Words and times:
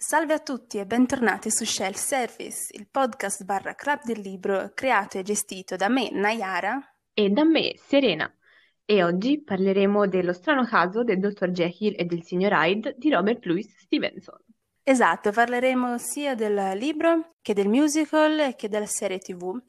Salve 0.00 0.32
a 0.32 0.38
tutti 0.38 0.78
e 0.78 0.86
bentornati 0.86 1.50
su 1.50 1.64
Shell 1.64 1.94
Service, 1.94 2.68
il 2.70 2.86
podcast 2.88 3.42
barra 3.42 3.74
club 3.74 4.04
del 4.04 4.20
libro 4.20 4.70
creato 4.72 5.18
e 5.18 5.24
gestito 5.24 5.74
da 5.74 5.88
me, 5.88 6.08
Nayara. 6.12 6.78
E 7.12 7.30
da 7.30 7.42
me, 7.42 7.74
Serena. 7.76 8.32
E 8.84 9.02
oggi 9.02 9.42
parleremo 9.42 10.06
dello 10.06 10.32
strano 10.32 10.64
caso 10.64 11.02
del 11.02 11.18
dottor 11.18 11.48
Jekyll 11.50 11.96
e 11.98 12.04
del 12.04 12.22
signor 12.22 12.52
Hyde 12.52 12.94
di 12.96 13.10
Robert 13.10 13.44
Louis 13.44 13.68
Stevenson. 13.76 14.38
Esatto, 14.84 15.32
parleremo 15.32 15.98
sia 15.98 16.36
del 16.36 16.78
libro 16.78 17.34
che 17.42 17.52
del 17.52 17.68
musical 17.68 18.54
che 18.54 18.68
della 18.68 18.86
serie 18.86 19.18
tv. 19.18 19.60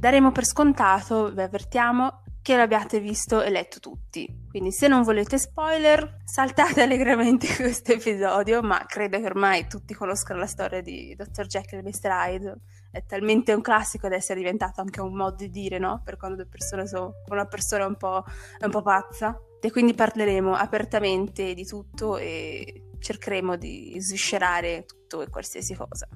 Daremo 0.00 0.32
per 0.32 0.46
scontato, 0.46 1.30
vi 1.30 1.42
avvertiamo, 1.42 2.22
che 2.42 2.56
l'abbiate 2.56 2.98
visto 2.98 3.40
e 3.40 3.50
letto 3.50 3.78
tutti. 3.78 4.28
Quindi 4.50 4.72
se 4.72 4.88
non 4.88 5.02
volete 5.02 5.38
spoiler, 5.38 6.18
saltate 6.24 6.82
allegramente 6.82 7.46
questo 7.54 7.92
episodio, 7.92 8.60
ma 8.62 8.84
credo 8.86 9.18
che 9.18 9.26
ormai 9.26 9.68
tutti 9.68 9.94
conoscano 9.94 10.40
la 10.40 10.46
storia 10.46 10.82
di 10.82 11.14
Dr. 11.16 11.46
Jekyll 11.46 11.78
e 11.78 11.82
Mr. 11.82 12.10
Hyde. 12.10 12.56
È 12.90 13.04
talmente 13.06 13.52
un 13.54 13.62
classico 13.62 14.08
da 14.08 14.16
essere 14.16 14.40
diventato 14.40 14.80
anche 14.80 15.00
un 15.00 15.14
modo 15.14 15.36
di 15.36 15.50
dire, 15.50 15.78
no? 15.78 16.02
Per 16.04 16.16
quando 16.16 16.36
due 16.36 16.46
persone 16.46 16.86
sono 16.86 17.12
una 17.28 17.46
persona 17.46 17.86
un 17.86 17.96
po', 17.96 18.24
un 18.60 18.70
po' 18.70 18.82
pazza. 18.82 19.40
E 19.60 19.70
quindi 19.70 19.94
parleremo 19.94 20.52
apertamente 20.54 21.54
di 21.54 21.64
tutto 21.64 22.18
e 22.18 22.88
cercheremo 22.98 23.56
di 23.56 23.94
sviscerare 23.98 24.84
tutto 24.84 25.22
e 25.22 25.28
qualsiasi 25.28 25.74
cosa. 25.74 26.08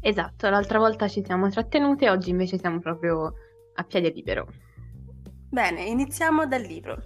Esatto, 0.00 0.48
l'altra 0.48 0.78
volta 0.78 1.08
ci 1.08 1.22
siamo 1.24 1.48
trattenute, 1.48 2.10
oggi 2.10 2.30
invece 2.30 2.58
siamo 2.58 2.78
proprio 2.78 3.32
a 3.74 3.82
piede 3.84 4.10
libero. 4.10 4.46
Bene, 5.54 5.82
iniziamo 5.82 6.48
dal 6.48 6.62
libro. 6.62 7.00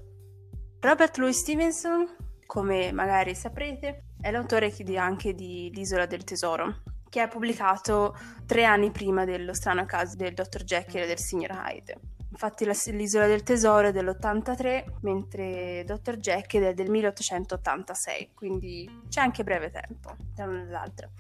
Robert 0.81 1.19
Louis 1.19 1.37
Stevenson, 1.37 2.17
come 2.47 2.93
magari 2.93 3.35
saprete, 3.35 4.05
è 4.19 4.31
l'autore 4.31 4.75
anche 4.97 5.35
di 5.35 5.71
L'isola 5.75 6.07
del 6.07 6.25
tesoro, 6.25 6.81
che 7.11 7.21
ha 7.21 7.29
pubblicato 7.29 8.17
tre 8.47 8.65
anni 8.65 8.91
prima 8.91 9.27
dello 9.27 9.53
strano 9.53 9.85
caso 9.85 10.17
del 10.17 10.33
dottor 10.33 10.65
Jekyll 10.65 11.03
e 11.03 11.07
del 11.07 11.19
signor 11.19 11.51
Hyde. 11.51 12.01
Infatti 12.31 12.65
l'isola 12.93 13.27
del 13.27 13.43
tesoro 13.43 13.89
è 13.89 13.93
dell'83, 13.93 15.01
mentre 15.03 15.85
Dr. 15.85 16.17
Jekyll 16.17 16.63
è 16.63 16.73
del 16.73 16.89
1886, 16.89 18.31
quindi 18.33 18.89
c'è 19.11 19.21
anche 19.21 19.45
breve 19.45 19.71
tempo 19.71 20.17
tra 20.35 20.47
l'una 20.47 20.63
e 20.63 20.71
l'altra. 20.71 21.11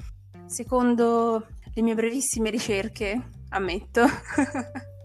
Secondo 0.47 1.47
le 1.75 1.83
mie 1.83 1.95
brevissime 1.95 2.49
ricerche, 2.49 3.21
ammetto, 3.51 4.06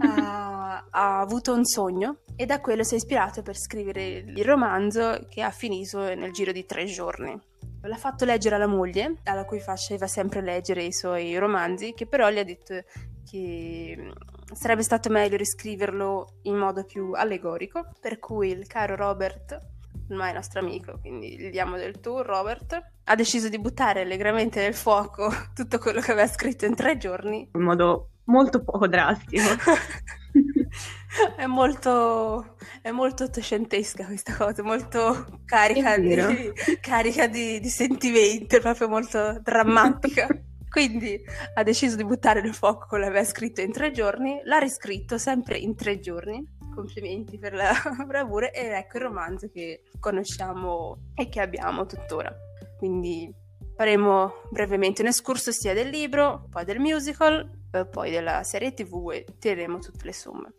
ha, 0.00 0.86
ha, 0.90 1.20
avuto 1.20 1.52
un 1.52 1.64
sogno 1.64 2.18
e 2.36 2.46
da 2.46 2.60
quello 2.60 2.82
si 2.82 2.94
è 2.94 2.96
ispirato 2.96 3.42
per 3.42 3.56
scrivere 3.56 4.06
il 4.26 4.44
romanzo 4.44 5.26
che 5.28 5.42
ha 5.42 5.50
finito 5.50 6.14
nel 6.14 6.32
giro 6.32 6.52
di 6.52 6.66
tre 6.66 6.84
giorni. 6.84 7.38
L'ha 7.82 7.96
fatto 7.96 8.24
leggere 8.24 8.56
alla 8.56 8.66
moglie, 8.66 9.20
alla 9.24 9.44
cui 9.44 9.60
faceva 9.60 10.06
sempre 10.06 10.40
leggere 10.40 10.82
i 10.82 10.92
suoi 10.92 11.36
romanzi, 11.38 11.94
che 11.94 12.06
però 12.06 12.30
gli 12.30 12.38
ha 12.38 12.44
detto 12.44 12.82
che 13.28 14.12
sarebbe 14.54 14.82
stato 14.82 15.10
meglio 15.10 15.36
riscriverlo 15.36 16.38
in 16.42 16.56
modo 16.56 16.84
più 16.84 17.12
allegorico, 17.12 17.90
per 18.00 18.18
cui 18.18 18.50
il 18.50 18.66
caro 18.66 18.96
Robert, 18.96 19.60
ormai 20.08 20.32
nostro 20.32 20.60
amico, 20.60 20.98
quindi 21.00 21.36
gli 21.36 21.50
diamo 21.50 21.76
del 21.76 22.00
tu, 22.00 22.22
Robert, 22.22 22.80
ha 23.04 23.14
deciso 23.14 23.48
di 23.48 23.58
buttare 23.58 24.02
allegramente 24.02 24.60
nel 24.60 24.74
fuoco 24.74 25.28
tutto 25.54 25.78
quello 25.78 26.00
che 26.00 26.12
aveva 26.12 26.28
scritto 26.28 26.64
in 26.64 26.74
tre 26.74 26.96
giorni. 26.96 27.50
In 27.54 27.62
modo 27.62 28.10
molto 28.26 28.62
poco 28.62 28.86
drastico. 28.86 29.42
è 31.36 31.46
molto, 31.46 32.56
è 32.82 32.90
molto 32.90 33.24
ottocentesca 33.24 34.04
questa 34.06 34.36
cosa, 34.36 34.62
molto 34.62 35.40
carica, 35.44 35.98
di, 35.98 36.52
carica 36.80 37.26
di, 37.26 37.60
di 37.60 37.68
sentimento, 37.68 38.60
proprio 38.60 38.88
molto 38.88 39.40
drammatica. 39.42 40.28
Quindi 40.68 41.18
ha 41.54 41.62
deciso 41.62 41.96
di 41.96 42.04
buttare 42.04 42.42
nel 42.42 42.52
fuoco 42.52 42.86
quello 42.86 43.04
che 43.04 43.10
aveva 43.10 43.24
scritto 43.24 43.62
in 43.62 43.72
tre 43.72 43.92
giorni, 43.92 44.40
l'ha 44.44 44.58
riscritto 44.58 45.16
sempre 45.16 45.56
in 45.56 45.74
tre 45.74 46.00
giorni. 46.00 46.54
Complimenti 46.74 47.38
per 47.38 47.54
la 47.54 47.72
bravura 48.06 48.50
ed 48.50 48.72
ecco 48.72 48.98
il 48.98 49.04
romanzo 49.04 49.48
che 49.50 49.84
conosciamo 49.98 51.12
e 51.14 51.30
che 51.30 51.40
abbiamo 51.40 51.86
tuttora. 51.86 52.30
Quindi 52.76 53.32
faremo 53.74 54.42
brevemente 54.50 55.00
un 55.00 55.08
escurso 55.08 55.50
sia 55.50 55.72
del 55.72 55.88
libro, 55.88 56.46
poi 56.50 56.66
del 56.66 56.78
musical, 56.78 57.48
eh, 57.76 57.86
poi 57.86 58.10
della 58.10 58.42
serie 58.42 58.74
tv 58.74 59.10
e 59.12 59.24
tireremo 59.38 59.78
tutte 59.78 60.04
le 60.04 60.12
somme. 60.12 60.54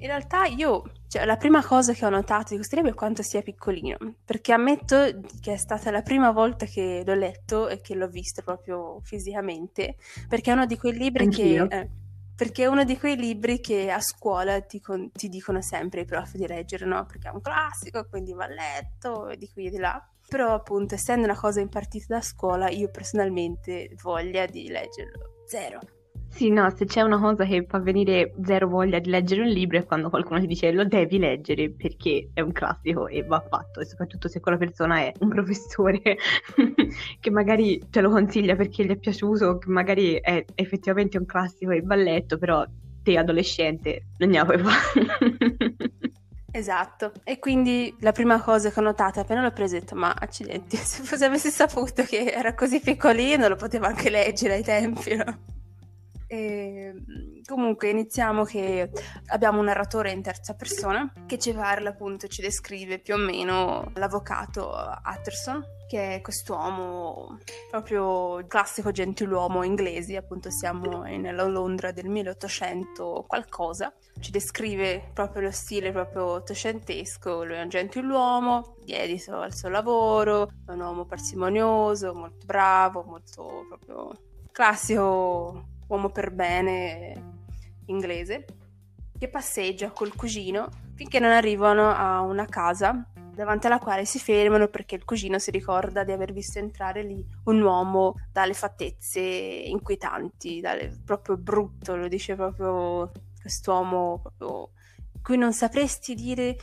In 0.00 0.06
realtà 0.06 0.46
io, 0.46 0.82
cioè, 1.08 1.26
la 1.26 1.36
prima 1.36 1.62
cosa 1.62 1.92
che 1.92 2.06
ho 2.06 2.08
notato 2.08 2.48
di 2.50 2.56
questo 2.56 2.76
libro 2.76 2.90
è 2.90 2.94
quanto 2.94 3.22
sia 3.22 3.42
piccolino, 3.42 3.98
perché 4.24 4.54
ammetto 4.54 5.20
che 5.40 5.52
è 5.52 5.56
stata 5.58 5.90
la 5.90 6.00
prima 6.00 6.30
volta 6.30 6.64
che 6.64 7.02
l'ho 7.04 7.14
letto 7.14 7.68
e 7.68 7.82
che 7.82 7.94
l'ho 7.94 8.08
visto 8.08 8.42
proprio 8.42 9.00
fisicamente, 9.02 9.96
perché 10.26 10.50
è 10.50 10.54
uno 10.54 10.64
di 10.64 10.78
quei 10.78 10.94
libri 10.94 11.24
Anch'io. 11.24 11.66
che... 11.66 11.78
Eh, 11.78 11.90
perché 12.40 12.62
è 12.62 12.66
uno 12.68 12.84
di 12.84 12.96
quei 12.96 13.16
libri 13.16 13.60
che 13.60 13.90
a 13.90 14.00
scuola 14.00 14.62
ti, 14.62 14.80
con, 14.80 15.12
ti, 15.12 15.28
dicono 15.28 15.60
sempre 15.60 16.00
i 16.00 16.04
prof 16.06 16.36
di 16.36 16.46
leggere, 16.46 16.86
no? 16.86 17.04
Perché 17.04 17.28
è 17.28 17.32
un 17.32 17.42
classico, 17.42 18.06
quindi 18.08 18.32
va 18.32 18.46
letto, 18.46 19.28
e 19.28 19.36
di 19.36 19.46
qui 19.52 19.66
e 19.66 19.70
di 19.70 19.76
là. 19.76 20.02
Però 20.26 20.54
appunto, 20.54 20.94
essendo 20.94 21.26
una 21.26 21.38
cosa 21.38 21.60
impartita 21.60 22.14
da 22.14 22.22
scuola, 22.22 22.70
io 22.70 22.88
personalmente 22.88 23.94
voglia 24.00 24.46
di 24.46 24.68
leggerlo 24.68 25.44
zero. 25.46 25.80
Sì, 26.32 26.48
no, 26.48 26.70
se 26.74 26.86
c'è 26.86 27.02
una 27.02 27.18
cosa 27.18 27.44
che 27.44 27.66
fa 27.68 27.80
venire 27.80 28.32
zero 28.44 28.68
voglia 28.68 28.98
di 29.00 29.10
leggere 29.10 29.42
un 29.42 29.48
libro 29.48 29.78
è 29.78 29.84
quando 29.84 30.08
qualcuno 30.08 30.40
ti 30.40 30.46
dice 30.46 30.70
lo 30.70 30.84
devi 30.84 31.18
leggere 31.18 31.70
perché 31.70 32.30
è 32.32 32.40
un 32.40 32.52
classico 32.52 33.08
e 33.08 33.24
va 33.24 33.40
fatto, 33.40 33.80
e 33.80 33.84
soprattutto 33.84 34.28
se 34.28 34.40
quella 34.40 34.56
persona 34.56 35.00
è 35.00 35.12
un 35.18 35.28
professore 35.28 36.00
che 37.20 37.30
magari 37.30 37.82
te 37.90 38.00
lo 38.00 38.10
consiglia 38.10 38.54
perché 38.56 38.84
gli 38.84 38.90
è 38.90 38.96
piaciuto, 38.96 39.58
che 39.58 39.68
magari 39.70 40.14
è 40.14 40.44
effettivamente 40.54 41.18
un 41.18 41.26
classico 41.26 41.72
e 41.72 41.82
va 41.82 41.96
letto, 41.96 42.38
però 42.38 42.64
te 43.02 43.18
adolescente 43.18 44.06
non 44.18 44.30
ne 44.30 44.44
puoi 44.44 44.58
fare. 44.58 45.58
Esatto, 46.52 47.12
e 47.22 47.38
quindi 47.38 47.94
la 48.00 48.10
prima 48.10 48.40
cosa 48.42 48.70
che 48.70 48.80
ho 48.80 48.82
notato 48.82 49.20
appena 49.20 49.40
l'ho 49.40 49.52
preso, 49.52 49.76
ho 49.76 49.78
detto, 49.78 49.94
ma 49.94 50.12
accidenti, 50.18 50.76
se 50.78 51.02
fosse 51.04 51.24
avessi 51.24 51.50
saputo 51.50 52.02
che 52.02 52.24
era 52.24 52.54
così 52.54 52.80
piccolino 52.80 53.46
lo 53.46 53.56
potevo 53.56 53.86
anche 53.86 54.10
leggere 54.10 54.54
ai 54.54 54.62
tempi, 54.64 55.14
no? 55.14 55.38
E, 56.32 56.36
ehm, 56.36 57.42
comunque 57.44 57.90
iniziamo 57.90 58.44
che 58.44 58.88
abbiamo 59.26 59.58
un 59.58 59.64
narratore 59.64 60.12
in 60.12 60.22
terza 60.22 60.54
persona 60.54 61.12
che 61.26 61.38
ci 61.38 61.52
parla 61.52 61.90
appunto, 61.90 62.28
ci 62.28 62.40
descrive 62.40 63.00
più 63.00 63.14
o 63.14 63.16
meno 63.16 63.90
l'avvocato 63.94 64.72
Utterson 65.04 65.78
che 65.88 66.14
è 66.14 66.20
quest'uomo 66.20 67.40
proprio 67.68 68.46
classico 68.46 68.92
gentiluomo 68.92 69.64
inglese, 69.64 70.16
appunto 70.16 70.48
siamo 70.48 71.02
nella 71.02 71.42
Londra 71.42 71.90
del 71.90 72.08
1800 72.08 73.24
qualcosa. 73.26 73.92
Ci 74.20 74.30
descrive 74.30 75.10
proprio 75.12 75.42
lo 75.42 75.50
stile 75.50 75.90
proprio 75.90 76.26
ottocentesco, 76.26 77.42
lui 77.42 77.56
è 77.56 77.62
un 77.62 77.68
gentiluomo, 77.68 78.76
dedito 78.84 79.40
al 79.40 79.52
suo 79.52 79.68
lavoro, 79.68 80.52
è 80.64 80.70
un 80.70 80.80
uomo 80.80 81.06
parsimonioso, 81.06 82.14
molto 82.14 82.46
bravo, 82.46 83.02
molto 83.02 83.64
proprio 83.68 84.12
classico 84.52 85.78
uomo 85.90 86.10
per 86.10 86.30
bene 86.30 87.38
inglese, 87.86 88.44
che 89.18 89.28
passeggia 89.28 89.90
col 89.90 90.14
cugino 90.14 90.68
finché 90.94 91.18
non 91.18 91.30
arrivano 91.30 91.90
a 91.90 92.20
una 92.20 92.46
casa 92.46 93.06
davanti 93.34 93.66
alla 93.66 93.78
quale 93.78 94.04
si 94.04 94.18
fermano 94.18 94.68
perché 94.68 94.94
il 94.94 95.04
cugino 95.04 95.38
si 95.38 95.50
ricorda 95.50 96.04
di 96.04 96.12
aver 96.12 96.32
visto 96.32 96.58
entrare 96.58 97.02
lì 97.02 97.24
un 97.44 97.60
uomo 97.60 98.14
dalle 98.30 98.54
fattezze 98.54 99.20
inquietanti, 99.20 100.60
dalle, 100.60 101.00
proprio 101.04 101.36
brutto, 101.36 101.96
lo 101.96 102.08
dice 102.08 102.34
proprio 102.34 103.10
quest'uomo 103.40 104.20
proprio, 104.20 104.70
cui 105.22 105.36
non 105.36 105.52
sapresti 105.52 106.14
dire 106.14 106.56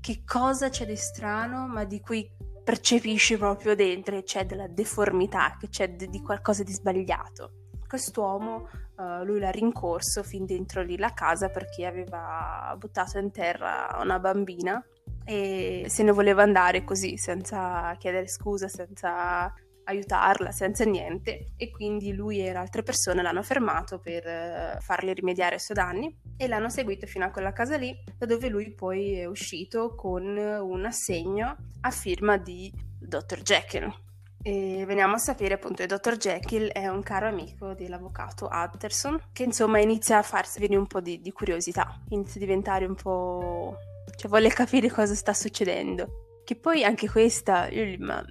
che 0.00 0.22
cosa 0.24 0.68
c'è 0.68 0.86
di 0.86 0.96
strano, 0.96 1.66
ma 1.66 1.84
di 1.84 2.00
cui 2.00 2.28
percepisci 2.64 3.36
proprio 3.36 3.74
dentro 3.74 4.16
che 4.16 4.22
c'è 4.22 4.46
della 4.46 4.68
deformità, 4.68 5.56
che 5.58 5.68
c'è 5.68 5.94
di 5.94 6.20
qualcosa 6.22 6.62
di 6.62 6.72
sbagliato 6.72 7.61
quest'uomo 7.92 8.70
uh, 8.96 9.22
lui 9.22 9.38
l'ha 9.38 9.50
rincorso 9.50 10.22
fin 10.22 10.46
dentro 10.46 10.80
lì 10.82 10.96
la 10.96 11.12
casa 11.12 11.50
perché 11.50 11.84
aveva 11.84 12.74
buttato 12.78 13.18
in 13.18 13.30
terra 13.30 13.98
una 14.00 14.18
bambina 14.18 14.82
e 15.26 15.84
se 15.88 16.02
ne 16.02 16.10
voleva 16.10 16.42
andare 16.42 16.84
così 16.84 17.18
senza 17.18 17.94
chiedere 17.98 18.28
scusa, 18.28 18.66
senza 18.66 19.52
aiutarla, 19.84 20.52
senza 20.52 20.84
niente 20.84 21.52
e 21.58 21.70
quindi 21.70 22.14
lui 22.14 22.40
e 22.40 22.48
altre 22.54 22.82
persone 22.82 23.20
l'hanno 23.20 23.42
fermato 23.42 23.98
per 23.98 24.24
uh, 24.24 24.80
fargli 24.80 25.12
rimediare 25.12 25.56
ai 25.56 25.60
suoi 25.60 25.76
danni 25.76 26.18
e 26.38 26.48
l'hanno 26.48 26.70
seguito 26.70 27.06
fino 27.06 27.26
a 27.26 27.30
quella 27.30 27.52
casa 27.52 27.76
lì 27.76 27.94
da 28.16 28.24
dove 28.24 28.48
lui 28.48 28.72
poi 28.72 29.18
è 29.18 29.26
uscito 29.26 29.94
con 29.94 30.24
un 30.24 30.84
assegno 30.86 31.56
a 31.82 31.90
firma 31.90 32.38
di 32.38 32.72
Dr. 32.98 33.42
Jekyll 33.42 34.11
e 34.42 34.84
veniamo 34.86 35.14
a 35.14 35.18
sapere 35.18 35.54
appunto 35.54 35.84
che 35.84 35.86
Dr. 35.86 36.16
Jekyll 36.16 36.68
è 36.68 36.88
un 36.88 37.02
caro 37.02 37.28
amico 37.28 37.74
dell'avvocato 37.74 38.48
Utterson 38.50 39.28
che 39.32 39.44
insomma 39.44 39.78
inizia 39.78 40.18
a 40.18 40.22
farsi 40.22 40.58
venire 40.58 40.80
un 40.80 40.86
po' 40.86 41.00
di, 41.00 41.20
di, 41.20 41.30
curiosità, 41.32 42.00
inizia 42.08 42.40
a 42.40 42.44
diventare 42.44 42.84
un 42.84 42.94
po' 42.94 43.76
cioè 44.16 44.28
vuole 44.28 44.48
capire 44.50 44.90
cosa 44.90 45.14
sta 45.14 45.32
succedendo. 45.32 46.40
Che 46.44 46.56
poi 46.56 46.84
anche 46.84 47.08
questa, 47.08 47.68
io, 47.68 47.96
ma, 47.98 48.24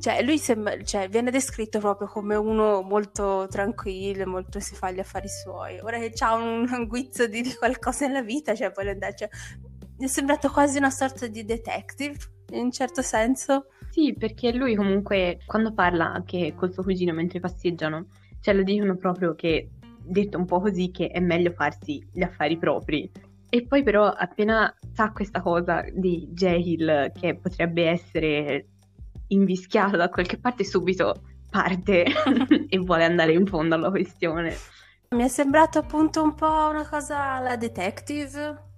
cioè 0.00 0.22
lui 0.22 0.38
sembra, 0.38 0.80
cioè, 0.82 1.08
viene 1.08 1.30
descritto 1.30 1.78
proprio 1.78 2.08
come 2.08 2.34
uno 2.36 2.82
molto 2.82 3.46
tranquillo, 3.50 4.26
molto 4.26 4.60
si 4.60 4.74
fa 4.74 4.90
gli 4.90 5.00
affari 5.00 5.28
suoi. 5.28 5.78
Ora 5.80 5.98
che 5.98 6.12
ha 6.18 6.34
un, 6.34 6.68
un 6.70 6.86
guizzo 6.86 7.26
di, 7.26 7.42
di, 7.42 7.54
qualcosa 7.54 8.06
nella 8.06 8.22
vita, 8.22 8.54
cioè 8.54 8.70
vuole 8.70 8.90
andare, 8.90 9.14
cioè, 9.14 9.28
mi 9.98 10.06
è 10.06 10.08
sembrato 10.08 10.50
quasi 10.50 10.78
una 10.78 10.90
sorta 10.90 11.26
di 11.26 11.44
detective, 11.44 12.16
in 12.52 12.64
un 12.64 12.72
certo 12.72 13.02
senso. 13.02 13.66
Sì, 13.90 14.14
perché 14.16 14.52
lui 14.52 14.74
comunque, 14.76 15.40
quando 15.46 15.72
parla 15.72 16.12
anche 16.12 16.54
col 16.54 16.72
suo 16.72 16.82
cugino 16.82 17.12
mentre 17.12 17.40
passeggiano, 17.40 18.06
cioè 18.40 18.54
lo 18.54 18.62
dicono 18.62 18.96
proprio 18.96 19.34
che, 19.34 19.70
detto 20.02 20.38
un 20.38 20.46
po' 20.46 20.60
così, 20.60 20.90
che 20.90 21.08
è 21.08 21.20
meglio 21.20 21.50
farsi 21.50 22.04
gli 22.12 22.22
affari 22.22 22.56
propri. 22.56 23.10
E 23.48 23.66
poi 23.66 23.82
però 23.82 24.06
appena 24.06 24.72
sa 24.92 25.10
questa 25.10 25.40
cosa 25.40 25.84
di 25.92 26.28
Jehyll 26.30 27.10
che 27.12 27.34
potrebbe 27.34 27.88
essere 27.88 28.66
invischiato 29.28 29.96
da 29.96 30.08
qualche 30.08 30.38
parte, 30.38 30.64
subito 30.64 31.22
parte 31.50 32.04
e 32.68 32.78
vuole 32.78 33.04
andare 33.04 33.32
in 33.32 33.46
fondo 33.46 33.74
alla 33.74 33.90
questione. 33.90 34.54
Mi 35.16 35.24
è 35.24 35.28
sembrato 35.28 35.80
appunto 35.80 36.22
un 36.22 36.34
po' 36.34 36.68
una 36.70 36.88
cosa 36.88 37.32
alla 37.32 37.56
detective. 37.56 38.69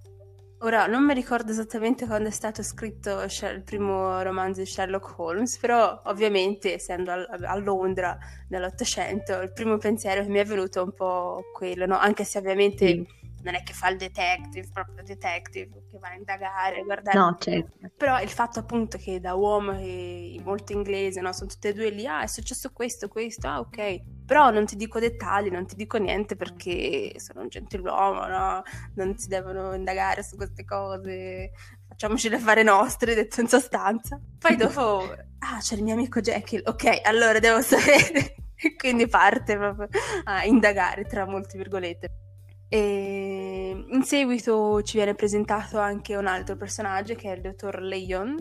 Ora 0.63 0.87
non 0.87 1.03
mi 1.03 1.13
ricordo 1.13 1.51
esattamente 1.51 2.05
quando 2.05 2.29
è 2.29 2.31
stato 2.31 2.63
scritto 2.63 3.21
il 3.21 3.63
primo 3.65 4.21
romanzo 4.21 4.61
di 4.61 4.65
Sherlock 4.65 5.19
Holmes, 5.19 5.57
però 5.57 6.01
ovviamente 6.05 6.75
essendo 6.75 7.11
a, 7.11 7.57
Londra 7.57 8.17
nell'Ottocento 8.47 9.41
il 9.41 9.51
primo 9.51 9.77
pensiero 9.77 10.21
che 10.23 10.29
mi 10.29 10.39
è 10.39 10.45
venuto 10.45 10.79
è 10.79 10.83
un 10.83 10.93
po' 10.93 11.43
quello, 11.53 11.85
no? 11.85 11.97
anche 11.97 12.23
se 12.23 12.37
ovviamente... 12.37 12.87
Sì 12.87 13.22
non 13.43 13.55
è 13.55 13.63
che 13.63 13.73
fa 13.73 13.89
il 13.89 13.97
detective, 13.97 14.67
proprio 14.71 15.03
detective, 15.03 15.83
che 15.89 15.99
va 15.99 16.09
a 16.09 16.15
indagare, 16.15 16.83
guardare. 16.83 17.17
No, 17.17 17.35
certo. 17.39 17.77
Però 17.95 18.21
il 18.21 18.29
fatto 18.29 18.59
appunto 18.59 18.97
che 18.97 19.19
da 19.19 19.33
uomo 19.33 19.73
e 19.73 20.39
molto 20.43 20.71
inglese, 20.71 21.19
no, 21.19 21.33
sono 21.33 21.49
tutte 21.49 21.69
e 21.69 21.73
due 21.73 21.89
lì, 21.89 22.07
ah, 22.07 22.21
è 22.21 22.27
successo 22.27 22.71
questo, 22.71 23.09
questo, 23.09 23.47
ah, 23.47 23.59
ok. 23.59 24.01
Però 24.25 24.49
non 24.49 24.65
ti 24.65 24.77
dico 24.77 24.99
dettagli, 24.99 25.49
non 25.49 25.65
ti 25.65 25.75
dico 25.75 25.97
niente 25.97 26.35
perché 26.37 27.19
sono 27.19 27.41
un 27.41 27.49
gentiluomo, 27.49 28.25
no? 28.27 28.61
Non 28.95 29.17
si 29.17 29.27
devono 29.27 29.73
indagare 29.73 30.23
su 30.23 30.37
queste 30.37 30.63
cose. 30.63 31.51
Facciamoci 31.89 32.29
le 32.29 32.39
fare 32.39 32.63
nostre, 32.63 33.13
detto 33.13 33.41
in 33.41 33.47
sostanza. 33.47 34.19
Poi 34.39 34.55
dopo, 34.55 35.03
ah, 35.39 35.59
c'è 35.59 35.75
il 35.75 35.83
mio 35.83 35.93
amico 35.93 36.21
Jekyll, 36.21 36.63
ok, 36.65 37.01
allora 37.03 37.39
devo 37.39 37.59
sapere. 37.61 38.35
E 38.55 38.75
quindi 38.77 39.07
parte 39.07 39.57
proprio 39.57 39.89
a 40.23 40.45
indagare, 40.45 41.03
tra 41.03 41.25
molte 41.25 41.57
virgolette. 41.57 42.22
E 42.73 43.85
in 43.87 44.01
seguito 44.01 44.81
ci 44.81 44.97
viene 44.97 45.13
presentato 45.13 45.77
anche 45.77 46.15
un 46.15 46.25
altro 46.25 46.55
personaggio 46.55 47.13
che 47.13 47.31
è 47.31 47.35
il 47.35 47.41
dottor 47.41 47.79
Leon, 47.79 48.35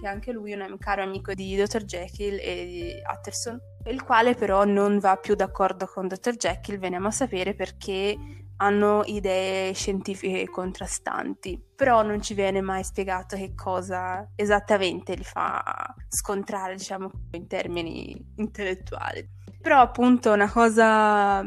che 0.00 0.06
anche 0.06 0.30
lui 0.30 0.52
è 0.52 0.54
un 0.54 0.78
caro 0.78 1.02
amico 1.02 1.34
di 1.34 1.56
Dr. 1.56 1.82
Jekyll 1.82 2.38
e 2.40 2.64
di 2.64 2.92
Utterson, 3.12 3.58
il 3.86 4.04
quale 4.04 4.36
però 4.36 4.64
non 4.64 5.00
va 5.00 5.16
più 5.16 5.34
d'accordo 5.34 5.90
con 5.92 6.06
Dr. 6.06 6.36
Jekyll, 6.36 6.78
veniamo 6.78 7.08
a 7.08 7.10
sapere 7.10 7.56
perché 7.56 8.16
hanno 8.58 9.02
idee 9.06 9.72
scientifiche 9.72 10.48
contrastanti, 10.48 11.60
però 11.74 12.04
non 12.04 12.22
ci 12.22 12.34
viene 12.34 12.60
mai 12.60 12.84
spiegato 12.84 13.34
che 13.34 13.52
cosa 13.56 14.30
esattamente 14.36 15.16
li 15.16 15.24
fa 15.24 15.92
scontrare, 16.06 16.76
diciamo, 16.76 17.10
in 17.32 17.48
termini 17.48 18.16
intellettuali. 18.36 19.28
Però 19.60 19.80
appunto 19.80 20.30
una 20.30 20.48
cosa 20.48 21.44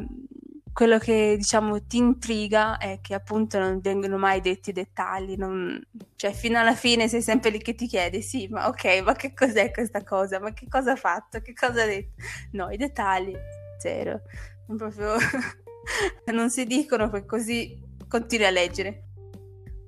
quello 0.75 0.97
che 0.97 1.35
diciamo 1.37 1.85
ti 1.85 1.95
intriga 1.95 2.77
è 2.77 2.99
che 2.99 3.13
appunto 3.13 3.57
non 3.57 3.79
vengono 3.79 4.17
mai 4.17 4.41
detti 4.41 4.71
i 4.71 4.73
dettagli, 4.73 5.37
non... 5.37 5.81
cioè 6.17 6.33
fino 6.33 6.59
alla 6.59 6.75
fine 6.75 7.07
sei 7.07 7.21
sempre 7.21 7.49
lì 7.49 7.59
che 7.59 7.75
ti 7.75 7.87
chiedi, 7.87 8.21
sì, 8.21 8.49
ma 8.49 8.67
ok, 8.67 9.01
ma 9.01 9.13
che 9.13 9.33
cos'è 9.33 9.71
questa 9.71 10.03
cosa? 10.03 10.37
Ma 10.41 10.51
che 10.51 10.67
cosa 10.67 10.91
ha 10.91 10.95
fatto? 10.97 11.39
Che 11.39 11.53
cosa 11.53 11.83
ha 11.83 11.85
detto? 11.85 12.21
No, 12.51 12.69
i 12.71 12.75
dettagli, 12.75 13.33
zero. 13.79 14.23
Proprio 14.67 15.15
non 16.33 16.49
si 16.49 16.65
dicono, 16.65 17.09
poi 17.09 17.25
così 17.25 17.81
continui 18.09 18.45
a 18.45 18.51
leggere. 18.51 19.03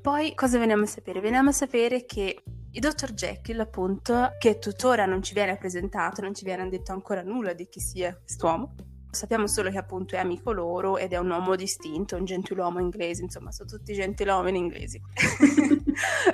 Poi 0.01 0.33
cosa 0.35 0.57
veniamo 0.57 0.83
a 0.83 0.87
sapere? 0.87 1.19
Veniamo 1.19 1.49
a 1.49 1.53
sapere 1.53 2.05
che 2.05 2.43
il 2.71 2.79
dottor 2.79 3.11
Jekyll, 3.11 3.59
appunto, 3.59 4.35
che 4.39 4.57
tuttora 4.57 5.05
non 5.05 5.21
ci 5.21 5.33
viene 5.33 5.57
presentato, 5.57 6.21
non 6.21 6.33
ci 6.33 6.45
viene 6.45 6.69
detto 6.69 6.93
ancora 6.93 7.23
nulla 7.23 7.51
di 7.51 7.67
chi 7.67 7.81
sia 7.81 8.15
quest'uomo, 8.15 8.73
Sappiamo 9.17 9.47
solo 9.47 9.71
che 9.71 9.79
appunto 9.79 10.15
è 10.15 10.19
amico 10.19 10.51
loro 10.51 10.97
ed 10.97 11.11
è 11.11 11.17
un 11.17 11.31
uomo 11.31 11.55
distinto, 11.55 12.15
un 12.15 12.23
gentiluomo 12.23 12.79
inglese, 12.79 13.23
insomma, 13.23 13.51
sono 13.51 13.67
tutti 13.67 13.95
gentiluomini 13.95 14.59
inglesi. 14.59 15.01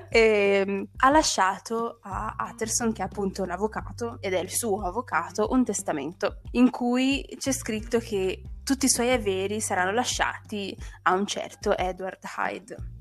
e, 0.10 0.20
ehm, 0.68 0.88
ha 0.98 1.10
lasciato 1.10 2.00
a 2.02 2.36
Utterson, 2.38 2.92
che 2.92 3.02
è 3.02 3.06
appunto 3.06 3.42
un 3.42 3.52
avvocato 3.52 4.18
ed 4.20 4.34
è 4.34 4.40
il 4.40 4.50
suo 4.50 4.82
avvocato, 4.82 5.48
un 5.52 5.64
testamento 5.64 6.42
in 6.52 6.70
cui 6.70 7.26
c'è 7.38 7.54
scritto 7.54 8.00
che 8.00 8.42
tutti 8.66 8.86
i 8.86 8.90
suoi 8.90 9.12
averi 9.12 9.62
saranno 9.62 9.92
lasciati 9.92 10.78
a 11.04 11.14
un 11.14 11.26
certo 11.26 11.78
Edward 11.78 12.20
Hyde. 12.38 12.93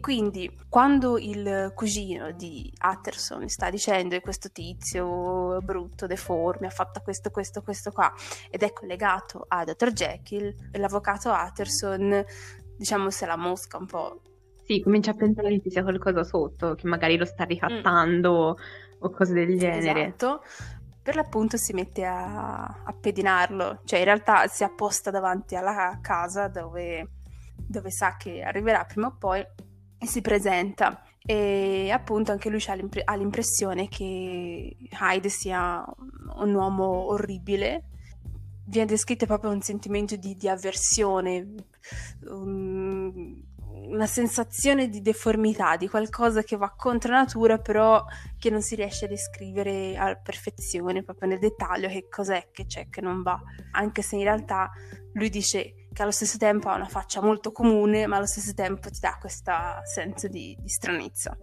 Quindi, 0.00 0.50
quando 0.68 1.18
il 1.18 1.72
cugino 1.74 2.32
di 2.32 2.72
Utterson 2.82 3.48
sta 3.48 3.68
dicendo 3.68 4.14
che 4.14 4.22
questo 4.22 4.50
tizio 4.50 5.60
brutto, 5.60 6.06
deforme, 6.06 6.66
ha 6.66 6.70
fatto 6.70 7.00
questo, 7.02 7.30
questo, 7.30 7.62
questo 7.62 7.90
qua, 7.90 8.12
ed 8.50 8.62
è 8.62 8.72
collegato 8.72 9.44
a 9.46 9.64
Dr. 9.64 9.92
Jekyll, 9.92 10.54
l'avvocato 10.72 11.30
Utterson, 11.30 12.24
diciamo, 12.76 13.10
se 13.10 13.26
la 13.26 13.36
mosca 13.36 13.76
un 13.76 13.86
po'. 13.86 14.22
Sì, 14.64 14.80
comincia 14.80 15.10
a 15.10 15.14
pensare 15.14 15.50
che 15.50 15.60
ci 15.62 15.70
sia 15.70 15.82
qualcosa 15.82 16.24
sotto, 16.24 16.74
che 16.74 16.86
magari 16.86 17.16
lo 17.16 17.24
sta 17.24 17.44
ricattando 17.44 18.56
mm. 18.58 18.94
o 19.00 19.10
cose 19.10 19.34
del 19.34 19.58
genere. 19.58 20.06
Esatto 20.06 20.42
per 21.02 21.14
l'appunto 21.14 21.56
si 21.56 21.72
mette 21.72 22.04
a, 22.04 22.62
a, 22.84 22.92
pedinarlo, 22.92 23.80
cioè 23.84 24.00
in 24.00 24.04
realtà 24.04 24.46
si 24.48 24.64
apposta 24.64 25.10
davanti 25.10 25.56
alla 25.56 25.98
casa 26.02 26.46
dove, 26.46 27.08
dove 27.56 27.90
sa 27.90 28.16
che 28.16 28.42
arriverà 28.42 28.84
prima 28.84 29.06
o 29.06 29.16
poi 29.18 29.44
si 30.06 30.20
presenta 30.20 31.02
e 31.22 31.90
appunto 31.90 32.32
anche 32.32 32.48
lui 32.48 32.64
ha, 32.66 33.14
l'impressione 33.14 33.88
che 33.88 34.76
Hyde 35.00 35.28
sia 35.28 35.84
un 36.36 36.54
uomo 36.54 37.10
orribile 37.10 37.84
viene 38.64 38.86
descritto 38.86 39.26
proprio 39.26 39.50
un 39.50 39.60
sentimento 39.60 40.16
di, 40.16 40.36
di 40.36 40.48
avversione 40.48 41.54
um, 42.26 43.42
una 43.90 44.06
sensazione 44.06 44.88
di 44.88 45.00
deformità, 45.00 45.76
di 45.76 45.88
qualcosa 45.88 46.42
che 46.42 46.56
va 46.56 46.72
contro 46.76 47.12
natura, 47.12 47.58
però 47.58 48.04
che 48.38 48.50
non 48.50 48.62
si 48.62 48.74
riesce 48.74 49.06
a 49.06 49.08
descrivere 49.08 49.96
a 49.96 50.14
perfezione, 50.16 51.02
proprio 51.02 51.28
nel 51.28 51.38
dettaglio, 51.38 51.88
che 51.88 52.06
cos'è 52.08 52.48
che 52.52 52.66
c'è 52.66 52.88
che 52.88 53.00
non 53.00 53.22
va. 53.22 53.40
Anche 53.72 54.02
se 54.02 54.16
in 54.16 54.22
realtà 54.22 54.70
lui 55.14 55.28
dice 55.28 55.74
che 56.00 56.06
allo 56.06 56.14
stesso 56.14 56.38
tempo 56.38 56.70
ha 56.70 56.76
una 56.76 56.88
faccia 56.88 57.20
molto 57.20 57.52
comune, 57.52 58.06
ma 58.06 58.16
allo 58.16 58.26
stesso 58.26 58.54
tempo 58.54 58.88
ti 58.88 59.00
dà 59.00 59.18
questo 59.20 59.52
senso 59.84 60.28
di, 60.28 60.56
di 60.58 60.68
stranezza. 60.68 61.36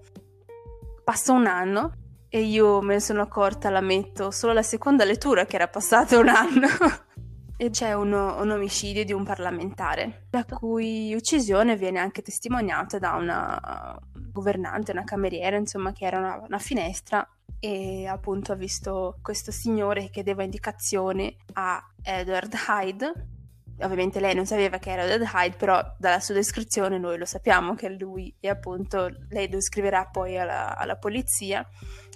Passa 1.03 1.31
un 1.31 1.45
anno 1.45 1.93
e 2.27 2.41
io 2.41 2.81
me 2.81 2.95
ne 2.95 2.99
sono 2.99 3.21
accorta, 3.21 3.69
l'ammetto, 3.69 4.31
solo 4.31 4.53
la 4.53 4.63
seconda 4.63 5.03
lettura 5.03 5.45
che 5.45 5.57
era 5.57 5.67
passato 5.67 6.19
un 6.19 6.29
anno. 6.29 6.67
e 7.55 7.69
c'è 7.69 7.93
un, 7.93 8.11
un, 8.11 8.49
omicidio 8.49 9.05
di 9.05 9.13
un 9.13 9.23
parlamentare, 9.23 10.25
la 10.31 10.43
cui 10.43 11.13
uccisione 11.13 11.75
viene 11.75 11.99
anche 11.99 12.23
testimoniata 12.23 12.97
da 12.97 13.13
una 13.13 13.95
governante, 14.11 14.91
una 14.91 15.03
cameriera, 15.03 15.55
insomma, 15.55 15.91
che 15.91 16.05
era 16.05 16.17
una, 16.17 16.41
una 16.43 16.59
finestra 16.59 17.27
e 17.59 18.07
appunto 18.07 18.53
ha 18.53 18.55
visto 18.55 19.19
questo 19.21 19.51
signore 19.51 20.05
che 20.05 20.09
chiedeva 20.09 20.41
indicazioni 20.41 21.35
a 21.53 21.79
Edward 22.01 22.55
Hyde 22.67 23.35
ovviamente 23.81 24.19
lei 24.19 24.33
non 24.33 24.45
sapeva 24.45 24.77
che 24.79 24.91
era 24.91 25.05
Dead 25.05 25.21
Hyde, 25.21 25.55
però 25.55 25.81
dalla 25.97 26.19
sua 26.19 26.33
descrizione 26.33 26.97
noi 26.97 27.17
lo 27.17 27.25
sappiamo 27.25 27.75
che 27.75 27.87
è 27.87 27.89
lui 27.89 28.33
e 28.39 28.49
appunto 28.49 29.09
lei 29.29 29.49
lo 29.49 29.61
scriverà 29.61 30.05
poi 30.05 30.37
alla, 30.37 30.75
alla 30.75 30.97
polizia, 30.97 31.67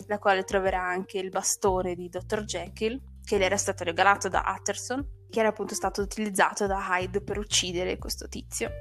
la 0.07 0.17
quale 0.17 0.43
troverà 0.43 0.81
anche 0.81 1.19
il 1.19 1.29
bastone 1.29 1.95
di 1.95 2.09
Dr. 2.09 2.43
Jekyll, 2.43 2.99
che 3.23 3.37
le 3.37 3.45
era 3.45 3.57
stato 3.57 3.83
regalato 3.83 4.27
da 4.27 4.43
Utterson, 4.47 5.27
che 5.29 5.39
era 5.39 5.49
appunto 5.49 5.75
stato 5.75 6.01
utilizzato 6.01 6.65
da 6.65 6.83
Hyde 6.89 7.21
per 7.21 7.37
uccidere 7.37 7.97
questo 7.97 8.27
tizio. 8.27 8.71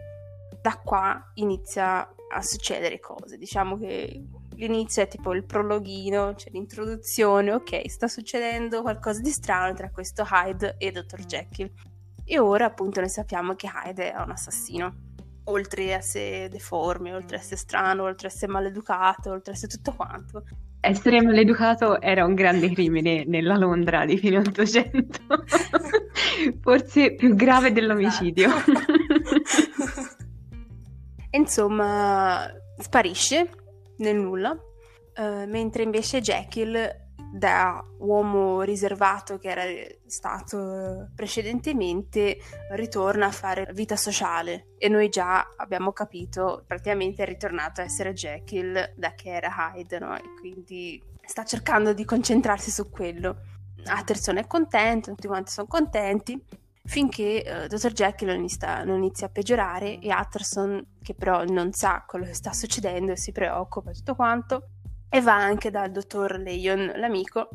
Da 0.62 0.80
qua 0.82 1.32
inizia 1.34 2.00
a 2.32 2.42
succedere 2.42 2.98
cose, 3.00 3.36
diciamo 3.36 3.76
che 3.76 4.24
l'inizio 4.54 5.02
è 5.02 5.08
tipo 5.08 5.32
il 5.32 5.44
prologhino, 5.44 6.34
cioè 6.34 6.50
l'introduzione, 6.52 7.52
ok, 7.52 7.90
sta 7.90 8.08
succedendo 8.08 8.82
qualcosa 8.82 9.20
di 9.20 9.30
strano 9.30 9.74
tra 9.74 9.90
questo 9.90 10.26
Hyde 10.30 10.76
e 10.78 10.90
Dr. 10.90 11.24
Jekyll 11.24 11.72
e 12.30 12.38
ora 12.38 12.66
appunto 12.66 13.00
noi 13.00 13.08
sappiamo 13.08 13.56
che 13.56 13.68
Hyde 13.68 14.12
è 14.12 14.22
un 14.22 14.30
assassino. 14.30 14.94
Oltre 15.46 15.92
a 15.92 15.96
essere 15.96 16.48
deforme, 16.48 17.12
oltre 17.12 17.38
a 17.38 17.40
essere 17.40 17.56
strano, 17.56 18.04
oltre 18.04 18.28
a 18.28 18.30
essere 18.30 18.52
maleducato, 18.52 19.30
oltre 19.30 19.50
a 19.50 19.54
essere 19.56 19.72
tutto 19.72 19.92
quanto. 19.96 20.44
Essere 20.78 21.20
maleducato 21.22 22.00
era 22.00 22.24
un 22.24 22.34
grande 22.34 22.70
crimine 22.70 23.24
nella 23.26 23.56
Londra 23.56 24.04
di 24.04 24.16
fine 24.16 24.38
Ottocento. 24.38 25.18
Forse 26.62 27.16
più 27.16 27.34
grave 27.34 27.72
dell'omicidio. 27.72 28.46
Esatto. 28.46 28.72
Insomma, 31.32 32.48
sparisce 32.78 33.50
nel 33.96 34.16
nulla, 34.16 34.50
uh, 34.52 35.48
mentre 35.48 35.82
invece 35.82 36.20
Jekyll 36.20 37.08
da 37.32 37.84
uomo 37.98 38.62
riservato 38.62 39.38
che 39.38 39.48
era 39.48 39.62
stato 40.06 41.08
precedentemente 41.14 42.38
ritorna 42.70 43.26
a 43.26 43.30
fare 43.30 43.70
vita 43.72 43.94
sociale 43.94 44.74
e 44.78 44.88
noi 44.88 45.08
già 45.08 45.48
abbiamo 45.56 45.92
capito 45.92 46.64
praticamente 46.66 47.22
è 47.22 47.26
ritornato 47.26 47.80
a 47.80 47.84
essere 47.84 48.12
Jekyll 48.12 48.94
da 48.96 49.14
che 49.14 49.30
era 49.30 49.72
Hyde 49.74 49.98
no? 50.00 50.16
e 50.16 50.22
quindi 50.40 51.00
sta 51.24 51.44
cercando 51.44 51.92
di 51.92 52.04
concentrarsi 52.04 52.70
su 52.70 52.90
quello 52.90 53.36
Atterson 53.84 54.38
è 54.38 54.46
contento 54.46 55.10
tutti 55.10 55.28
quanti 55.28 55.52
sono 55.52 55.68
contenti 55.68 56.42
finché 56.82 57.44
uh, 57.46 57.66
Dr. 57.68 57.92
Jekyll 57.92 58.34
inizia, 58.34 58.82
non 58.82 58.96
inizia 58.96 59.28
a 59.28 59.30
peggiorare 59.30 60.00
e 60.00 60.10
Atterson 60.10 60.96
che 61.00 61.14
però 61.14 61.44
non 61.44 61.72
sa 61.72 62.02
quello 62.06 62.24
che 62.24 62.34
sta 62.34 62.52
succedendo 62.52 63.12
e 63.12 63.16
si 63.16 63.30
preoccupa 63.30 63.92
tutto 63.92 64.16
quanto 64.16 64.70
e 65.10 65.20
va 65.20 65.34
anche 65.34 65.70
dal 65.70 65.90
dottor 65.90 66.38
Leon, 66.38 66.92
l'amico, 66.96 67.48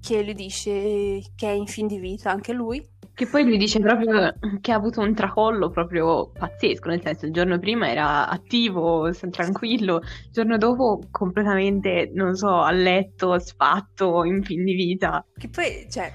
che 0.00 0.24
gli 0.24 0.32
dice 0.32 1.20
che 1.34 1.48
è 1.48 1.50
in 1.50 1.66
fin 1.66 1.86
di 1.86 1.98
vita 1.98 2.30
anche 2.30 2.52
lui. 2.52 2.86
Che 3.14 3.26
poi 3.26 3.46
gli 3.46 3.56
dice 3.56 3.78
proprio 3.78 4.34
che 4.60 4.72
ha 4.72 4.76
avuto 4.76 5.00
un 5.00 5.14
tracollo 5.14 5.70
proprio 5.70 6.30
pazzesco, 6.30 6.88
nel 6.88 7.00
senso 7.00 7.26
il 7.26 7.32
giorno 7.32 7.58
prima 7.58 7.88
era 7.88 8.28
attivo, 8.28 9.08
tranquillo, 9.30 10.00
il 10.00 10.30
giorno 10.32 10.56
dopo 10.56 11.00
completamente, 11.12 12.10
non 12.12 12.34
so, 12.34 12.60
a 12.60 12.72
letto, 12.72 13.38
sfatto, 13.38 14.24
in 14.24 14.42
fin 14.42 14.64
di 14.64 14.74
vita. 14.74 15.24
Che 15.36 15.48
poi, 15.48 15.86
cioè, 15.88 16.12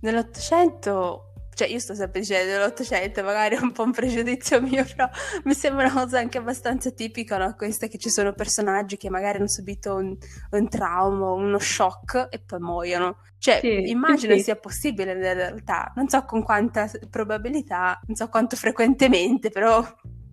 nell'Ottocento 0.00 1.27
cioè 1.58 1.66
io 1.66 1.80
sto 1.80 1.96
sempre 1.96 2.20
dicendo 2.20 2.52
dell'Ottocento, 2.52 3.24
magari 3.24 3.56
è 3.56 3.58
un 3.60 3.72
po' 3.72 3.82
un 3.82 3.90
pregiudizio 3.90 4.62
mio, 4.62 4.84
però 4.84 5.10
mi 5.42 5.54
sembra 5.54 5.86
una 5.86 6.04
cosa 6.04 6.20
anche 6.20 6.38
abbastanza 6.38 6.92
tipica, 6.92 7.36
no? 7.36 7.56
Questa 7.56 7.88
che 7.88 7.98
ci 7.98 8.10
sono 8.10 8.32
personaggi 8.32 8.96
che 8.96 9.10
magari 9.10 9.38
hanno 9.38 9.48
subito 9.48 9.96
un, 9.96 10.16
un 10.50 10.68
trauma, 10.68 11.32
uno 11.32 11.58
shock 11.58 12.28
e 12.30 12.38
poi 12.38 12.60
muoiono. 12.60 13.16
Cioè, 13.38 13.58
sì, 13.60 13.90
immagino 13.90 14.34
sì. 14.34 14.42
sia 14.42 14.54
possibile 14.54 15.14
nella 15.14 15.32
realtà, 15.32 15.92
non 15.96 16.08
so 16.08 16.24
con 16.26 16.44
quanta 16.44 16.88
probabilità, 17.10 18.00
non 18.06 18.14
so 18.14 18.28
quanto 18.28 18.54
frequentemente, 18.54 19.50
però 19.50 19.84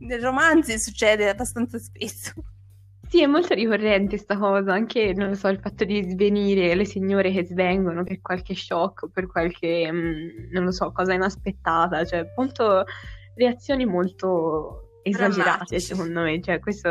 nei 0.01 0.19
romanzi 0.19 0.77
succede 0.77 1.27
abbastanza 1.27 1.79
spesso. 1.79 2.33
Sì, 3.07 3.21
è 3.21 3.27
molto 3.27 3.53
ricorrente 3.53 4.17
sta 4.17 4.37
cosa, 4.37 4.73
anche, 4.73 5.13
non 5.13 5.29
lo 5.29 5.35
so, 5.35 5.47
il 5.47 5.59
fatto 5.59 5.85
di 5.85 6.03
svenire 6.03 6.75
le 6.75 6.85
signore 6.85 7.31
che 7.31 7.45
svengono 7.45 8.03
per 8.03 8.19
qualche 8.21 8.55
shock, 8.55 9.09
per 9.11 9.27
qualche, 9.27 9.91
mh, 9.91 9.97
mm, 9.97 10.51
non 10.51 10.65
lo 10.65 10.71
so, 10.71 10.91
cosa 10.91 11.13
inaspettata, 11.13 12.03
cioè 12.03 12.25
molto, 12.35 12.83
reazioni 13.35 13.85
molto 13.85 14.99
esagerate 15.03 15.79
secondo 15.79 16.21
me, 16.21 16.41
cioè 16.41 16.59
questo, 16.59 16.89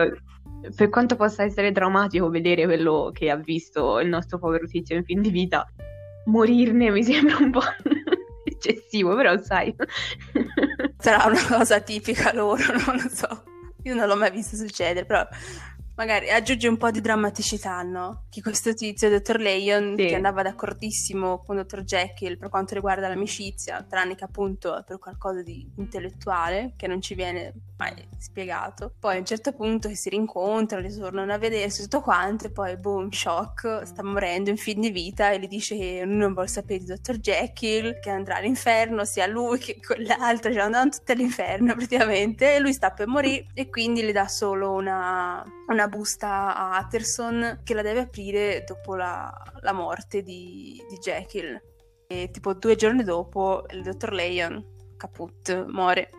per 0.75 0.89
quanto 0.89 1.17
possa 1.17 1.43
essere 1.43 1.73
drammatico 1.73 2.29
vedere 2.31 2.65
quello 2.65 3.11
che 3.13 3.29
ha 3.31 3.37
visto 3.37 3.99
il 3.99 4.09
nostro 4.09 4.39
povero 4.39 4.67
tizio 4.67 4.97
in 4.97 5.05
fin 5.05 5.21
di 5.21 5.31
vita, 5.31 5.67
morirne 6.27 6.91
mi 6.91 7.03
sembra 7.05 7.39
un 7.39 7.51
po' 7.51 7.63
eccessivo, 8.45 9.15
però 9.17 9.37
sai. 9.43 9.75
Sarà 10.97 11.29
una 11.29 11.45
cosa 11.47 11.81
tipica 11.81 12.33
loro, 12.33 12.63
non 12.87 12.97
lo 12.97 13.09
so. 13.09 13.45
Io 13.83 13.95
non 13.95 14.07
l'ho 14.07 14.17
mai 14.17 14.31
visto 14.31 14.57
succedere, 14.57 15.05
però 15.05 15.27
Magari 15.97 16.29
aggiunge 16.31 16.67
un 16.67 16.77
po' 16.77 16.91
di 16.91 17.01
drammaticità, 17.01 17.81
no? 17.83 18.25
Che 18.29 18.43
questo 18.43 18.75
tizio, 18.75 19.09
Dottor 19.09 19.39
Leon, 19.39 19.95
sì. 19.97 20.07
che 20.07 20.15
andava 20.17 20.43
d'accordissimo 20.43 21.45
con 21.45 21.57
Dottor 21.57 21.85
Jekyll 21.85 22.37
per 22.37 22.49
quanto 22.49 22.75
riguarda 22.75 23.07
l'amicizia, 23.07 23.85
tranne 23.89 24.17
che 24.17 24.25
appunto 24.25 24.83
per 24.85 24.99
qualcosa 24.99 25.43
di 25.43 25.71
intellettuale, 25.77 26.73
che 26.77 26.89
non 26.89 27.01
ci 27.01 27.15
viene 27.15 27.53
mai 27.77 27.93
spiegato. 28.19 28.95
Poi 28.99 29.17
a 29.17 29.19
un 29.19 29.25
certo 29.25 29.53
punto 29.53 29.93
si 29.95 30.09
rincontrano, 30.09 30.87
li 30.87 30.95
tornano 30.95 31.33
a 31.33 31.39
vedersi, 31.39 31.83
tutto 31.83 32.01
quanto, 32.01 32.47
e 32.47 32.51
poi 32.51 32.77
boom, 32.77 33.11
shock, 33.11 33.83
sta 33.87 34.03
morendo 34.03 34.51
in 34.51 34.57
fin 34.57 34.81
di 34.81 34.91
vita 34.91 35.31
e 35.31 35.41
gli 35.41 35.49
dice 35.49 35.77
che 35.77 36.03
non 36.05 36.33
vuole 36.33 36.49
sapere 36.49 36.81
di 36.81 36.87
Dottor 36.87 37.19
Jekyll, 37.19 37.99
che 38.01 38.11
andrà 38.11 38.37
all'inferno, 38.37 39.05
sia 39.05 39.27
lui 39.27 39.59
che 39.59 39.81
quell'altro, 39.85 40.53
cioè 40.53 40.63
andranno 40.63 40.91
tutti 40.91 41.13
all'inferno 41.13 41.75
praticamente, 41.77 42.55
e 42.55 42.61
lui 42.61 42.73
sta 42.73 42.91
per 42.91 43.07
morire 43.07 43.47
e 43.55 43.69
quindi 43.69 44.03
gli 44.03 44.13
dà 44.13 44.29
solo 44.29 44.73
una, 44.73 45.45
una 45.69 45.89
busta 45.89 46.57
a 46.57 46.77
Atterson 46.77 47.61
che 47.65 47.75
la 47.75 47.83
deve 47.83 48.01
aprire 48.01 48.65
dopo 48.67 48.95
la, 48.95 49.33
la 49.61 49.73
morte 49.73 50.23
di, 50.23 50.83
di, 50.89 50.99
Jekyll. 50.99 51.61
E 52.07 52.31
tipo 52.31 52.53
due 52.55 52.77
giorni 52.77 53.03
dopo 53.03 53.65
il 53.71 53.83
dottor 53.83 54.13
Leon, 54.13 54.95
caput, 54.97 55.65
muore. 55.67 56.11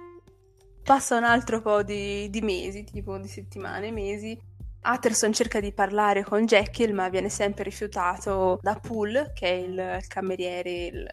Passa 0.85 1.17
un 1.17 1.23
altro 1.23 1.61
po' 1.61 1.81
di, 1.81 2.29
di 2.29 2.41
mesi, 2.41 2.83
tipo 2.83 3.17
di 3.17 3.27
settimane, 3.27 3.89
mesi. 3.89 4.39
Atterson 4.81 5.33
cerca 5.33 5.59
di 5.59 5.73
parlare 5.73 6.23
con 6.23 6.45
Jekyll, 6.45 6.93
ma 6.93 7.09
viene 7.09 7.27
sempre 7.27 7.63
rifiutato 7.63 8.59
da 8.61 8.75
Poole, 8.79 9.31
che 9.33 9.47
è 9.47 9.53
il, 9.53 9.97
cameriere, 10.07 10.69
il, 10.85 11.07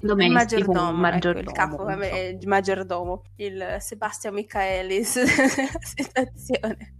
Domestico, 0.00 0.24
il 0.24 0.32
maggiordomo, 0.32 0.92
maggiordomo, 0.92 1.40
ecco, 1.40 1.50
il 1.50 1.54
capo, 1.54 1.76
so. 1.76 2.16
il 2.16 2.48
maggiordomo, 2.48 3.22
il 3.36 3.76
Sebastian 3.80 4.32
Michaelis 4.32 5.20
situazione. 5.84 6.94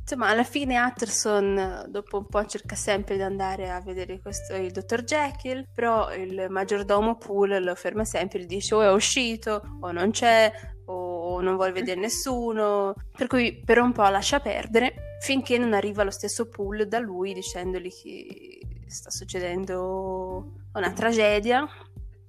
Insomma, 0.00 0.28
alla 0.28 0.44
fine 0.44 0.78
Atterson 0.78 1.84
dopo 1.90 2.16
un 2.16 2.26
po' 2.28 2.46
cerca 2.46 2.76
sempre 2.76 3.16
di 3.16 3.22
andare 3.22 3.68
a 3.68 3.82
vedere 3.82 4.20
questo, 4.20 4.56
il 4.56 4.70
dottor 4.70 5.04
Jekyll, 5.04 5.66
però 5.74 6.14
il 6.14 6.46
maggiordomo 6.48 7.18
Poole 7.18 7.60
lo 7.60 7.74
ferma 7.74 8.06
sempre 8.06 8.40
gli 8.40 8.46
dice 8.46 8.74
o 8.74 8.80
è 8.80 8.90
uscito 8.90 9.60
o 9.80 9.92
non 9.92 10.12
c'è 10.12 10.50
o 10.90 11.40
non 11.40 11.56
vuole 11.56 11.72
vedere 11.72 12.00
nessuno, 12.00 12.94
per 13.16 13.26
cui 13.26 13.62
per 13.64 13.78
un 13.78 13.92
po' 13.92 14.08
lascia 14.08 14.40
perdere 14.40 15.16
finché 15.20 15.58
non 15.58 15.72
arriva 15.72 16.04
lo 16.04 16.10
stesso 16.10 16.48
Poole 16.48 16.86
da 16.86 16.98
lui 16.98 17.34
dicendogli 17.34 17.90
che 17.90 18.60
sta 18.86 19.10
succedendo 19.10 20.52
una 20.72 20.92
tragedia 20.92 21.68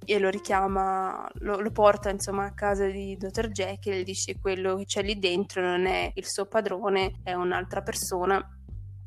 e 0.04 0.18
lo 0.18 0.28
richiama, 0.28 1.28
lo, 1.34 1.60
lo, 1.60 1.70
porta 1.70 2.10
insomma 2.10 2.46
a 2.46 2.54
casa 2.54 2.86
di 2.86 3.16
Dr. 3.16 3.48
Jekyll 3.48 3.98
e 3.98 4.02
dice 4.02 4.38
quello 4.40 4.76
che 4.76 4.84
c'è 4.84 5.02
lì 5.02 5.18
dentro 5.18 5.62
non 5.62 5.86
è 5.86 6.10
il 6.14 6.26
suo 6.26 6.46
padrone, 6.46 7.20
è 7.22 7.32
un'altra 7.32 7.82
persona. 7.82 8.44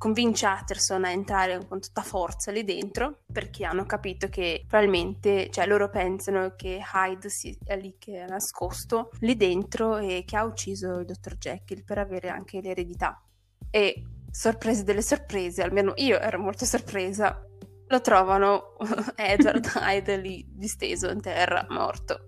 Convince 0.04 0.46
Atterson 0.46 1.06
a 1.06 1.12
entrare 1.12 1.66
con 1.66 1.80
tutta 1.80 2.02
forza 2.02 2.52
lì 2.52 2.66
dentro 2.66 3.22
perché 3.32 3.64
hanno 3.64 3.86
capito 3.86 4.28
che 4.28 4.66
probabilmente, 4.68 5.50
cioè 5.50 5.66
loro 5.66 5.90
pensano 5.90 6.56
che 6.58 6.82
Hyde 6.94 7.30
sia 7.30 7.56
lì 7.78 7.96
che 7.98 8.26
è 8.26 8.28
nascosto 8.28 9.12
lì 9.20 9.38
dentro 9.38 10.00
e 10.00 10.26
che 10.26 10.36
ha 10.36 10.44
ucciso 10.44 11.00
il 11.00 11.06
Dr. 11.06 11.38
Jekyll 11.38 11.86
per 11.86 12.00
avere 12.00 12.28
anche 12.28 12.60
l'eredità. 12.60 13.26
E 13.70 14.04
sorprese 14.30 14.84
delle 14.84 15.02
sorprese, 15.02 15.64
almeno 15.64 15.94
io 15.96 16.20
ero 16.20 16.38
molto 16.38 16.66
sorpresa, 16.66 17.42
lo 17.88 18.02
trovano 18.02 18.76
Edward 19.16 19.72
Hyde 19.74 20.18
lì 20.18 20.46
disteso 20.50 21.10
in 21.12 21.22
terra, 21.22 21.66
morto. 21.70 22.28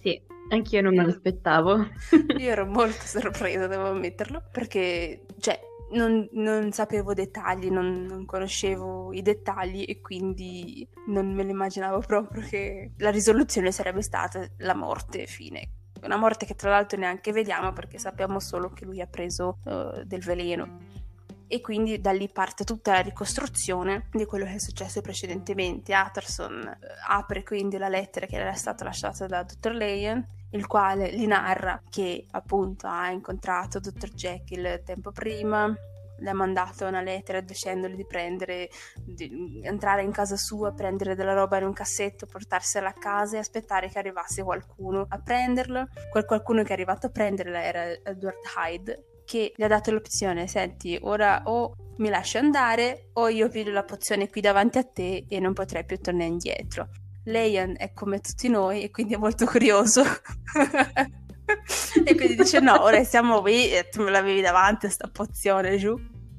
Sì, 0.00 0.18
anch'io 0.48 0.80
non 0.80 0.94
me 0.94 1.04
l'aspettavo. 1.04 1.86
Io 2.38 2.50
ero 2.50 2.64
molto 2.64 3.04
sorpresa, 3.04 3.66
devo 3.66 3.88
ammetterlo, 3.88 4.42
perché, 4.50 5.26
cioè, 5.38 5.60
non, 5.92 6.28
non 6.32 6.72
sapevo 6.72 7.14
dettagli, 7.14 7.70
non, 7.70 8.04
non, 8.04 8.24
conoscevo 8.24 9.12
i 9.12 9.22
dettagli 9.22 9.84
e 9.86 10.00
quindi 10.00 10.86
non 11.06 11.32
me 11.32 11.44
lo 11.44 11.50
immaginavo 11.50 12.00
proprio 12.00 12.42
che 12.46 12.92
la 12.98 13.10
risoluzione 13.10 13.72
sarebbe 13.72 14.02
stata 14.02 14.46
la 14.58 14.74
morte, 14.74 15.26
fine. 15.26 15.70
Una 16.02 16.16
morte 16.16 16.44
che 16.46 16.54
tra 16.54 16.70
l'altro 16.70 16.98
neanche 16.98 17.32
vediamo 17.32 17.72
perché 17.72 17.98
sappiamo 17.98 18.40
solo 18.40 18.70
che 18.70 18.84
lui 18.84 19.00
ha 19.00 19.06
preso 19.06 19.58
uh, 19.64 20.02
del 20.04 20.20
veleno 20.20 20.93
e 21.46 21.60
quindi 21.60 22.00
da 22.00 22.12
lì 22.12 22.28
parte 22.28 22.64
tutta 22.64 22.92
la 22.92 23.00
ricostruzione 23.00 24.08
di 24.12 24.24
quello 24.24 24.44
che 24.44 24.54
è 24.54 24.58
successo 24.58 25.00
precedentemente. 25.00 25.94
Atterson 25.94 26.66
eh, 26.66 26.86
apre 27.08 27.42
quindi 27.42 27.76
la 27.76 27.88
lettera 27.88 28.26
che 28.26 28.36
era 28.36 28.54
stata 28.54 28.84
lasciata 28.84 29.26
da 29.26 29.42
Dr. 29.42 29.72
Leyen, 29.72 30.26
il 30.50 30.66
quale 30.66 31.14
gli 31.14 31.26
narra 31.26 31.82
che 31.88 32.26
appunto 32.30 32.86
ha 32.86 33.10
incontrato 33.10 33.80
Dr. 33.80 34.10
Jekyll 34.10 34.82
tempo 34.84 35.10
prima, 35.10 35.74
le 36.16 36.30
ha 36.30 36.34
mandato 36.34 36.86
una 36.86 37.00
lettera 37.00 37.40
dicendogli 37.40 37.96
di 37.96 38.06
prendere, 38.06 38.68
di 39.04 39.60
entrare 39.62 40.02
in 40.02 40.12
casa 40.12 40.36
sua, 40.36 40.72
prendere 40.72 41.14
della 41.14 41.34
roba 41.34 41.58
in 41.58 41.64
un 41.64 41.72
cassetto, 41.72 42.26
portarsela 42.26 42.88
a 42.88 42.92
casa 42.92 43.36
e 43.36 43.40
aspettare 43.40 43.88
che 43.88 43.98
arrivasse 43.98 44.42
qualcuno 44.42 45.06
a 45.08 45.18
prenderlo. 45.18 45.88
Quel 46.10 46.24
qualcuno 46.24 46.62
che 46.62 46.70
è 46.70 46.72
arrivato 46.72 47.06
a 47.06 47.10
prenderla 47.10 47.62
era 47.62 47.84
Edward 47.90 48.38
Hyde, 48.56 49.13
che 49.24 49.52
gli 49.56 49.62
ha 49.62 49.68
dato 49.68 49.90
l'opzione, 49.90 50.46
senti, 50.46 50.98
ora 51.02 51.42
o 51.46 51.74
mi 51.96 52.08
lasci 52.08 52.38
andare 52.38 53.10
o 53.14 53.28
io 53.28 53.48
piglio 53.48 53.72
la 53.72 53.84
pozione 53.84 54.28
qui 54.28 54.40
davanti 54.40 54.78
a 54.78 54.84
te 54.84 55.26
e 55.28 55.40
non 55.40 55.52
potrai 55.52 55.84
più 55.84 55.98
tornare 55.98 56.30
indietro. 56.30 56.88
Leian 57.24 57.74
è 57.76 57.92
come 57.92 58.20
tutti 58.20 58.48
noi 58.48 58.82
e 58.82 58.90
quindi 58.90 59.14
è 59.14 59.16
molto 59.16 59.46
curioso. 59.46 60.02
e 62.04 62.14
quindi 62.14 62.36
dice 62.36 62.60
no, 62.60 62.82
ora 62.82 63.02
siamo 63.04 63.40
qui 63.40 63.70
e 63.70 63.88
tu 63.90 64.02
me 64.02 64.10
l'avevi 64.10 64.40
davanti 64.40 64.90
sta 64.90 65.08
pozione 65.08 65.78
giù. 65.78 65.96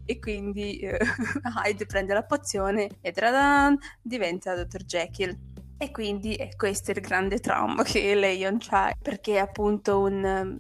E 0.08 0.20
quindi 0.20 0.78
eh, 0.80 1.00
Hyde 1.66 1.86
prende 1.88 2.14
la 2.14 2.24
pozione 2.24 2.90
e 3.02 3.12
tradan, 3.12 3.78
diventa 4.02 4.56
Dr. 4.56 4.84
Jekyll. 4.84 5.36
E 5.78 5.92
quindi 5.92 6.36
è 6.36 6.56
questo 6.56 6.92
il 6.92 7.02
grande 7.02 7.40
trauma 7.40 7.84
che 7.84 8.14
Leion 8.14 8.60
ha, 8.70 8.94
perché 9.02 9.36
è 9.36 9.40
appunto 9.40 10.00
un 10.00 10.58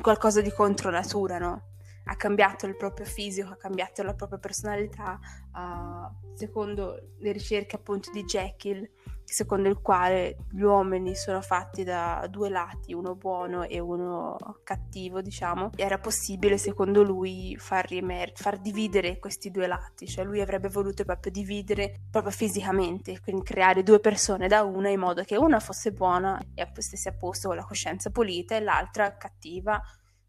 qualcosa 0.00 0.40
di 0.40 0.52
contro 0.52 0.90
natura, 0.90 1.38
no? 1.38 1.62
ha 2.08 2.16
cambiato 2.16 2.66
il 2.66 2.76
proprio 2.76 3.06
fisico, 3.06 3.50
ha 3.50 3.56
cambiato 3.56 4.02
la 4.02 4.14
propria 4.14 4.38
personalità, 4.38 5.18
uh, 5.52 6.34
secondo 6.34 7.12
le 7.18 7.32
ricerche 7.32 7.76
appunto 7.76 8.10
di 8.10 8.24
Jekyll, 8.24 8.88
secondo 9.32 9.68
il 9.68 9.80
quale 9.80 10.38
gli 10.50 10.62
uomini 10.62 11.14
sono 11.14 11.42
fatti 11.42 11.84
da 11.84 12.26
due 12.30 12.48
lati, 12.48 12.94
uno 12.94 13.14
buono 13.14 13.62
e 13.62 13.78
uno 13.78 14.36
cattivo, 14.64 15.20
diciamo, 15.20 15.70
era 15.76 15.98
possibile 15.98 16.56
secondo 16.56 17.02
lui 17.02 17.54
far, 17.58 17.86
riemer- 17.86 18.32
far 18.40 18.58
dividere 18.58 19.18
questi 19.18 19.50
due 19.50 19.66
lati, 19.66 20.06
cioè 20.06 20.24
lui 20.24 20.40
avrebbe 20.40 20.68
voluto 20.68 21.04
proprio 21.04 21.30
dividere 21.30 22.06
proprio 22.10 22.32
fisicamente, 22.32 23.20
quindi 23.20 23.42
creare 23.42 23.82
due 23.82 24.00
persone 24.00 24.48
da 24.48 24.62
una 24.62 24.88
in 24.88 25.00
modo 25.00 25.22
che 25.24 25.36
una 25.36 25.60
fosse 25.60 25.92
buona 25.92 26.40
e 26.54 26.66
stesse 26.78 27.10
a 27.10 27.12
posto 27.12 27.48
con 27.48 27.56
la 27.56 27.64
coscienza 27.64 28.10
pulita 28.10 28.56
e 28.56 28.60
l'altra 28.60 29.16
cattiva 29.16 29.80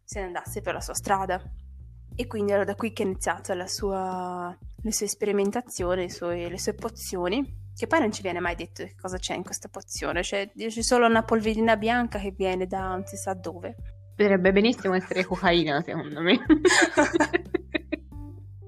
se 0.04 0.20
ne 0.20 0.26
andasse 0.26 0.60
per 0.60 0.74
la 0.74 0.80
sua 0.80 0.94
strada. 0.94 1.40
E 2.14 2.26
quindi 2.26 2.52
era 2.52 2.64
da 2.64 2.74
qui 2.74 2.92
che 2.92 3.02
è 3.02 3.06
iniziata 3.06 3.66
sua, 3.66 4.54
le 4.82 4.92
sue 4.92 5.06
sperimentazioni, 5.06 6.02
le 6.02 6.10
sue, 6.10 6.48
le 6.50 6.58
sue 6.58 6.74
pozioni 6.74 7.59
che 7.76 7.86
poi 7.86 8.00
non 8.00 8.12
ci 8.12 8.22
viene 8.22 8.40
mai 8.40 8.54
detto 8.54 8.84
che 8.84 8.94
cosa 9.00 9.18
c'è 9.18 9.34
in 9.34 9.42
questa 9.42 9.68
pozione, 9.68 10.22
cioè 10.22 10.50
c'è 10.54 10.82
solo 10.82 11.06
una 11.06 11.22
polverina 11.22 11.76
bianca 11.76 12.18
che 12.18 12.32
viene 12.36 12.66
da 12.66 12.88
non 12.88 13.04
si 13.06 13.16
sa 13.16 13.34
dove. 13.34 13.76
Potrebbe 14.14 14.52
benissimo 14.52 14.94
essere 14.94 15.24
cocaina, 15.24 15.82
secondo 15.82 16.20
me. 16.20 16.38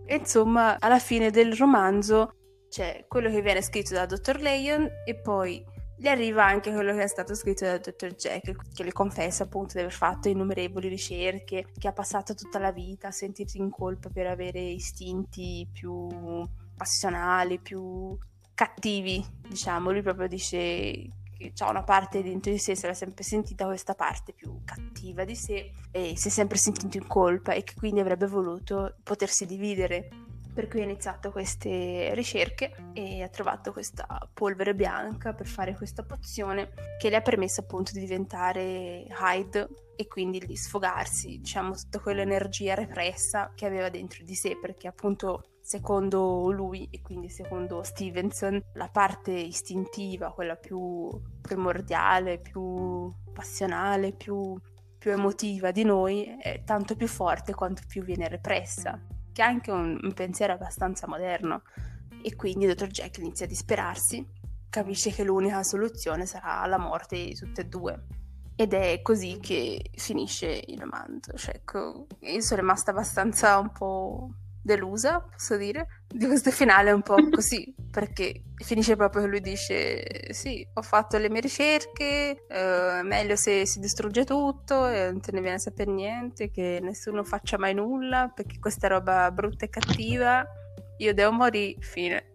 insomma, 0.07 0.79
alla 0.79 0.99
fine 0.99 1.31
del 1.31 1.55
romanzo 1.55 2.35
c'è 2.69 3.05
quello 3.07 3.29
che 3.31 3.43
viene 3.43 3.61
scritto 3.61 3.95
da 3.95 4.07
Dr. 4.07 4.41
Leon 4.41 4.89
e 5.05 5.15
poi 5.15 5.63
gli 6.03 6.09
arriva 6.09 6.45
anche 6.45 6.73
quello 6.73 6.93
che 6.95 7.03
è 7.03 7.07
stato 7.07 7.35
scritto 7.35 7.65
da 7.65 7.79
Dr. 7.79 8.15
Jack, 8.15 8.73
che 8.75 8.83
le 8.83 8.93
confessa 8.93 9.45
appunto 9.45 9.75
di 9.75 9.81
aver 9.81 9.93
fatto 9.93 10.29
innumerevoli 10.29 10.89
ricerche, 10.89 11.67
che 11.79 11.89
ha 11.89 11.93
passato 11.93 12.35
tutta 12.35 12.59
la 12.59 12.73
vita 12.73 13.09
a 13.09 13.13
sentirsi 13.13 13.59
in 13.59 13.71
colpa 13.71 14.09
per 14.09 14.27
avere 14.27 14.61
istinti 14.61 15.69
più 15.71 16.09
passionali, 16.75 17.61
più 17.61 18.19
cattivi, 18.63 19.25
diciamo, 19.49 19.91
lui 19.91 20.03
proprio 20.03 20.29
dice 20.29 20.61
che 21.37 21.53
ha 21.59 21.69
una 21.69 21.83
parte 21.83 22.23
dentro 22.23 22.53
di 22.53 22.59
sé, 22.59 22.77
si 22.77 22.85
era 22.85 22.95
sempre 22.95 23.25
sentita 23.25 23.65
questa 23.65 23.95
parte 23.95 24.33
più 24.33 24.61
cattiva 24.65 25.25
di 25.25 25.35
sé 25.35 25.73
e 25.91 26.17
si 26.17 26.29
è 26.29 26.31
sempre 26.31 26.59
sentito 26.59 26.97
in 26.97 27.09
colpa 27.09 27.55
e 27.55 27.65
che 27.65 27.75
quindi 27.75 27.99
avrebbe 27.99 28.29
voluto 28.29 28.95
potersi 29.03 29.47
dividere. 29.47 30.09
Per 30.55 30.69
cui 30.69 30.83
ha 30.83 30.85
iniziato 30.85 31.33
queste 31.33 32.15
ricerche 32.15 32.91
e 32.93 33.23
ha 33.23 33.29
trovato 33.29 33.73
questa 33.73 34.07
polvere 34.35 34.75
bianca 34.75 35.33
per 35.33 35.47
fare 35.47 35.75
questa 35.75 36.05
pozione 36.05 36.73
che 36.99 37.09
le 37.09 37.17
ha 37.17 37.23
permesso 37.23 37.63
appunto 37.63 37.93
di 37.93 38.01
diventare 38.01 39.07
Hyde 39.09 39.69
e 39.97 40.07
quindi 40.07 40.39
di 40.39 40.55
sfogarsi, 40.55 41.39
diciamo, 41.39 41.75
tutta 41.75 42.01
quell'energia 42.01 42.75
repressa 42.75 43.51
che 43.55 43.65
aveva 43.65 43.89
dentro 43.89 44.23
di 44.25 44.35
sé 44.35 44.59
perché 44.61 44.87
appunto 44.87 45.52
secondo 45.63 46.51
lui 46.51 46.89
e 46.91 47.01
quindi 47.01 47.29
secondo 47.29 47.83
Stevenson, 47.83 48.61
la 48.75 48.89
parte 48.89 49.31
istintiva, 49.31 50.33
quella 50.33 50.57
più 50.57 51.09
primordiale, 51.41 52.39
più 52.41 53.11
passionale, 53.33 54.13
più, 54.13 54.59
più 54.99 55.13
emotiva 55.13 55.71
di 55.71 55.85
noi, 55.85 56.37
è 56.41 56.63
tanto 56.65 56.97
più 56.97 57.07
forte 57.07 57.55
quanto 57.55 57.83
più 57.87 58.03
viene 58.03 58.29
repressa, 58.29 59.01
che 59.33 59.43
è 59.43 59.47
anche 59.47 59.71
un, 59.71 59.99
un 60.03 60.13
pensiero 60.13 60.53
abbastanza 60.53 61.07
moderno. 61.07 61.63
E 62.23 62.37
quindi 62.37 62.67
dottor 62.67 62.89
Jack 62.89 63.19
inizia 63.19 63.47
a 63.47 63.49
disperarsi, 63.49 64.25
capisce 64.69 65.11
che 65.11 65.25
l'unica 65.25 65.63
soluzione 65.63 66.27
sarà 66.27 66.67
la 66.67 66.79
morte 66.79 67.17
di 67.17 67.35
tutte 67.35 67.63
e 67.63 67.67
due. 67.67 68.07
Ed 68.55 68.75
è 68.75 69.01
così 69.01 69.39
che 69.41 69.91
finisce 69.95 70.63
il 70.67 70.79
romanzo. 70.79 71.33
Cioè, 71.33 71.57
ecco, 71.57 72.07
io 72.21 72.41
sono 72.41 72.61
rimasta 72.61 72.91
abbastanza 72.91 73.59
un 73.59 73.73
po' 73.73 74.31
delusa, 74.63 75.21
posso 75.21 75.57
dire, 75.57 75.87
di 76.07 76.27
questo 76.27 76.51
finale 76.51 76.93
un 76.93 77.03
po' 77.03 77.17
così, 77.31 77.75
perché 77.91 78.45
finisce 78.55 78.97
proprio 78.97 79.23
che 79.23 79.29
lui 79.29 79.41
dice 79.41 80.33
sì, 80.33 80.67
ho 80.75 80.83
fatto 80.83 81.19
le 81.19 81.29
mie 81.29 81.41
ricerche, 81.41 82.45
eh, 82.49 83.01
meglio 83.03 83.37
se 83.37 83.67
si 83.67 83.81
distrugge 83.81 84.25
tutto 84.25 84.87
e 84.87 85.11
non 85.11 85.21
te 85.21 85.33
ne 85.33 85.41
viene 85.41 85.57
a 85.57 85.61
sapere 85.61 85.91
niente, 85.91 86.51
che 86.51 86.79
nessuno 86.81 87.25
faccia 87.25 87.59
mai 87.59 87.75
nulla, 87.75 88.31
perché 88.35 88.59
questa 88.59 88.89
roba 88.89 89.31
brutta 89.31 89.65
e 89.65 89.69
cattiva, 89.69 90.47
io 90.99 91.15
devo 91.15 91.33
morire, 91.33 91.81
fine. 91.81 92.35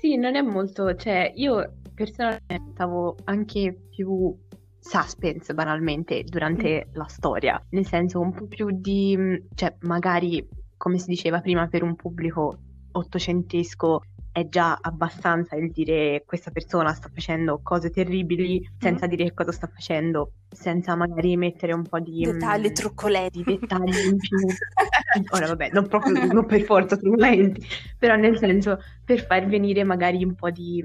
Sì, 0.00 0.16
non 0.16 0.34
è 0.34 0.42
molto, 0.42 0.94
cioè 0.96 1.30
io 1.36 1.76
personalmente 1.94 2.70
stavo 2.72 3.16
anche 3.24 3.76
più 3.90 4.34
suspense 4.80 5.52
banalmente 5.52 6.24
durante 6.24 6.86
mm. 6.88 6.94
la 6.94 7.06
storia, 7.06 7.62
nel 7.70 7.86
senso 7.86 8.18
un 8.20 8.32
po' 8.32 8.46
più 8.46 8.70
di, 8.70 9.46
cioè 9.54 9.74
magari 9.80 10.46
come 10.80 10.96
si 10.96 11.10
diceva 11.10 11.42
prima, 11.42 11.66
per 11.66 11.82
un 11.82 11.94
pubblico 11.94 12.56
ottocentesco 12.92 14.02
è 14.32 14.48
già 14.48 14.78
abbastanza 14.80 15.56
il 15.56 15.70
dire 15.72 16.22
questa 16.24 16.50
persona 16.50 16.94
sta 16.94 17.10
facendo 17.12 17.60
cose 17.62 17.90
terribili 17.90 18.66
senza 18.78 19.06
dire 19.06 19.24
che 19.24 19.34
cosa 19.34 19.52
sta 19.52 19.66
facendo, 19.66 20.32
senza 20.48 20.94
magari 20.94 21.36
mettere 21.36 21.74
un 21.74 21.82
po' 21.82 21.98
di 21.98 22.22
dettagli 22.22 22.66
mh, 22.66 22.70
mm, 22.70 22.72
truculenti, 22.72 23.42
di 23.42 23.58
dettagli 23.58 24.06
in 24.06 24.16
più. 24.16 24.38
Ora 25.34 25.48
vabbè, 25.48 25.70
non 25.72 25.86
proprio 25.86 26.24
non 26.32 26.46
per 26.46 26.62
forza 26.62 26.96
truculenti, 26.96 27.62
però 27.98 28.14
nel 28.14 28.38
senso 28.38 28.78
per 29.04 29.22
far 29.26 29.46
venire 29.46 29.84
magari 29.84 30.24
un 30.24 30.34
po' 30.34 30.50
di 30.50 30.82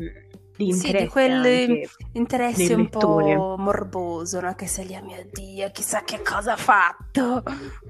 di 0.56 0.70
interesse. 0.70 0.98
Sì, 0.98 1.04
di 1.04 1.10
quell'interesse 1.10 2.74
un 2.74 2.90
po' 2.90 3.56
morboso, 3.58 4.40
no? 4.40 4.54
Che 4.54 4.68
sei 4.68 4.88
lì, 4.88 5.02
mio 5.02 5.26
Dio, 5.32 5.70
chissà 5.72 6.04
che 6.04 6.22
cosa 6.22 6.54
ha 6.54 6.58
fatto. 6.58 7.44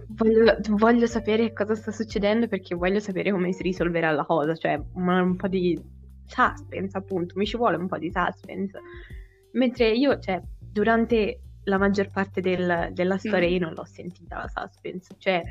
Voglio, 0.09 0.57
voglio, 0.69 1.07
sapere 1.07 1.53
cosa 1.53 1.75
sta 1.75 1.91
succedendo 1.91 2.47
perché 2.47 2.75
voglio 2.75 2.99
sapere 2.99 3.31
come 3.31 3.51
si 3.51 3.63
risolverà 3.63 4.11
la 4.11 4.25
cosa, 4.25 4.55
cioè 4.55 4.81
un, 4.93 5.07
un 5.07 5.35
po' 5.35 5.47
di 5.47 5.79
suspense, 6.25 6.97
appunto, 6.97 7.33
mi 7.37 7.45
ci 7.45 7.57
vuole 7.57 7.77
un 7.77 7.87
po' 7.87 7.97
di 7.97 8.11
suspense. 8.11 8.79
Mentre 9.51 9.91
io, 9.91 10.19
cioè, 10.19 10.41
durante 10.59 11.39
la 11.65 11.77
maggior 11.77 12.09
parte 12.09 12.41
del, 12.41 12.89
della 12.91 13.17
storia 13.17 13.47
mm. 13.47 13.51
io 13.51 13.59
non 13.59 13.73
l'ho 13.73 13.85
sentita 13.85 14.37
la 14.37 14.47
suspense, 14.47 15.15
cioè 15.17 15.41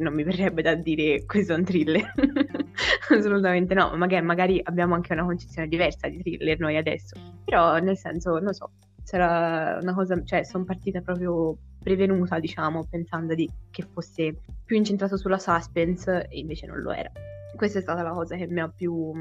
non 0.00 0.14
mi 0.14 0.22
verrebbe 0.22 0.62
da 0.62 0.74
dire 0.74 1.24
questo 1.26 1.52
è 1.52 1.56
un 1.56 1.64
thriller, 1.64 2.12
assolutamente 3.10 3.74
no, 3.74 3.94
magari, 3.96 4.24
magari, 4.24 4.60
abbiamo 4.62 4.94
anche 4.94 5.12
una 5.12 5.24
concezione 5.24 5.68
diversa 5.68 6.08
di 6.08 6.22
thriller 6.22 6.58
noi 6.58 6.76
adesso, 6.76 7.14
però 7.44 7.78
nel 7.78 7.96
senso, 7.96 8.38
non 8.38 8.52
so, 8.52 8.70
sarà 9.02 9.78
una 9.80 9.94
cosa, 9.94 10.22
cioè 10.24 10.44
sono 10.44 10.64
partita 10.64 11.00
proprio 11.00 11.56
prevenuta, 11.82 12.38
diciamo, 12.38 12.86
pensando 12.88 13.34
di, 13.34 13.48
che 13.70 13.86
fosse 13.92 14.36
più 14.64 14.76
incentrato 14.76 15.16
sulla 15.16 15.38
suspense 15.38 16.26
e 16.28 16.38
invece 16.38 16.66
non 16.66 16.80
lo 16.80 16.92
era. 16.92 17.10
Questa 17.56 17.78
è 17.78 17.82
stata 17.82 18.02
la 18.02 18.12
cosa 18.12 18.36
che 18.36 18.46
mi 18.46 18.60
ha 18.60 18.68
più 18.68 19.12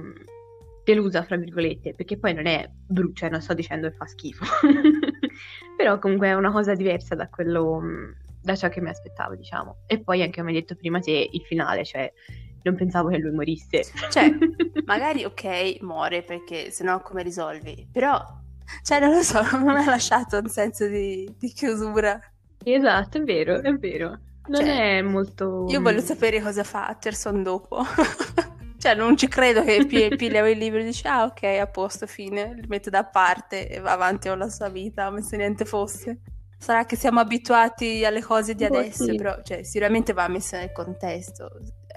delusa, 0.83 1.23
fra 1.23 1.37
virgolette, 1.37 1.93
perché 1.93 2.17
poi 2.17 2.33
non 2.33 2.45
è 2.45 2.69
brutto, 2.87 3.13
cioè 3.13 3.29
non 3.29 3.41
sto 3.41 3.53
dicendo 3.53 3.89
che 3.89 3.95
fa 3.95 4.05
schifo, 4.05 4.45
però 5.77 5.99
comunque 5.99 6.27
è 6.27 6.33
una 6.33 6.51
cosa 6.51 6.73
diversa 6.73 7.15
da 7.15 7.27
quello, 7.27 7.81
da 8.49 8.55
ciò 8.55 8.69
che 8.69 8.81
mi 8.81 8.89
aspettavo, 8.89 9.35
diciamo. 9.35 9.83
E 9.85 9.99
poi 9.99 10.21
anche 10.21 10.39
come 10.39 10.51
hai 10.51 10.59
detto 10.59 10.75
prima 10.75 10.99
te, 10.99 11.29
il 11.31 11.41
finale, 11.41 11.85
cioè 11.85 12.11
non 12.63 12.75
pensavo 12.75 13.09
che 13.09 13.17
lui 13.17 13.31
morisse. 13.31 13.83
Cioè, 14.09 14.31
magari 14.85 15.23
ok, 15.23 15.81
muore 15.81 16.23
perché 16.23 16.71
sennò 16.71 17.01
come 17.01 17.23
risolvi, 17.23 17.87
però, 17.91 18.21
cioè 18.83 18.99
non 18.99 19.11
lo 19.11 19.21
so, 19.21 19.41
non 19.51 19.73
mi 19.73 19.81
ha 19.81 19.85
lasciato 19.85 20.37
un 20.37 20.49
senso 20.49 20.87
di, 20.87 21.31
di 21.37 21.49
chiusura. 21.49 22.19
Esatto, 22.63 23.17
è 23.17 23.23
vero, 23.23 23.61
è 23.61 23.73
vero. 23.73 24.19
Non 24.47 24.61
cioè, 24.61 24.97
è 24.97 25.01
molto... 25.01 25.67
Io 25.69 25.79
voglio 25.79 26.01
sapere 26.01 26.41
cosa 26.41 26.63
fa 26.63 26.87
Atterson 26.87 27.43
dopo. 27.43 27.83
Cioè, 28.79 28.95
non 28.95 29.17
ci 29.17 29.27
credo 29.27 29.61
che 29.61 29.85
pi- 29.85 30.07
piglia 30.15 30.47
il 30.47 30.57
libro 30.57 30.79
e 30.79 30.85
dice, 30.85 31.05
ah, 31.09 31.25
ok, 31.25 31.43
a 31.43 31.67
posto, 31.67 32.07
fine, 32.07 32.53
li 32.55 32.65
mette 32.69 32.89
da 32.89 33.03
parte 33.03 33.67
e 33.67 33.81
va 33.81 33.91
avanti 33.91 34.29
con 34.29 34.37
la 34.37 34.47
sua 34.47 34.69
vita, 34.69 35.09
come 35.09 35.21
se 35.21 35.35
niente 35.35 35.65
fosse. 35.65 36.21
Sarà 36.59 36.85
che 36.85 36.97
siamo 36.97 37.21
abituati 37.21 38.03
alle 38.03 38.21
cose 38.21 38.53
di 38.53 38.65
adesso, 38.65 39.05
sì. 39.05 39.15
però 39.15 39.41
cioè, 39.43 39.63
sicuramente 39.63 40.11
va 40.11 40.27
messo 40.27 40.57
nel 40.57 40.73
contesto. 40.73 41.49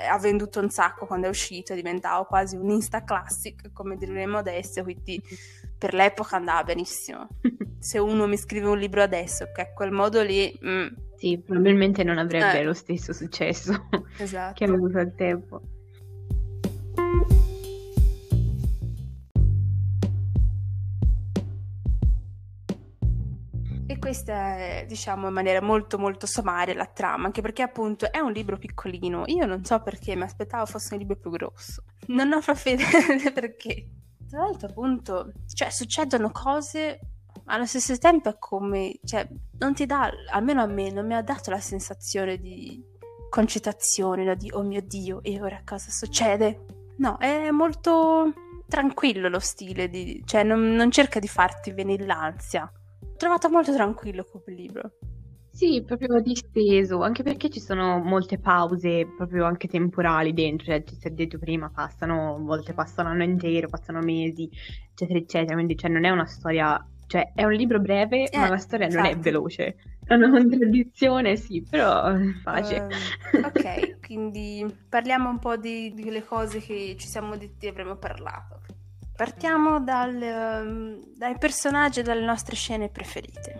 Ha 0.08 0.18
venduto 0.18 0.60
un 0.60 0.70
sacco 0.70 1.04
quando 1.04 1.26
è 1.26 1.30
uscito, 1.30 1.72
è 1.72 1.76
diventato 1.76 2.24
quasi 2.24 2.54
un 2.54 2.70
Insta 2.70 3.02
Classic, 3.02 3.72
come 3.72 3.96
diremmo 3.96 4.38
adesso, 4.38 4.84
quindi 4.84 5.20
per 5.76 5.94
l'epoca 5.94 6.36
andava 6.36 6.62
benissimo. 6.62 7.26
Se 7.80 7.98
uno 7.98 8.28
mi 8.28 8.36
scrive 8.36 8.68
un 8.68 8.78
libro 8.78 9.02
adesso, 9.02 9.50
che 9.52 9.62
è 9.62 9.72
quel 9.74 9.90
modo 9.90 10.22
lì... 10.22 10.56
Mm. 10.64 10.86
Sì, 11.16 11.42
probabilmente 11.44 12.04
non 12.04 12.18
avrebbe 12.18 12.60
eh. 12.60 12.64
lo 12.64 12.72
stesso 12.72 13.12
successo 13.12 13.88
esatto. 14.18 14.54
che 14.54 14.64
ha 14.64 14.72
avuto 14.72 14.98
al 14.98 15.14
tempo. 15.14 15.60
Questa 23.98 24.56
è, 24.56 24.84
diciamo, 24.86 25.28
in 25.28 25.32
maniera 25.32 25.60
molto 25.60 25.98
molto 25.98 26.26
sommaria 26.26 26.74
la 26.74 26.86
trama, 26.86 27.26
anche 27.26 27.42
perché 27.42 27.62
appunto 27.62 28.10
è 28.10 28.18
un 28.18 28.32
libro 28.32 28.58
piccolino. 28.58 29.24
Io 29.26 29.46
non 29.46 29.64
so 29.64 29.80
perché, 29.80 30.14
mi 30.16 30.22
aspettavo 30.22 30.66
fosse 30.66 30.94
un 30.94 31.00
libro 31.00 31.16
più 31.16 31.30
grosso. 31.30 31.82
Non 32.08 32.32
ho 32.32 32.40
proprio 32.40 32.74
idea 32.74 33.30
perché. 33.32 33.88
Tra 34.28 34.40
l'altro, 34.40 34.68
appunto, 34.68 35.32
cioè, 35.52 35.70
succedono 35.70 36.30
cose 36.30 37.00
allo 37.46 37.66
stesso 37.66 37.96
tempo 37.98 38.28
è 38.28 38.36
come, 38.38 38.98
cioè, 39.04 39.28
non 39.58 39.74
ti 39.74 39.84
dà, 39.84 40.10
almeno 40.30 40.62
a 40.62 40.66
me, 40.66 40.90
non 40.90 41.06
mi 41.06 41.14
ha 41.14 41.22
dato 41.22 41.50
la 41.50 41.60
sensazione 41.60 42.38
di, 42.38 42.82
concitazioni, 43.32 44.24
no? 44.24 44.34
di 44.34 44.50
oh 44.52 44.62
mio 44.62 44.82
Dio, 44.82 45.22
e 45.22 45.40
ora 45.40 45.62
cosa 45.64 45.90
succede? 45.90 46.66
No, 46.98 47.16
è 47.16 47.50
molto 47.50 48.30
tranquillo 48.68 49.30
lo 49.30 49.38
stile, 49.38 49.88
di, 49.88 50.22
cioè 50.26 50.42
non, 50.42 50.60
non 50.72 50.90
cerca 50.90 51.18
di 51.18 51.28
farti 51.28 51.72
venire 51.72 52.04
l'ansia. 52.04 52.70
Ho 53.22 53.24
trovato 53.24 53.50
molto 53.50 53.72
tranquillo 53.72 54.24
quel 54.24 54.56
libro. 54.56 54.90
Sì, 55.48 55.84
proprio 55.86 56.20
disteso, 56.20 57.02
anche 57.02 57.22
perché 57.22 57.50
ci 57.50 57.60
sono 57.60 57.98
molte 57.98 58.40
pause, 58.40 59.06
proprio 59.16 59.44
anche 59.44 59.68
temporali 59.68 60.32
dentro, 60.32 60.66
cioè 60.66 60.82
ci 60.82 60.96
si 60.96 61.06
è 61.06 61.10
detto 61.10 61.38
prima, 61.38 61.70
passano, 61.70 62.34
a 62.34 62.38
volte 62.38 62.72
passano 62.72 63.10
l'anno 63.10 63.22
intero, 63.22 63.68
passano 63.68 64.00
mesi, 64.00 64.50
eccetera, 64.90 65.20
eccetera, 65.20 65.54
quindi 65.54 65.76
cioè, 65.76 65.88
non 65.88 66.04
è 66.04 66.10
una 66.10 66.26
storia, 66.26 66.84
cioè 67.06 67.30
è 67.32 67.44
un 67.44 67.52
libro 67.52 67.78
breve, 67.78 68.28
eh, 68.28 68.38
ma 68.38 68.48
la 68.48 68.56
storia 68.56 68.88
esatto. 68.88 69.02
non 69.02 69.12
è 69.12 69.14
esatto. 69.14 69.30
veloce. 69.30 69.76
È 70.04 70.14
una 70.14 70.28
contraddizione, 70.28 71.36
sì, 71.36 71.62
però 71.62 72.16
pace. 72.42 72.88
Uh, 73.34 73.38
ok, 73.46 74.00
quindi 74.04 74.66
parliamo 74.88 75.30
un 75.30 75.38
po' 75.38 75.56
di, 75.56 75.94
delle 75.94 76.24
cose 76.24 76.58
che 76.58 76.96
ci 76.98 77.06
siamo 77.06 77.36
detti 77.36 77.66
e 77.66 77.68
avremmo 77.68 77.94
parlato. 77.94 78.62
Partiamo 79.22 79.78
dal, 79.78 80.16
um, 80.16 81.00
dai 81.14 81.38
personaggi 81.38 82.00
e 82.00 82.02
dalle 82.02 82.24
nostre 82.24 82.56
scene 82.56 82.88
preferite. 82.88 83.54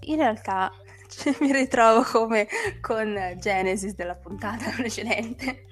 In 0.00 0.16
realtà 0.16 0.70
mi 1.40 1.52
ritrovo 1.52 2.02
come 2.02 2.46
con 2.82 3.18
Genesis 3.38 3.94
della 3.94 4.14
puntata 4.14 4.68
precedente, 4.76 5.64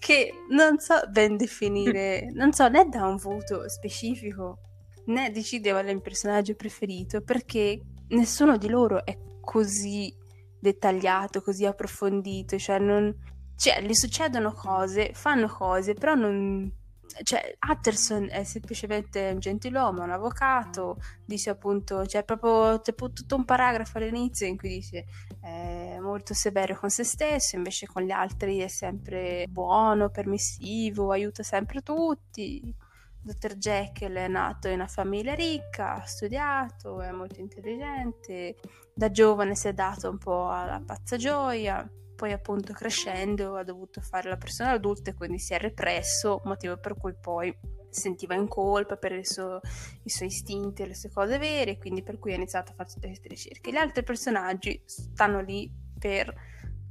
che 0.00 0.32
non 0.48 0.80
so 0.80 1.00
ben 1.08 1.36
definire, 1.36 2.28
non 2.34 2.52
so 2.52 2.66
né 2.66 2.88
da 2.88 3.06
un 3.06 3.18
voto 3.18 3.68
specifico 3.68 4.58
né 5.06 5.30
decide 5.30 5.70
qual 5.70 5.86
è 5.86 5.90
il 5.90 6.02
personaggio 6.02 6.56
preferito, 6.56 7.20
perché 7.20 7.80
nessuno 8.08 8.56
di 8.56 8.68
loro 8.68 9.06
è 9.06 9.16
così 9.40 10.12
dettagliato, 10.58 11.40
così 11.40 11.66
approfondito, 11.66 12.58
cioè 12.58 12.80
non... 12.80 13.16
Cioè, 13.54 13.80
gli 13.80 13.94
succedono 13.94 14.52
cose, 14.52 15.12
fanno 15.12 15.46
cose, 15.46 15.94
però 15.94 16.14
non, 16.14 16.79
cioè, 17.22 17.56
Utterson 17.68 18.28
è 18.30 18.44
semplicemente 18.44 19.30
un 19.32 19.38
gentiluomo, 19.38 20.02
un 20.02 20.10
avvocato, 20.10 20.98
dice 21.24 21.50
appunto, 21.50 22.02
c'è 22.06 22.24
proprio 22.24 22.80
c'è 22.80 22.94
tutto 22.94 23.36
un 23.36 23.44
paragrafo 23.44 23.98
all'inizio 23.98 24.46
in 24.46 24.56
cui 24.56 24.68
dice 24.68 25.06
è 25.40 25.98
molto 26.00 26.34
severo 26.34 26.76
con 26.76 26.90
se 26.90 27.04
stesso, 27.04 27.56
invece 27.56 27.86
con 27.86 28.02
gli 28.02 28.10
altri 28.10 28.58
è 28.58 28.68
sempre 28.68 29.46
buono, 29.48 30.10
permissivo, 30.10 31.12
aiuta 31.12 31.42
sempre 31.42 31.82
tutti. 31.82 32.74
Dr. 33.22 33.56
Jekyll 33.56 34.14
è 34.14 34.28
nato 34.28 34.68
in 34.68 34.74
una 34.74 34.86
famiglia 34.86 35.34
ricca, 35.34 35.96
ha 35.96 36.06
studiato, 36.06 37.02
è 37.02 37.10
molto 37.10 37.38
intelligente, 37.40 38.56
da 38.94 39.10
giovane 39.10 39.54
si 39.54 39.68
è 39.68 39.74
dato 39.74 40.08
un 40.08 40.16
po' 40.16 40.48
alla 40.48 40.82
pazza 40.84 41.16
gioia 41.16 41.86
poi 42.20 42.32
appunto 42.32 42.74
crescendo 42.74 43.56
ha 43.56 43.64
dovuto 43.64 44.02
fare 44.02 44.28
la 44.28 44.36
persona 44.36 44.72
adulta 44.72 45.08
e 45.08 45.14
quindi 45.14 45.38
si 45.38 45.54
è 45.54 45.58
represso, 45.58 46.42
motivo 46.44 46.76
per 46.76 46.94
cui 46.98 47.14
poi 47.18 47.56
sentiva 47.88 48.34
in 48.34 48.46
colpa 48.46 48.98
per 48.98 49.26
suo, 49.26 49.58
i 50.02 50.10
suoi 50.10 50.28
istinti 50.28 50.82
e 50.82 50.88
le 50.88 50.94
sue 50.94 51.08
cose 51.10 51.38
vere, 51.38 51.78
quindi 51.78 52.02
per 52.02 52.18
cui 52.18 52.32
ha 52.32 52.36
iniziato 52.36 52.72
a 52.72 52.74
fare 52.74 52.90
tutte 52.90 53.06
queste 53.06 53.26
ricerche. 53.28 53.72
Gli 53.72 53.76
altri 53.76 54.02
personaggi 54.02 54.82
stanno 54.84 55.40
lì 55.40 55.72
per 55.98 56.30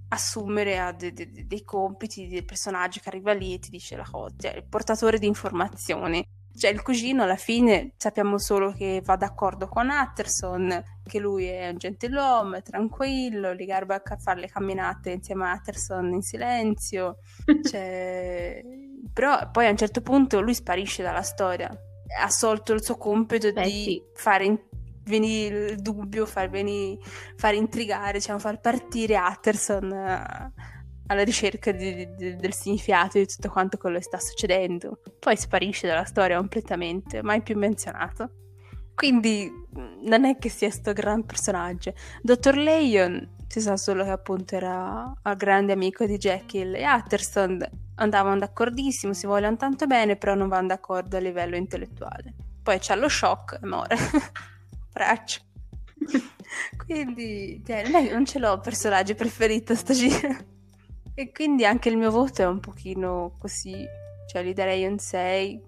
assumere 0.07 0.95
de- 0.97 1.13
de- 1.13 1.29
de- 1.29 1.45
dei 1.45 1.63
compiti 1.63 2.27
del 2.27 2.43
personaggio 2.43 2.99
che 2.99 3.09
arriva 3.09 3.31
lì 3.31 3.53
e 3.53 3.59
ti 3.59 3.69
dice 3.69 3.97
la 3.97 4.07
cosa, 4.09 4.33
cioè 4.35 4.55
il 4.55 4.65
portatore 4.65 5.19
di 5.19 5.27
informazioni 5.27 6.27
cioè 6.59 6.71
il 6.71 6.81
cugino 6.81 7.23
alla 7.23 7.37
fine 7.37 7.93
sappiamo 7.95 8.37
solo 8.37 8.73
che 8.73 9.01
va 9.03 9.15
d'accordo 9.15 9.69
con 9.69 9.89
Atterson, 9.89 10.83
che 11.03 11.17
lui 11.17 11.45
è 11.45 11.69
un 11.69 11.77
gentiluomo, 11.77 12.57
è 12.57 12.61
tranquillo, 12.61 13.53
li 13.53 13.65
garba 13.65 14.01
a 14.03 14.17
fare 14.17 14.41
le 14.41 14.47
camminate 14.47 15.11
insieme 15.11 15.45
a 15.45 15.51
Atterson 15.51 16.13
in 16.13 16.21
silenzio. 16.21 17.19
Cioè... 17.63 18.61
Però 19.13 19.49
poi 19.51 19.65
a 19.65 19.69
un 19.69 19.77
certo 19.77 20.01
punto 20.01 20.41
lui 20.41 20.53
sparisce 20.53 21.01
dalla 21.01 21.21
storia. 21.21 21.67
Ha 21.67 22.23
assolto 22.23 22.73
il 22.73 22.83
suo 22.83 22.97
compito 22.97 23.51
Beh, 23.51 23.63
di 23.63 23.83
sì. 23.83 24.03
fare 24.13 24.43
in- 24.43 24.59
venire 25.05 25.71
il 25.71 25.81
dubbio, 25.81 26.25
far, 26.25 26.49
venire, 26.49 26.99
far 27.37 27.53
intrigare, 27.53 28.19
diciamo, 28.19 28.39
far 28.39 28.59
partire 28.59 29.15
Atterson 29.15 29.91
a, 29.93 30.51
alla 31.09 31.23
ricerca 31.23 31.71
di, 31.71 32.07
di, 32.15 32.35
del 32.35 32.53
significato 32.53 33.17
di 33.17 33.25
tutto 33.25 33.49
quanto 33.49 33.77
quello 33.77 33.97
che 33.97 34.03
sta 34.03 34.19
succedendo. 34.19 35.01
Poi 35.19 35.35
sparisce 35.35 35.87
dalla 35.87 36.05
storia 36.05 36.37
completamente, 36.37 37.21
mai 37.21 37.41
più 37.41 37.57
menzionato. 37.57 38.31
Quindi 38.93 39.51
non 40.03 40.25
è 40.25 40.37
che 40.37 40.49
sia 40.49 40.69
sto 40.69 40.93
gran 40.93 41.25
personaggio. 41.25 41.93
Dottor 42.21 42.57
Leon 42.57 43.37
si 43.47 43.61
sa 43.61 43.77
solo 43.77 44.03
che 44.03 44.11
appunto 44.11 44.55
era 44.55 45.11
il 45.25 45.35
grande 45.35 45.73
amico 45.73 46.05
di 46.05 46.17
Jekyll 46.17 46.75
e 46.75 46.85
Utterson 46.85 47.65
andavano 47.95 48.37
d'accordissimo, 48.37 49.13
si 49.13 49.25
vogliono 49.25 49.57
tanto 49.57 49.87
bene, 49.87 50.15
però 50.15 50.35
non 50.35 50.47
vanno 50.47 50.67
d'accordo 50.67 51.17
a 51.17 51.19
livello 51.19 51.55
intellettuale. 51.55 52.33
Poi 52.61 52.77
c'è 52.77 52.95
lo 52.95 53.09
shock 53.09 53.59
e 53.61 53.65
muore. 53.65 53.95
Braccio. 54.93 55.41
Quindi, 56.85 57.63
cioè, 57.65 57.89
non 58.11 58.25
ce 58.25 58.37
l'ho 58.37 58.59
personaggio 58.59 59.15
preferito 59.15 59.73
sto 59.75 59.93
giro. 59.93 60.57
E 61.19 61.33
quindi 61.33 61.65
anche 61.65 61.89
il 61.89 61.97
mio 61.97 62.11
voto 62.11 62.43
è 62.43 62.45
un 62.45 62.61
pochino 62.61 63.35
così, 63.39 63.85
cioè 64.25 64.41
gli 64.41 64.53
darei 64.53 64.85
un 64.85 64.97
6. 64.97 65.61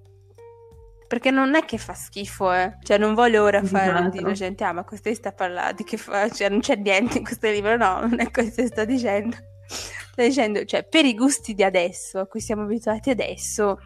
Perché 1.10 1.30
non 1.30 1.56
è 1.56 1.66
che 1.66 1.78
fa 1.78 1.94
schifo, 1.94 2.54
eh. 2.54 2.78
Cioè 2.82 2.98
non 2.98 3.14
voglio 3.14 3.44
ora 3.44 3.62
fare 3.62 3.92
esatto. 3.92 4.10
dire 4.12 4.32
gente, 4.32 4.64
ah 4.64 4.72
ma 4.72 4.86
questo 4.86 5.14
sta 5.14 5.34
parlando 5.34 5.74
di 5.76 5.84
che 5.84 5.98
fa, 5.98 6.30
cioè 6.30 6.48
non 6.48 6.62
c'è 6.62 6.78
niente 6.78 7.18
in 7.18 7.26
questo 7.26 7.50
libro, 7.50 7.76
no, 7.76 8.00
non 8.00 8.22
è 8.22 8.32
questo 8.32 8.62
che 8.62 8.68
sto 8.70 8.86
dicendo. 8.86 9.36
Sto 9.68 10.22
dicendo, 10.22 10.64
cioè 10.64 10.88
per 10.88 11.04
i 11.04 11.16
gusti 11.16 11.54
di 11.54 11.66
adesso, 11.66 12.20
a 12.20 12.28
cui 12.28 12.40
siamo 12.40 12.62
abituati 12.62 13.10
adesso, 13.10 13.78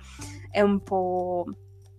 è 0.51 0.61
un 0.61 0.83
po'... 0.83 1.45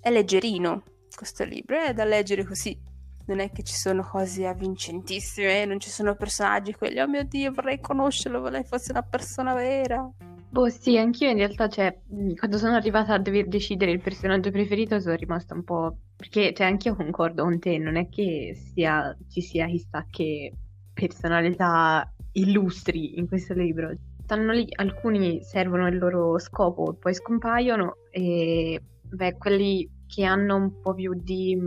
è 0.01 0.11
leggerino 0.11 0.85
questo 1.13 1.43
libro, 1.43 1.81
è 1.81 1.93
da 1.93 2.05
leggere 2.05 2.45
così 2.45 2.86
non 3.27 3.41
è 3.41 3.51
che 3.51 3.63
ci 3.63 3.75
sono 3.75 4.03
cose 4.03 4.47
avvincentissime, 4.47 5.65
non 5.65 5.81
ci 5.81 5.91
sono 5.91 6.15
personaggi 6.15 6.73
quelli, 6.73 7.01
oh 7.01 7.09
mio 7.09 7.25
Dio, 7.25 7.53
vorrei 7.53 7.81
conoscerlo, 7.81 8.41
vorrei 8.41 8.65
fosse 8.65 8.93
una 8.93 9.03
persona 9.03 9.55
vera. 9.55 10.09
Boh, 10.49 10.69
sì, 10.69 10.97
anch'io 10.97 11.29
in 11.29 11.37
realtà, 11.37 11.69
cioè, 11.69 11.99
quando 12.39 12.57
sono 12.57 12.77
arrivata 12.77 13.15
a 13.15 13.19
dover 13.19 13.47
decidere 13.47 13.91
il 13.91 14.01
personaggio 14.01 14.51
preferito 14.51 15.01
sono 15.01 15.15
rimasta 15.15 15.55
un 15.55 15.65
po'... 15.65 15.99
Perché, 16.17 16.55
cioè, 16.55 16.67
anch'io 16.67 16.95
concordo 16.95 17.43
con 17.43 17.59
te, 17.59 17.77
non 17.77 17.97
è 17.97 18.09
che 18.09 18.57
sia, 18.73 19.15
ci 19.29 19.43
sia 19.43 19.67
chissà 19.67 20.07
che 20.09 20.51
personalità 20.95 22.11
illustri 22.33 23.19
in 23.19 23.29
questo 23.29 23.53
libro. 23.53 23.95
Stanno 24.23 24.53
lì, 24.53 24.67
alcuni 24.77 25.43
servono 25.43 25.89
il 25.89 25.99
loro 25.99 26.39
scopo, 26.39 26.95
poi 26.95 27.13
scompaiono 27.13 27.97
e, 28.11 28.81
beh, 29.03 29.37
quelli 29.37 29.89
che 30.07 30.25
hanno 30.25 30.57
un 30.57 30.81
po' 30.81 30.95
più 30.95 31.13
di 31.15 31.59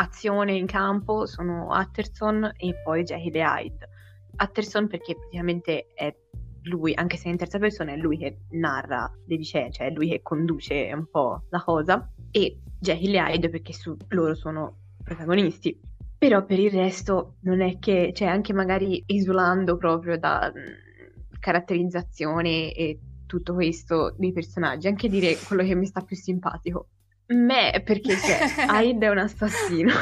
azione 0.00 0.56
in 0.56 0.66
campo 0.66 1.26
sono 1.26 1.70
Atterson 1.72 2.50
e 2.56 2.74
poi 2.82 3.02
Jekyll 3.02 3.34
e 3.34 3.40
Hyde. 3.40 3.88
Atterson 4.36 4.88
perché 4.88 5.14
praticamente 5.14 5.88
è 5.94 6.14
lui, 6.62 6.94
anche 6.94 7.16
se 7.16 7.28
in 7.28 7.36
terza 7.36 7.58
persona, 7.58 7.92
è 7.92 7.96
lui 7.96 8.16
che 8.16 8.40
narra 8.50 9.10
le 9.26 9.36
vicende, 9.36 9.72
cioè 9.72 9.86
è 9.88 9.90
lui 9.90 10.08
che 10.08 10.22
conduce 10.22 10.90
un 10.94 11.06
po' 11.10 11.44
la 11.50 11.62
cosa, 11.62 12.10
e 12.30 12.60
Jekyll 12.78 13.14
e 13.14 13.18
Hyde 13.18 13.50
perché 13.50 13.72
su, 13.72 13.94
loro 14.08 14.34
sono 14.34 14.76
protagonisti. 15.02 15.78
Però 16.16 16.44
per 16.44 16.58
il 16.58 16.70
resto 16.70 17.36
non 17.42 17.60
è 17.60 17.78
che, 17.78 18.12
cioè 18.14 18.28
anche 18.28 18.52
magari 18.52 19.02
esulando 19.06 19.76
proprio 19.76 20.18
da 20.18 20.52
mh, 20.54 21.38
caratterizzazione 21.38 22.72
e 22.72 22.98
tutto 23.26 23.54
questo 23.54 24.14
dei 24.18 24.32
personaggi, 24.32 24.86
anche 24.86 25.08
dire 25.08 25.36
quello 25.46 25.62
che 25.62 25.74
mi 25.74 25.86
sta 25.86 26.02
più 26.02 26.16
simpatico 26.16 26.88
Me, 27.30 27.82
perché 27.84 28.16
cioè, 28.16 28.38
Hyde 28.70 29.06
è 29.06 29.10
un 29.10 29.18
assassino. 29.18 29.92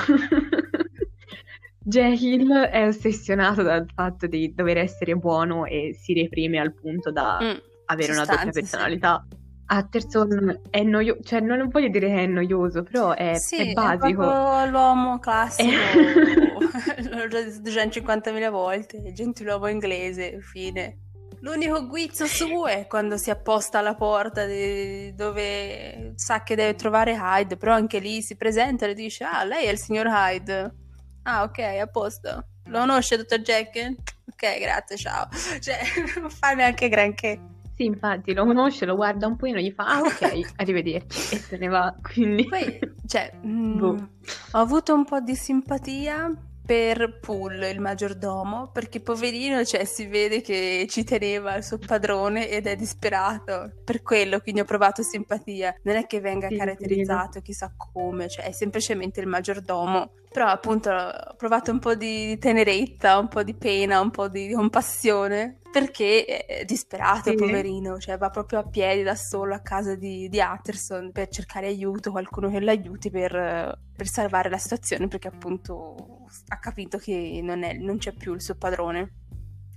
Jekyll 1.78 2.52
è 2.52 2.86
ossessionato 2.86 3.62
dal 3.62 3.86
fatto 3.94 4.26
di 4.26 4.52
dover 4.54 4.78
essere 4.78 5.14
buono 5.14 5.64
e 5.64 5.96
si 5.98 6.12
reprime 6.12 6.58
al 6.58 6.74
punto 6.74 7.10
da 7.10 7.38
mm, 7.42 7.56
avere 7.86 8.12
una 8.12 8.24
doppia 8.24 8.50
personalità. 8.50 9.26
Sì. 9.28 9.36
Atterson 9.70 10.62
è 10.70 10.82
noioso, 10.82 11.20
cioè 11.22 11.40
non 11.40 11.68
voglio 11.68 11.88
dire 11.88 12.08
che 12.08 12.22
è 12.22 12.26
noioso, 12.26 12.82
però 12.82 13.12
è, 13.12 13.34
sì, 13.34 13.70
è 13.70 13.72
basico. 13.74 14.22
È 14.22 14.68
l'uomo 14.68 15.18
classico, 15.18 15.68
l'ho 17.12 17.28
già 17.28 17.42
detto 17.42 17.70
250.000 17.70 18.50
volte, 18.50 19.12
gentiluomo 19.12 19.66
inglese, 19.68 20.40
fine. 20.40 21.07
L'unico 21.40 21.86
guizzo 21.86 22.26
suo 22.26 22.66
è 22.66 22.86
quando 22.86 23.16
si 23.16 23.30
apposta 23.30 23.78
alla 23.78 23.94
porta 23.94 24.44
di... 24.44 25.14
dove 25.14 26.12
sa 26.16 26.42
che 26.42 26.56
deve 26.56 26.74
trovare 26.74 27.16
Hyde, 27.20 27.56
però 27.56 27.74
anche 27.74 27.98
lì 27.98 28.22
si 28.22 28.36
presenta 28.36 28.84
e 28.84 28.88
le 28.88 28.94
dice 28.94 29.24
ah, 29.24 29.44
lei 29.44 29.66
è 29.66 29.70
il 29.70 29.78
signor 29.78 30.06
Hyde. 30.06 30.74
Ah, 31.22 31.42
ok, 31.42 31.58
a 31.58 31.86
posto. 31.86 32.44
Lo 32.64 32.80
conosce, 32.80 33.16
dottor 33.16 33.40
Jack? 33.40 33.94
Ok, 34.30 34.60
grazie, 34.60 34.96
ciao. 34.96 35.28
Cioè, 35.60 35.78
non 36.20 36.30
fa 36.30 36.52
neanche 36.52 36.88
granché. 36.88 37.40
Sì, 37.76 37.84
infatti, 37.84 38.34
lo 38.34 38.44
conosce, 38.44 38.84
lo 38.86 38.96
guarda 38.96 39.28
un 39.28 39.36
po' 39.36 39.46
e 39.46 39.62
gli 39.62 39.70
fa 39.70 39.86
ah, 39.86 40.00
ok, 40.00 40.54
arrivederci, 40.56 41.36
e 41.36 41.38
se 41.38 41.56
ne 41.58 41.68
va, 41.68 41.94
quindi... 42.02 42.44
Poi, 42.44 42.78
cioè, 43.06 43.32
mh, 43.40 43.78
boh. 43.78 44.08
ho 44.52 44.58
avuto 44.58 44.94
un 44.94 45.04
po' 45.04 45.20
di 45.20 45.36
simpatia 45.36 46.28
per 46.68 47.18
Pool, 47.18 47.62
il 47.62 47.80
maggiordomo, 47.80 48.68
perché 48.70 49.00
poverino, 49.00 49.64
cioè, 49.64 49.86
si 49.86 50.06
vede 50.06 50.42
che 50.42 50.84
ci 50.90 51.02
teneva 51.02 51.56
il 51.56 51.64
suo 51.64 51.78
padrone 51.78 52.50
ed 52.50 52.66
è 52.66 52.76
disperato. 52.76 53.72
Per 53.82 54.02
quello, 54.02 54.38
quindi 54.40 54.60
ho 54.60 54.64
provato 54.66 55.02
simpatia. 55.02 55.74
Non 55.84 55.96
è 55.96 56.06
che 56.06 56.20
venga 56.20 56.48
Sì, 56.48 56.56
caratterizzato 56.56 57.40
chissà 57.40 57.72
come, 57.74 58.28
cioè, 58.28 58.44
è 58.44 58.52
semplicemente 58.52 59.18
il 59.20 59.26
maggiordomo. 59.26 60.10
Però, 60.30 60.44
appunto, 60.46 60.90
ho 60.90 61.34
provato 61.36 61.70
un 61.70 61.78
po' 61.78 61.94
di 61.94 62.36
tenerezza, 62.36 63.16
un 63.18 63.28
po' 63.28 63.42
di 63.42 63.54
pena, 63.54 64.00
un 64.02 64.10
po' 64.10 64.28
di 64.28 64.52
compassione, 64.52 65.60
perché 65.72 66.26
è 66.26 66.64
disperato, 66.66 67.30
Sì. 67.30 67.34
poverino, 67.34 67.98
cioè, 67.98 68.18
va 68.18 68.28
proprio 68.28 68.58
a 68.58 68.64
piedi 68.68 69.02
da 69.02 69.14
solo 69.14 69.54
a 69.54 69.60
casa 69.60 69.94
di, 69.94 70.28
di 70.28 70.38
Utterson 70.38 71.12
per 71.12 71.28
cercare 71.28 71.66
aiuto, 71.68 72.10
qualcuno 72.10 72.50
che 72.50 72.60
lo 72.60 72.70
aiuti 72.70 73.08
per, 73.10 73.32
per 73.96 74.06
salvare 74.06 74.50
la 74.50 74.58
situazione, 74.58 75.08
perché 75.08 75.28
appunto 75.28 76.17
ha 76.48 76.58
capito 76.58 76.98
che 76.98 77.40
non, 77.42 77.62
è- 77.62 77.74
non 77.74 77.98
c'è 77.98 78.12
più 78.12 78.34
il 78.34 78.40
suo 78.42 78.54
padrone. 78.56 79.12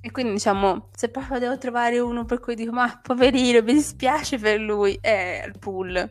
E 0.01 0.11
quindi 0.11 0.33
diciamo, 0.33 0.89
se 0.95 1.09
proprio 1.09 1.37
devo 1.39 1.57
trovare 1.57 1.99
uno 1.99 2.25
per 2.25 2.39
cui 2.39 2.55
dico, 2.55 2.71
ma 2.71 2.99
poverino, 3.01 3.61
mi 3.61 3.73
dispiace 3.73 4.37
per 4.39 4.59
lui, 4.59 4.97
è 4.99 5.43
il 5.45 5.57
pool. 5.59 6.09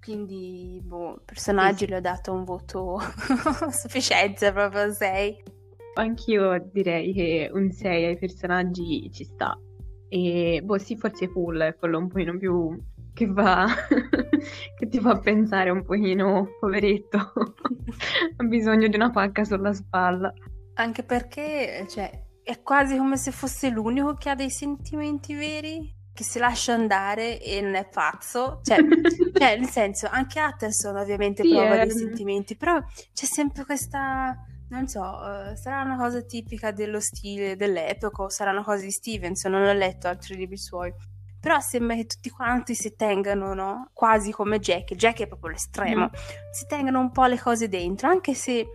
Quindi, 0.00 0.80
boh, 0.84 1.20
personaggi 1.24 1.84
Sì, 1.84 1.90
le 1.90 1.96
ho 1.96 2.00
dato 2.00 2.32
un 2.32 2.44
voto 2.44 2.96
a 2.98 3.70
sufficienza, 3.72 4.52
proprio 4.52 4.92
6. 4.92 5.42
Anch'io 5.94 6.70
direi 6.72 7.12
che 7.12 7.50
un 7.52 7.72
6 7.72 8.04
ai 8.04 8.18
personaggi 8.18 9.10
ci 9.12 9.24
sta. 9.24 9.58
E 10.08 10.60
boh, 10.62 10.78
sì, 10.78 10.96
forse 10.96 11.28
Pool 11.28 11.58
è 11.58 11.74
quello 11.74 11.98
un 11.98 12.06
pochino 12.08 12.36
più 12.38 12.78
che 13.16 13.26
va, 13.26 13.66
che 14.76 14.88
ti 14.88 15.00
fa 15.00 15.18
pensare 15.18 15.70
un 15.70 15.82
pochino, 15.82 16.48
poveretto, 16.60 17.16
ha 18.36 18.44
bisogno 18.44 18.88
di 18.88 18.94
una 18.96 19.10
pacca 19.10 19.42
sulla 19.42 19.72
spalla. 19.72 20.30
Anche 20.74 21.02
perché, 21.02 21.86
cioè, 21.88 22.10
è 22.42 22.60
quasi 22.60 22.96
come 22.98 23.16
se 23.16 23.30
fosse 23.30 23.70
l'unico 23.70 24.12
che 24.14 24.28
ha 24.28 24.34
dei 24.34 24.50
sentimenti 24.50 25.34
veri, 25.34 25.90
che 26.12 26.24
si 26.24 26.38
lascia 26.38 26.74
andare 26.74 27.40
e 27.40 27.62
non 27.62 27.74
è 27.74 27.88
pazzo. 27.88 28.60
Cioè, 28.62 28.76
cioè, 29.32 29.56
nel 29.56 29.68
senso, 29.70 30.08
anche 30.10 30.38
Utterson 30.38 30.96
ovviamente 30.96 31.42
Sì, 31.42 31.48
prova 31.48 31.76
è- 31.76 31.86
dei 31.86 31.90
sentimenti, 31.90 32.54
però 32.56 32.78
c'è 33.14 33.24
sempre 33.24 33.64
questa, 33.64 34.36
non 34.68 34.86
so, 34.88 35.02
eh, 35.50 35.56
sarà 35.56 35.80
una 35.82 35.96
cosa 35.96 36.20
tipica 36.22 36.70
dello 36.70 37.00
stile 37.00 37.56
dell'epoca, 37.56 38.24
o 38.24 38.28
sarà 38.28 38.50
una 38.50 38.62
cosa 38.62 38.84
di 38.84 38.90
Stevenson, 38.90 39.52
non 39.52 39.62
ho 39.62 39.72
letto 39.72 40.06
altri 40.06 40.36
libri 40.36 40.58
suoi. 40.58 40.92
Però 41.46 41.60
sembra 41.60 41.94
che 41.94 42.06
tutti 42.06 42.28
quanti 42.28 42.74
si 42.74 42.96
tengano, 42.96 43.54
no? 43.54 43.90
Quasi 43.92 44.32
come 44.32 44.58
Jack. 44.58 44.96
Jack 44.96 45.20
è 45.20 45.26
proprio 45.28 45.50
l'estremo. 45.52 46.10
Si 46.50 46.66
tengano 46.66 46.98
un 46.98 47.12
po' 47.12 47.24
le 47.26 47.38
cose 47.38 47.68
dentro, 47.68 48.08
anche 48.08 48.34
se 48.34 48.66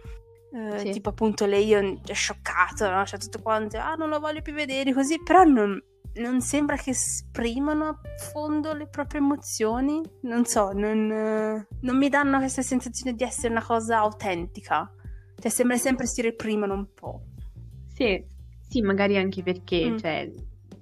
eh, 0.54 0.80
Sì. 0.80 0.92
tipo 0.92 1.10
appunto 1.10 1.46
Leon 1.46 2.00
è 2.08 2.14
scioccato, 2.14 2.90
no? 2.90 3.06
Cioè 3.06 3.20
tutto 3.20 3.42
quanto, 3.42 3.78
ah 3.78 3.96
non 3.96 4.08
lo 4.08 4.22
voglio 4.22 4.42
più 4.42 4.54
vedere 4.54 4.94
così, 4.94 5.22
però 5.22 5.44
non, 5.44 5.84
non 6.16 6.40
sembra 6.40 6.78
che 6.78 6.92
esprimono 6.92 7.88
a 7.90 8.00
fondo 8.32 8.74
le 8.74 8.88
proprie 8.88 9.20
emozioni, 9.20 10.02
non 10.22 10.46
so, 10.46 10.72
non, 10.72 11.12
eh, 11.12 11.68
non 11.82 11.98
mi 11.98 12.08
danno 12.08 12.38
questa 12.40 12.62
sensazione 12.62 13.18
di 13.18 13.24
essere 13.26 13.50
una 13.50 13.64
cosa 13.66 13.98
autentica, 13.98 14.90
cioè 15.38 15.52
sembra 15.52 15.76
sempre 15.76 16.06
si 16.06 16.22
reprimono 16.22 16.74
un 16.74 16.88
po'. 16.94 17.22
Sì, 17.94 18.24
sì, 18.66 18.80
magari 18.82 19.18
anche 19.18 19.44
perché 19.44 19.90
Mm. 19.90 19.98
cioè, 19.98 20.32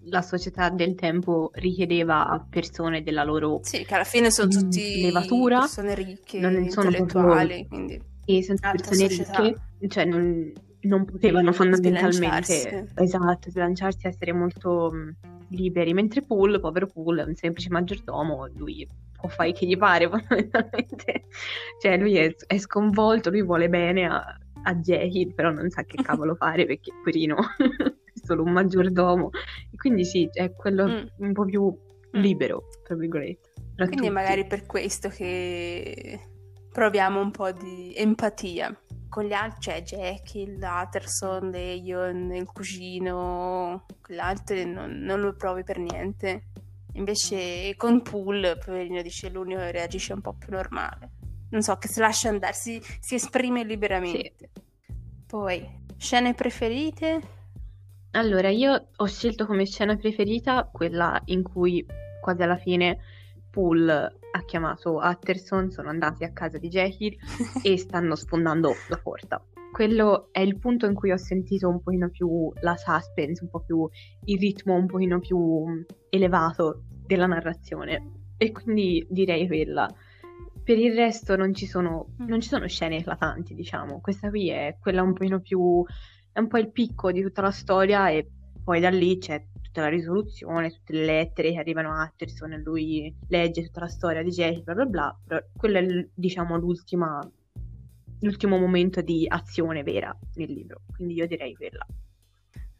la 0.06 0.22
società 0.22 0.70
del 0.70 0.96
tempo 0.96 1.52
richiedeva 1.56 2.28
a 2.28 2.46
persone 2.48 3.04
della 3.04 3.24
loro 3.24 3.60
Sì, 3.64 3.84
che 3.86 3.94
alla 3.94 4.04
fine 4.04 4.32
sono 4.32 4.48
Mm, 4.48 4.60
tutti 4.60 5.02
levatura, 5.02 5.60
persone 5.60 5.96
ricche, 5.96 6.40
non 6.40 6.70
sono 6.70 6.90
intellettuali, 6.90 7.68
quindi 7.68 8.02
e 8.26 8.44
senza 8.44 8.72
persone 8.72 9.10
società. 9.10 9.42
ricche, 9.42 9.88
cioè 9.88 10.06
non, 10.06 10.52
non 10.82 11.06
potevano 11.06 11.52
fondamentalmente, 11.52 12.90
esatto, 12.96 13.50
sbilanciarsi 13.50 14.06
e 14.06 14.10
essere 14.10 14.34
molto 14.34 14.92
mh, 14.92 15.16
liberi, 15.50 15.94
mentre 15.94 16.22
Pool, 16.22 16.60
povero 16.60 16.88
Pool, 16.88 17.20
è 17.20 17.24
un 17.24 17.36
semplice 17.36 17.70
maggiordomo, 17.70 18.48
lui 18.56 18.88
può 19.20 19.28
fare 19.30 19.52
che 19.52 19.66
gli 19.66 19.78
pare 19.78 20.08
fondamentalmente, 20.10 21.26
cioè 21.82 21.98
lui 21.98 22.16
è, 22.18 22.34
è 22.48 22.58
sconvolto, 22.58 23.30
lui 23.30 23.44
vuole 23.44 23.68
bene 23.68 24.06
a, 24.06 24.24
a 24.64 24.76
Jekyll, 24.76 25.34
però 25.34 25.52
non 25.52 25.70
sa 25.70 25.84
che 25.84 25.98
cavolo 26.02 26.36
fare 26.36 26.66
perché 26.66 26.92
poverino 27.00 27.36
è 28.34 28.36
solo 28.36 28.44
un 28.44 28.52
maggiordomo, 28.52 29.30
e 29.72 29.76
quindi 29.78 30.06
sì, 30.06 30.30
è 30.32 30.52
quello 30.54 30.88
Mm. 30.88 31.06
un 31.18 31.34
po' 31.34 31.46
più 31.46 31.76
libero, 32.12 32.68
tra 32.84 32.96
virgolette. 32.96 33.50
tra 33.76 33.86
Quindi 33.88 34.08
è 34.08 34.10
tutti. 34.10 34.10
magari 34.10 34.46
per 34.46 34.66
questo 34.66 35.10
che 35.10 36.20
proviamo 36.72 37.20
un 37.22 37.32
po' 37.32 37.52
di 37.52 37.94
empatia. 37.96 38.78
Con 39.10 39.24
gli 39.24 39.34
altri, 39.34 39.62
cioè 39.62 39.82
Jekyll, 39.82 40.60
Utterson, 40.62 41.50
Leon, 41.50 42.32
il 42.34 42.46
cugino, 42.46 43.86
altri 44.18 44.66
non, 44.66 45.00
non 45.00 45.20
lo 45.22 45.34
provi 45.34 45.64
per 45.64 45.80
niente. 45.80 46.44
Invece 46.94 47.76
con 47.76 48.02
Pool, 48.02 48.60
poverino, 48.64 49.02
dice 49.02 49.30
l'unico 49.30 49.62
che 49.62 49.72
reagisce 49.72 50.14
un 50.14 50.22
po' 50.22 50.34
più 50.34 50.52
normale. 50.52 51.12
Non 51.52 51.62
so, 51.64 51.76
che 51.78 51.88
si 51.88 52.00
lascia 52.00 52.30
andare, 52.30 52.54
si, 52.54 52.80
si 53.00 53.16
esprime 53.16 53.64
liberamente. 53.64 54.50
Poi, 55.26 55.68
scene 55.98 56.34
preferite? 56.36 57.20
Allora, 58.12 58.50
io 58.50 58.88
ho 58.96 59.06
scelto 59.06 59.46
come 59.46 59.66
scena 59.66 59.96
preferita 59.96 60.68
quella 60.72 61.22
in 61.26 61.44
cui 61.44 61.86
quasi 62.22 62.42
alla 62.42 62.58
fine 62.58 62.98
Poole 63.52 64.20
ha 64.32 64.46
chiamato 64.46 64.98
Utterson, 64.98 65.70
sono 65.70 65.90
andati 65.90 66.24
a 66.24 66.32
casa 66.32 66.58
di 66.58 66.70
Jekyll 66.70 67.16
e 67.64 67.78
stanno 67.78 68.16
sfondando 68.16 68.74
la 68.90 68.98
porta. 68.98 69.44
Quello 69.72 70.30
è 70.32 70.40
il 70.40 70.58
punto 70.58 70.88
in 70.88 70.96
cui 70.96 71.12
ho 71.12 71.18
sentito 71.18 71.70
un 71.70 71.82
pochino 71.82 72.10
più 72.10 72.52
la 72.62 72.76
suspense, 72.76 73.44
un 73.44 73.50
po' 73.50 73.60
più 73.60 73.88
il 74.26 74.40
ritmo 74.40 74.74
un 74.74 74.88
pochino 74.88 75.20
più 75.20 75.86
elevato 76.10 76.86
della 77.06 77.28
narrazione. 77.28 78.24
E 78.38 78.52
quindi 78.52 79.06
direi 79.10 79.46
quella. 79.46 79.88
Per 80.64 80.78
il 80.78 80.96
resto 80.96 81.36
non 81.36 81.54
ci 81.54 81.68
sono, 81.68 82.14
non 82.18 82.42
ci 82.42 82.50
sono 82.50 82.68
scene 82.68 82.98
eclatanti, 82.98 83.54
diciamo. 83.54 84.00
Questa 84.02 84.30
qui 84.30 84.50
è 84.50 84.78
quella 84.80 85.04
un 85.04 85.14
pochino 85.14 85.40
più 85.40 85.84
è 86.40 86.42
un 86.42 86.48
po' 86.48 86.58
il 86.58 86.72
picco 86.72 87.12
di 87.12 87.22
tutta 87.22 87.42
la 87.42 87.52
storia 87.52 88.10
e 88.10 88.28
poi 88.64 88.80
da 88.80 88.90
lì 88.90 89.18
c'è 89.18 89.46
tutta 89.62 89.82
la 89.82 89.90
risoluzione, 89.90 90.72
tutte 90.72 90.94
le 90.94 91.06
lettere 91.06 91.52
che 91.52 91.60
arrivano 91.60 91.94
a 91.94 92.04
Utterson 92.04 92.54
e 92.54 92.58
lui 92.58 93.14
legge 93.28 93.66
tutta 93.66 93.82
la 93.82 93.88
storia 93.88 94.24
di 94.24 94.30
Jake, 94.32 94.62
bla 94.62 94.74
bla 94.74 94.86
bla, 94.86 95.20
però 95.26 95.40
quello 95.56 95.78
è 95.78 96.08
diciamo 96.14 96.58
l'ultimo 96.58 97.30
momento 98.58 99.02
di 99.02 99.26
azione 99.28 99.84
vera 99.84 100.18
nel 100.36 100.52
libro, 100.52 100.82
quindi 100.96 101.14
io 101.16 101.28
direi 101.28 101.54
quella. 101.56 101.86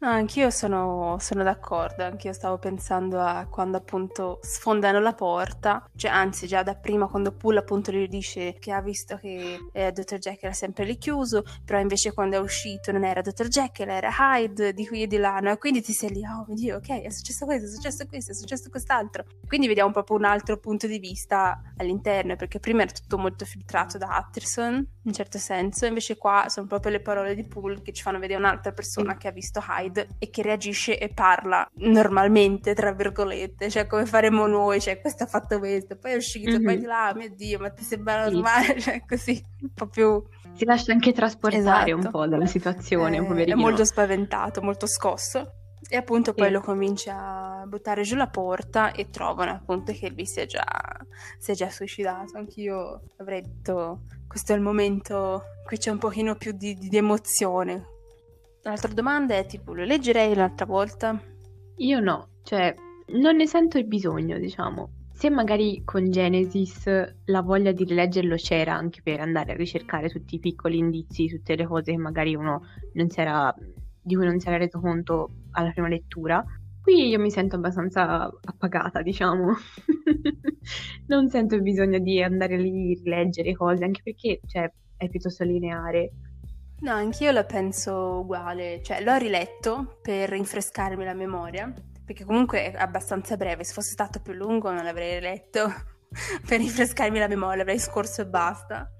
No, 0.02 0.08
anch'io 0.08 0.48
sono, 0.48 1.18
sono 1.20 1.42
d'accordo, 1.42 2.04
anch'io 2.04 2.32
stavo 2.32 2.56
pensando 2.56 3.20
a 3.20 3.46
quando 3.50 3.76
appunto 3.76 4.38
sfondano 4.40 4.98
la 4.98 5.12
porta, 5.12 5.86
cioè 5.94 6.10
anzi 6.10 6.46
già 6.46 6.62
da 6.62 6.74
prima 6.74 7.06
quando 7.06 7.32
Poole 7.32 7.58
appunto 7.58 7.92
gli 7.92 8.08
dice 8.08 8.54
che 8.58 8.72
ha 8.72 8.80
visto 8.80 9.18
che 9.18 9.58
eh, 9.70 9.92
Dr. 9.92 10.16
Jekyll 10.16 10.44
era 10.44 10.52
sempre 10.54 10.86
lì 10.86 10.96
chiuso, 10.96 11.44
però 11.66 11.78
invece 11.80 12.14
quando 12.14 12.36
è 12.36 12.40
uscito 12.40 12.92
non 12.92 13.04
era 13.04 13.20
Dr. 13.20 13.48
Jekyll, 13.48 13.90
era 13.90 14.08
Hyde 14.18 14.72
di 14.72 14.86
qui 14.86 15.02
e 15.02 15.06
di 15.06 15.18
là, 15.18 15.38
no? 15.38 15.50
E 15.50 15.58
quindi 15.58 15.82
ti 15.82 15.92
sei 15.92 16.14
lì, 16.14 16.24
oh 16.24 16.46
mio 16.46 16.54
Dio, 16.56 16.76
ok, 16.76 17.02
è 17.02 17.10
successo 17.10 17.44
questo, 17.44 17.66
è 17.66 17.70
successo 17.70 18.06
questo, 18.06 18.32
è 18.32 18.34
successo 18.34 18.70
quest'altro. 18.70 19.24
Quindi 19.46 19.66
vediamo 19.66 19.92
proprio 19.92 20.16
un 20.16 20.24
altro 20.24 20.56
punto 20.56 20.86
di 20.86 20.98
vista 20.98 21.60
all'interno, 21.76 22.36
perché 22.36 22.58
prima 22.58 22.80
era 22.84 22.90
tutto 22.90 23.18
molto 23.18 23.44
filtrato 23.44 23.98
da 23.98 24.16
Utterson, 24.18 24.76
in 24.76 24.86
un 25.02 25.12
certo 25.12 25.36
senso, 25.36 25.84
invece 25.84 26.16
qua 26.16 26.46
sono 26.48 26.66
proprio 26.66 26.90
le 26.90 27.00
parole 27.00 27.34
di 27.34 27.44
Poole 27.44 27.82
che 27.82 27.92
ci 27.92 28.00
fanno 28.02 28.18
vedere 28.18 28.38
un'altra 28.38 28.72
persona 28.72 29.18
che 29.18 29.28
ha 29.28 29.30
visto 29.30 29.62
Hyde 29.68 29.88
e 30.18 30.30
che 30.30 30.42
reagisce 30.42 30.98
e 30.98 31.08
parla 31.12 31.68
normalmente, 31.74 32.74
tra 32.74 32.92
virgolette, 32.92 33.68
cioè 33.70 33.86
come 33.86 34.06
faremo 34.06 34.46
noi, 34.46 34.80
cioè 34.80 35.00
questo 35.00 35.24
ha 35.24 35.26
fatto 35.26 35.58
questo, 35.58 35.96
poi 35.96 36.12
è 36.12 36.16
uscito, 36.16 36.58
Mhm. 36.58 36.64
poi 36.64 36.78
di 36.78 36.84
là, 36.86 37.12
mio 37.14 37.30
Dio, 37.34 37.58
ma 37.58 37.70
ti 37.70 37.82
sembra 37.84 38.26
Sì. 38.26 38.32
normale, 38.34 38.78
cioè 38.80 39.04
così, 39.06 39.42
un 39.62 39.72
po' 39.74 39.86
più... 39.86 40.22
Si 40.54 40.64
lascia 40.64 40.92
anche 40.92 41.12
trasportare 41.12 41.92
un 41.92 42.00
Esatto. 42.00 42.18
po' 42.18 42.26
dalla 42.26 42.46
situazione, 42.46 43.16
Eh, 43.16 43.20
è 43.22 43.26
poverino. 43.26 43.56
molto 43.56 43.84
spaventato, 43.84 44.60
molto 44.62 44.86
scosso. 44.86 45.52
E 45.88 45.96
appunto 45.96 46.34
poi 46.34 46.46
Sì. 46.48 46.52
lo 46.52 46.60
convince 46.60 47.10
a 47.10 47.64
buttare 47.66 48.02
giù 48.02 48.14
la 48.14 48.28
porta 48.28 48.92
e 48.92 49.08
trovano 49.08 49.50
appunto 49.52 49.92
che 49.92 50.10
lui 50.10 50.26
si 50.26 50.38
è 50.40 50.46
già, 50.46 50.62
si 51.38 51.50
è 51.52 51.54
già 51.54 51.70
suicidato. 51.70 52.36
Anch'io 52.36 53.00
avrei 53.16 53.40
detto 53.42 54.02
questo 54.28 54.52
è 54.52 54.56
il 54.56 54.60
momento 54.60 55.42
cui 55.66 55.78
c'è 55.78 55.90
un 55.90 55.98
pochino 55.98 56.36
più 56.36 56.52
di, 56.52 56.74
di 56.76 56.96
emozione. 56.96 57.86
L'altra 58.62 58.92
domanda 58.92 59.34
è 59.36 59.46
tipo, 59.46 59.72
lo 59.72 59.84
leggerei 59.84 60.32
un'altra 60.32 60.66
volta? 60.66 61.18
Io 61.76 62.00
no, 62.00 62.28
cioè 62.42 62.74
non 63.12 63.36
ne 63.36 63.46
sento 63.46 63.78
il 63.78 63.86
bisogno, 63.86 64.38
diciamo. 64.38 64.90
Se 65.12 65.30
magari 65.30 65.82
con 65.84 66.10
Genesis 66.10 66.86
la 67.24 67.40
voglia 67.42 67.72
di 67.72 67.84
rileggerlo 67.84 68.36
c'era 68.36 68.74
anche 68.74 69.00
per 69.02 69.20
andare 69.20 69.52
a 69.52 69.56
ricercare 69.56 70.08
tutti 70.08 70.34
i 70.34 70.38
piccoli 70.38 70.78
indizi, 70.78 71.28
tutte 71.28 71.56
le 71.56 71.66
cose 71.66 71.92
che 71.92 71.98
magari 71.98 72.34
uno 72.34 72.62
era, 73.14 73.54
di 74.00 74.14
cui 74.14 74.24
non 74.24 74.38
si 74.40 74.48
era 74.48 74.56
reso 74.56 74.80
conto 74.80 75.30
alla 75.52 75.70
prima 75.70 75.88
lettura, 75.88 76.44
qui 76.82 77.08
io 77.08 77.18
mi 77.18 77.30
sento 77.30 77.56
abbastanza 77.56 78.30
appagata, 78.44 79.02
diciamo. 79.02 79.54
Non 81.06 81.28
sento 81.28 81.54
il 81.54 81.62
bisogno 81.62 81.98
di 81.98 82.22
andare 82.22 82.56
lì 82.56 82.92
a 82.92 83.00
rileggere 83.02 83.54
cose, 83.54 83.84
anche 83.84 84.02
perché, 84.04 84.40
cioè, 84.46 84.70
è 84.96 85.08
piuttosto 85.08 85.44
lineare. 85.44 86.12
No, 86.82 86.92
anch'io 86.92 87.30
la 87.30 87.44
penso 87.44 88.20
uguale, 88.20 88.82
cioè 88.82 89.02
l'ho 89.02 89.16
riletto 89.16 89.98
per 90.00 90.30
rinfrescarmi 90.30 91.04
la 91.04 91.12
memoria, 91.12 91.70
perché 92.04 92.24
comunque 92.24 92.72
è 92.72 92.76
abbastanza 92.76 93.36
breve, 93.36 93.64
se 93.64 93.74
fosse 93.74 93.90
stato 93.90 94.20
più 94.20 94.32
lungo 94.32 94.70
non 94.70 94.82
l'avrei 94.82 95.20
letto 95.20 95.70
per 96.46 96.58
rinfrescarmi 96.58 97.18
la 97.18 97.28
memoria, 97.28 97.58
l'avrei 97.58 97.78
scorso 97.78 98.22
e 98.22 98.26
basta. 98.26 98.90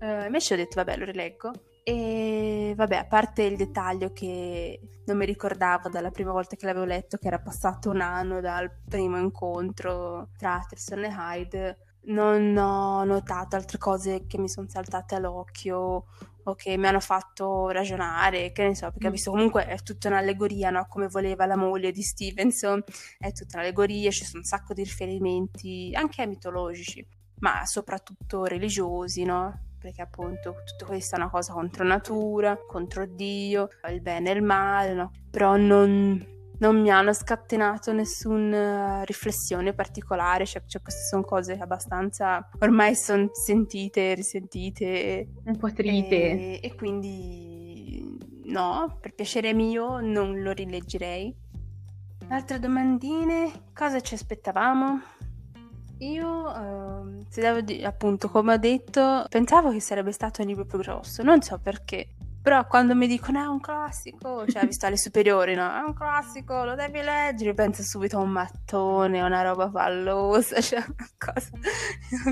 Uh, 0.00 0.26
invece 0.26 0.52
ho 0.52 0.56
detto, 0.58 0.74
vabbè, 0.76 0.98
lo 0.98 1.06
rileggo. 1.06 1.50
E 1.82 2.74
vabbè, 2.76 2.96
a 2.96 3.06
parte 3.06 3.42
il 3.42 3.56
dettaglio 3.56 4.12
che 4.12 4.80
non 5.06 5.16
mi 5.16 5.24
ricordavo 5.24 5.88
dalla 5.88 6.10
prima 6.10 6.32
volta 6.32 6.56
che 6.56 6.66
l'avevo 6.66 6.84
letto, 6.84 7.16
che 7.16 7.26
era 7.26 7.38
passato 7.38 7.88
un 7.88 8.02
anno 8.02 8.40
dal 8.40 8.70
primo 8.86 9.18
incontro 9.18 10.28
tra 10.36 10.54
Atterson 10.54 11.04
e 11.04 11.14
Hyde, 11.16 11.78
non 12.06 12.54
ho 12.56 13.04
notato 13.04 13.56
altre 13.56 13.78
cose 13.78 14.26
che 14.26 14.38
mi 14.38 14.48
sono 14.48 14.68
saltate 14.68 15.14
all'occhio 15.14 16.04
o 16.44 16.54
che 16.54 16.76
mi 16.76 16.86
hanno 16.86 17.00
fatto 17.00 17.68
ragionare, 17.68 18.52
che 18.52 18.64
ne 18.64 18.74
so, 18.74 18.90
perché 18.90 19.06
ho 19.06 19.10
mm. 19.10 19.12
visto 19.12 19.30
comunque 19.30 19.66
è 19.66 19.76
tutta 19.82 20.08
un'allegoria, 20.08 20.70
no? 20.70 20.86
Come 20.88 21.08
voleva 21.08 21.46
la 21.46 21.56
moglie 21.56 21.92
di 21.92 22.02
Stevenson, 22.02 22.82
è 23.18 23.32
tutta 23.32 23.56
un'allegoria, 23.58 24.10
ci 24.10 24.24
sono 24.24 24.38
un 24.38 24.44
sacco 24.44 24.74
di 24.74 24.82
riferimenti 24.82 25.92
anche 25.94 26.26
mitologici, 26.26 27.06
ma 27.40 27.64
soprattutto 27.64 28.44
religiosi, 28.44 29.24
no? 29.24 29.72
Perché 29.78 30.02
appunto 30.02 30.56
tutto 30.64 30.86
questo 30.86 31.16
è 31.16 31.18
una 31.18 31.30
cosa 31.30 31.52
contro 31.52 31.84
natura, 31.84 32.56
contro 32.66 33.06
Dio, 33.06 33.68
il 33.90 34.00
bene 34.00 34.30
e 34.30 34.34
il 34.34 34.42
male, 34.42 34.94
no? 34.94 35.10
Però 35.30 35.56
non, 35.56 36.33
non 36.58 36.80
mi 36.80 36.90
hanno 36.90 37.12
scatenato 37.12 37.92
nessuna 37.92 39.02
riflessione 39.04 39.72
particolare, 39.72 40.46
cioè, 40.46 40.62
cioè 40.66 40.82
queste 40.82 41.02
sono 41.02 41.22
cose 41.22 41.58
abbastanza 41.58 42.48
ormai 42.60 42.94
sono 42.94 43.30
sentite, 43.32 44.14
risentite. 44.14 45.28
Un 45.44 45.56
po' 45.56 45.72
trite. 45.72 46.16
E, 46.16 46.60
e 46.62 46.74
quindi 46.74 48.18
no, 48.44 48.98
per 49.00 49.14
piacere 49.14 49.52
mio 49.52 50.00
non 50.00 50.42
lo 50.42 50.52
rileggerei. 50.52 51.34
Altre 52.28 52.58
domandine, 52.58 53.64
cosa 53.74 54.00
ci 54.00 54.14
aspettavamo? 54.14 55.02
Io, 55.98 56.26
uh, 56.26 57.24
se 57.28 57.40
devo 57.40 57.60
dire, 57.60 57.86
appunto, 57.86 58.28
come 58.28 58.54
ho 58.54 58.56
detto, 58.56 59.26
pensavo 59.28 59.70
che 59.70 59.80
sarebbe 59.80 60.10
stato 60.10 60.42
un 60.42 60.48
libro 60.48 60.64
più 60.64 60.78
grosso, 60.78 61.22
non 61.22 61.42
so 61.42 61.58
perché. 61.58 62.08
Però 62.44 62.66
quando 62.66 62.94
mi 62.94 63.06
dicono 63.06 63.40
è 63.40 63.46
un 63.46 63.58
classico, 63.58 64.46
cioè 64.46 64.66
visto 64.66 64.84
alle 64.84 64.98
superiori, 64.98 65.54
no? 65.54 65.66
È 65.66 65.78
un 65.78 65.94
classico, 65.94 66.62
lo 66.62 66.74
devi 66.74 67.00
leggere, 67.00 67.54
penso 67.54 67.82
subito 67.82 68.18
a 68.18 68.20
un 68.20 68.28
mattone, 68.28 69.22
a 69.22 69.24
una 69.24 69.40
roba 69.40 69.70
pallosa, 69.70 70.60
cioè 70.60 70.84
una 70.86 71.08
cosa 71.16 71.48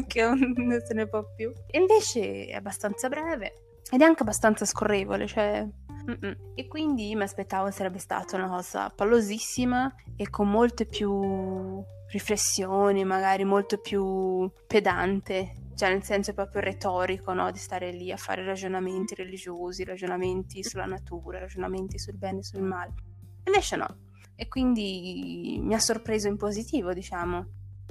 che 0.06 0.22
non 0.22 0.82
se 0.86 0.92
ne 0.92 1.08
può 1.08 1.24
più. 1.34 1.50
Invece 1.70 2.44
è 2.44 2.52
abbastanza 2.52 3.08
breve 3.08 3.80
ed 3.90 4.02
è 4.02 4.04
anche 4.04 4.20
abbastanza 4.22 4.66
scorrevole, 4.66 5.26
cioè... 5.26 5.66
Mm-mm. 6.06 6.36
E 6.56 6.68
quindi 6.68 7.14
mi 7.14 7.22
aspettavo 7.22 7.70
sarebbe 7.70 7.98
stata 7.98 8.36
una 8.36 8.48
cosa 8.48 8.90
pallosissima 8.90 9.94
e 10.14 10.28
con 10.28 10.50
molte 10.50 10.84
più 10.84 11.82
riflessioni, 12.08 13.02
magari 13.06 13.44
molto 13.44 13.78
più 13.78 14.50
pedante 14.66 15.61
cioè 15.82 15.90
nel 15.90 16.04
senso 16.04 16.32
proprio 16.32 16.60
retorico, 16.60 17.32
no? 17.32 17.50
di 17.50 17.58
stare 17.58 17.90
lì 17.90 18.12
a 18.12 18.16
fare 18.16 18.44
ragionamenti 18.44 19.16
religiosi, 19.16 19.82
ragionamenti 19.82 20.62
sulla 20.62 20.84
natura, 20.84 21.40
ragionamenti 21.40 21.98
sul 21.98 22.14
bene 22.14 22.38
e 22.38 22.42
sul 22.44 22.62
male. 22.62 22.94
Invece 23.44 23.74
no, 23.74 23.88
e 24.36 24.46
quindi 24.46 25.58
mi 25.60 25.74
ha 25.74 25.80
sorpreso 25.80 26.28
in 26.28 26.36
positivo, 26.36 26.92
diciamo. 26.92 27.46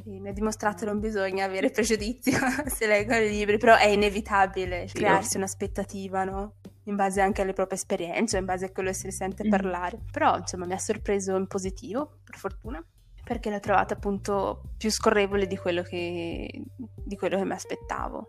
E 0.06 0.20
mi 0.22 0.30
ha 0.30 0.32
dimostrato 0.32 0.86
che 0.86 0.86
non 0.86 1.02
bisogna 1.02 1.44
avere 1.44 1.70
pregiudizi 1.70 2.32
se 2.66 2.88
leggono 2.88 3.20
i 3.20 3.30
libri, 3.30 3.58
però 3.58 3.76
è 3.76 3.88
inevitabile 3.88 4.88
sì, 4.88 4.94
crearsi 4.94 5.36
un'aspettativa, 5.36 6.24
no? 6.24 6.54
In 6.86 6.96
base 6.96 7.20
anche 7.20 7.42
alle 7.42 7.52
proprie 7.52 7.78
esperienze, 7.78 8.38
in 8.38 8.46
base 8.46 8.66
a 8.68 8.72
quello 8.72 8.92
che 8.92 8.96
si 8.96 9.12
sente 9.12 9.46
mm. 9.46 9.50
parlare. 9.50 10.00
Però, 10.10 10.38
insomma, 10.38 10.66
mi 10.66 10.72
ha 10.72 10.80
sorpreso 10.80 11.36
in 11.36 11.46
positivo, 11.46 12.20
per 12.24 12.38
fortuna 12.38 12.82
perché 13.32 13.50
l'ho 13.50 13.62
trovata 13.62 13.94
appunto 13.94 14.62
più 14.78 14.92
scorrevole 14.92 15.48
di 15.48 15.56
quello 15.56 15.84
che, 15.84 16.64
di 16.76 17.16
quello 17.16 17.38
che 17.38 17.46
mi 17.46 17.54
aspettavo. 17.54 18.28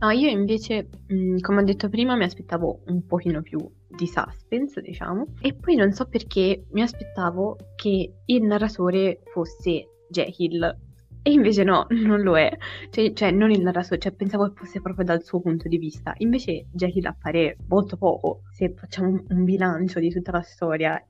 No, 0.00 0.10
io 0.10 0.28
invece, 0.28 0.88
mh, 1.06 1.38
come 1.38 1.60
ho 1.60 1.64
detto 1.64 1.88
prima, 1.88 2.16
mi 2.16 2.24
aspettavo 2.24 2.80
un 2.86 3.06
pochino 3.06 3.40
più 3.40 3.58
di 3.88 4.08
suspense, 4.08 4.80
diciamo, 4.80 5.26
e 5.40 5.54
poi 5.54 5.76
non 5.76 5.92
so 5.92 6.06
perché 6.08 6.64
mi 6.72 6.82
aspettavo 6.82 7.56
che 7.76 8.14
il 8.24 8.42
narratore 8.42 9.20
fosse 9.32 9.90
Jekyll, 10.10 10.76
e 11.22 11.30
invece 11.30 11.62
no, 11.62 11.86
non 11.94 12.20
lo 12.22 12.36
è. 12.36 12.50
Cioè, 12.90 13.12
cioè, 13.12 13.30
non 13.30 13.52
il 13.52 13.62
narratore, 13.62 14.00
cioè 14.00 14.12
pensavo 14.12 14.48
che 14.48 14.54
fosse 14.56 14.80
proprio 14.80 15.04
dal 15.04 15.22
suo 15.22 15.40
punto 15.40 15.68
di 15.68 15.78
vista. 15.78 16.14
Invece 16.18 16.66
Jekyll 16.72 17.06
appare 17.06 17.58
molto 17.68 17.96
poco 17.96 18.42
se 18.50 18.74
facciamo 18.76 19.08
un, 19.08 19.24
un 19.28 19.44
bilancio 19.44 20.00
di 20.00 20.10
tutta 20.10 20.32
la 20.32 20.42
storia. 20.42 21.00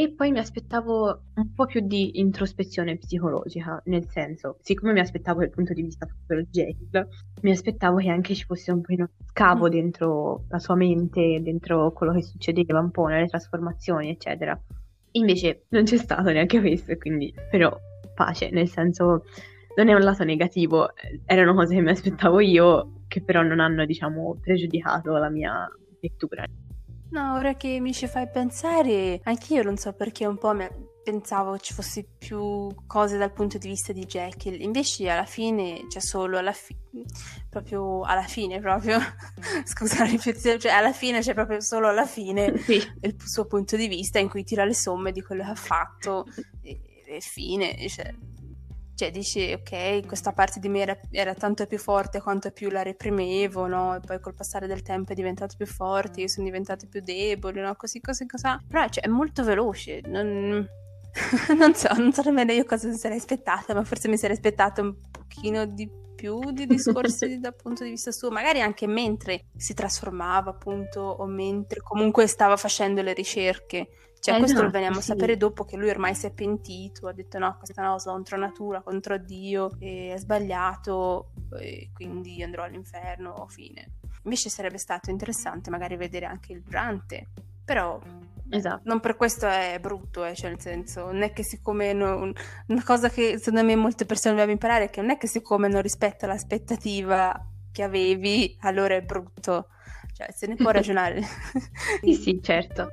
E 0.00 0.14
poi 0.14 0.30
mi 0.30 0.38
aspettavo 0.38 1.24
un 1.34 1.52
po' 1.52 1.66
più 1.66 1.86
di 1.86 2.20
introspezione 2.20 2.96
psicologica, 2.96 3.82
nel 3.84 4.08
senso, 4.08 4.56
siccome 4.62 4.94
mi 4.94 5.00
aspettavo 5.00 5.40
dal 5.40 5.50
punto 5.50 5.74
di 5.74 5.82
vista 5.82 6.06
proprio 6.06 6.46
Jekyll, 6.50 7.06
mi 7.42 7.50
aspettavo 7.50 7.98
che 7.98 8.08
anche 8.08 8.34
ci 8.34 8.46
fosse 8.46 8.72
un 8.72 8.80
po' 8.80 8.94
uno 8.94 9.10
scavo 9.26 9.66
mm. 9.66 9.70
dentro 9.70 10.44
la 10.48 10.58
sua 10.58 10.74
mente, 10.74 11.40
dentro 11.42 11.92
quello 11.92 12.14
che 12.14 12.22
succedeva 12.22 12.80
un 12.80 12.90
po' 12.90 13.08
nelle 13.08 13.26
trasformazioni, 13.26 14.08
eccetera. 14.08 14.58
Invece 15.10 15.66
non 15.68 15.84
c'è 15.84 15.98
stato 15.98 16.30
neanche 16.30 16.60
questo, 16.60 16.96
quindi 16.96 17.34
però 17.50 17.78
pace, 18.14 18.48
nel 18.48 18.70
senso 18.70 19.24
non 19.76 19.88
è 19.88 19.92
un 19.92 20.00
lato 20.00 20.24
negativo, 20.24 20.94
erano 21.26 21.52
cose 21.52 21.74
che 21.74 21.82
mi 21.82 21.90
aspettavo 21.90 22.40
io, 22.40 23.02
che 23.06 23.22
però 23.22 23.42
non 23.42 23.60
hanno, 23.60 23.84
diciamo, 23.84 24.38
pregiudicato 24.40 25.12
la 25.18 25.28
mia 25.28 25.68
lettura. 26.00 26.46
No, 27.10 27.34
ora 27.34 27.54
che 27.54 27.80
mi 27.80 27.92
ci 27.92 28.06
fai 28.06 28.28
pensare, 28.28 29.20
anch'io 29.24 29.62
non 29.62 29.76
so 29.76 29.92
perché 29.92 30.26
un 30.26 30.38
po' 30.38 30.54
pensavo 31.02 31.58
ci 31.58 31.72
fosse 31.72 32.06
più 32.18 32.68
cose 32.86 33.18
dal 33.18 33.32
punto 33.32 33.58
di 33.58 33.66
vista 33.66 33.92
di 33.92 34.04
Jekyll, 34.04 34.60
invece 34.60 35.08
alla 35.08 35.24
fine 35.24 35.86
c'è 35.88 36.00
solo 36.00 36.38
alla 36.38 36.52
fine, 36.52 37.04
proprio 37.48 38.02
alla 38.02 38.22
fine 38.22 38.60
proprio, 38.60 38.98
scusa 39.64 40.04
la 40.04 40.10
ripetizione, 40.10 40.60
cioè 40.60 40.70
alla 40.70 40.92
fine 40.92 41.20
c'è 41.20 41.34
proprio 41.34 41.60
solo 41.60 41.88
alla 41.88 42.06
fine 42.06 42.56
sì. 42.62 42.80
il 43.00 43.16
suo 43.24 43.46
punto 43.46 43.74
di 43.74 43.88
vista 43.88 44.20
in 44.20 44.28
cui 44.28 44.44
tira 44.44 44.64
le 44.64 44.74
somme 44.74 45.10
di 45.10 45.22
quello 45.22 45.42
che 45.42 45.50
ha 45.50 45.54
fatto 45.56 46.26
e, 46.62 46.80
e 47.06 47.20
fine, 47.20 47.88
cioè 47.88 48.14
cioè 49.00 49.10
dici 49.10 49.50
ok, 49.50 50.06
questa 50.06 50.32
parte 50.32 50.60
di 50.60 50.68
me 50.68 50.80
era, 50.80 51.00
era, 51.10 51.32
tanto 51.32 51.64
più 51.64 51.78
forte 51.78 52.20
quanto 52.20 52.50
più 52.50 52.68
la 52.68 52.82
reprimevo, 52.82 53.66
no? 53.66 53.96
E 53.96 54.00
poi 54.00 54.20
col 54.20 54.34
passare 54.34 54.66
del 54.66 54.82
tempo 54.82 55.12
è 55.12 55.14
diventato 55.14 55.54
più 55.56 55.64
forte, 55.64 56.20
io 56.20 56.28
sono 56.28 56.44
diventato 56.44 56.86
più 56.86 57.00
debole, 57.00 57.62
no? 57.62 57.74
Così, 57.76 58.02
così, 58.02 58.26
così. 58.26 58.46
Però 58.68 58.86
cioè, 58.88 59.02
è 59.02 59.08
molto 59.08 59.42
veloce, 59.42 60.02
non... 60.04 60.68
non 61.56 61.74
so, 61.74 61.88
non 61.96 62.12
so 62.12 62.22
nemmeno 62.24 62.52
io 62.52 62.64
cosa 62.64 62.88
mi 62.88 62.96
sarei 62.96 63.16
aspettata, 63.16 63.72
ma 63.72 63.84
forse 63.84 64.08
mi 64.08 64.18
sarei 64.18 64.36
aspettata 64.36 64.82
un 64.82 64.94
pochino 65.10 65.64
di 65.64 65.90
più 66.20 66.52
di 66.52 66.66
discorsi 66.66 67.38
dal 67.40 67.56
punto 67.56 67.84
di 67.84 67.90
vista 67.90 68.12
suo, 68.12 68.30
magari 68.30 68.60
anche 68.60 68.86
mentre 68.86 69.46
si 69.56 69.72
trasformava 69.72 70.50
appunto 70.50 71.00
o 71.00 71.26
mentre 71.26 71.80
comunque 71.80 72.26
stava 72.26 72.56
facendo 72.56 73.00
le 73.00 73.14
ricerche 73.14 73.88
cioè, 74.20 74.34
eh 74.34 74.38
questo 74.38 74.58
no, 74.58 74.64
lo 74.64 74.70
veniamo 74.70 75.00
sì. 75.00 75.12
a 75.12 75.14
sapere 75.14 75.38
dopo 75.38 75.64
che 75.64 75.78
lui 75.78 75.88
ormai 75.88 76.14
si 76.14 76.26
è 76.26 76.30
pentito, 76.30 77.08
ha 77.08 77.12
detto 77.12 77.38
no, 77.38 77.56
questa 77.56 77.80
è 77.80 77.84
una 77.84 77.94
cosa 77.94 78.10
contro 78.10 78.36
natura, 78.36 78.82
contro 78.82 79.16
Dio, 79.16 79.70
è 79.78 80.14
sbagliato, 80.18 81.32
e 81.58 81.90
quindi 81.94 82.42
andrò 82.42 82.64
all'inferno, 82.64 83.46
fine. 83.48 83.92
Invece 84.24 84.50
sarebbe 84.50 84.76
stato 84.76 85.08
interessante 85.08 85.70
magari 85.70 85.96
vedere 85.96 86.26
anche 86.26 86.52
il 86.52 86.60
durante, 86.60 87.28
però 87.64 87.98
Esatto. 88.50 88.82
Non 88.84 89.00
per 89.00 89.16
questo 89.16 89.46
è 89.46 89.78
brutto, 89.80 90.24
eh, 90.24 90.34
cioè 90.34 90.50
nel 90.50 90.60
senso, 90.60 91.06
non 91.06 91.22
è 91.22 91.32
che 91.32 91.42
siccome 91.42 91.92
non, 91.92 92.32
una 92.66 92.84
cosa 92.84 93.08
che 93.08 93.38
secondo 93.38 93.64
me 93.64 93.76
molte 93.76 94.06
persone 94.06 94.34
dobbiamo 94.34 94.52
imparare 94.52 94.84
è 94.84 94.90
che 94.90 95.00
non 95.00 95.10
è 95.10 95.16
che 95.16 95.26
siccome 95.26 95.68
non 95.68 95.82
rispetta 95.82 96.26
l'aspettativa 96.26 97.32
che 97.72 97.82
avevi, 97.82 98.56
allora 98.60 98.94
è 98.94 99.02
brutto. 99.02 99.68
Cioè, 100.12 100.32
se 100.32 100.46
ne 100.46 100.56
può 100.56 100.70
ragionare. 100.72 101.22
sì, 102.02 102.14
sì, 102.14 102.40
certo 102.42 102.92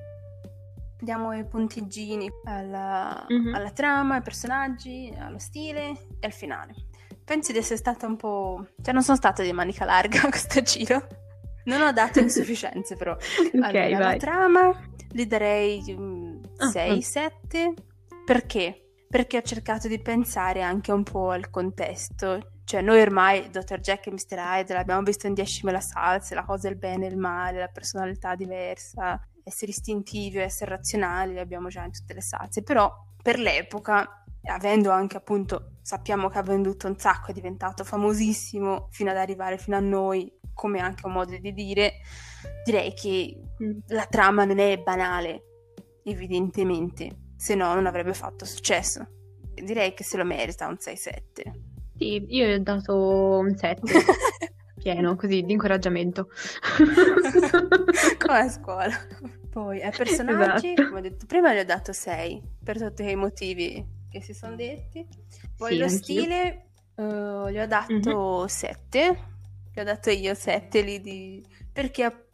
diamo 1.00 1.34
i 1.34 1.46
puntiggini 1.46 2.30
alla, 2.46 3.26
mm-hmm. 3.32 3.54
alla, 3.54 3.72
trama, 3.72 4.16
ai 4.16 4.22
personaggi, 4.22 5.14
allo 5.18 5.40
stile 5.40 5.90
e 6.20 6.26
al 6.26 6.32
finale. 6.32 6.74
Pensi 7.24 7.52
di 7.52 7.58
essere 7.60 7.78
stata 7.78 8.08
un 8.08 8.16
po'... 8.16 8.68
cioè 8.82 8.94
non 8.94 9.04
sono 9.04 9.18
stata 9.18 9.44
di 9.44 9.52
manica 9.52 9.86
larga 9.86 10.24
a 10.26 10.30
questo 10.30 10.62
giro. 10.62 11.06
Non 11.66 11.82
ho 11.82 11.92
dato 11.92 12.20
insufficienze 12.24 12.96
però. 12.96 13.14
ok, 13.14 13.54
allora, 13.54 13.74
vai. 13.74 14.00
La 14.00 14.16
trama 14.18 14.87
gli 15.12 15.26
darei 15.26 15.82
6, 15.84 15.96
um, 15.96 17.00
7. 17.00 17.74
Perché? 18.26 18.82
Perché 19.08 19.38
ho 19.38 19.42
cercato 19.42 19.88
di 19.88 20.02
pensare 20.02 20.62
anche 20.62 20.92
un 20.92 21.04
po' 21.04 21.32
al 21.32 21.50
contesto. 21.50 22.52
Cioè, 22.64 22.82
noi 22.82 23.00
ormai 23.00 23.50
Dr. 23.50 23.80
Jack 23.80 24.08
e 24.08 24.12
Mr. 24.12 24.38
Hyde 24.38 24.74
l'abbiamo 24.74 25.02
visto 25.02 25.28
in 25.28 25.34
10.000 25.34 25.80
salse, 25.80 26.36
la 26.36 26.44
cosa, 26.44 26.68
il 26.68 26.76
bene 26.76 27.06
e 27.06 27.10
il 27.10 27.18
male, 27.18 27.60
la 27.60 27.70
personalità 27.70 28.36
diversa, 28.36 29.22
essere 29.48 29.72
istintivi 29.72 30.40
essere 30.40 30.72
razionali, 30.72 31.34
li 31.34 31.40
abbiamo 31.40 31.70
già 31.70 31.84
in 31.84 31.92
tutte 31.92 32.14
le 32.14 32.22
salse, 32.22 32.64
però 32.64 32.94
per 33.22 33.40
l'epoca, 33.40 34.24
avendo 34.44 34.92
anche 34.92 35.18
appunto, 35.18 35.78
sappiamo 35.82 36.28
che 36.28 36.38
ha 36.38 36.44
venduto 36.44 36.88
un 36.88 36.98
sacco, 36.98 37.32
è 37.32 37.34
diventato 37.34 37.86
famosissimo 37.86 38.90
fino 38.92 39.10
ad 39.12 39.18
arrivare 39.18 39.58
fino 39.58 39.78
a 39.78 39.82
noi, 39.82 40.32
come 40.54 40.80
anche 40.80 41.06
un 41.06 41.14
modo 41.14 41.38
di 41.38 41.54
dire, 41.54 42.02
direi 42.64 42.94
che 42.94 43.40
mm. 43.64 43.80
la 43.88 44.06
trama 44.06 44.46
non 44.46 44.60
è 44.60 44.78
banale, 44.78 45.44
evidentemente, 46.04 47.10
se 47.36 47.56
no 47.56 47.74
non 47.74 47.86
avrebbe 47.86 48.14
fatto 48.14 48.46
successo. 48.46 49.08
Direi 49.54 49.94
che 49.94 50.04
se 50.04 50.18
lo 50.18 50.24
merita 50.24 50.68
un 50.68 50.78
6-7. 50.80 51.22
Sì, 51.98 52.26
io 52.28 52.46
gli 52.46 52.54
ho 52.54 52.62
dato 52.62 53.40
un 53.40 53.56
7. 53.56 53.82
pieno, 54.78 55.16
così, 55.16 55.42
di 55.42 55.52
incoraggiamento. 55.54 56.30
come 58.20 58.40
a 58.40 58.50
scuola. 58.50 58.96
Poi 59.50 59.82
ai 59.82 59.92
personaggi, 59.96 60.72
esatto. 60.72 60.88
come 60.88 61.00
ho 61.00 61.02
detto 61.02 61.26
prima, 61.26 61.54
gli 61.54 61.60
ho 61.60 61.66
dato 61.66 61.92
6 61.92 62.42
per 62.64 62.80
tutti 62.80 63.10
i 63.10 63.16
motivi 63.16 63.86
che 64.10 64.22
si 64.22 64.34
sono 64.34 64.56
detti. 64.56 65.06
Poi 65.56 65.72
sì, 65.72 65.78
lo 65.78 65.86
anch'io. 65.86 65.98
stile 65.98 66.68
uh, 66.96 67.50
gli 67.50 67.60
ho 67.60 67.68
dato 67.68 68.38
mm-hmm. 68.38 68.46
7. 68.46 69.20
Gli 69.74 69.80
ho 69.80 69.84
dato 69.84 70.10
io 70.10 70.34
7 70.34 70.82
lì 70.82 71.02
di... 71.02 71.46
perché 71.72 72.04
appunto 72.04 72.27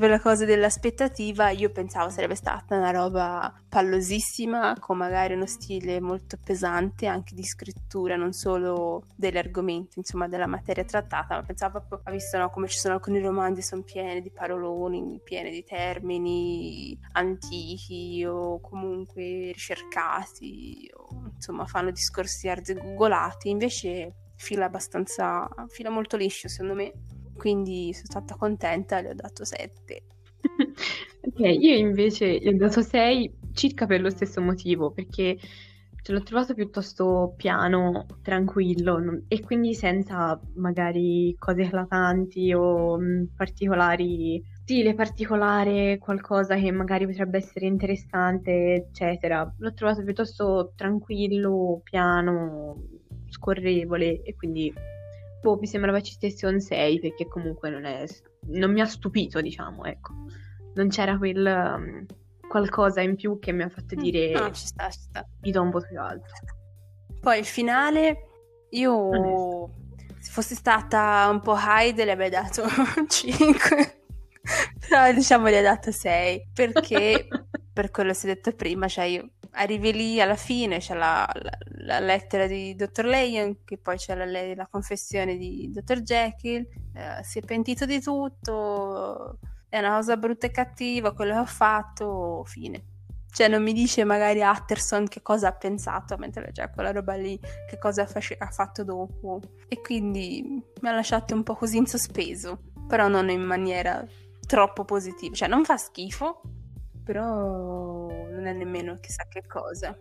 per 0.00 0.10
la 0.10 0.20
cosa 0.20 0.44
dell'aspettativa 0.44 1.50
io 1.50 1.70
pensavo 1.70 2.10
sarebbe 2.10 2.34
stata 2.34 2.76
una 2.76 2.90
roba 2.90 3.52
pallosissima 3.68 4.76
con 4.80 4.96
magari 4.96 5.34
uno 5.34 5.46
stile 5.46 6.00
molto 6.00 6.36
pesante 6.42 7.06
anche 7.06 7.34
di 7.34 7.44
scrittura 7.44 8.16
non 8.16 8.32
solo 8.32 9.04
degli 9.14 9.36
argomenti 9.36 9.98
insomma 9.98 10.26
della 10.26 10.46
materia 10.46 10.84
trattata 10.84 11.36
ma 11.36 11.42
pensavo 11.42 11.78
proprio 11.86 12.00
ha 12.04 12.10
visto 12.10 12.38
no, 12.38 12.50
come 12.50 12.66
ci 12.66 12.78
sono 12.78 12.94
alcuni 12.94 13.20
romanzi 13.20 13.62
sono 13.62 13.82
pieni 13.82 14.20
di 14.20 14.32
paroloni 14.32 15.20
pieni 15.22 15.50
di 15.50 15.62
termini 15.62 16.98
antichi 17.12 18.24
o 18.26 18.58
comunque 18.60 19.52
ricercati 19.52 20.90
o 20.92 21.30
insomma 21.34 21.66
fanno 21.66 21.90
discorsi 21.90 22.48
arzigogolati 22.48 23.48
invece 23.48 24.14
fila 24.34 24.66
abbastanza 24.66 25.48
fila 25.68 25.90
molto 25.90 26.16
liscio 26.16 26.48
secondo 26.48 26.74
me 26.74 26.92
quindi 27.36 27.92
sono 27.92 28.06
stata 28.06 28.34
contenta, 28.36 29.00
le 29.00 29.10
ho 29.10 29.14
dato 29.14 29.44
7. 29.44 30.02
ok, 31.22 31.38
io 31.38 31.74
invece 31.74 32.38
gli 32.38 32.48
ho 32.48 32.56
dato 32.56 32.82
6 32.82 33.38
circa 33.52 33.86
per 33.86 34.00
lo 34.00 34.10
stesso 34.10 34.40
motivo, 34.40 34.90
perché 34.90 35.38
ce 36.06 36.12
l'ho 36.12 36.22
trovato 36.22 36.54
piuttosto 36.54 37.34
piano, 37.36 38.06
tranquillo 38.22 38.98
non... 39.00 39.24
e 39.26 39.40
quindi 39.40 39.74
senza 39.74 40.40
magari 40.54 41.34
cose 41.36 41.62
eclatanti 41.62 42.52
o 42.52 42.96
mh, 42.96 43.30
particolari, 43.34 44.40
stile 44.62 44.94
particolare, 44.94 45.98
qualcosa 45.98 46.54
che 46.54 46.70
magari 46.70 47.06
potrebbe 47.06 47.38
essere 47.38 47.66
interessante, 47.66 48.74
eccetera. 48.74 49.52
L'ho 49.58 49.74
trovato 49.74 50.04
piuttosto 50.04 50.74
tranquillo, 50.76 51.80
piano, 51.82 52.80
scorrevole 53.28 54.22
e 54.22 54.36
quindi 54.36 54.72
boh, 55.40 55.58
mi 55.58 55.66
sembrava 55.66 56.00
ci 56.00 56.12
stesse 56.12 56.46
un 56.46 56.60
6 56.60 57.00
perché 57.00 57.26
comunque 57.26 57.70
non, 57.70 57.84
è, 57.84 58.04
non 58.48 58.72
mi 58.72 58.80
ha 58.80 58.86
stupito, 58.86 59.40
diciamo, 59.40 59.84
ecco. 59.84 60.12
Non 60.74 60.88
c'era 60.88 61.16
quel 61.16 61.46
um, 61.46 62.06
qualcosa 62.48 63.00
in 63.00 63.16
più 63.16 63.38
che 63.38 63.52
mi 63.52 63.62
ha 63.62 63.68
fatto 63.68 63.96
mm, 63.96 64.00
dire 64.00 64.32
no, 64.32 64.50
ci 64.52 64.66
sta, 64.66 64.90
ci 64.90 65.00
sta. 65.00 65.26
gli 65.40 65.50
do 65.50 65.62
un 65.62 65.70
po' 65.70 65.80
più 65.80 66.00
alto. 66.00 66.26
Poi 67.20 67.38
il 67.38 67.44
finale, 67.44 68.28
io 68.70 69.70
se 70.18 70.30
fossi 70.30 70.54
stata 70.54 71.28
un 71.30 71.40
po' 71.40 71.56
high 71.56 71.96
le 71.96 72.10
avrei 72.10 72.30
dato 72.30 72.64
5. 73.06 74.00
Però 74.88 75.12
diciamo 75.12 75.48
gli 75.48 75.56
ho 75.56 75.62
dato 75.62 75.90
6 75.90 76.50
perché 76.52 77.26
per 77.72 77.90
quello 77.90 78.10
che 78.10 78.16
si 78.16 78.28
è 78.28 78.34
detto 78.34 78.52
prima, 78.52 78.86
cioè 78.88 79.04
io 79.04 79.30
arrivi 79.56 79.92
lì 79.92 80.20
alla 80.20 80.36
fine, 80.36 80.78
c'è 80.78 80.94
la, 80.94 81.28
la, 81.34 81.58
la 81.84 82.00
lettera 82.00 82.46
di 82.46 82.74
Dr. 82.74 83.04
Leyen, 83.04 83.64
che 83.64 83.78
poi 83.78 83.96
c'è 83.96 84.14
la, 84.14 84.24
la 84.54 84.66
confessione 84.66 85.36
di 85.36 85.70
Dr. 85.72 86.00
Jekyll, 86.00 86.66
eh, 86.94 87.22
si 87.22 87.38
è 87.38 87.42
pentito 87.42 87.86
di 87.86 88.00
tutto, 88.00 89.38
è 89.68 89.78
una 89.78 89.96
cosa 89.96 90.16
brutta 90.16 90.46
e 90.46 90.50
cattiva, 90.50 91.12
quello 91.12 91.34
che 91.34 91.38
ho 91.40 91.46
fatto, 91.46 92.44
fine. 92.44 92.84
Cioè 93.30 93.48
non 93.48 93.62
mi 93.62 93.74
dice 93.74 94.02
magari 94.04 94.42
Atterson 94.42 95.06
che 95.08 95.20
cosa 95.20 95.48
ha 95.48 95.52
pensato 95.52 96.16
mentre 96.16 96.42
legge 96.42 96.70
quella 96.72 96.90
roba 96.90 97.14
lì, 97.16 97.38
che 97.68 97.76
cosa 97.78 98.06
fasc- 98.06 98.36
ha 98.38 98.50
fatto 98.50 98.82
dopo. 98.82 99.40
E 99.68 99.82
quindi 99.82 100.42
mi 100.80 100.88
ha 100.88 100.92
lasciato 100.92 101.34
un 101.34 101.42
po' 101.42 101.54
così 101.54 101.76
in 101.76 101.86
sospeso, 101.86 102.60
però 102.88 103.08
non 103.08 103.28
in 103.28 103.42
maniera 103.42 104.02
troppo 104.46 104.86
positiva. 104.86 105.34
Cioè 105.34 105.48
non 105.48 105.64
fa 105.66 105.76
schifo, 105.76 106.40
però 107.04 108.05
non 108.46 108.48
è 108.48 108.52
nemmeno 108.52 108.96
chissà 109.00 109.26
che 109.28 109.42
cosa. 109.46 109.96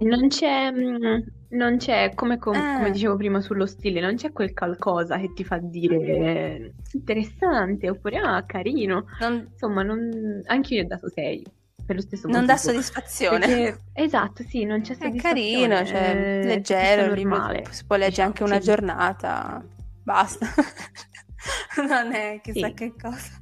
Non 0.00 0.28
c'è, 0.28 0.70
mm, 0.70 1.20
non 1.50 1.76
c'è 1.76 2.12
come, 2.14 2.38
com- 2.38 2.54
ah. 2.54 2.76
come, 2.76 2.90
dicevo 2.90 3.16
prima 3.16 3.40
sullo 3.40 3.66
stile, 3.66 4.00
non 4.00 4.16
c'è 4.16 4.32
quel 4.32 4.52
qualcosa 4.52 5.18
che 5.18 5.32
ti 5.32 5.44
fa 5.44 5.58
dire 5.58 5.96
eh, 5.96 6.72
interessante 6.92 7.88
oppure 7.90 8.18
ah, 8.18 8.44
carino. 8.44 9.06
Non... 9.20 9.48
Insomma, 9.50 9.82
non... 9.82 10.42
anche 10.46 10.74
io 10.74 10.82
ho 10.82 10.86
dato 10.86 11.08
6 11.08 11.44
per 11.84 11.96
lo 11.96 12.02
stesso 12.02 12.26
motivo. 12.26 12.38
Non 12.38 12.46
dà 12.46 12.56
soddisfazione. 12.56 13.46
Perché... 13.46 13.78
Esatto, 13.92 14.42
sì, 14.42 14.64
non 14.64 14.80
c'è 14.80 14.94
soddisfazione. 14.94 15.18
È 15.18 15.22
carino, 15.22 15.84
cioè, 15.84 16.40
è 16.40 16.44
leggero, 16.44 17.14
libro, 17.14 17.62
si 17.70 17.84
può 17.84 17.96
leggere 17.96 18.26
anche 18.26 18.42
una 18.42 18.60
sì. 18.60 18.66
giornata, 18.66 19.64
basta. 20.02 20.46
non 21.88 22.12
è 22.12 22.40
chissà 22.42 22.68
sì. 22.68 22.74
che 22.74 22.94
cosa. 23.00 23.41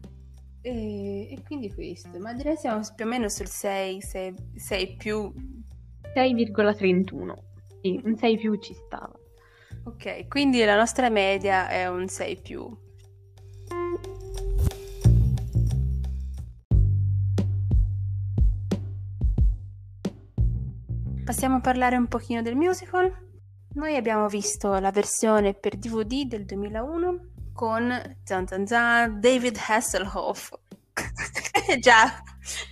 E, 0.62 1.32
e, 1.32 1.42
quindi 1.46 1.72
questo, 1.72 2.18
ma 2.18 2.34
direi 2.34 2.56
siamo 2.56 2.80
più 2.94 3.06
o 3.06 3.08
meno 3.08 3.28
sul 3.28 3.46
6, 3.46 4.02
6, 4.02 4.34
6 4.56 4.96
più 4.96 5.32
6,31. 6.14 7.34
Sì, 7.80 8.00
un 8.04 8.16
6 8.16 8.36
più 8.36 8.56
ci 8.56 8.74
stava. 8.74 9.18
Ok, 9.84 10.28
quindi 10.28 10.62
la 10.64 10.76
nostra 10.76 11.08
media 11.08 11.68
è 11.68 11.88
un 11.88 12.06
6 12.08 12.40
più. 12.42 12.68
Passiamo 21.24 21.56
a 21.56 21.60
parlare 21.60 21.96
un 21.96 22.08
pochino 22.08 22.42
del 22.42 22.56
musical. 22.56 23.10
Noi 23.74 23.96
abbiamo 23.96 24.26
visto 24.28 24.78
la 24.78 24.90
versione 24.90 25.54
per 25.54 25.76
DVD 25.76 26.24
del 26.24 26.44
2001 26.44 27.30
con 27.60 27.92
zan 28.24 28.46
zan 28.46 28.66
zan, 28.66 29.20
David 29.20 29.58
Hasselhoff. 29.68 30.50
e 31.68 31.78
già, 31.78 32.22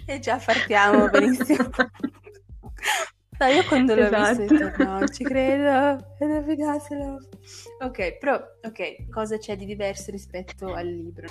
e 0.07 0.19
già 0.19 0.41
partiamo 0.43 1.09
benissimo. 1.13 1.69
No, 3.39 3.47
io 3.49 3.65
quando 3.67 3.95
l'ho 3.95 4.07
esatto. 4.07 4.39
visto 4.41 4.55
ho 4.55 4.57
detto 4.57 4.85
no, 4.85 5.09
ci 5.09 5.25
credo, 5.25 6.17
è 6.19 6.27
David 6.27 6.61
Hasselhoff. 6.63 7.23
Ok, 7.81 8.17
però, 8.17 8.41
ok, 8.63 9.11
cosa 9.11 9.37
c'è 9.37 9.57
di 9.57 9.67
diverso 9.67 10.11
rispetto 10.11 10.73
al 10.73 10.87
libro? 10.87 11.27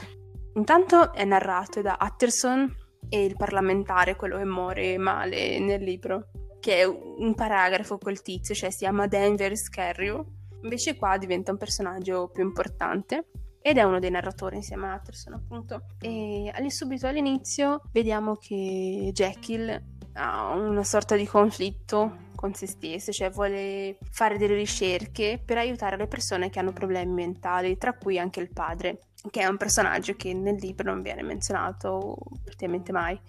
Intanto 0.53 1.12
è 1.12 1.26
narrato 1.26 1.82
da 1.82 1.97
Utterson 1.99 2.72
e 3.10 3.26
il 3.26 3.36
parlamentare, 3.36 4.16
quello 4.16 4.38
che 4.38 4.45
muore 4.45 4.99
male 4.99 5.58
nel 5.58 5.82
libro, 5.82 6.30
che 6.60 6.82
è 6.82 6.84
un 6.86 7.34
paragrafo 7.34 7.97
col 7.97 8.22
tizio, 8.22 8.53
cioè 8.53 8.70
si 8.70 8.80
chiama 8.80 9.08
Denver 9.08 9.58
Scarrio. 9.58 10.34
Invece 10.62 10.95
qua 10.95 11.18
diventa 11.18 11.49
un 11.51 11.58
personaggio 11.58 12.30
più 12.32 12.43
importante 12.43 13.26
ed 13.70 13.78
è 13.78 13.84
uno 13.84 13.99
dei 13.99 14.09
narratori 14.09 14.55
insieme 14.55 14.88
a 14.88 14.95
Utterson 14.95 15.34
appunto. 15.34 15.88
E 15.99 16.53
subito 16.70 17.05
all'inizio 17.05 17.82
vediamo 17.91 18.36
che 18.36 19.09
Jekyll 19.13 19.84
ha 20.13 20.53
una 20.55 20.86
sorta 20.86 21.18
di 21.18 21.26
conflitto 21.26 22.26
con 22.34 22.53
se 22.53 22.65
stesso, 22.65 23.11
cioè 23.11 23.30
vuole 23.30 23.97
fare 24.09 24.38
delle 24.38 24.55
ricerche 24.55 25.41
per 25.43 25.57
aiutare 25.57 25.97
le 25.97 26.07
persone 26.07 26.49
che 26.49 26.59
hanno 26.59 26.72
problemi 26.72 27.11
mentali, 27.11 27.78
tra 27.78 27.93
cui 27.93 28.18
anche 28.18 28.39
il 28.39 28.53
padre, 28.53 29.09
che 29.30 29.41
è 29.41 29.47
un 29.47 29.57
personaggio 29.57 30.15
che 30.15 30.34
nel 30.34 30.55
libro 30.55 30.89
non 30.89 31.01
viene 31.01 31.22
menzionato 31.24 32.15
praticamente 32.45 32.93
mai. 32.93 33.20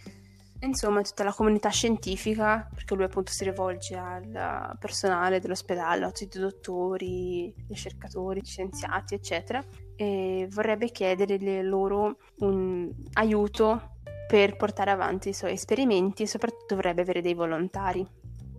Insomma, 0.60 1.02
tutta 1.02 1.24
la 1.24 1.32
comunità 1.32 1.68
scientifica, 1.68 2.68
perché 2.72 2.94
lui 2.94 3.04
appunto 3.04 3.32
si 3.32 3.42
rivolge 3.44 3.96
al 3.96 4.76
personale 4.78 5.40
dell'ospedale, 5.40 6.04
a 6.04 6.12
tutti 6.12 6.36
i 6.36 6.40
dottori, 6.40 7.52
ricercatori, 7.68 8.44
scienziati, 8.44 9.14
eccetera, 9.14 9.64
e 10.00 10.46
vorrebbe 10.48 10.92
chiedere 10.92 11.60
loro 11.60 12.18
un 12.38 12.88
aiuto 13.14 13.94
per 14.28 14.56
portare 14.56 14.92
avanti 14.92 15.30
i 15.30 15.34
suoi 15.34 15.54
esperimenti 15.54 16.22
e 16.22 16.28
soprattutto 16.28 16.76
dovrebbe 16.76 17.02
avere 17.02 17.20
dei 17.20 17.34
volontari. 17.34 18.06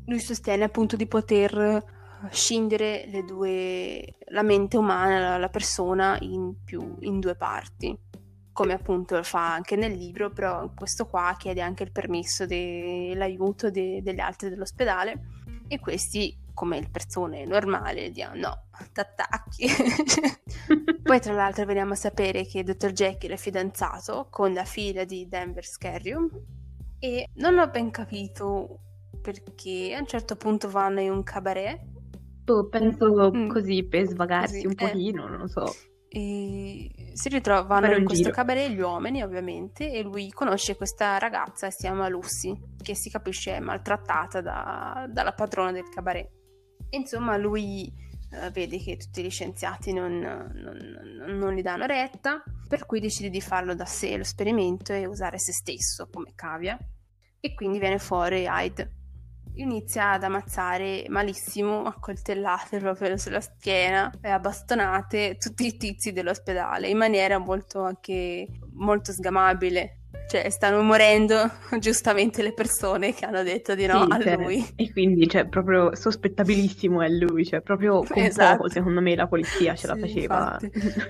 Lui 0.08 0.20
sostiene 0.20 0.66
appunto 0.66 0.98
di 0.98 1.08
poter 1.08 1.58
eh, 1.58 1.84
scindere 2.30 3.08
due, 3.26 4.16
la 4.32 4.42
mente 4.42 4.76
umana, 4.76 5.38
la 5.38 5.48
persona 5.48 6.18
in, 6.20 6.56
più, 6.62 6.98
in 7.02 7.22
due 7.22 7.36
parti, 7.36 7.98
come 8.52 8.74
appunto 8.74 9.24
fa 9.24 9.54
anche 9.54 9.78
nel 9.78 9.94
libro, 9.94 10.32
però 10.32 10.70
questo 10.76 11.06
qua 11.06 11.36
chiede 11.38 11.62
anche 11.62 11.84
il 11.84 11.94
permesso 11.94 12.46
dell'aiuto 12.46 13.70
de, 13.70 14.02
degli 14.04 14.20
altri 14.20 14.50
dell'ospedale 14.50 15.22
e 15.70 15.80
questi 15.80 16.36
come 16.54 16.80
le 16.80 16.90
persone 16.90 17.46
normali 17.46 18.12
dicono 18.12 18.36
no, 18.36 18.64
t'attacchi. 18.92 19.68
Poi 21.04 21.20
tra 21.20 21.34
l'altro 21.34 21.66
veniamo 21.66 21.94
a 21.94 21.96
sapere 21.96 22.46
che 22.46 22.64
Dr. 22.64 22.92
Jekyll 22.92 23.32
è 23.32 23.38
fidanzato 23.38 24.28
con 24.30 24.54
la 24.54 24.66
figlia 24.66 25.04
di 25.04 25.28
Denver 25.28 25.66
Scarrium 25.66 26.30
e 27.00 27.30
non 27.36 27.58
ho 27.58 27.68
ben 27.70 27.92
capito 27.92 28.82
perché 29.22 29.94
a 29.96 30.00
un 30.00 30.08
certo 30.08 30.36
punto 30.36 30.70
vanno 30.70 31.00
in 31.00 31.12
un 31.12 31.24
cabaret. 31.24 31.80
Oh, 32.46 32.68
penso 32.68 33.32
mm. 33.34 33.50
così 33.50 33.84
per 33.86 34.08
svagarsi 34.08 34.64
così, 34.64 34.68
un 34.68 34.76
pochino, 34.76 35.26
eh. 35.26 35.30
non 35.30 35.40
lo 35.40 35.48
so. 35.48 35.76
E 36.12 37.12
si 37.14 37.30
ritrovano 37.30 37.86
in 37.92 38.04
questo 38.04 38.24
giro. 38.24 38.36
cabaret 38.36 38.72
gli 38.72 38.80
uomini, 38.80 39.22
ovviamente, 39.22 39.92
e 39.92 40.02
lui 40.02 40.32
conosce 40.32 40.76
questa 40.76 41.20
ragazza, 41.20 41.70
si 41.70 41.82
chiama 41.82 42.10
Lucy, 42.10 42.60
che 42.82 42.96
si 42.96 43.12
capisce 43.12 43.56
è 43.56 43.60
maltrattata 43.60 44.42
da- 44.42 45.06
dalla 45.08 45.34
padrona 45.34 45.72
del 45.72 45.88
cabaret. 45.90 46.30
Insomma, 46.92 47.38
lui 47.38 47.92
eh, 48.32 48.50
vede 48.52 48.78
che 48.80 48.98
tutti 48.98 49.24
gli 49.24 49.30
scienziati 49.30 49.92
non, 49.94 50.20
non- 50.20 51.38
non 51.38 51.54
gli 51.54 51.62
danno 51.62 51.86
retta, 51.86 52.44
per 52.68 52.86
cui 52.86 53.00
decide 53.00 53.30
di 53.30 53.42
farlo 53.42 53.74
da 53.74 53.86
sé 53.86 54.16
l'esperimento 54.18 54.94
e 54.94 55.06
usare 55.06 55.40
se 55.40 55.52
stesso 55.52 56.08
come 56.12 56.34
cavia. 56.36 56.78
E 57.40 57.54
quindi 57.54 57.80
viene 57.80 58.00
fuori 58.00 58.46
Hyde. 58.48 58.94
Inizia 59.56 60.12
ad 60.12 60.24
ammazzare 60.24 61.06
malissimo, 61.10 61.84
a 61.84 61.94
coltellate 62.00 62.80
proprio 62.80 63.18
sulla 63.18 63.42
schiena 63.42 64.12
e 64.22 64.30
a 64.30 64.40
bastonate 64.40 65.38
tutti 65.38 65.66
i 65.66 65.76
tizi 65.76 66.14
dell'ospedale 66.14 66.88
in 66.88 66.98
maniera 66.98 67.38
molto 67.40 67.82
anche 67.82 68.48
molto 68.80 69.12
sgamabile. 69.12 69.94
Cioè, 70.30 70.50
stanno 70.50 70.82
morendo 70.84 71.38
giustamente 71.80 72.44
le 72.44 72.54
persone 72.54 73.14
che 73.14 73.26
hanno 73.26 73.42
detto 73.44 73.74
di 73.74 73.86
no 73.88 74.04
Sì, 74.04 74.12
a 74.12 74.20
cioè, 74.20 74.36
lui. 74.38 74.64
E 74.76 74.92
quindi, 74.92 75.28
cioè, 75.28 75.48
proprio 75.48 75.96
sospettabilissimo 75.96 77.02
è 77.02 77.10
lui, 77.10 77.46
cioè, 77.46 77.62
proprio 77.62 78.04
con 78.04 78.24
Esatto. 78.24 78.58
poco, 78.58 78.70
secondo 78.70 79.02
me, 79.02 79.16
la 79.16 79.28
polizia 79.28 79.76
ce 79.76 79.88
la 79.88 79.96
Sì, 79.96 80.02
faceva 80.02 80.56
a 80.58 80.60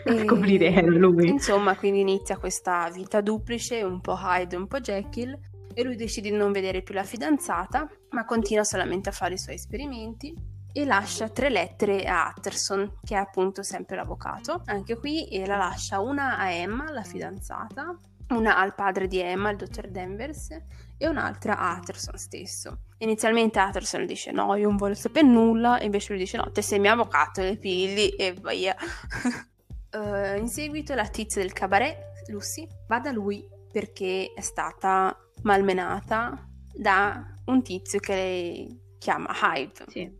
E- 0.06 0.26
scoprire 0.26 0.72
che 0.72 0.78
era 0.80 0.88
lui. 0.88 1.30
Insomma, 1.30 1.76
quindi 1.76 2.00
inizia 2.00 2.38
questa 2.38 2.90
vita 2.94 3.20
duplice, 3.22 3.84
un 3.84 4.00
po' 4.00 4.18
Hyde, 4.18 4.56
un 4.56 4.68
po' 4.68 4.80
Jekyll, 4.80 5.38
e 5.74 5.84
lui 5.84 5.96
decide 5.96 6.30
di 6.30 6.36
non 6.36 6.52
vedere 6.54 6.82
più 6.82 6.94
la 6.94 7.04
fidanzata, 7.04 7.90
ma 8.12 8.26
continua 8.26 8.64
solamente 8.64 9.10
a 9.10 9.12
fare 9.12 9.34
i 9.34 9.38
suoi 9.38 9.56
esperimenti 9.56 10.34
e 10.72 10.86
lascia 10.86 11.30
tre 11.30 11.50
lettere 11.50 12.04
a 12.06 12.34
Utterson, 12.36 13.00
che 13.04 13.16
è 13.16 13.18
appunto 13.18 13.64
sempre 13.64 13.96
l'avvocato. 13.96 14.62
Anche 14.66 14.98
qui 14.98 15.28
e 15.28 15.46
la 15.46 15.58
lascia 15.58 16.00
una 16.00 16.38
a 16.38 16.52
Emma, 16.52 16.92
la 16.92 17.04
fidanzata, 17.04 17.98
una 18.30 18.58
al 18.58 18.76
padre 18.76 19.08
di 19.08 19.20
Emma, 19.20 19.50
il 19.50 19.58
dottor 19.58 19.88
Danvers, 19.88 20.50
e 20.98 21.08
un'altra 21.08 21.58
a 21.58 21.78
Utterson 21.78 22.18
stesso. 22.18 22.82
Inizialmente 23.00 23.60
Utterson 23.60 24.06
dice 24.06 24.32
no, 24.32 24.56
io 24.56 24.68
non 24.68 24.78
voglio 24.78 24.96
sapere 24.96 25.28
nulla, 25.28 25.80
e 25.80 25.86
invece 25.86 26.14
lui 26.14 26.22
dice 26.22 26.38
no, 26.38 26.52
te 26.52 26.62
sei 26.62 26.80
mio 26.80 26.92
avvocato, 26.92 27.42
le 27.42 27.58
pigli 27.58 28.16
e 28.18 28.34
via. 28.34 28.76
Eh, 29.92 30.38
in 30.38 30.48
seguito 30.48 30.94
la 30.94 31.08
tizia 31.08 31.42
del 31.42 31.52
cabaret, 31.52 31.98
Lucy, 32.28 32.68
va 32.88 33.00
da 33.00 33.12
lui 33.12 33.44
perché 33.72 34.34
è 34.36 34.42
stata 34.42 35.18
malmenata 35.42 36.48
da 36.72 37.26
un 37.46 37.64
tizio 37.64 38.00
che 38.00 38.14
lei 38.14 38.82
chiama 39.00 39.34
Hyde 39.42 39.86
Sì. 39.88 40.19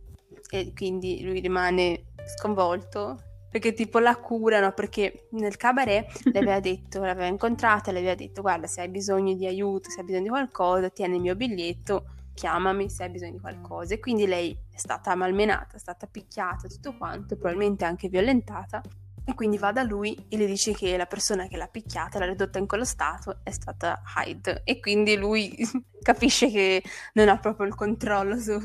E 0.50 0.72
quindi 0.74 1.22
lui 1.22 1.40
rimane 1.40 2.06
sconvolto 2.36 3.22
perché 3.50 3.72
tipo 3.72 3.98
la 3.98 4.16
curano 4.16 4.72
perché 4.72 5.26
nel 5.32 5.56
cabaret 5.56 6.06
le 6.24 6.38
aveva 6.38 6.60
detto, 6.60 7.00
l'aveva 7.00 7.26
incontrata, 7.26 7.90
le 7.90 7.98
aveva 7.98 8.14
detto 8.14 8.42
guarda 8.42 8.66
se 8.66 8.80
hai 8.80 8.88
bisogno 8.88 9.34
di 9.34 9.46
aiuto, 9.46 9.90
se 9.90 10.00
hai 10.00 10.06
bisogno 10.06 10.22
di 10.22 10.28
qualcosa, 10.28 10.88
tieni 10.88 11.16
il 11.16 11.22
mio 11.22 11.34
biglietto, 11.34 12.04
chiamami 12.32 12.88
se 12.88 13.04
hai 13.04 13.10
bisogno 13.10 13.32
di 13.32 13.40
qualcosa. 13.40 13.94
E 13.94 13.98
quindi 13.98 14.26
lei 14.26 14.56
è 14.72 14.78
stata 14.78 15.14
malmenata, 15.16 15.76
è 15.76 15.80
stata 15.80 16.06
picchiata, 16.06 16.68
tutto 16.68 16.96
quanto, 16.96 17.36
probabilmente 17.36 17.84
anche 17.84 18.08
violentata 18.08 18.80
e 19.24 19.34
quindi 19.34 19.58
va 19.58 19.72
da 19.72 19.82
lui 19.82 20.16
e 20.28 20.36
le 20.36 20.46
dice 20.46 20.72
che 20.72 20.96
la 20.96 21.06
persona 21.06 21.46
che 21.46 21.56
l'ha 21.56 21.68
picchiata, 21.68 22.18
l'ha 22.18 22.26
ridotta 22.26 22.58
in 22.58 22.66
quello 22.66 22.84
stato, 22.84 23.40
è 23.42 23.50
stata 23.50 24.00
Hyde. 24.16 24.62
E 24.64 24.80
quindi 24.80 25.16
lui 25.16 25.56
capisce 26.02 26.50
che 26.50 26.82
non 27.14 27.28
ha 27.28 27.38
proprio 27.38 27.66
il 27.66 27.74
controllo 27.74 28.38
su, 28.38 28.58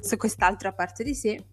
su 0.00 0.16
quest'altra 0.16 0.72
parte 0.72 1.04
di 1.04 1.14
sé. 1.14 1.44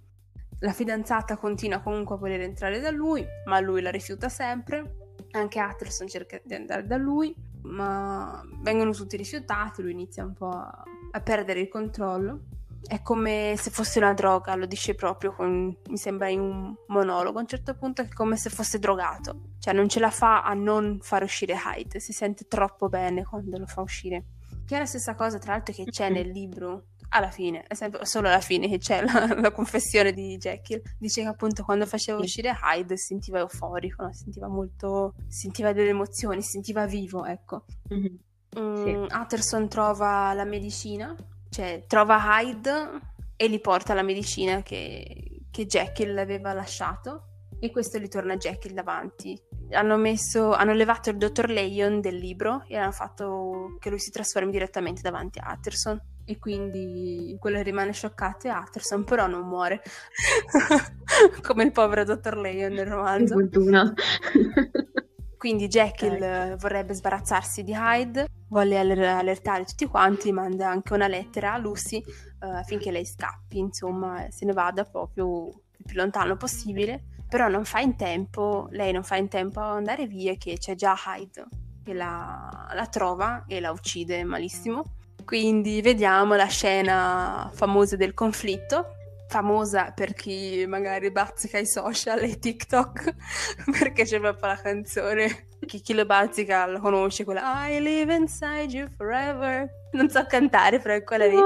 La 0.60 0.74
fidanzata 0.74 1.38
continua 1.38 1.80
comunque 1.80 2.16
a 2.16 2.20
voler 2.20 2.42
entrare 2.42 2.80
da 2.80 2.92
lui, 2.92 3.26
ma 3.46 3.60
lui 3.60 3.82
la 3.82 3.90
rifiuta 3.90 4.30
sempre. 4.30 4.98
Anche 5.32 5.60
Atterson 5.60 6.08
cerca 6.08 6.40
di 6.44 6.54
andare 6.54 6.86
da 6.86 6.98
lui, 6.98 7.36
ma 7.64 8.44
vengono 8.62 8.92
tutti 8.92 9.18
rifiutati. 9.18 9.82
Lui 9.82 9.92
inizia 9.92 10.24
un 10.24 10.34
po' 10.34 10.50
a, 10.50 10.84
a 11.12 11.22
perdere 11.22 11.62
il 11.62 11.68
controllo. 11.68 12.42
È 12.84 13.02
come 13.02 13.56
se 13.58 13.70
fosse 13.70 14.00
una 14.00 14.14
droga, 14.14 14.56
lo 14.56 14.66
dice 14.66 14.96
proprio, 14.96 15.34
con- 15.34 15.76
mi 15.88 15.98
sembra 15.98 16.30
in 16.30 16.40
un 16.40 16.76
monologo. 16.88 17.38
A 17.38 17.42
un 17.42 17.48
certo 17.48 17.76
punto 17.76 18.02
è 18.02 18.10
come 18.10 18.38
se 18.38 18.50
fosse 18.50 18.80
drogato, 18.80 19.54
cioè 19.60 19.74
non 19.74 19.88
ce 19.88 20.00
la 20.00 20.10
fa 20.10 20.44
a 20.44 20.54
non 20.54 21.00
far 21.02 21.24
uscire 21.24 21.56
Hyde, 21.56 22.00
si 22.00 22.12
sente 22.12 22.48
troppo 22.48 22.90
bene 22.90 23.24
quando 23.24 23.58
lo 23.58 23.68
fa 23.68 23.82
uscire. 23.82 24.26
Che 24.66 24.76
è 24.76 24.80
la 24.80 24.86
stessa 24.86 25.16
cosa, 25.16 25.38
tra 25.38 25.54
l'altro, 25.54 25.74
che 25.74 25.86
c'è 25.86 26.10
nel 26.10 26.30
libro 26.30 26.86
alla 27.14 27.30
fine, 27.30 27.64
è 27.68 27.74
sempre 27.74 28.06
solo 28.06 28.28
alla 28.28 28.40
fine 28.40 28.68
che 28.70 28.78
c'è 28.78 29.04
la, 29.04 29.36
la 29.40 29.52
confessione 29.52 30.14
di 30.14 30.38
Jekyll. 30.38 30.82
Dice 30.98 31.22
che 31.22 31.28
appunto 31.28 31.64
quando 31.64 31.86
faceva 31.86 32.20
uscire 32.20 32.58
Hyde 32.62 32.98
sentiva 32.98 33.40
euforico, 33.40 34.04
no? 34.04 34.14
sentiva 34.14 34.48
molto, 34.48 35.14
sentiva 35.28 35.74
delle 35.74 35.90
emozioni, 35.90 36.42
sentiva 36.42 36.86
vivo, 36.86 37.26
ecco. 37.26 37.66
Mhm. 37.90 38.20
Mm, 38.60 38.84
Sì. 38.84 39.14
Utterson 39.16 39.68
trova 39.70 40.34
la 40.34 40.44
medicina, 40.46 41.16
cioè 41.50 41.86
trova 41.88 42.20
Hyde 42.42 43.00
e 43.38 43.50
gli 43.50 43.62
porta 43.62 43.94
la 43.94 44.02
medicina 44.04 44.62
che, 44.62 45.44
che 45.50 45.66
Jekyll 45.66 46.18
aveva 46.18 46.54
lasciato 46.54 47.28
e 47.60 47.72
questo 47.72 47.98
gli 48.00 48.08
torna 48.08 48.36
Jekyll 48.38 48.74
davanti. 48.74 49.40
Hanno, 49.72 49.96
messo, 49.98 50.52
hanno 50.52 50.74
levato 50.74 51.10
il 51.12 51.18
dottor 51.18 51.50
Leon 51.50 52.02
del 52.02 52.16
libro 52.18 52.64
e 52.68 52.76
hanno 52.76 52.92
fatto 52.92 53.78
che 53.80 53.90
lui 53.90 54.00
si 54.00 54.12
trasformi 54.12 54.52
direttamente 54.52 55.02
davanti 55.02 55.40
a 55.40 55.54
Utterson. 55.54 56.02
E 56.26 56.38
quindi 56.38 57.36
quello 57.40 57.62
rimane 57.62 57.92
scioccato 57.94 58.48
e 58.48 58.52
Utterson 58.52 59.04
però 59.04 59.28
non 59.28 59.48
muore. 59.48 59.82
Come 61.42 61.64
il 61.64 61.72
povero 61.72 62.04
dottor 62.04 62.38
Leon 62.38 62.74
nel 62.74 62.86
romanzo. 62.86 63.34
fortuna. 63.34 63.94
Quindi 65.38 65.68
Jekyll 65.68 66.22
Ecco. 66.22 66.58
vorrebbe 66.58 66.94
sbarazzarsi 66.94 67.64
di 67.64 67.74
Hyde, 67.74 68.28
vuole 68.48 68.78
aller- 68.78 69.00
allertare 69.00 69.64
tutti 69.64 69.88
quanti, 69.88 70.32
manda 70.32 70.70
anche 70.70 70.94
una 70.94 71.08
lettera 71.08 71.54
a 71.54 71.58
Lucy 71.58 71.98
eh, 71.98 72.48
affinché 72.48 72.92
lei 72.92 73.06
scappi, 73.06 73.58
insomma, 73.58 74.28
se 74.30 74.46
ne 74.46 74.54
vada 74.54 74.84
proprio 74.84 75.48
il 75.48 75.86
più 75.86 75.98
lontano 75.98 76.38
possibile. 76.38 77.06
Però 77.28 77.48
non 77.48 77.66
fa 77.66 77.80
in 77.80 77.96
tempo, 77.96 78.68
lei 78.72 78.92
non 78.92 79.04
fa 79.04 79.16
in 79.16 79.30
tempo 79.30 79.62
a 79.62 79.72
andare 79.72 80.06
via 80.06 80.36
che 80.36 80.58
c'è 80.60 80.76
già 80.76 80.96
Hyde 81.08 81.48
che 81.84 81.94
la, 81.94 82.70
la 82.74 82.86
trova 82.88 83.46
e 83.48 83.60
la 83.60 83.72
uccide 83.72 84.24
malissimo. 84.24 84.84
Quindi 85.26 85.82
vediamo 85.82 86.36
la 86.36 86.48
scena 86.48 87.50
famosa 87.54 87.96
del 87.96 88.14
conflitto, 88.14 88.96
famosa 89.28 89.92
per 89.96 90.14
chi 90.14 90.66
magari 90.68 91.12
bazzica 91.12 91.58
i 91.58 91.66
social 91.66 92.20
e 92.20 92.38
TikTok, 92.40 93.16
perché 93.80 94.04
c'è 94.04 94.20
proprio 94.20 94.48
la 94.48 94.60
canzone. 94.62 95.48
Chi, 95.66 95.80
chi 95.82 95.94
lo 95.94 96.06
bazzica 96.06 96.66
lo 96.66 96.80
conosce, 96.80 97.24
quella 97.24 97.68
I 97.70 97.82
live 97.82 98.14
inside 98.14 98.76
you 98.76 98.90
forever. 98.98 99.70
Non 99.92 100.10
so 100.10 100.26
cantare, 100.26 100.80
però 100.80 100.96
è 100.96 101.04
quella 101.04 101.28
lì. 101.28 101.40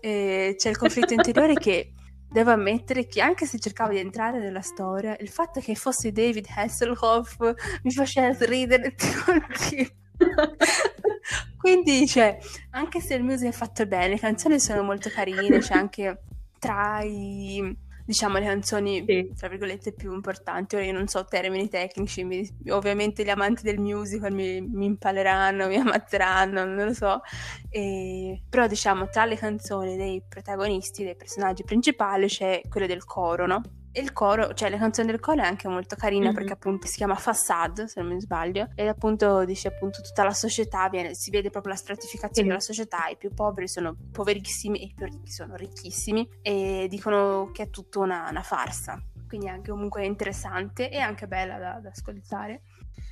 E 0.00 0.54
c'è 0.56 0.68
il 0.68 0.76
conflitto 0.76 1.14
interiore 1.14 1.54
che 1.54 1.94
devo 2.30 2.52
ammettere 2.52 3.06
che 3.06 3.20
anche 3.20 3.46
se 3.46 3.58
cercavo 3.58 3.90
di 3.90 3.98
entrare 3.98 4.38
nella 4.38 4.60
storia, 4.60 5.16
il 5.18 5.28
fatto 5.28 5.60
che 5.60 5.74
fosse 5.74 6.12
David 6.12 6.46
Hasselhoff 6.54 7.38
mi 7.82 7.90
faceva 7.90 8.36
ridere 8.40 8.94
continuo. 9.24 9.98
Quindi, 11.56 12.06
cioè, 12.06 12.38
anche 12.70 13.00
se 13.00 13.14
il 13.14 13.22
music 13.22 13.48
è 13.48 13.52
fatto 13.52 13.86
bene, 13.86 14.08
le 14.08 14.18
canzoni 14.18 14.58
sono 14.58 14.82
molto 14.82 15.10
carine, 15.10 15.58
c'è 15.58 15.74
anche 15.74 16.22
tra 16.58 17.00
i, 17.02 17.76
diciamo, 18.04 18.38
le 18.38 18.46
canzoni, 18.46 19.04
Sì. 19.06 19.32
tra 19.36 19.48
virgolette, 19.48 19.92
più 19.92 20.12
importanti. 20.14 20.76
Ora 20.76 20.84
io 20.86 20.92
non 20.92 21.06
so 21.06 21.24
termini 21.24 21.68
tecnici, 21.68 22.24
mi- 22.24 22.48
ovviamente 22.70 23.24
gli 23.24 23.28
amanti 23.30 23.62
del 23.62 23.78
musical 23.78 24.32
mi, 24.32 24.60
mi 24.62 24.86
impaleranno, 24.86 25.66
mi 25.68 25.76
ammazzeranno, 25.76 26.64
non 26.64 26.86
lo 26.86 26.94
so. 26.94 27.20
E- 27.68 28.42
però, 28.48 28.66
diciamo, 28.66 29.08
tra 29.08 29.24
le 29.26 29.36
canzoni 29.36 29.96
dei 29.96 30.22
protagonisti, 30.26 31.04
dei 31.04 31.16
personaggi 31.16 31.62
principali, 31.64 32.26
c'è 32.26 32.62
quelle 32.68 32.86
del 32.86 33.04
coro, 33.04 33.46
no? 33.46 33.60
E 33.92 34.00
il 34.00 34.12
coro, 34.12 34.54
cioè 34.54 34.70
le 34.70 34.78
canzoni 34.78 35.10
del 35.10 35.18
coro 35.18 35.42
è 35.42 35.44
anche 35.44 35.66
molto 35.66 35.96
carina 35.96 36.28
Mhm. 36.28 36.34
perché 36.34 36.52
appunto 36.52 36.86
si 36.86 36.96
chiama 36.96 37.16
Fassad, 37.16 37.84
se 37.86 38.00
non 38.00 38.12
mi 38.14 38.20
sbaglio, 38.20 38.68
ed 38.76 38.86
appunto 38.86 39.44
dice 39.44 39.66
appunto 39.68 40.00
tutta 40.00 40.22
la 40.22 40.32
società, 40.32 40.88
viene, 40.88 41.14
si 41.14 41.30
vede 41.30 41.50
proprio 41.50 41.72
la 41.72 41.78
stratificazione 41.78 42.32
Sì. 42.34 42.42
della 42.44 42.60
società, 42.60 43.08
i 43.08 43.16
più 43.16 43.34
poveri 43.34 43.66
sono 43.66 43.96
poverissimi 44.12 44.78
e 44.80 44.84
i 44.84 44.92
più 44.94 45.06
ricchi 45.06 45.30
sono 45.32 45.56
ricchissimi 45.56 46.28
e 46.42 46.86
dicono 46.88 47.50
che 47.52 47.64
è 47.64 47.70
tutta 47.70 47.98
una, 47.98 48.28
una 48.30 48.42
farsa, 48.42 49.02
quindi 49.26 49.46
è 49.46 49.50
anche 49.50 49.70
comunque 49.70 50.04
interessante 50.06 50.88
e 50.90 50.98
anche 50.98 51.26
bella 51.26 51.58
da, 51.58 51.80
da 51.80 51.88
ascoltare, 51.88 52.62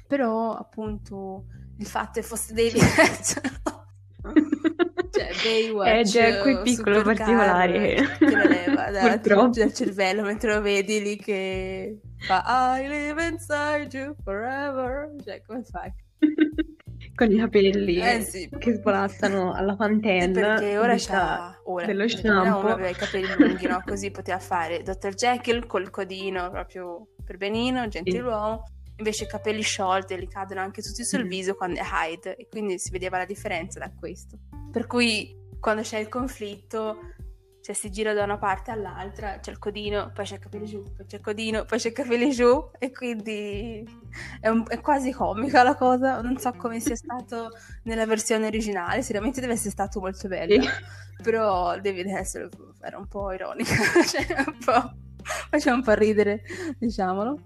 però 0.07 0.53
appunto 0.55 1.47
il 1.79 1.87
fatto 1.87 2.21
che 2.21 2.23
fosse 2.23 2.55
David 2.55 2.83
cioè 5.11 5.35
Baywatch 5.43 5.89
Eh, 5.99 6.03
già 6.05 6.27
eh, 6.27 6.63
piccoli 6.63 6.97
Supercar, 6.97 7.03
particolari 7.05 7.75
eh, 7.75 8.03
te 8.19 8.37
la 8.37 8.45
leva 8.47 8.91
da- 8.91 9.17
dal 9.17 9.73
cervello 9.73 10.23
mentre 10.23 10.55
lo 10.55 10.61
vedi 10.61 11.01
lì 11.03 11.17
che 11.17 11.99
fa 12.27 12.79
I 12.79 12.89
live 12.89 13.27
inside 13.27 13.89
you 13.97 14.15
forever 14.23 15.11
cioè 15.25 15.41
come 15.47 15.63
fai? 15.65 15.93
Con 17.15 17.33
i 17.33 17.37
capelli 17.37 18.01
Eh 18.01 18.21
sì. 18.23 18.49
che 18.59 18.75
svolazzano 18.75 19.53
alla 19.53 19.73
Sì, 19.73 19.79
pantenne. 19.79 20.33
perché 20.33 20.79
ora 20.79 20.95
c'ha 20.97 21.61
ora, 21.65 21.87
dello 21.87 22.03
ora 22.05 22.09
shampoo. 22.09 22.59
uno 22.61 22.73
aveva 22.73 22.89
i 22.91 22.95
capelli 22.95 23.33
lunghi 23.35 23.67
no? 23.67 23.83
così 23.87 24.11
poteva 24.11 24.39
fare 24.39 24.83
Dr. 24.83 25.15
Jekyll 25.15 25.67
col 25.67 25.91
codino 25.91 26.51
proprio 26.51 27.07
per 27.25 27.37
benino 27.37 27.87
gentiluomo 27.89 28.63
invece 28.99 29.25
i 29.25 29.29
capelli 29.29 29.63
sciolti 29.63 30.17
li 30.19 30.29
cadono 30.29 30.61
anche 30.61 30.83
tutti 30.83 31.05
sul 31.05 31.25
Mm. 31.25 31.29
viso 31.29 31.55
quando 31.55 31.81
è 31.81 31.85
Hyde 31.85 32.37
e 32.37 32.47
quindi 32.49 32.79
si 32.79 32.91
vedeva 32.91 33.19
la 33.19 33.25
differenza 33.25 33.79
da 33.79 33.91
questo. 33.99 34.39
Per 34.71 34.87
cui 34.87 35.35
quando 35.59 35.83
c'è 35.83 35.99
il 35.99 36.09
conflitto, 36.09 36.99
cioè 37.61 37.75
si 37.75 37.91
gira 37.91 38.13
da 38.15 38.25
una 38.25 38.39
parte 38.39 38.71
all'altra, 38.71 39.39
c'è 39.41 39.51
il 39.51 39.59
codino, 39.59 40.11
poi 40.15 40.25
c'è 40.25 40.35
il 40.35 40.41
capelli 40.41 40.67
giù, 40.67 40.83
poi 40.83 41.05
c'è 41.07 41.17
il 41.17 41.23
codino, 41.23 41.65
poi 41.65 41.79
c'è 41.79 41.89
il 41.89 41.95
capelli 41.95 42.31
giù 42.31 42.71
e 42.79 42.91
quindi 42.93 43.85
è, 44.41 44.49
un- 44.49 44.65
è 44.69 44.81
quasi 44.81 45.13
comica 45.13 45.63
la 45.63 45.75
cosa, 45.75 46.21
non 46.21 46.39
so 46.39 46.53
come 46.53 46.81
sia 46.81 46.97
stato 46.97 47.51
nella 47.85 48.07
versione 48.07 48.47
originale, 48.47 49.03
sicuramente 49.03 49.41
deve 49.41 49.53
essere 49.55 49.71
stato 49.71 50.01
molto 50.01 50.29
bello, 50.29 50.63
Sì. 50.63 50.69
però 51.23 51.79
David 51.81 52.07
Hasselhoff 52.09 52.55
era 52.81 52.97
un 52.99 53.07
po' 53.07 53.33
ironica, 53.33 53.75
cioè 54.07 54.27
un 54.47 54.59
po', 54.65 54.93
faceva 55.51 55.75
un 55.77 55.83
po' 55.83 55.93
ridere, 55.93 56.43
diciamolo. 56.79 57.39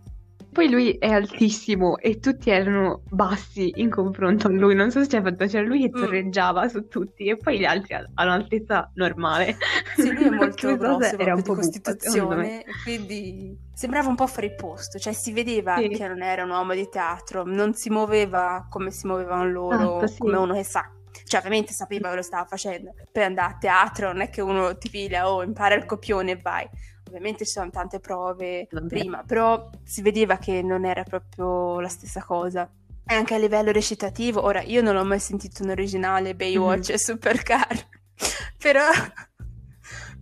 Poi 0.52 0.68
lui 0.70 0.92
è 0.98 1.08
altissimo 1.10 1.96
e 1.96 2.18
tutti 2.18 2.50
erano 2.50 3.02
bassi 3.08 3.72
in 3.76 3.88
confronto 3.88 4.48
a 4.48 4.50
lui. 4.50 4.74
Non 4.74 4.90
so 4.90 5.00
se 5.00 5.08
ci 5.08 5.16
hai 5.16 5.22
fatto, 5.22 5.46
c'era 5.46 5.66
lui 5.66 5.80
che 5.80 5.88
Mm. 5.96 6.00
torreggiava 6.02 6.68
su 6.68 6.88
tutti 6.88 7.24
e 7.26 7.36
poi 7.38 7.58
gli 7.58 7.64
altri 7.64 7.94
hanno 7.94 8.08
un'altezza 8.16 8.90
normale. 8.94 9.56
Sì, 9.96 10.12
lui 10.12 10.24
è 10.24 10.30
molto 10.30 10.76
grosso 10.76 11.16
era 11.18 11.32
un 11.34 11.40
di 11.40 11.42
po' 11.42 11.54
me. 11.54 11.58
costituzione, 11.60 12.64
quindi 12.82 13.56
sembrava 13.72 14.08
un 14.08 14.14
po' 14.14 14.26
fuori 14.26 14.54
posto, 14.54 14.98
cioè 14.98 15.14
si 15.14 15.32
vedeva 15.32 15.76
Sì. 15.78 15.88
che 15.88 16.06
non 16.06 16.20
era 16.22 16.44
un 16.44 16.50
uomo 16.50 16.74
di 16.74 16.86
teatro, 16.90 17.44
non 17.46 17.72
si 17.74 17.88
muoveva 17.88 18.66
come 18.68 18.90
si 18.90 19.06
muovevano 19.06 19.48
loro, 19.50 19.74
Esatto, 20.02 20.06
sì. 20.06 20.18
come 20.18 20.36
uno 20.36 20.52
che 20.54 20.64
sa. 20.64 20.90
Cioè, 21.24 21.38
ovviamente 21.40 21.72
sapeva 21.72 22.14
che 22.14 22.22
stava 22.22 22.44
facendo. 22.44 22.92
Per 23.10 23.22
andare 23.22 23.52
a 23.54 23.56
teatro 23.58 24.08
non 24.08 24.20
è 24.22 24.28
che 24.30 24.40
uno 24.42 24.76
ti 24.76 24.90
piglia 24.90 25.30
o 25.30 25.42
impara 25.42 25.74
il 25.74 25.84
copione 25.86 26.32
e 26.32 26.36
vai. 26.36 26.68
Ovviamente 27.12 27.44
ci 27.44 27.52
sono 27.52 27.68
tante 27.70 28.00
prove 28.00 28.66
Vabbè. 28.70 28.86
prima, 28.86 29.22
però 29.22 29.68
si 29.84 30.00
vedeva 30.00 30.38
che 30.38 30.62
non 30.62 30.86
era 30.86 31.02
proprio 31.02 31.78
la 31.78 31.88
stessa 31.88 32.22
cosa. 32.24 32.66
E 33.04 33.14
anche 33.14 33.34
a 33.34 33.38
livello 33.38 33.70
recitativo, 33.70 34.42
ora 34.42 34.62
io 34.62 34.80
non 34.80 34.96
ho 34.96 35.04
mai 35.04 35.18
sentito 35.20 35.62
un 35.62 35.70
originale 35.70 36.34
Baywatch 36.34 36.88
Mhm. 36.88 36.94
e 36.94 36.98
Supercar, 36.98 37.88
però, 38.56 38.86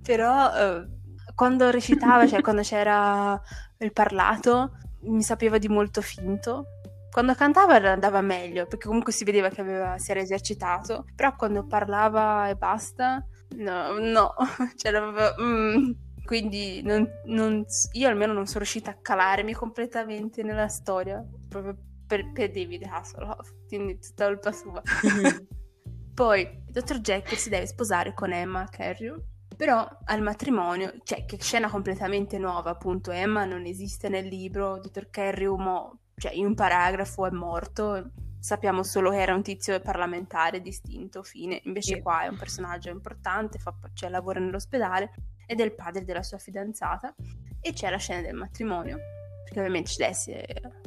però 0.02 0.52
eh, 0.54 0.88
quando 1.34 1.70
recitava, 1.70 2.26
cioè 2.26 2.40
quando 2.40 2.62
c'era 2.62 3.40
il 3.78 3.92
parlato, 3.92 4.72
mi 5.02 5.22
sapeva 5.22 5.58
di 5.58 5.68
molto 5.68 6.00
finto. 6.02 6.66
Quando 7.10 7.34
cantava 7.34 7.74
andava 7.74 8.20
meglio, 8.20 8.66
perché 8.66 8.86
comunque 8.86 9.12
si 9.12 9.24
vedeva 9.24 9.48
che 9.48 9.60
aveva, 9.60 9.98
si 9.98 10.12
era 10.12 10.20
esercitato, 10.20 11.04
però 11.14 11.34
quando 11.34 11.66
parlava 11.66 12.48
e 12.48 12.54
basta, 12.54 13.24
no, 13.56 13.98
no, 13.98 14.32
cioè 14.76 14.92
mm. 15.40 15.90
Quindi 16.30 16.80
non- 16.82 17.10
non- 17.24 17.64
io 17.94 18.06
almeno 18.08 18.32
non 18.32 18.46
sono 18.46 18.60
riuscita 18.60 18.92
a 18.92 18.94
calarmi 18.94 19.52
completamente 19.52 20.44
nella 20.44 20.68
storia, 20.68 21.26
proprio 21.48 21.76
per, 22.06 22.30
per 22.30 22.52
David 22.52 22.84
Hasselhoff, 22.88 23.52
quindi 23.66 23.98
tutta 23.98 24.26
colpa 24.26 24.52
sua. 24.52 24.80
Poi 26.14 26.40
il 26.42 26.70
dottor 26.70 27.00
Jekyll 27.00 27.36
si 27.36 27.48
deve 27.48 27.66
sposare 27.66 28.14
con 28.14 28.32
Emma 28.32 28.64
Carrew, 28.70 29.20
però 29.56 29.84
al 30.04 30.22
matrimonio, 30.22 30.92
cioè 31.02 31.24
che 31.24 31.36
scena 31.40 31.68
completamente 31.68 32.38
nuova, 32.38 32.70
appunto, 32.70 33.10
Emma 33.10 33.44
non 33.44 33.64
esiste 33.64 34.08
nel 34.08 34.28
libro, 34.28 34.76
il 34.76 34.82
dottor 34.82 35.10
Carrew 35.10 35.56
mo- 35.56 35.98
cioè, 36.14 36.32
in 36.32 36.46
un 36.46 36.54
paragrafo 36.54 37.26
è 37.26 37.30
morto, 37.30 38.12
sappiamo 38.38 38.84
solo 38.84 39.10
che 39.10 39.20
era 39.20 39.34
un 39.34 39.42
tizio 39.42 39.80
parlamentare 39.80 40.60
distinto, 40.60 41.24
fine, 41.24 41.60
invece 41.64 41.96
Sì. 41.96 42.00
qua 42.02 42.22
è 42.22 42.28
un 42.28 42.36
personaggio 42.36 42.88
importante, 42.90 43.58
fa, 43.58 43.74
cioè, 43.94 44.10
lavora 44.10 44.38
nell'ospedale 44.38 45.10
ed 45.50 45.58
è 45.58 45.64
il 45.64 45.74
padre 45.74 46.04
della 46.04 46.22
sua 46.22 46.38
fidanzata 46.38 47.12
e 47.60 47.72
c'è 47.72 47.90
la 47.90 47.96
scena 47.96 48.20
del 48.20 48.34
matrimonio. 48.36 48.98
Perché 49.42 49.58
ovviamente 49.58 49.92
deve 49.96 50.10
essere, 50.10 50.46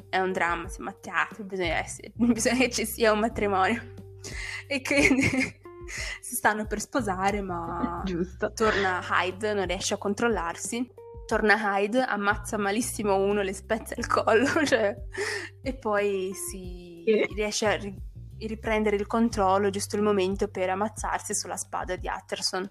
è 0.10 0.20
un 0.20 0.32
dramma, 0.32 0.70
siamo 0.70 0.90
a 0.90 0.94
teatro, 0.94 1.44
bisogna, 1.44 1.76
essere, 1.76 2.14
bisogna 2.16 2.60
che 2.60 2.70
ci 2.70 2.86
sia 2.86 3.12
un 3.12 3.20
matrimonio. 3.20 3.94
E 4.66 4.82
quindi 4.82 5.28
si 6.22 6.36
stanno 6.36 6.66
per 6.66 6.80
sposare, 6.80 7.42
ma 7.42 8.02
Giusto. 8.08 8.54
torna 8.54 9.02
Hyde, 9.06 9.54
non 9.54 9.66
riesce 9.68 9.96
a 9.96 9.98
controllarsi. 9.98 10.90
Torna 11.26 11.56
Hyde, 11.58 12.02
ammazza 12.02 12.58
malissimo 12.58 13.18
uno, 13.18 13.42
le 13.42 13.54
spezza 13.54 13.96
il 13.98 14.08
collo, 14.08 14.46
cioè, 14.66 14.96
e 15.62 15.74
poi 15.76 16.32
si 16.34 17.04
riesce 17.36 17.66
a 17.66 17.76
ri- 17.76 18.02
riprendere 18.40 18.96
il 18.96 19.08
controllo 19.08 19.70
giusto 19.70 19.98
il 19.98 20.04
momento 20.04 20.48
per 20.48 20.70
ammazzarsi 20.70 21.36
sulla 21.36 21.58
spada 21.58 21.98
di 21.98 22.08
Utterson. 22.08 22.70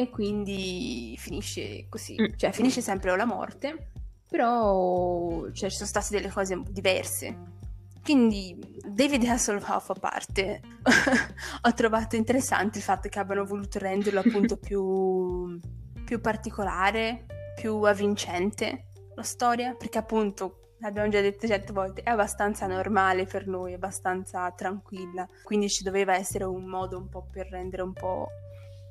E 0.00 0.10
quindi 0.10 1.16
finisce 1.18 1.86
così, 1.88 2.14
Mm. 2.20 2.36
cioè 2.36 2.52
finisce 2.52 2.80
sempre 2.80 3.08
con 3.08 3.18
la 3.18 3.24
morte, 3.24 3.90
però 4.28 5.50
cioè, 5.50 5.68
ci 5.70 5.76
sono 5.76 5.88
state 5.88 6.06
delle 6.10 6.30
cose 6.32 6.62
diverse. 6.70 7.56
Quindi 8.00 8.56
David 8.86 9.24
Hasselhoff 9.24 9.90
a 9.90 9.94
parte, 9.94 10.60
ho 11.62 11.74
trovato 11.74 12.14
interessante 12.16 12.78
il 12.78 12.84
fatto 12.84 13.08
che 13.08 13.18
abbiano 13.18 13.44
voluto 13.44 13.78
renderlo 13.80 14.20
appunto 14.20 14.56
più, 14.62 15.58
più 16.04 16.20
particolare, 16.20 17.26
più 17.56 17.82
avvincente 17.82 18.84
la 19.16 19.22
storia, 19.24 19.74
perché 19.74 19.98
appunto, 19.98 20.74
l'abbiamo 20.78 21.08
già 21.08 21.20
detto 21.20 21.46
certe 21.48 21.72
volte, 21.72 22.02
è 22.02 22.10
abbastanza 22.10 22.66
normale 22.68 23.24
per 23.24 23.48
noi, 23.48 23.74
abbastanza 23.74 24.48
tranquilla, 24.52 25.26
quindi 25.42 25.68
ci 25.68 25.82
doveva 25.82 26.14
essere 26.14 26.44
un 26.44 26.64
modo 26.64 26.96
un 26.98 27.08
po' 27.08 27.26
per 27.30 27.48
rendere 27.50 27.82
un 27.82 27.92
po', 27.92 28.28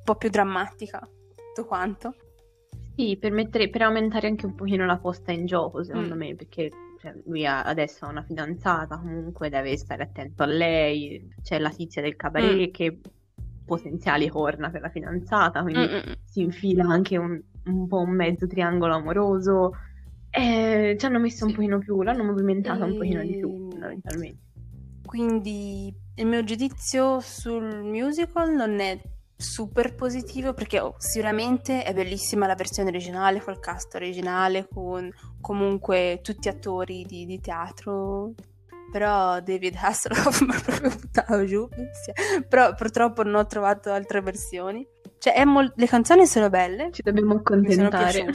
po' 0.08 0.16
più 0.16 0.30
drammatica 0.30 1.00
tutto 1.00 1.68
quanto. 1.68 2.16
Sì, 2.96 3.18
per, 3.18 3.32
mettere- 3.32 3.70
per 3.70 3.82
aumentare 3.84 4.28
anche 4.28 4.46
un 4.46 4.56
pochino 4.56 4.86
la 4.86 4.98
posta 4.98 5.32
in 5.34 5.46
gioco, 5.46 5.84
secondo 5.84 6.16
Mm. 6.16 6.18
me, 6.18 6.36
perché 6.36 6.72
cioè, 7.00 7.14
lui 7.26 7.46
ha- 7.46 7.64
adesso 7.64 8.06
ha 8.06 8.10
una 8.10 8.24
fidanzata, 8.24 8.98
comunque 8.98 9.50
deve 9.50 9.78
stare 9.78 10.04
attento 10.04 10.44
a 10.44 10.48
lei, 10.48 11.28
c'è 11.44 11.60
la 11.60 11.70
tizia 11.70 12.02
del 12.02 12.16
cabaret 12.16 12.70
Mm. 12.70 12.72
che 12.72 13.00
potenziali 13.66 14.30
corna 14.30 14.70
per 14.72 14.82
la 14.82 14.90
fidanzata, 14.90 15.62
quindi 15.62 15.82
Mm-mm. 15.88 16.14
si 16.24 16.42
infila 16.42 16.86
anche 16.86 17.18
un, 17.18 17.40
un 17.66 17.88
po' 17.88 18.00
un 18.00 18.12
mezzo 18.16 18.48
triangolo 18.48 18.96
amoroso. 18.96 19.74
E 20.30 20.96
ci 20.98 21.06
hanno 21.06 21.20
messo 21.20 21.44
un 21.44 21.50
Sì. 21.52 21.56
pochino 21.58 21.78
più, 21.80 22.02
l'hanno 22.02 22.24
movimentata 22.24 22.86
un 22.86 22.96
pochino 22.96 23.22
di 23.24 23.36
più, 23.38 23.50
Ehm, 23.50 23.70
fondamentalmente. 23.72 24.40
Quindi 25.06 25.94
il 26.16 26.26
mio 26.26 26.44
giudizio 26.44 27.20
sul 27.20 27.84
musical 27.84 28.54
non 28.56 28.80
è 28.80 29.00
super 29.38 29.94
positivo 29.94 30.54
perché 30.54 30.80
oh, 30.80 30.96
sicuramente 30.98 31.84
è 31.84 31.94
bellissima 31.94 32.48
la 32.48 32.56
versione 32.56 32.90
originale 32.90 33.40
col 33.40 33.60
cast 33.60 33.94
originale 33.94 34.68
con 34.68 35.10
comunque 35.40 36.20
tutti 36.24 36.50
attori 36.50 37.06
di, 37.06 37.26
di 37.26 37.40
teatro 37.40 38.34
però 38.92 39.40
David 39.40 39.76
Hasselhoff 39.80 40.42
mi 40.46 40.56
ha 40.56 40.60
proprio 40.60 40.90
buttato 40.90 41.46
giù 41.46 41.68
però 42.48 42.74
purtroppo 42.74 43.24
non 43.24 43.36
ho 43.36 43.46
trovato 43.46 43.92
altre 43.92 44.22
versioni. 44.22 44.86
Cioè 45.20 45.44
mol- 45.46 45.74
le 45.76 45.88
canzoni 45.88 46.26
sono 46.26 46.50
belle. 46.50 46.92
Ci 46.92 47.02
dobbiamo 47.02 47.36
accontentare. 47.36 48.26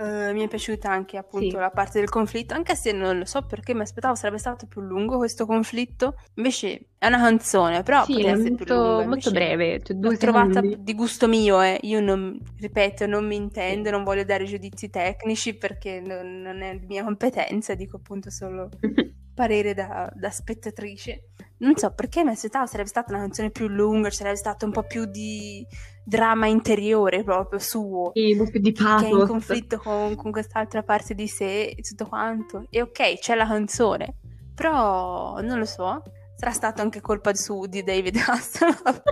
Eh, 0.00 0.32
mi 0.32 0.44
è 0.44 0.48
piaciuta 0.48 0.88
anche 0.90 1.16
appunto 1.16 1.50
Sì. 1.50 1.56
la 1.56 1.70
parte 1.70 1.98
del 1.98 2.08
conflitto, 2.08 2.54
anche 2.54 2.76
se 2.76 2.92
non 2.92 3.18
lo 3.18 3.24
so 3.24 3.42
perché 3.42 3.74
mi 3.74 3.80
aspettavo 3.80 4.14
sarebbe 4.14 4.38
stato 4.38 4.66
più 4.68 4.80
lungo 4.80 5.16
questo 5.16 5.44
conflitto. 5.44 6.14
Invece 6.34 6.90
è 6.98 7.08
una 7.08 7.18
canzone, 7.18 7.82
però 7.82 8.04
Sì, 8.04 8.22
è 8.22 8.36
molto, 8.36 9.02
molto 9.04 9.30
breve, 9.32 9.80
cioè 9.82 9.96
L'ho 10.00 10.16
trovata 10.16 10.52
secondi. 10.60 10.76
di 10.84 10.94
gusto 10.94 11.26
mio, 11.26 11.60
eh. 11.62 11.78
Io 11.82 12.00
non, 12.00 12.38
ripeto, 12.58 13.06
non 13.06 13.26
mi 13.26 13.34
intendo, 13.34 13.90
non 13.90 14.04
voglio 14.04 14.22
dare 14.24 14.44
giudizi 14.44 14.88
tecnici 14.88 15.56
perché 15.56 16.00
non, 16.00 16.42
non 16.42 16.62
è 16.62 16.78
mia 16.86 17.02
competenza, 17.02 17.74
dico 17.74 17.96
appunto 17.96 18.30
solo 18.30 18.68
parere 19.34 19.74
da, 19.74 20.08
da 20.14 20.30
spettatrice. 20.30 21.30
Non 21.58 21.76
so 21.76 21.92
perché 21.92 22.22
mi 22.24 22.30
aspettavo 22.30 22.66
sarebbe 22.66 22.88
stata 22.88 23.12
una 23.12 23.22
canzone 23.22 23.50
più 23.50 23.66
lunga, 23.68 24.10
ci 24.10 24.16
sarebbe 24.18 24.36
stato 24.36 24.64
un 24.64 24.72
po' 24.72 24.84
più 24.84 25.04
di 25.06 25.66
dramma 26.04 26.46
interiore 26.46 27.22
proprio 27.24 27.58
suo 27.58 28.12
Sì, 28.14 28.32
un 28.32 28.38
po' 28.44 28.50
più 28.50 28.60
di 28.60 28.72
che 28.94 29.06
è 29.06 29.10
in 29.10 29.22
pathos. 29.22 29.24
conflitto 29.24 29.78
con, 29.78 30.14
con 30.16 30.30
quest'altra 30.32 30.82
parte 30.82 31.14
di 31.14 31.26
sé 31.28 31.64
e 31.66 31.82
tutto 31.82 32.06
quanto. 32.06 32.66
E 32.70 32.82
ok, 32.82 33.18
c'è 33.18 33.34
la 33.34 33.46
canzone, 33.46 34.16
però 34.54 35.40
non 35.40 35.58
lo 35.58 35.64
so, 35.64 36.02
sarà 36.34 36.52
stato 36.52 36.82
anche 36.82 37.00
colpa 37.00 37.34
su 37.34 37.66
di 37.66 37.82
David 37.82 38.16
Hasselhoff. 38.26 39.02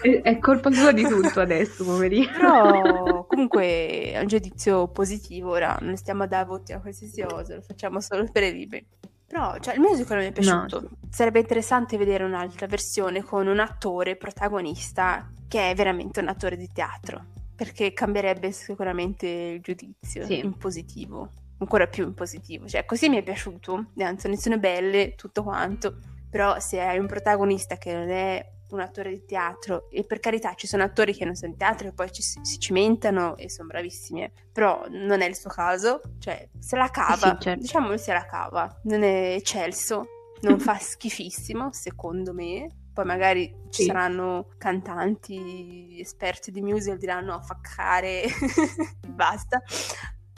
È, 0.00 0.20
è 0.22 0.38
colpa 0.38 0.70
sua 0.72 0.92
di 0.92 1.06
tutto 1.06 1.40
adesso, 1.40 1.84
poverino. 1.84 2.30
Però 2.30 3.26
comunque 3.26 4.12
è 4.12 4.18
un 4.20 4.26
giudizio 4.26 4.88
positivo, 4.88 5.50
ora 5.50 5.76
non 5.80 5.96
stiamo 5.96 6.22
a 6.24 6.26
dare 6.26 6.46
voti 6.46 6.72
a 6.72 6.80
qualsiasi 6.80 7.22
cosa, 7.22 7.54
lo 7.56 7.62
facciamo 7.62 8.00
solo 8.00 8.26
per 8.30 8.42
i 8.44 8.52
libri. 8.52 8.86
Però 9.32 9.58
cioè, 9.60 9.72
il 9.76 9.80
musical 9.80 10.18
mi 10.18 10.26
è 10.26 10.32
piaciuto. 10.32 10.80
No, 10.82 10.88
Sarebbe 11.08 11.38
interessante 11.38 11.96
vedere 11.96 12.22
un'altra 12.22 12.66
versione 12.66 13.22
con 13.22 13.46
un 13.46 13.60
attore 13.60 14.14
protagonista 14.14 15.26
che 15.48 15.70
è 15.70 15.74
veramente 15.74 16.20
un 16.20 16.28
attore 16.28 16.54
di 16.54 16.68
teatro, 16.70 17.24
perché 17.56 17.94
cambierebbe 17.94 18.52
sicuramente 18.52 19.26
il 19.26 19.60
giudizio 19.62 20.26
Sì. 20.26 20.40
in 20.40 20.58
positivo, 20.58 21.30
ancora 21.60 21.86
più 21.86 22.04
in 22.04 22.12
positivo. 22.12 22.68
Cioè, 22.68 22.84
così 22.84 23.08
mi 23.08 23.16
è 23.16 23.22
piaciuto, 23.22 23.86
le 23.94 24.04
canzoni 24.04 24.36
sono 24.36 24.58
belle, 24.58 25.14
tutto 25.14 25.42
quanto, 25.42 25.96
però 26.28 26.58
se 26.60 26.82
hai 26.82 26.98
un 26.98 27.06
protagonista 27.06 27.76
che 27.78 27.94
non 27.94 28.10
è 28.10 28.46
un 28.74 28.80
attore 28.80 29.10
di 29.10 29.24
teatro, 29.24 29.88
e 29.90 30.04
per 30.04 30.20
carità 30.20 30.54
ci 30.54 30.66
sono 30.66 30.82
attori 30.82 31.14
che 31.14 31.24
non 31.24 31.34
sono 31.34 31.52
in 31.52 31.58
teatro 31.58 31.88
e 31.88 31.92
poi 31.92 32.10
ci, 32.12 32.22
si 32.22 32.58
cimentano 32.58 33.36
e 33.36 33.48
sono 33.48 33.68
bravissimi, 33.68 34.30
però 34.52 34.84
non 34.88 35.20
è 35.20 35.26
il 35.26 35.36
suo 35.36 35.50
caso, 35.50 36.00
cioè 36.18 36.48
se 36.58 36.76
la 36.76 36.88
cava, 36.88 37.36
sì, 37.36 37.36
certo. 37.40 37.60
diciamo 37.60 37.90
che 37.90 37.98
se 37.98 38.12
la 38.12 38.24
cava, 38.26 38.80
non 38.84 39.02
è 39.02 39.34
eccelso, 39.34 40.06
non 40.42 40.58
fa 40.58 40.76
schifissimo 40.80 41.72
secondo 41.72 42.32
me, 42.32 42.68
poi 42.92 43.04
magari 43.04 43.54
ci 43.70 43.82
sì. 43.82 43.88
saranno 43.88 44.48
cantanti 44.58 45.98
esperti 45.98 46.50
di 46.50 46.60
musical 46.60 46.98
diranno 46.98 47.40
fa 47.40 47.58
cacare 47.58 48.24
basta 49.08 49.62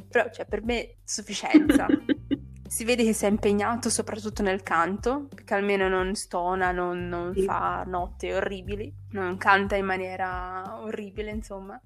però 0.09 0.30
cioè, 0.30 0.47
per 0.47 0.62
me 0.62 0.99
sufficienza 1.03 1.89
si 2.74 2.82
vede 2.82 3.04
che 3.04 3.12
si 3.12 3.24
è 3.24 3.28
impegnato 3.28 3.88
soprattutto 3.88 4.42
nel 4.42 4.64
canto 4.64 5.28
perché 5.32 5.54
almeno 5.54 5.88
non 5.88 6.16
stona 6.16 6.72
non, 6.72 7.06
non 7.06 7.32
sì. 7.32 7.44
fa 7.44 7.84
note 7.86 8.34
orribili 8.34 8.92
non 9.10 9.36
canta 9.36 9.76
in 9.76 9.84
maniera 9.84 10.80
orribile 10.82 11.30
insomma 11.30 11.80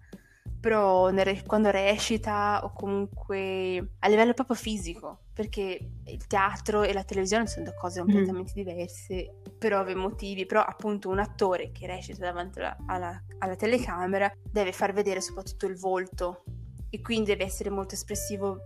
però 0.58 1.12
quando 1.44 1.70
recita 1.70 2.64
o 2.64 2.72
comunque 2.72 3.92
a 4.00 4.08
livello 4.08 4.34
proprio 4.34 4.56
fisico, 4.56 5.26
perché 5.32 5.78
il 6.04 6.26
teatro 6.26 6.82
e 6.82 6.92
la 6.92 7.04
televisione 7.04 7.46
sono 7.46 7.66
due 7.66 7.76
cose 7.76 8.02
mm-hmm. 8.02 8.10
completamente 8.10 8.52
mm. 8.52 8.64
diverse 8.64 9.40
per 9.56 9.74
ovvi 9.74 9.94
motivi, 9.94 10.46
però 10.46 10.62
appunto 10.62 11.10
un 11.10 11.20
attore 11.20 11.70
che 11.70 11.86
recita 11.86 12.24
davanti 12.24 12.58
alla, 12.58 12.76
alla, 12.86 13.22
alla 13.38 13.54
telecamera 13.54 14.32
deve 14.42 14.72
far 14.72 14.92
vedere 14.92 15.20
soprattutto 15.20 15.66
il 15.66 15.78
volto 15.78 16.42
e 16.90 17.00
quindi 17.00 17.26
deve 17.30 17.44
essere 17.44 17.70
molto 17.70 17.94
espressivo 17.94 18.58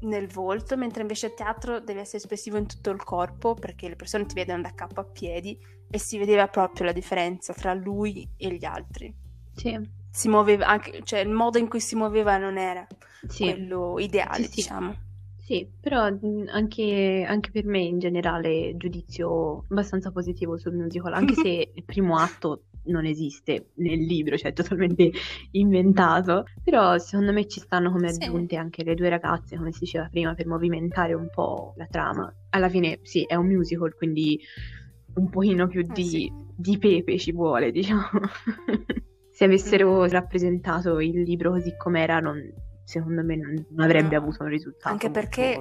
nel 0.00 0.28
volto, 0.28 0.76
mentre 0.76 1.02
invece 1.02 1.26
il 1.26 1.34
teatro 1.34 1.80
deve 1.80 2.00
essere 2.00 2.18
espressivo 2.18 2.56
in 2.56 2.66
tutto 2.66 2.90
il 2.90 3.02
corpo 3.02 3.54
perché 3.54 3.88
le 3.88 3.96
persone 3.96 4.26
ti 4.26 4.34
vedono 4.34 4.62
da 4.62 4.74
capo 4.74 5.00
a 5.00 5.04
piedi 5.04 5.58
e 5.90 5.98
si 5.98 6.18
vedeva 6.18 6.48
proprio 6.48 6.86
la 6.86 6.92
differenza 6.92 7.52
tra 7.52 7.72
lui 7.74 8.28
e 8.36 8.52
gli 8.54 8.64
altri. 8.64 9.14
Sì 9.54 10.04
si 10.16 10.30
muoveva 10.30 10.66
anche, 10.66 11.02
cioè 11.04 11.20
il 11.20 11.28
modo 11.28 11.58
in 11.58 11.68
cui 11.68 11.78
si 11.78 11.94
muoveva 11.94 12.38
non 12.38 12.56
era 12.56 12.86
sì. 13.28 13.42
quello 13.42 13.98
ideale, 13.98 14.44
sì, 14.44 14.54
diciamo. 14.54 14.94
Sì, 15.36 15.70
però 15.78 16.00
anche, 16.00 17.26
anche, 17.28 17.50
per 17.50 17.66
me 17.66 17.80
in 17.80 17.98
generale 17.98 18.78
giudizio 18.78 19.64
abbastanza 19.68 20.10
positivo 20.10 20.56
sul 20.56 20.72
musical, 20.72 21.12
anche 21.12 21.34
se 21.36 21.70
il 21.74 21.84
primo 21.84 22.16
atto 22.16 22.62
non 22.86 23.04
esiste 23.04 23.70
nel 23.74 23.98
libro, 23.98 24.36
cioè 24.36 24.50
è 24.50 24.54
totalmente 24.54 25.10
inventato, 25.52 26.44
però 26.62 26.98
secondo 26.98 27.32
me 27.32 27.46
ci 27.46 27.60
stanno 27.60 27.90
come 27.90 28.08
aggiunte 28.08 28.54
sì. 28.54 28.60
anche 28.60 28.84
le 28.84 28.94
due 28.94 29.08
ragazze, 29.08 29.56
come 29.56 29.72
si 29.72 29.80
diceva 29.80 30.08
prima, 30.10 30.34
per 30.34 30.46
movimentare 30.46 31.14
un 31.14 31.28
po' 31.32 31.74
la 31.76 31.86
trama. 31.86 32.32
Alla 32.50 32.68
fine 32.68 33.00
sì, 33.02 33.24
è 33.24 33.34
un 33.34 33.46
musical, 33.46 33.94
quindi 33.94 34.40
un 35.14 35.28
pochino 35.28 35.66
più 35.66 35.80
eh, 35.80 35.86
di, 35.92 36.04
sì. 36.04 36.32
di 36.56 36.78
pepe 36.78 37.18
ci 37.18 37.32
vuole, 37.32 37.70
diciamo. 37.72 38.08
se 39.30 39.44
avessero 39.44 40.06
rappresentato 40.06 41.00
il 41.00 41.22
libro 41.22 41.50
così 41.52 41.74
com'era, 41.76 42.20
non, 42.20 42.40
secondo 42.84 43.22
me 43.22 43.36
non, 43.36 43.66
avrebbe 43.76 44.16
no. 44.16 44.22
avuto 44.22 44.44
un 44.44 44.48
risultato. 44.48 44.88
Anche 44.88 45.08
molto, 45.08 45.20
perché 45.20 45.58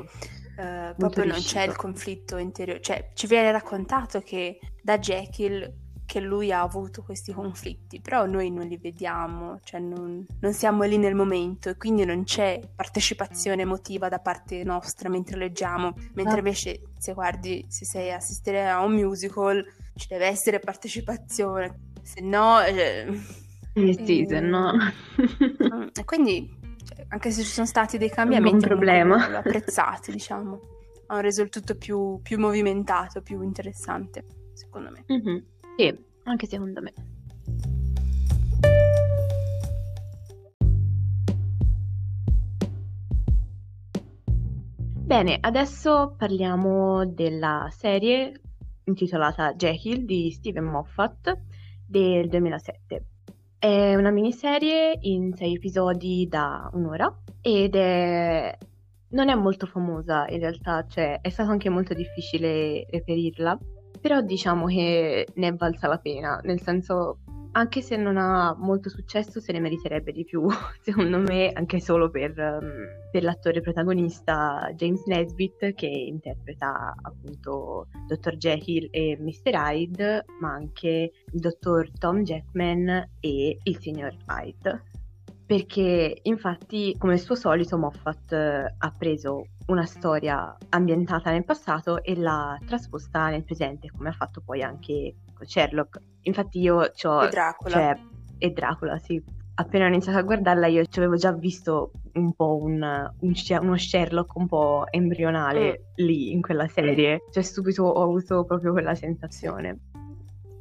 uh, 0.57 0.95
proprio 0.95 1.25
non 1.25 1.39
c'è 1.39 1.63
il 1.63 1.75
conflitto 1.75 2.37
interiore, 2.37 2.81
cioè 2.81 3.09
ci 3.13 3.27
viene 3.27 3.51
raccontato 3.51 4.21
che 4.21 4.59
da 4.81 4.97
Jekyll 4.97 5.83
che 6.05 6.19
lui 6.19 6.51
ha 6.51 6.61
avuto 6.61 7.01
questi 7.01 7.33
conflitti, 7.33 7.99
però 7.99 8.25
noi 8.25 8.51
non 8.51 8.67
li 8.67 8.77
vediamo, 8.77 9.59
cioè 9.63 9.79
non, 9.79 10.25
non, 10.39 10.53
siamo 10.53 10.83
lì 10.83 10.97
nel 10.97 11.15
momento 11.15 11.69
e 11.69 11.77
quindi 11.77 12.05
non 12.05 12.23
c'è 12.23 12.61
partecipazione 12.75 13.63
emotiva 13.63 14.07
da 14.07 14.19
parte 14.19 14.63
nostra 14.63 15.09
mentre 15.09 15.37
leggiamo, 15.37 15.93
mentre 16.13 16.35
ah. 16.35 16.37
invece 16.37 16.81
se 16.97 17.13
guardi, 17.13 17.65
se 17.67 17.85
sei 17.85 18.11
a 18.11 18.17
assistere 18.17 18.69
a 18.69 18.81
un 18.83 18.93
musical 18.93 19.65
ci 19.95 20.07
deve 20.07 20.27
essere 20.27 20.59
partecipazione, 20.59 21.93
se 22.01 22.21
no... 22.21 22.61
Eh, 22.61 23.07
sì, 24.05 24.25
se 24.27 24.39
no... 24.39 24.73
Mm, 24.73 25.87
e 25.93 26.03
quindi, 26.05 26.49
cioè, 26.83 27.05
anche 27.09 27.31
se 27.31 27.41
ci 27.41 27.49
sono 27.49 27.65
stati 27.65 27.97
dei 27.97 28.09
cambiamenti, 28.09 28.55
un 28.55 28.61
problema. 28.61 29.37
apprezzati, 29.37 30.11
diciamo. 30.11 30.59
Hanno 31.07 31.21
reso 31.21 31.41
il 31.41 31.49
tutto 31.49 31.75
più, 31.75 32.19
più 32.21 32.39
movimentato, 32.39 33.21
più 33.21 33.41
interessante, 33.41 34.25
secondo 34.53 34.91
me. 34.91 35.05
Mm-hmm. 35.11 35.37
Sì, 35.77 35.93
anche 36.23 36.47
secondo 36.47 36.81
me. 36.81 36.93
Bene, 45.05 45.37
adesso 45.39 46.15
parliamo 46.17 47.05
della 47.05 47.67
serie 47.71 48.41
intitolata 48.85 49.53
Jekyll 49.53 50.05
di 50.05 50.31
Steven 50.31 50.63
Moffat 50.63 51.37
del 51.85 52.29
2007. 52.29 53.05
È 53.59 53.95
una 53.95 54.11
miniserie 54.11 54.97
in 55.01 55.33
sei 55.35 55.55
episodi 55.55 56.25
da 56.29 56.69
un'ora 56.73 57.13
ed 57.41 57.75
è... 57.75 58.57
non 59.09 59.29
è 59.29 59.35
molto 59.35 59.65
famosa 59.65 60.25
in 60.29 60.39
realtà, 60.39 60.85
cioè 60.87 61.19
è 61.21 61.29
stato 61.29 61.51
anche 61.51 61.69
molto 61.69 61.93
difficile 61.93 62.85
reperirla, 62.89 63.57
però 64.05 64.21
diciamo 64.21 64.67
che 64.67 65.25
ne 65.33 65.47
è 65.47 65.53
valsa 65.55 65.87
la 65.87 65.97
pena, 65.97 66.39
nel 66.43 66.61
senso 66.61 67.21
anche 67.53 67.81
se 67.81 67.97
non 67.97 68.17
ha 68.17 68.55
molto 68.55 68.87
successo, 68.87 69.39
se 69.39 69.51
ne 69.51 69.59
meriterebbe 69.59 70.11
di 70.11 70.23
più, 70.23 70.47
secondo 70.79 71.17
me, 71.17 71.49
anche 71.51 71.79
solo 71.79 72.11
per, 72.11 72.37
um, 72.37 72.85
per 73.09 73.23
l'attore 73.23 73.61
protagonista 73.61 74.71
James 74.75 75.05
Nesbitt 75.07 75.73
che 75.73 75.87
interpreta 75.87 76.93
appunto 77.01 77.87
Dr. 78.05 78.35
Jekyll 78.35 78.89
e 78.91 79.17
Mr. 79.19 79.55
Hyde, 79.55 80.25
ma 80.39 80.51
anche 80.51 81.11
il 81.31 81.39
dottor 81.39 81.89
Tom 81.97 82.21
Jackman 82.21 83.09
e 83.19 83.57
il 83.63 83.77
signor 83.79 84.15
Hyde. 84.27 84.83
Perché 85.45 86.19
infatti, 86.23 86.95
come 86.97 87.13
il 87.13 87.19
suo 87.19 87.35
solito, 87.35 87.77
Moffat 87.77 88.31
eh, 88.31 88.73
ha 88.77 88.93
preso 88.97 89.47
una 89.67 89.85
storia 89.85 90.55
ambientata 90.69 91.29
nel 91.31 91.45
passato 91.45 92.01
e 92.03 92.15
l'ha 92.15 92.57
trasposta 92.65 93.29
nel 93.29 93.43
presente, 93.43 93.91
come 93.91 94.09
ha 94.09 94.13
fatto 94.13 94.41
poi 94.43 94.63
anche 94.63 95.15
Sherlock. 95.39 95.99
Infatti 96.21 96.59
io 96.59 96.77
ho... 96.77 97.23
E 97.23 97.29
Dracula. 97.29 97.69
Cioè, 97.69 97.99
e 98.39 98.51
Dracula, 98.51 98.97
sì. 98.97 99.23
Appena 99.57 99.85
ho 99.85 99.87
iniziato 99.87 100.17
a 100.17 100.23
guardarla 100.23 100.67
io 100.67 100.83
ci 100.85 100.99
avevo 100.99 101.15
già 101.15 101.31
visto 101.31 101.91
un 102.15 102.33
po' 102.33 102.57
un, 102.61 102.81
un, 103.19 103.33
uno 103.61 103.77
Sherlock 103.77 104.35
un 104.35 104.47
po' 104.47 104.85
embrionale 104.89 105.69
mm. 105.69 106.05
lì 106.05 106.31
in 106.31 106.41
quella 106.41 106.67
serie. 106.67 107.23
Cioè 107.31 107.43
subito 107.43 107.83
ho 107.83 108.03
avuto 108.03 108.43
proprio 108.45 108.71
quella 108.71 108.95
sensazione. 108.95 109.79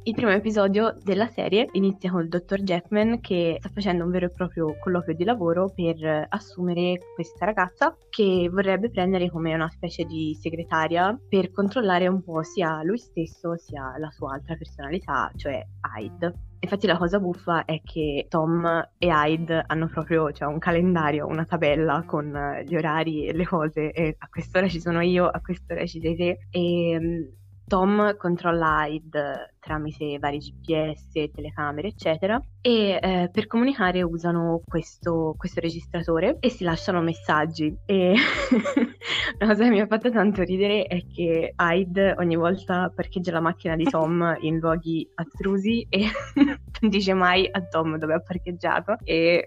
Il 0.07 0.13
primo 0.13 0.29
episodio 0.29 0.95
della 1.01 1.25
serie 1.25 1.67
inizia 1.71 2.11
con 2.11 2.21
il 2.21 2.29
dottor 2.29 2.61
Jackman 2.61 3.21
che 3.21 3.55
sta 3.57 3.69
facendo 3.69 4.03
un 4.03 4.11
vero 4.11 4.27
e 4.27 4.29
proprio 4.29 4.77
colloquio 4.77 5.15
di 5.15 5.23
lavoro 5.23 5.73
per 5.73 6.27
assumere 6.29 6.99
questa 7.15 7.43
ragazza 7.43 7.97
che 8.11 8.47
vorrebbe 8.51 8.91
prendere 8.91 9.31
come 9.31 9.55
una 9.55 9.67
specie 9.67 10.03
di 10.03 10.37
segretaria 10.39 11.19
per 11.27 11.51
controllare 11.51 12.05
un 12.07 12.21
po' 12.21 12.43
sia 12.43 12.83
lui 12.83 12.99
stesso 12.99 13.57
sia 13.57 13.95
la 13.97 14.11
sua 14.11 14.33
altra 14.33 14.55
personalità, 14.55 15.31
cioè 15.37 15.65
Hyde. 15.97 16.33
Infatti 16.59 16.85
la 16.85 16.97
cosa 16.97 17.19
buffa 17.19 17.65
è 17.65 17.81
che 17.83 18.27
Tom 18.29 18.63
e 18.99 19.07
Hyde 19.07 19.63
hanno 19.65 19.87
proprio 19.87 20.31
cioè, 20.31 20.47
un 20.47 20.59
calendario, 20.59 21.25
una 21.25 21.45
tabella 21.45 22.03
con 22.05 22.31
gli 22.63 22.75
orari 22.75 23.25
e 23.25 23.33
le 23.33 23.45
cose 23.47 23.91
e 23.91 24.15
a 24.19 24.27
quest'ora 24.29 24.67
ci 24.67 24.79
sono 24.79 25.01
io, 25.01 25.25
a 25.25 25.41
quest'ora 25.41 25.83
ci 25.87 25.99
sei 25.99 26.15
te 26.15 26.37
e 26.51 27.33
Tom 27.67 28.15
controlla 28.17 28.85
Hyde 28.85 29.54
tramite 29.65 30.17
vari 30.19 30.39
GPS, 30.39 31.29
telecamere, 31.33 31.89
eccetera, 31.89 32.39
e 32.65 32.97
eh, 32.99 33.29
per 33.31 33.45
comunicare 33.45 34.01
usano 34.01 34.59
questo, 34.65 35.35
questo, 35.37 35.59
registratore 35.59 36.37
e 36.39 36.49
si 36.49 36.63
lasciano 36.63 36.99
messaggi. 36.99 37.71
E 37.85 38.15
una 39.39 39.51
cosa 39.51 39.65
che 39.65 39.69
mi 39.69 39.81
ha 39.81 39.85
fatto 39.85 40.09
tanto 40.09 40.41
ridere 40.41 40.85
è 40.85 41.05
che 41.05 41.53
Hyde 41.55 42.15
ogni 42.17 42.35
volta 42.35 42.91
parcheggia 42.93 43.33
la 43.33 43.39
macchina 43.39 43.75
di 43.75 43.83
Tom 43.83 44.35
in 44.41 44.57
luoghi 44.57 45.07
astrusi 45.13 45.85
e 45.87 46.07
non 46.33 46.57
dice 46.89 47.13
mai 47.13 47.47
a 47.51 47.61
Tom 47.61 47.99
dove 47.99 48.15
ha 48.15 48.19
parcheggiato 48.19 48.97
e 49.03 49.45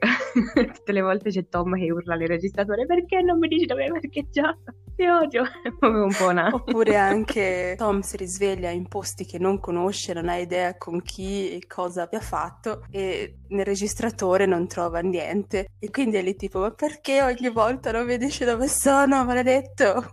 tutte 0.52 0.92
le 0.92 1.00
volte 1.00 1.30
c'è 1.30 1.48
Tom 1.48 1.74
che 1.74 1.90
urla 1.90 2.14
nel 2.14 2.28
registratore 2.28 2.86
perché 2.86 3.20
non 3.20 3.40
mi 3.40 3.48
dici 3.48 3.66
dove 3.66 3.82
hai 3.82 3.90
parcheggiato? 3.90 4.74
Ti 4.94 5.06
odio, 5.06 5.44
proprio 5.78 6.04
un 6.04 6.14
po' 6.16 6.28
una... 6.28 6.50
Oppure 6.52 6.96
anche 6.96 7.74
Tom 7.76 8.00
si 8.00 8.16
risveglia 8.16 8.70
in 8.70 8.86
posti 8.86 9.24
che 9.24 9.38
non 9.38 9.60
conosce, 9.60 10.12
non 10.12 10.28
ha 10.28 10.36
idea 10.36 10.76
con 10.76 11.02
chi 11.02 11.52
e 11.52 11.66
cosa 11.66 12.02
abbia 12.02 12.20
fatto 12.20 12.84
e 12.90 13.07
nel 13.48 13.64
registratore 13.64 14.46
non 14.46 14.66
trova 14.66 15.00
niente. 15.00 15.68
E 15.78 15.90
quindi 15.90 16.16
è 16.16 16.22
lì 16.22 16.34
tipo, 16.36 16.60
ma 16.60 16.70
perché 16.70 17.22
ogni 17.22 17.50
volta 17.50 17.90
non 17.92 18.06
mi 18.06 18.16
dove 18.16 18.68
sono, 18.68 19.24
maledetto? 19.24 20.12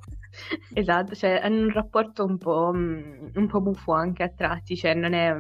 Esatto, 0.74 1.16
cioè 1.16 1.40
hanno 1.42 1.62
un 1.62 1.72
rapporto 1.72 2.26
un 2.26 2.38
po', 2.38 2.72
mm, 2.74 3.28
un 3.36 3.48
po' 3.48 3.62
buffo 3.62 3.94
anche 3.94 4.24
a 4.24 4.30
tratti, 4.30 4.76
cioè 4.76 4.94
non 4.94 5.14
è, 5.14 5.34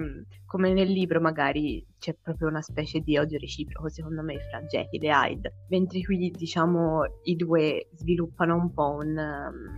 come 0.46 0.74
nel 0.74 0.90
libro 0.90 1.20
magari 1.20 1.86
c'è 2.00 2.16
proprio 2.22 2.48
una 2.48 2.62
specie 2.62 3.00
di 3.00 3.18
odio 3.18 3.40
reciproco 3.40 3.90
secondo 3.90 4.22
me 4.22 4.40
fra 4.50 4.62
Jekyll 4.62 5.04
e 5.04 5.10
Hyde, 5.10 5.54
mentre 5.70 6.02
qui 6.02 6.32
diciamo 6.32 7.02
i 7.24 7.36
due 7.36 7.90
sviluppano 7.94 8.56
un 8.56 8.72
po' 8.74 8.98
un, 9.00 9.18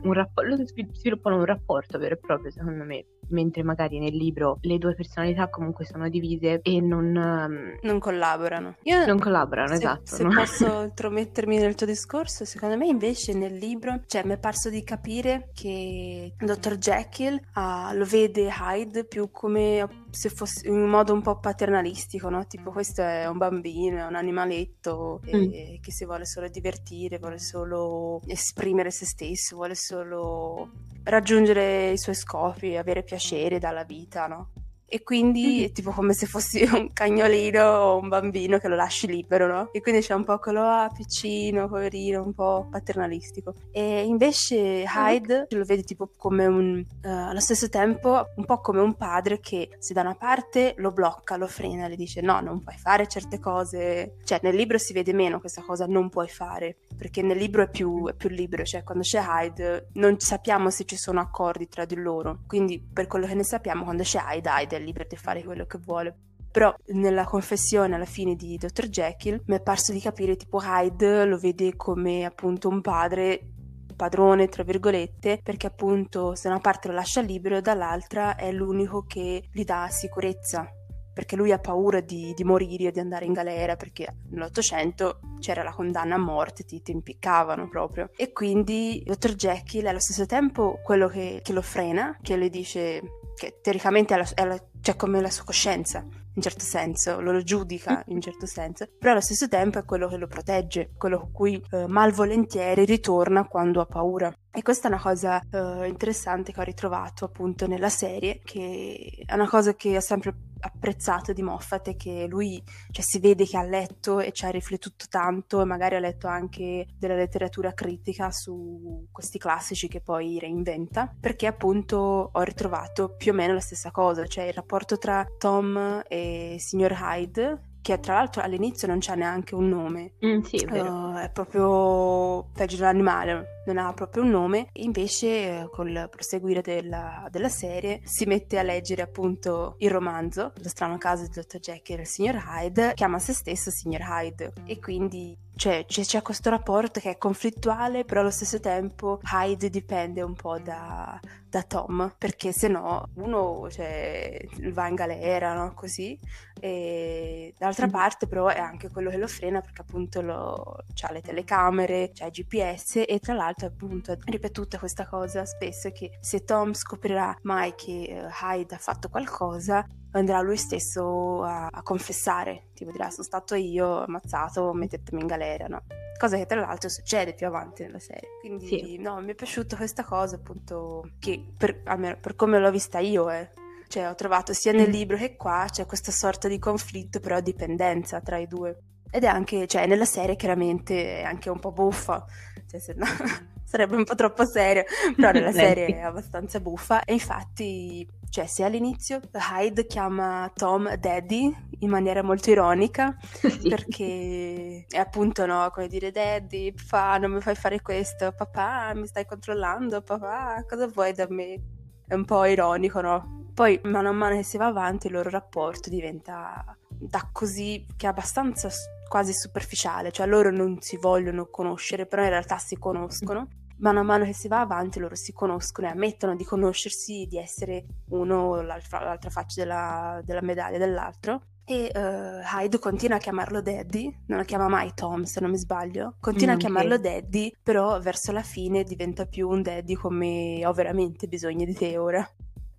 un 0.04 0.14
rapporto, 0.14 0.58
sviluppano 0.92 1.38
un 1.38 1.46
rapporto 1.46 1.98
vero 1.98 2.16
e 2.16 2.18
proprio 2.18 2.52
secondo 2.52 2.84
me, 2.84 3.06
mentre 3.30 3.64
magari 3.64 4.00
nel 4.00 4.16
libro 4.16 4.58
le 4.62 4.78
due 4.78 4.94
personalità 4.94 5.50
comunque 5.50 5.86
sono 5.86 6.10
divise 6.10 6.60
e 6.62 6.82
non... 6.82 7.16
Um, 7.16 7.78
non 7.82 8.00
collaborano. 8.00 8.76
Io, 8.84 9.06
non 9.06 9.20
collaborano, 9.20 9.70
se, 9.70 9.76
esatto. 9.76 10.16
Se 10.16 10.24
no? 10.24 10.30
posso 10.30 10.82
intromettermi 10.84 11.58
nel 11.58 11.76
tuo 11.76 11.86
discorso, 11.86 12.46
secondo 12.46 12.78
me 12.78 12.88
invece 12.88 13.34
nel 13.34 13.56
libro, 13.56 14.02
cioè 14.06 14.24
mi 14.26 14.34
è 14.34 14.38
parso 14.38 14.70
di 14.70 14.84
capire 14.84 15.50
che 15.54 16.34
il 16.38 16.46
dottor 16.46 16.78
Jekyll 16.78 17.40
uh, 17.56 17.96
lo 17.96 18.06
vede 18.06 18.50
Hyde 18.50 19.06
più 19.06 19.30
come 19.32 20.06
se 20.18 20.30
fosse 20.30 20.68
in 20.68 20.74
un 20.74 20.90
modo 20.90 21.14
un 21.14 21.22
po' 21.22 21.38
paternalistico, 21.38 22.30
no? 22.30 22.48
Tipo 22.48 22.72
questo 22.72 23.04
è 23.04 23.28
un 23.28 23.38
bambino, 23.38 24.00
è 24.00 24.06
un 24.08 24.16
animaletto 24.16 25.22
mm. 25.24 25.54
e, 25.54 25.80
che 25.80 25.92
si 25.92 26.06
vuole 26.06 26.26
solo 26.26 26.48
divertire, 26.50 27.20
vuole 27.20 27.38
solo 27.38 28.22
esprimere 28.26 28.90
se 28.90 29.06
stesso, 29.06 29.56
vuole 29.56 29.76
solo 29.76 30.72
raggiungere 31.04 31.92
i 31.92 32.00
suoi 32.00 32.16
scopi, 32.16 32.76
avere 32.76 33.04
piacere 33.04 33.60
dalla 33.60 33.84
vita, 33.84 34.26
no? 34.26 34.50
E 34.90 35.04
quindi 35.04 35.66
è 35.66 35.72
tipo 35.74 35.92
come 35.92 36.14
se 36.14 36.28
fossi 36.28 36.64
un 36.64 36.94
cagnolino 36.94 37.62
o 37.62 37.98
un 38.00 38.08
bambino 38.08 38.58
che 38.58 38.70
lo 38.70 38.76
lasci 38.76 39.06
libero, 39.06 39.46
no? 39.46 39.70
E 39.74 39.82
quindi 39.82 40.00
c'è 40.00 40.14
un 40.14 40.24
po' 40.24 40.38
quello 40.40 40.62
ah, 40.62 40.90
piccino, 40.96 41.68
poverino, 41.68 42.24
un 42.24 42.34
po' 42.34 42.68
paternalistico. 42.72 43.54
E 43.72 44.04
invece 44.06 44.86
Hyde 44.88 45.48
lo 45.50 45.66
vedi 45.66 45.84
tipo 45.84 46.12
come 46.16 46.46
un, 46.46 46.86
uh, 47.04 47.08
allo 47.08 47.42
stesso 47.42 47.68
tempo, 47.68 48.28
un 48.36 48.46
po' 48.46 48.62
come 48.62 48.80
un 48.80 48.96
padre 48.96 49.40
che 49.42 49.70
se 49.78 49.94
da 49.94 50.02
una 50.02 50.16
parte 50.16 50.74
lo 50.78 50.92
blocca, 50.92 51.36
lo 51.36 51.48
frena, 51.48 51.88
le 51.88 51.98
dice 51.98 52.22
no, 52.22 52.40
non 52.40 52.64
puoi 52.64 52.78
fare 52.78 53.08
certe 53.08 53.40
cose. 53.40 54.16
Cioè 54.24 54.40
nel 54.44 54.56
libro 54.56 54.78
si 54.78 54.94
vede 54.94 55.12
meno 55.12 55.42
questa 55.42 55.64
cosa, 55.64 55.86
non 55.86 56.08
puoi 56.08 56.30
fare, 56.30 56.78
perché 56.98 57.22
nel 57.22 57.38
libro 57.38 57.62
è 57.62 57.70
più, 57.70 58.08
è 58.08 58.14
più 58.14 58.30
libero, 58.30 58.64
cioè 58.64 58.84
quando 58.84 59.04
c'è 59.04 59.22
Hyde 59.22 59.90
non 59.96 60.18
sappiamo 60.20 60.70
se 60.70 60.86
ci 60.86 60.96
sono 60.96 61.20
accordi 61.20 61.68
tra 61.68 61.84
di 61.84 61.96
loro. 61.96 62.40
Quindi 62.48 62.80
per 62.80 63.08
quello 63.08 63.26
che 63.28 63.34
ne 63.34 63.44
sappiamo, 63.44 63.84
quando 63.84 64.04
c'è 64.04 64.22
Hyde, 64.26 64.50
Hyde 64.50 64.77
è 64.78 64.80
libero 64.80 65.06
di 65.08 65.16
fare 65.16 65.44
quello 65.44 65.66
che 65.66 65.78
vuole. 65.78 66.16
Però 66.52 66.74
nella 66.88 67.26
confessione 67.26 67.96
alla 67.96 68.06
fine 68.06 68.36
di 68.36 68.58
Dr. 68.58 68.88
Jekyll 68.88 69.42
mi 69.46 69.56
è 69.56 69.62
parso 69.62 69.92
di 69.92 70.00
capire 70.00 70.36
tipo 70.36 70.60
Hyde 70.60 71.26
lo 71.26 71.38
vede 71.38 71.76
come 71.76 72.26
appunto 72.26 72.68
un 72.70 72.82
padre 72.82 73.52
padrone, 73.98 74.48
tra 74.48 74.64
virgolette, 74.64 75.42
perché 75.44 75.68
appunto 75.68 76.36
se 76.36 76.48
una 76.48 76.60
parte 76.60 76.88
lo 76.88 76.94
lascia 76.94 77.20
libero, 77.20 77.60
dall'altra 77.60 78.36
è 78.36 78.52
l'unico 78.54 79.04
che 79.04 79.44
gli 79.52 79.64
dà 79.66 79.88
sicurezza. 79.90 80.72
Perché 81.14 81.36
lui 81.36 81.52
ha 81.52 81.58
paura 81.58 82.00
di, 82.00 82.32
di 82.36 82.44
morire, 82.44 82.92
di 82.92 83.00
andare 83.00 83.26
in 83.26 83.34
galera, 83.34 83.76
perché 83.76 84.18
nell'Ottocento 84.30 85.20
c'era 85.40 85.64
la 85.64 85.74
condanna 85.74 86.14
a 86.14 86.20
morte, 86.20 86.64
ti, 86.64 86.80
ti 86.84 86.92
impiccavano 86.92 87.68
proprio. 87.68 88.12
E 88.16 88.32
quindi 88.32 89.02
Dr. 89.04 89.34
Jekyll 89.34 89.86
è 89.86 89.90
allo 89.90 90.00
stesso 90.00 90.28
tempo 90.28 90.80
quello 90.84 91.08
che, 91.08 91.40
che 91.42 91.54
lo 91.54 91.64
frena, 91.64 92.16
che 92.22 92.38
le 92.38 92.50
dice 92.50 93.02
che 93.38 93.60
teoricamente 93.62 94.16
è 94.16 94.18
la, 94.18 94.28
è 94.34 94.44
la, 94.46 94.62
cioè 94.82 94.96
come 94.96 95.22
la 95.22 95.30
sua 95.30 95.44
coscienza, 95.44 96.00
in 96.00 96.42
certo 96.42 96.64
senso, 96.64 97.22
lo, 97.22 97.32
lo 97.32 97.44
giudica 97.44 98.04
in 98.08 98.20
certo 98.20 98.48
senso, 98.48 98.88
però 98.98 99.12
allo 99.12 99.22
stesso 99.22 99.48
tempo 99.48 99.78
è 99.78 99.86
quello 99.86 100.08
che 100.08 100.18
lo 100.18 100.26
protegge, 100.26 100.90
quello 100.98 101.20
con 101.20 101.32
cui 101.32 101.64
eh, 101.72 101.86
malvolentieri 101.88 102.84
ritorna 102.84 103.48
quando 103.48 103.80
ha 103.80 103.86
paura. 103.86 104.34
E 104.52 104.62
questa 104.64 104.88
è 104.88 104.92
una 104.92 105.02
cosa 105.02 105.40
uh, 105.52 105.84
interessante 105.84 106.52
che 106.52 106.60
ho 106.60 106.64
ritrovato 106.64 107.26
appunto 107.26 107.68
nella 107.68 107.90
serie, 107.90 108.40
che 108.44 109.24
è 109.26 109.34
una 109.36 109.48
cosa 109.48 109.76
che 109.76 109.96
ho 109.96 110.02
sempre 110.02 110.36
apprezzato 110.60 111.34
di 111.34 111.42
Moffat 111.42 111.90
è 111.90 111.96
che 111.96 112.26
lui 112.28 112.62
cioè, 112.92 113.04
si 113.04 113.20
vede 113.20 113.46
che 113.46 113.58
ha 113.58 113.64
letto 113.64 114.20
e 114.20 114.32
ci 114.32 114.46
ha 114.46 114.50
riflettuto 114.50 115.06
tanto 115.10 115.62
e 115.62 115.66
magari 115.66 115.96
ha 115.96 116.00
letto 116.00 116.28
anche 116.28 116.88
della 116.98 117.16
letteratura 117.16 117.74
critica 117.74 118.32
su 118.32 119.06
questi 119.12 119.38
classici 119.38 119.88
che 119.88 120.02
poi 120.02 120.40
reinventa, 120.40 121.14
perché 121.20 121.48
appunto 121.48 122.30
ho 122.34 122.42
ritrovato 122.42 123.16
più 123.16 123.32
o 123.32 123.36
meno 123.36 123.54
la 123.54 123.60
stessa 123.60 123.92
cosa, 123.92 124.26
cioè 124.26 124.46
il 124.46 124.54
rapporto 124.54 124.98
tra 124.98 125.26
Tom 125.38 126.02
e 126.08 126.56
Signor 126.60 126.98
Hyde 127.00 127.67
che 127.88 128.02
tra 128.02 128.16
l'altro 128.16 128.42
all'inizio 128.42 128.86
non 128.86 128.98
c'ha 129.00 129.16
neanche 129.16 129.56
un 129.56 129.70
nome. 129.70 130.16
Mm, 130.26 130.42
sì, 130.42 130.58
è. 130.58 130.82
Uh, 130.82 131.16
è 131.16 131.30
proprio 131.32 132.50
peggio 132.54 132.76
dell'animale, 132.76 133.62
non 133.66 133.78
ha 133.78 133.94
proprio 133.94 134.24
un 134.24 134.30
nome. 134.30 134.68
Invece, 134.74 135.62
uh, 135.64 135.70
col 135.70 136.10
proseguire 136.12 136.62
della, 136.62 137.26
della, 137.32 137.48
serie, 137.48 138.02
si 138.04 138.26
mette 138.26 138.60
a 138.60 138.64
leggere 138.64 139.04
appunto 139.04 139.76
il 139.78 139.90
romanzo, 139.90 140.52
Lo 140.62 140.68
strano 140.68 140.98
caso 140.98 141.24
di 141.24 141.30
Dr. 141.30 141.60
Jekyll 141.60 142.00
e 142.00 142.02
il 142.02 142.08
signor 142.08 142.44
Hyde, 142.46 142.92
chiama 142.94 143.20
se 143.20 143.32
stesso 143.32 143.72
signor 143.72 144.02
Hyde. 144.02 144.52
E 144.66 144.80
quindi 144.80 145.38
cioè 145.58 145.86
c'è, 145.88 146.04
c'è, 146.04 146.22
questo 146.22 146.52
rapporto 146.52 147.00
che 147.00 147.12
è 147.12 147.18
conflittuale, 147.18 148.06
però 148.06 148.22
allo 148.22 148.30
stesso 148.30 148.60
tempo 148.60 149.20
Hyde 149.34 149.70
dipende 149.70 150.22
un 150.22 150.36
po' 150.36 150.60
da, 150.60 151.20
da 151.50 151.64
Tom, 151.64 152.14
perché 152.18 152.52
se 152.52 152.68
no 152.68 153.10
uno 153.16 153.68
cioè, 153.72 154.40
va 154.72 154.88
in 154.88 154.96
galera, 154.96 155.56
no? 155.56 155.74
Così, 155.74 156.18
e 156.60 157.54
d'altra 157.58 157.88
parte 157.88 158.28
però 158.28 158.48
è 158.48 158.60
anche 158.60 158.90
quello 158.90 159.10
che 159.10 159.18
lo 159.18 159.28
frena 159.28 159.62
perché 159.62 159.82
appunto 159.82 160.22
lo, 160.22 160.78
c'ha 160.94 161.12
le 161.12 161.22
telecamere, 161.22 162.12
c'ha 162.14 162.26
il 162.26 162.32
GPS 162.32 163.04
e 163.08 163.20
tra 163.20 163.34
l'altro 163.34 163.68
appunto 163.68 164.18
ripetuta 164.26 164.78
questa 164.78 165.08
cosa 165.08 165.46
spesso 165.46 165.92
che 165.92 166.18
se 166.20 166.44
Tom 166.44 166.74
scoprirà 166.74 167.36
mai 167.44 167.74
che 167.76 168.08
uh, 168.10 168.46
Hyde 168.46 168.76
ha 168.76 168.80
fatto 168.80 169.10
qualcosa 169.10 169.86
andrà 170.12 170.42
lui 170.42 170.58
stesso 170.58 171.44
a, 171.44 171.68
a 171.72 171.82
confessare, 171.84 172.68
tipo 172.74 172.92
dirà 172.92 173.10
sono 173.10 173.24
stato 173.24 173.56
io 173.56 174.04
ammazzato, 174.04 174.74
mettetemi 174.74 175.22
in 175.22 175.28
galera, 175.28 175.68
no? 175.68 175.84
Cosa 176.18 176.38
che 176.38 176.46
tra 176.46 176.60
l'altro 176.60 176.90
succede 176.90 177.34
più 177.34 177.46
avanti 177.46 177.84
nella 177.84 178.00
serie. 178.00 178.30
Quindi 178.40 178.66
sì. 178.66 178.98
no, 178.98 179.22
mi 179.22 179.32
è 179.32 179.36
piaciuta 179.36 179.76
questa 179.76 180.04
cosa 180.04 180.36
appunto 180.36 181.12
che 181.20 181.54
per, 181.56 181.82
almeno 181.86 182.18
per 182.20 182.36
come 182.36 182.60
l'ho 182.60 182.72
vista 182.72 183.00
io 183.00 183.30
eh. 183.30 183.50
Cioè 183.88 184.10
ho 184.10 184.16
trovato 184.16 184.54
sia 184.54 184.72
nel 184.72 184.90
mm. 184.90 184.92
libro 184.92 185.18
che 185.18 185.36
qua 185.36 185.66
c'è 185.70 185.86
questa 185.86 186.12
sorta 186.12 186.48
di 186.48 186.60
conflitto 186.60 187.20
però 187.20 187.40
dipendenza 187.40 188.22
tra 188.22 188.38
i 188.38 188.48
due. 188.48 188.78
Ed 189.10 189.24
è 189.24 189.28
anche, 189.28 189.68
cioè 189.68 189.88
nella 189.88 190.06
serie 190.06 190.36
chiaramente 190.36 191.20
è 191.20 191.24
anche 191.24 191.50
un 191.50 191.60
po' 191.60 191.72
buffa, 191.72 192.26
cioè 192.70 192.80
se 192.80 192.94
no 192.94 193.06
sarebbe 193.64 193.96
un 193.96 194.04
po' 194.04 194.16
troppo 194.16 194.46
serio, 194.46 194.84
però 195.16 195.32
nella 195.32 195.52
serie 195.54 195.88
è 195.88 196.02
abbastanza 196.02 196.60
buffa 196.60 197.04
e 197.04 197.14
infatti 197.14 198.06
cioè, 198.30 198.46
se 198.46 198.64
all'inizio 198.64 199.20
Hyde 199.32 199.86
chiama 199.86 200.52
Tom 200.54 200.94
Daddy 200.96 201.56
in 201.80 201.90
maniera 201.90 202.22
molto 202.22 202.50
ironica, 202.50 203.16
sì. 203.20 203.62
perché 203.70 204.86
è 204.88 204.98
appunto, 204.98 205.46
no, 205.46 205.70
come 205.72 205.88
dire, 205.88 206.12
Daddy, 206.12 206.74
papà, 206.74 207.18
non 207.18 207.32
mi 207.32 207.42
fai 207.42 207.56
fare 207.56 207.82
questo, 207.82 208.34
papà, 208.34 208.94
mi 208.96 209.08
stai 209.08 209.26
controllando, 209.26 210.02
papà, 210.02 210.64
cosa 210.68 210.88
vuoi 210.88 211.14
da 211.14 211.26
me? 211.30 211.62
È 212.06 212.14
un 212.14 212.26
po' 212.26 212.46
ironico, 212.46 213.02
no? 213.02 213.47
Poi, 213.58 213.80
mano 213.86 214.10
a 214.10 214.12
mano 214.12 214.36
che 214.36 214.44
si 214.44 214.56
va 214.56 214.68
avanti, 214.68 215.08
il 215.08 215.14
loro 215.14 215.32
rapporto 215.32 215.90
diventa 215.90 216.64
da 216.88 217.28
così, 217.32 217.88
che 217.98 218.06
è 218.06 218.10
abbastanza 218.10 218.70
quasi 219.08 219.34
superficiale, 219.34 220.12
cioè 220.12 220.28
loro 220.28 220.52
non 220.52 220.80
si 220.80 220.96
vogliono 220.98 221.48
conoscere, 221.48 222.06
però 222.06 222.22
in 222.22 222.30
realtà 222.30 222.60
si 222.60 222.78
conoscono 222.78 223.48
mano 223.80 224.00
a 224.00 224.04
mano 224.04 224.26
che 224.26 224.34
si 224.34 224.48
va 224.48 224.60
avanti 224.60 225.00
loro 225.00 225.16
si 225.16 225.34
conoscono 225.34 225.88
e 225.88 225.92
ammettono 225.92 226.36
di 226.36 226.44
conoscersi, 226.44 227.26
di 227.28 227.40
essere 227.40 227.86
uno 228.10 228.62
l'altra, 228.62 229.00
l'altra 229.00 229.32
faccia 229.32 229.62
della, 229.62 230.22
della 230.24 230.42
medaglia 230.42 230.78
dell'altro. 230.78 231.42
E 231.66 231.92
uh, 231.94 232.60
Hyde 232.60 232.78
continua 232.80 233.18
a 233.18 233.20
chiamarlo 233.20 233.62
Daddy, 233.62 234.24
non 234.28 234.38
lo 234.38 234.46
chiama 234.46 234.68
mai 234.68 234.94
Tom 234.94 235.24
se 235.24 235.42
non 235.42 235.50
mi 235.50 235.58
sbaglio, 235.58 236.16
continua 236.20 236.54
mm, 236.54 236.58
a 236.58 236.60
chiamarlo 236.60 236.96
okay. 236.96 237.22
Daddy, 237.22 237.56
però 237.62 238.00
verso 238.00 238.32
la 238.32 238.44
fine 238.44 238.84
diventa 238.84 239.26
più 239.26 239.50
un 239.50 239.64
Daddy 239.64 239.96
come 239.96 240.64
ho 240.66 240.74
veramente 240.74 241.28
bisogno 241.28 241.66
di 241.66 241.74
te 241.74 241.98
ora. 241.98 242.26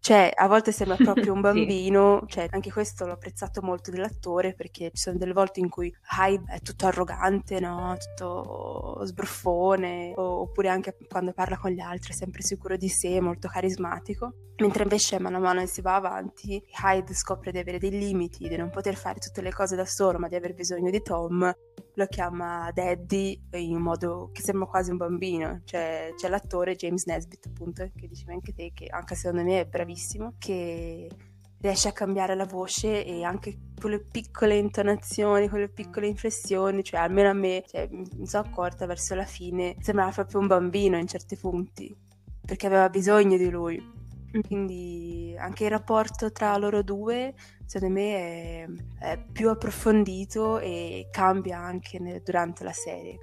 Cioè, 0.01 0.33
a 0.35 0.47
volte 0.47 0.73
sembra 0.73 0.97
proprio 0.97 1.33
un 1.33 1.41
bambino, 1.43 2.21
sì. 2.27 2.35
cioè, 2.35 2.49
anche 2.51 2.71
questo 2.71 3.07
l'ho 3.07 3.13
apprezzato 3.13 3.61
molto 3.63 3.91
dell'attore 3.91 4.55
perché 4.55 4.91
ci 4.93 5.03
sono 5.03 5.19
delle 5.19 5.33
volte 5.33 5.61
in 5.61 5.69
cui 5.69 5.93
Hyde 6.19 6.53
è 6.53 6.61
tutto 6.61 6.87
arrogante, 6.87 7.61
no? 7.61 7.97
Tutto 7.99 9.05
sbruffone, 9.05 10.13
oppure 10.17 10.69
anche 10.69 10.97
quando 11.09 11.33
parla 11.33 11.59
con 11.59 11.71
gli 11.71 11.81
altri 11.81 12.13
è 12.13 12.17
sempre 12.17 12.43
sicuro 12.43 12.77
di 12.77 12.89
sé, 12.89 13.21
molto 13.21 13.49
carismatico. 13.49 14.33
Mentre 14.59 14.83
invece 14.83 15.21
man 15.21 15.35
mano 15.35 15.61
che 15.61 15.67
si 15.67 15.81
va 15.83 15.95
avanti, 15.95 16.61
Hyde 16.83 17.15
scopre 17.15 17.53
di 17.53 17.59
avere 17.59 17.79
dei 17.79 17.91
limiti, 17.91 18.49
di 18.49 18.57
non 18.57 18.71
poter 18.71 18.97
fare 18.97 19.21
tutte 19.21 19.41
le 19.41 19.53
cose 19.53 19.77
da 19.77 19.85
solo, 19.85 20.19
ma 20.19 20.27
di 20.29 20.35
aver 20.35 20.55
bisogno 20.55 20.91
di 20.91 21.01
Tom 21.03 21.55
lo 21.99 22.07
chiama 22.07 22.71
Daddy 22.73 23.49
in 23.55 23.75
un 23.75 23.83
modo 23.83 24.31
che 24.33 24.41
sembra 24.41 24.69
quasi 24.69 24.93
un 24.93 24.97
bambino. 24.99 25.63
Cioè, 25.65 26.13
c'è 26.17 26.29
l'attore 26.29 26.77
James 26.77 27.05
Nesbitt, 27.07 27.47
appunto, 27.47 27.91
che 27.95 28.07
dicevi 28.07 28.33
anche 28.33 28.55
te, 28.55 28.71
che 28.73 28.87
anche 28.89 29.17
secondo 29.17 29.43
me 29.43 29.61
è 29.61 29.67
bravissimo, 29.67 30.35
che 30.39 31.09
riesce 31.61 31.89
a 31.89 31.93
cambiare 31.93 32.37
la 32.37 32.47
voce 32.47 33.05
e 33.05 33.25
anche 33.25 33.59
quelle 33.81 33.99
piccole 33.99 34.57
intonazioni, 34.57 35.49
quelle 35.49 35.69
piccole 35.69 36.07
inflessioni, 36.07 36.85
cioè 36.85 37.01
almeno 37.01 37.31
a 37.31 37.33
me, 37.33 37.65
cioè, 37.67 37.89
mi 37.91 38.27
sono 38.29 38.47
accorta 38.47 38.87
verso 38.87 39.17
la 39.17 39.25
fine, 39.25 39.75
sembrava 39.81 40.13
proprio 40.13 40.39
un 40.39 40.47
bambino 40.47 40.97
in 40.97 41.09
certi 41.09 41.37
punti, 41.37 41.95
perché 42.47 42.67
aveva 42.69 42.89
bisogno 42.89 43.37
di 43.37 43.51
lui. 43.51 43.97
Mm. 44.37 44.41
Quindi 44.47 45.35
anche 45.37 45.65
il 45.65 45.71
rapporto 45.71 46.31
tra 46.31 46.57
loro 46.59 46.83
due, 46.83 47.35
secondo 47.69 47.95
me, 48.01 48.15
è, 48.15 48.67
è 49.01 49.25
più 49.31 49.51
approfondito 49.51 50.59
e 50.59 51.09
cambia 51.11 51.59
anche 51.59 51.99
nel, 51.99 52.23
durante 52.23 52.65
la 52.65 52.73
serie. 52.73 53.19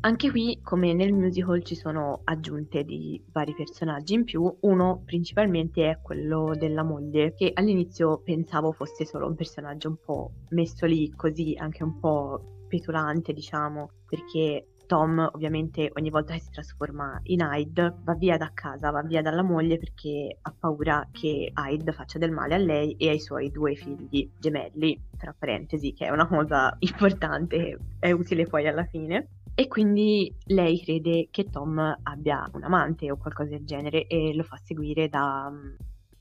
Anche 0.00 0.30
qui, 0.30 0.58
come 0.62 0.92
nel 0.94 1.12
musical, 1.12 1.62
ci 1.62 1.74
sono 1.74 2.22
aggiunte 2.24 2.82
di 2.82 3.22
vari 3.30 3.54
personaggi 3.54 4.14
in 4.14 4.24
più. 4.24 4.54
Uno 4.60 5.02
principalmente 5.04 5.90
è 5.90 5.98
quello 6.02 6.52
della 6.56 6.82
moglie, 6.82 7.34
che 7.34 7.52
all'inizio 7.54 8.18
pensavo 8.18 8.72
fosse 8.72 9.04
solo 9.04 9.26
un 9.26 9.34
personaggio 9.34 9.88
un 9.88 9.96
po' 10.02 10.30
messo 10.50 10.86
lì 10.86 11.10
così, 11.10 11.54
anche 11.58 11.82
un 11.82 11.98
po' 11.98 12.66
petulante, 12.68 13.32
diciamo, 13.32 13.90
perché 14.06 14.66
Tom 14.86 15.30
ovviamente 15.32 15.90
ogni 15.94 16.10
volta 16.10 16.34
che 16.34 16.40
si 16.40 16.50
trasforma 16.50 17.20
in 17.24 17.40
Hyde 17.40 17.94
va 18.02 18.14
via 18.14 18.36
da 18.36 18.50
casa, 18.54 18.90
va 18.90 19.02
via 19.02 19.22
dalla 19.22 19.42
moglie 19.42 19.78
perché 19.78 20.38
ha 20.40 20.54
paura 20.58 21.08
che 21.10 21.52
Hyde 21.54 21.92
faccia 21.92 22.18
del 22.18 22.30
male 22.30 22.54
a 22.54 22.58
lei 22.58 22.92
e 22.96 23.08
ai 23.08 23.20
suoi 23.20 23.50
due 23.50 23.74
figli 23.74 24.30
gemelli, 24.38 25.00
tra 25.16 25.34
parentesi, 25.36 25.92
che 25.92 26.06
è 26.06 26.10
una 26.10 26.26
cosa 26.26 26.74
importante 26.80 27.78
è 27.98 28.10
utile 28.10 28.46
poi 28.46 28.66
alla 28.66 28.84
fine. 28.84 29.28
E 29.56 29.68
quindi 29.68 30.34
lei 30.46 30.82
crede 30.82 31.28
che 31.30 31.48
Tom 31.48 31.78
abbia 32.02 32.48
un 32.54 32.64
amante 32.64 33.10
o 33.10 33.16
qualcosa 33.16 33.50
del 33.50 33.64
genere 33.64 34.06
e 34.08 34.34
lo 34.34 34.42
fa 34.42 34.56
seguire 34.56 35.08
da, 35.08 35.48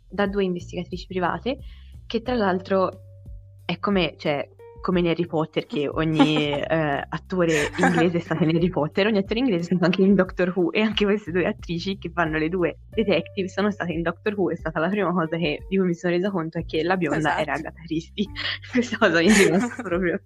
da 0.08 0.28
due 0.28 0.44
investigatrici 0.44 1.08
private 1.08 1.58
che 2.06 2.22
tra 2.22 2.36
l'altro 2.36 2.92
è 3.66 3.80
come, 3.80 4.16
cioè, 4.18 4.48
come 4.84 5.00
in 5.00 5.08
Harry 5.08 5.26
Potter, 5.26 5.66
che 5.66 5.88
ogni 5.88 6.52
eh, 6.52 7.06
attore 7.08 7.72
inglese 7.78 8.18
è 8.18 8.20
stato 8.20 8.44
in 8.44 8.54
Harry 8.54 8.68
Potter, 8.68 9.08
ogni 9.08 9.20
attore 9.20 9.40
inglese 9.40 9.62
è 9.62 9.64
stato 9.64 9.86
anche 9.86 10.02
in 10.02 10.14
Doctor 10.14 10.52
Who 10.54 10.74
e 10.74 10.82
anche 10.82 11.06
queste 11.06 11.32
due 11.32 11.46
attrici 11.48 11.98
che 11.98 12.12
fanno 12.14 12.38
le 12.38 12.50
due 12.50 12.80
detective 12.90 13.48
sono 13.48 13.72
state 13.72 13.94
in 13.94 14.02
Doctor 14.02 14.34
Who. 14.34 14.52
È 14.52 14.56
stata 14.58 14.82
la 14.82 14.90
prima 14.90 15.14
cosa 15.14 15.38
che, 15.38 15.66
di 15.70 15.78
cui 15.78 15.88
mi 15.88 15.94
sono 15.94 16.14
resa 16.14 16.30
conto 16.32 16.58
è 16.58 16.66
che 16.66 16.84
la 16.84 16.98
bionda 16.98 17.18
esatto. 17.18 17.42
era 17.42 17.54
Agatha 17.54 17.82
Christie. 17.86 18.26
Questa 18.72 18.98
cosa 18.98 19.20
mi 19.22 19.28
è 19.28 19.46
rimasta 19.46 19.82
proprio 19.84 20.20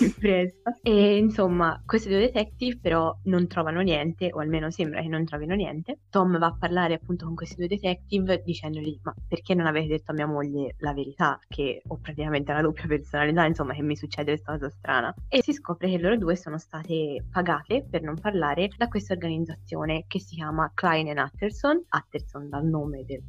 impressa. 0.00 0.78
E 0.82 1.16
insomma, 1.18 1.82
queste 1.84 2.08
due 2.08 2.20
detective 2.20 2.78
però 2.80 3.14
non 3.24 3.46
trovano 3.46 3.82
niente, 3.82 4.30
o 4.32 4.38
almeno 4.38 4.70
sembra 4.70 5.02
che 5.02 5.08
non 5.08 5.26
trovino 5.26 5.54
niente. 5.54 5.98
Tom 6.08 6.38
va 6.38 6.46
a 6.46 6.56
parlare 6.58 6.94
appunto 6.94 7.26
con 7.26 7.34
questi 7.34 7.56
due 7.56 7.68
detective 7.68 8.42
dicendogli: 8.42 8.98
Ma 9.02 9.14
perché 9.28 9.54
non 9.54 9.66
avete 9.66 9.88
detto 9.88 10.12
a 10.12 10.14
mia 10.14 10.26
moglie 10.26 10.76
la 10.78 10.94
verità? 10.94 11.38
Che 11.46 11.82
ho 11.86 11.98
praticamente 12.00 12.52
una 12.52 12.62
doppia 12.62 12.86
personalità, 12.86 13.44
insomma, 13.44 13.74
che 13.74 13.82
mi 13.82 13.96
succede 13.98 14.32
questa 14.32 14.52
cosa 14.52 14.70
strana. 14.70 15.14
E 15.28 15.42
si 15.42 15.52
scopre 15.52 15.90
che 15.90 15.98
loro 15.98 16.16
due 16.16 16.36
sono 16.36 16.58
state 16.58 17.24
pagate, 17.30 17.86
per 17.88 18.02
non 18.02 18.16
parlare, 18.18 18.70
da 18.76 18.88
questa 18.88 19.12
organizzazione 19.12 20.04
che 20.06 20.20
si 20.20 20.36
chiama 20.36 20.70
Klein 20.72 21.18
Atterson, 21.18 21.84
Atterson 21.88 22.48
dal 22.48 22.64
nome 22.64 23.04
del, 23.04 23.24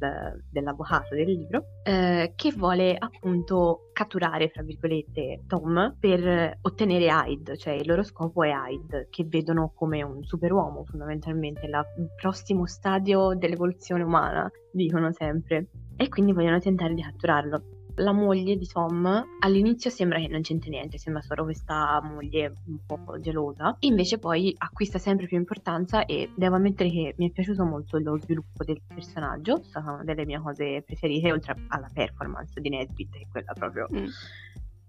dell'avvocato 0.48 1.14
del 1.14 1.26
libro, 1.26 1.64
eh, 1.82 2.32
che 2.36 2.52
vuole 2.52 2.96
appunto 2.96 3.90
catturare, 3.92 4.48
fra 4.48 4.62
virgolette, 4.62 5.42
Tom 5.46 5.96
per 5.98 6.58
ottenere 6.62 7.06
Hyde, 7.06 7.56
cioè 7.58 7.74
il 7.74 7.86
loro 7.86 8.02
scopo 8.02 8.42
è 8.42 8.50
Hyde, 8.50 9.08
che 9.10 9.24
vedono 9.24 9.72
come 9.74 10.02
un 10.02 10.22
superuomo 10.24 10.84
fondamentalmente, 10.84 11.66
il 11.66 11.84
prossimo 12.16 12.66
stadio 12.66 13.34
dell'evoluzione 13.36 14.02
umana, 14.02 14.50
dicono 14.72 15.12
sempre. 15.12 15.68
E 15.96 16.08
quindi 16.08 16.32
vogliono 16.32 16.58
tentare 16.58 16.94
di 16.94 17.02
catturarlo 17.02 17.79
la 17.96 18.12
moglie 18.12 18.56
di 18.56 18.66
Tom 18.66 19.26
all'inizio 19.40 19.90
sembra 19.90 20.18
che 20.18 20.28
non 20.28 20.40
c'entri 20.42 20.70
niente, 20.70 20.98
sembra 20.98 21.22
solo 21.22 21.44
questa 21.44 22.00
moglie 22.02 22.54
un 22.66 22.78
po' 22.86 23.18
gelosa, 23.20 23.76
invece 23.80 24.18
poi 24.18 24.54
acquista 24.56 24.98
sempre 24.98 25.26
più 25.26 25.36
importanza 25.36 26.04
e 26.04 26.30
devo 26.34 26.56
ammettere 26.56 26.90
che 26.90 27.14
mi 27.16 27.28
è 27.28 27.32
piaciuto 27.32 27.64
molto 27.64 27.98
lo 27.98 28.18
sviluppo 28.18 28.64
del 28.64 28.80
personaggio, 28.86 29.60
è 29.60 29.64
stata 29.64 29.92
una 29.92 30.04
delle 30.04 30.24
mie 30.24 30.40
cose 30.40 30.82
preferite, 30.82 31.32
oltre 31.32 31.54
alla 31.68 31.88
performance 31.92 32.60
di 32.60 32.68
Nesbitt, 32.68 33.12
che 33.12 33.20
è 33.20 33.28
quella 33.30 33.52
proprio 33.52 33.86
mm. 33.92 34.06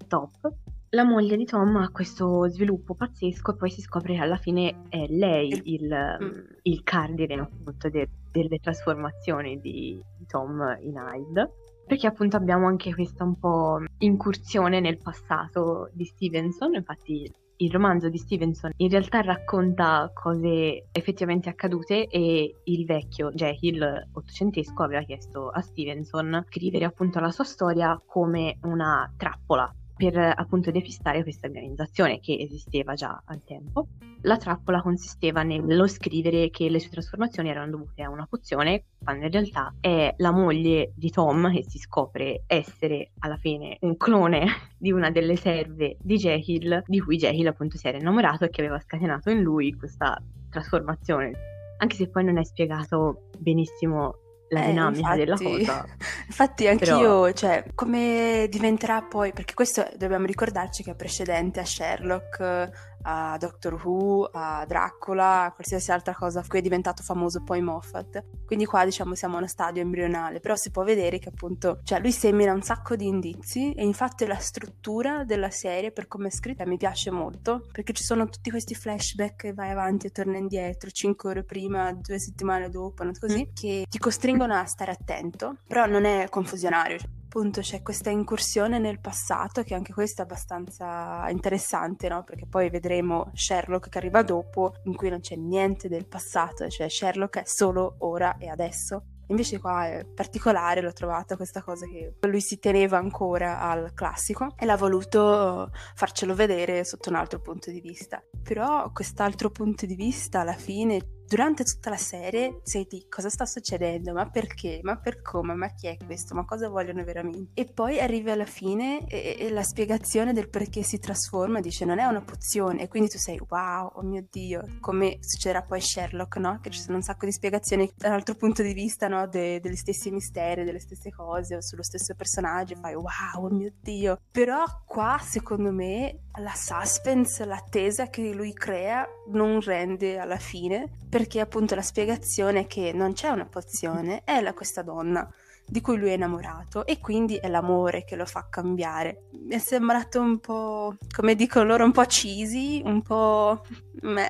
top. 0.08 0.54
La 0.93 1.06
moglie 1.06 1.38
di 1.38 1.45
Tom 1.45 1.78
ha 1.78 1.89
questo 1.89 2.49
sviluppo 2.49 2.95
pazzesco 2.95 3.54
e 3.54 3.56
poi 3.56 3.70
si 3.70 3.80
scopre 3.80 4.16
che 4.16 4.22
alla 4.22 4.36
fine 4.36 4.84
è 4.89 5.06
lei 5.08 5.62
il, 5.74 6.18
mm. 6.22 6.39
il 6.64 6.84
cardine 6.84 7.36
appunto 7.36 7.89
de- 7.89 8.10
delle 8.30 8.60
trasformazioni 8.60 9.60
di 9.60 10.02
Tom 10.28 10.78
in 10.82 10.95
Hyde 10.95 11.52
perché 11.86 12.08
appunto 12.08 12.38
abbiamo 12.38 12.68
anche 12.68 12.94
questa 12.94 13.24
un 13.24 13.38
po' 13.38 13.84
incursione 14.00 14.80
nel 14.80 14.98
passato 14.98 15.90
di 15.94 16.06
Stevenson, 16.06 16.76
infatti 16.76 17.32
il 17.62 17.72
romanzo 17.72 18.10
di 18.10 18.18
Stevenson 18.18 18.72
in 18.78 18.90
realtà 18.90 19.22
racconta 19.22 20.10
cose 20.14 20.88
effettivamente 20.92 21.48
accadute 21.50 22.08
e 22.08 22.56
il 22.64 22.86
vecchio 22.86 23.32
Jekyll 23.32 24.08
ottocentesco 24.14 24.82
aveva 24.84 25.04
chiesto 25.04 25.50
a 25.50 25.62
Stevenson 25.62 26.44
scrivere 26.48 26.86
appunto 26.86 27.20
la 27.20 27.30
sua 27.30 27.44
storia 27.44 28.02
come 28.04 28.58
una 28.64 29.12
trappola 29.16 29.72
per 30.02 30.18
appunto 30.18 30.72
depistare 30.72 31.22
questa 31.22 31.45
organizzazione 31.45 32.20
che 32.20 32.36
esisteva 32.39 32.95
già 32.95 33.22
al 33.24 33.43
tempo. 33.43 33.89
La 34.22 34.38
trappola 34.38 34.82
consisteva 34.82 35.43
nello 35.43 35.86
scrivere 35.86 36.49
che 36.49 36.70
le 36.70 36.80
sue 36.80 36.89
trasformazioni 36.89 37.49
erano 37.49 37.70
dovute 37.70 38.02
a 38.02 38.10
una 38.10 38.26
pozione, 38.28 38.86
quando 39.04 39.26
in 39.26 39.32
realtà 39.32 39.76
è 39.80 40.12
la 40.18 40.32
moglie 40.32 40.93
di 40.95 41.12
Tom 41.12 41.54
che 41.54 41.64
si 41.64 41.78
scopre 41.78 42.45
essere 42.47 43.12
alla 43.20 43.38
fine 43.38 43.78
un 43.82 43.95
clone 43.95 44.45
di 44.76 44.91
una 44.91 45.12
delle 45.12 45.36
serve 45.36 45.97
di 46.02 46.18
Jekyll, 46.18 46.82
di 46.88 46.99
cui 46.99 47.18
Jekyll 47.18 47.45
appunto 47.45 47.78
si 47.78 47.88
era 47.88 47.99
innamorato 47.99 48.45
e 48.45 48.49
che 48.49 48.62
aveva 48.62 48.80
scatenato 48.80 49.30
in 49.30 49.41
lui 49.41 49.76
questa 49.76 50.20
trasformazione. 50.49 51.32
Anche 51.78 51.95
se 51.95 52.10
poi 52.10 52.24
non 52.24 52.39
è 52.39 52.43
spiegato 52.43 53.30
benissimo 53.38 54.21
la 54.52 54.64
eh, 54.64 54.68
dinamica 54.68 55.14
infatti, 55.16 55.18
della 55.18 55.38
cosa. 55.38 55.86
Infatti 56.28 56.68
anch'io, 56.68 57.22
Però... 57.22 57.32
cioè, 57.32 57.64
come 57.74 58.47
diventerà 58.49 59.02
poi, 59.02 59.32
perché 59.32 59.54
questo 59.54 59.88
dobbiamo 59.97 60.26
ricordarci 60.26 60.84
che 60.84 60.91
è 60.91 60.95
precedente 60.95 61.62
a 61.62 61.66
Sherlock, 61.66 62.91
a 63.04 63.38
Doctor 63.38 63.74
Who, 63.74 64.30
a 64.32 64.66
Dracula, 64.66 65.43
a 65.45 65.52
qualsiasi 65.52 65.91
altra 65.91 66.14
cosa 66.14 66.43
cui 66.47 66.60
è 66.60 66.62
diventato 66.62 67.04
famoso 67.04 67.43
poi 67.43 67.62
Moffat. 67.62 68.24
Quindi 68.45 68.66
qua 68.66 68.86
diciamo 68.86 69.16
siamo 69.16 69.36
a 69.36 69.38
uno 69.38 69.47
stadio 69.47 69.82
embrionale, 69.82 70.39
però 70.39 70.56
si 70.56 70.72
può 70.72 70.84
vedere 70.84 71.20
che 71.20 71.30
appunto, 71.30 71.80
cioè 71.84 71.99
lui 71.99 72.12
semina 72.12 72.54
un 72.54 72.62
sacco 72.62 72.95
di 72.95 73.08
indizi 73.08 73.74
e 73.74 73.84
infatti 73.84 74.26
la 74.26 74.38
struttura 74.38 75.24
della 75.24 75.49
serie 75.49 75.91
per 75.91 76.08
come 76.08 76.28
è 76.28 76.32
scritta 76.32 76.66
mi 76.66 76.78
piace 76.78 77.12
molto, 77.12 77.68
perché 77.72 77.93
ci 77.93 78.04
sono 78.04 78.28
tutti 78.28 78.49
questi 78.49 78.76
flashback 78.76 79.41
che 79.41 79.54
vai 79.54 79.72
avanti 79.72 80.08
e 80.08 80.12
torna 80.12 80.38
indietro, 80.38 80.91
5 80.91 81.30
ore 81.30 81.43
prima, 81.43 81.91
due 81.93 82.20
settimane 82.20 82.70
dopo, 82.70 83.04
così, 83.20 83.47
mm. 83.49 83.54
che 83.54 83.86
ti 83.89 83.97
costringono 83.97 84.54
a 84.54 84.66
stare 84.66 84.91
attento, 84.91 85.58
però 85.68 85.86
non 85.86 86.06
è 86.06 86.28
confusionario 86.30 86.97
appunto 87.32 87.62
c'è 87.62 87.82
questa 87.82 88.10
incursione 88.10 88.78
nel 88.78 89.00
passato 89.00 89.64
che 89.64 89.74
anche 89.74 89.94
questo 89.94 90.22
è 90.22 90.26
abbastanza 90.26 91.30
interessante, 91.30 92.10
no? 92.10 92.26
Perché 92.26 92.46
poi 92.46 92.70
vedremo 92.70 93.32
Sherlock 93.34 93.88
che 93.88 93.98
arriva 94.00 94.22
dopo, 94.22 94.74
in 94.84 94.96
cui 94.98 95.10
non 95.10 95.22
c'è 95.22 95.38
niente 95.38 95.88
del 95.88 96.08
passato, 96.08 96.68
cioè 96.68 96.90
Sherlock 96.90 97.40
è 97.40 97.44
solo 97.46 97.96
ora 98.00 98.36
e 98.38 98.50
adesso. 98.50 99.06
Invece 99.28 99.62
qua 99.62 99.88
è 99.88 100.06
particolare, 100.06 100.82
l'ho 100.82 100.92
trovata 100.92 101.38
questa 101.38 101.64
cosa 101.64 101.86
che 101.86 102.16
lui 102.20 102.42
si 102.42 102.60
teneva 102.60 102.98
ancora 102.98 103.62
al 103.62 103.94
classico 103.94 104.54
e 104.58 104.66
l'ha 104.66 104.76
voluto 104.76 105.72
farcelo 105.96 106.36
vedere 106.36 106.84
sotto 106.84 107.08
un 107.08 107.16
altro 107.16 107.40
punto 107.40 107.72
di 107.72 107.80
vista. 107.80 108.22
Però 108.44 108.92
quest'altro 108.92 109.50
punto 109.50 109.86
di 109.86 109.96
vista 109.96 110.42
alla 110.42 110.52
fine 110.52 111.21
durante 111.32 111.64
tutta 111.64 111.90
la 111.90 111.96
serie 111.96 112.60
senti 112.64 113.08
cosa 113.08 113.30
sta 113.30 113.46
succedendo, 113.46 114.12
ma 114.12 114.30
perché, 114.30 114.82
ma 114.84 114.98
per 114.98 115.22
come, 115.22 115.54
ma 115.54 115.74
chi 115.74 115.88
è 115.88 115.96
questo, 115.96 116.36
ma 116.36 116.44
cosa 116.44 116.68
vogliono 116.68 117.06
veramente. 117.06 117.52
E 117.54 117.72
poi 117.72 118.02
arrivi 118.02 118.32
alla 118.32 118.46
fine 118.46 119.08
e, 119.08 119.38
e 119.40 119.50
la 119.50 119.64
spiegazione 119.64 120.34
del 120.34 120.50
perché 120.50 120.84
si 120.84 121.00
trasforma 121.00 121.62
dice 121.62 121.86
non 121.86 122.00
è 122.00 122.04
una 122.04 122.20
pozione 122.20 122.82
e 122.82 122.90
quindi 122.90 123.08
tu 123.08 123.18
sei 123.18 123.40
wow, 123.48 123.92
oh 123.94 124.02
mio 124.02 124.28
dio, 124.30 124.62
come 124.82 125.20
succederà 125.22 125.62
poi 125.62 125.80
Sherlock, 125.80 126.36
no? 126.36 126.60
Che 126.62 126.70
ci 126.70 126.82
sono 126.82 126.98
un 126.98 127.02
sacco 127.02 127.26
di 127.26 127.32
spiegazioni 127.32 127.90
dall'altro 127.96 128.36
punto 128.36 128.62
di 128.62 128.74
vista, 128.74 129.08
no? 129.08 129.26
De, 129.26 129.62
degli 129.62 129.78
stessi 129.78 130.12
misteri, 130.12 130.66
delle 130.66 130.82
stesse 130.82 131.12
cose, 131.12 131.56
o 131.56 131.62
sullo 131.62 131.84
stesso 131.84 132.14
personaggio, 132.14 132.76
fai 132.76 132.94
wow, 132.94 133.46
oh 133.46 133.50
mio 133.50 133.72
dio. 133.80 134.20
Però 134.30 134.66
qua 134.86 135.18
secondo 135.24 135.72
me 135.72 136.24
la 136.38 136.54
suspense, 136.56 137.46
l'attesa 137.46 138.08
che 138.08 138.34
lui 138.34 138.54
crea 138.54 139.06
non 139.32 139.60
rende 139.60 140.18
alla 140.18 140.38
fine 140.38 140.90
perché 141.10 141.40
appunto 141.40 141.76
la 141.76 141.82
spiegazione 141.82 142.62
è 142.62 142.68
che 142.68 142.94
non 142.94 143.14
c'è 143.14 143.30
una 143.30 143.46
pozione, 143.46 144.24
è 144.24 144.40
la, 144.42 144.54
questa 144.54 144.82
donna 144.82 145.30
di 145.72 145.80
cui 145.80 145.96
lui 145.96 146.10
è 146.10 146.16
innamorato 146.16 146.86
e 146.86 147.00
quindi 147.00 147.38
è 147.38 147.48
l'amore 147.48 148.04
che 148.04 148.18
lo 148.18 148.26
fa 148.26 148.48
cambiare. 148.50 149.28
Mi 149.46 149.56
è 149.56 149.58
sembrato 149.58 150.20
un 150.20 150.40
po', 150.40 150.98
come 151.16 151.34
dicono 151.34 151.66
loro, 151.66 151.86
un 151.86 151.94
po' 151.94 152.04
cheesy, 152.04 152.82
un 152.84 153.02
po' 153.02 153.64
me, 154.02 154.28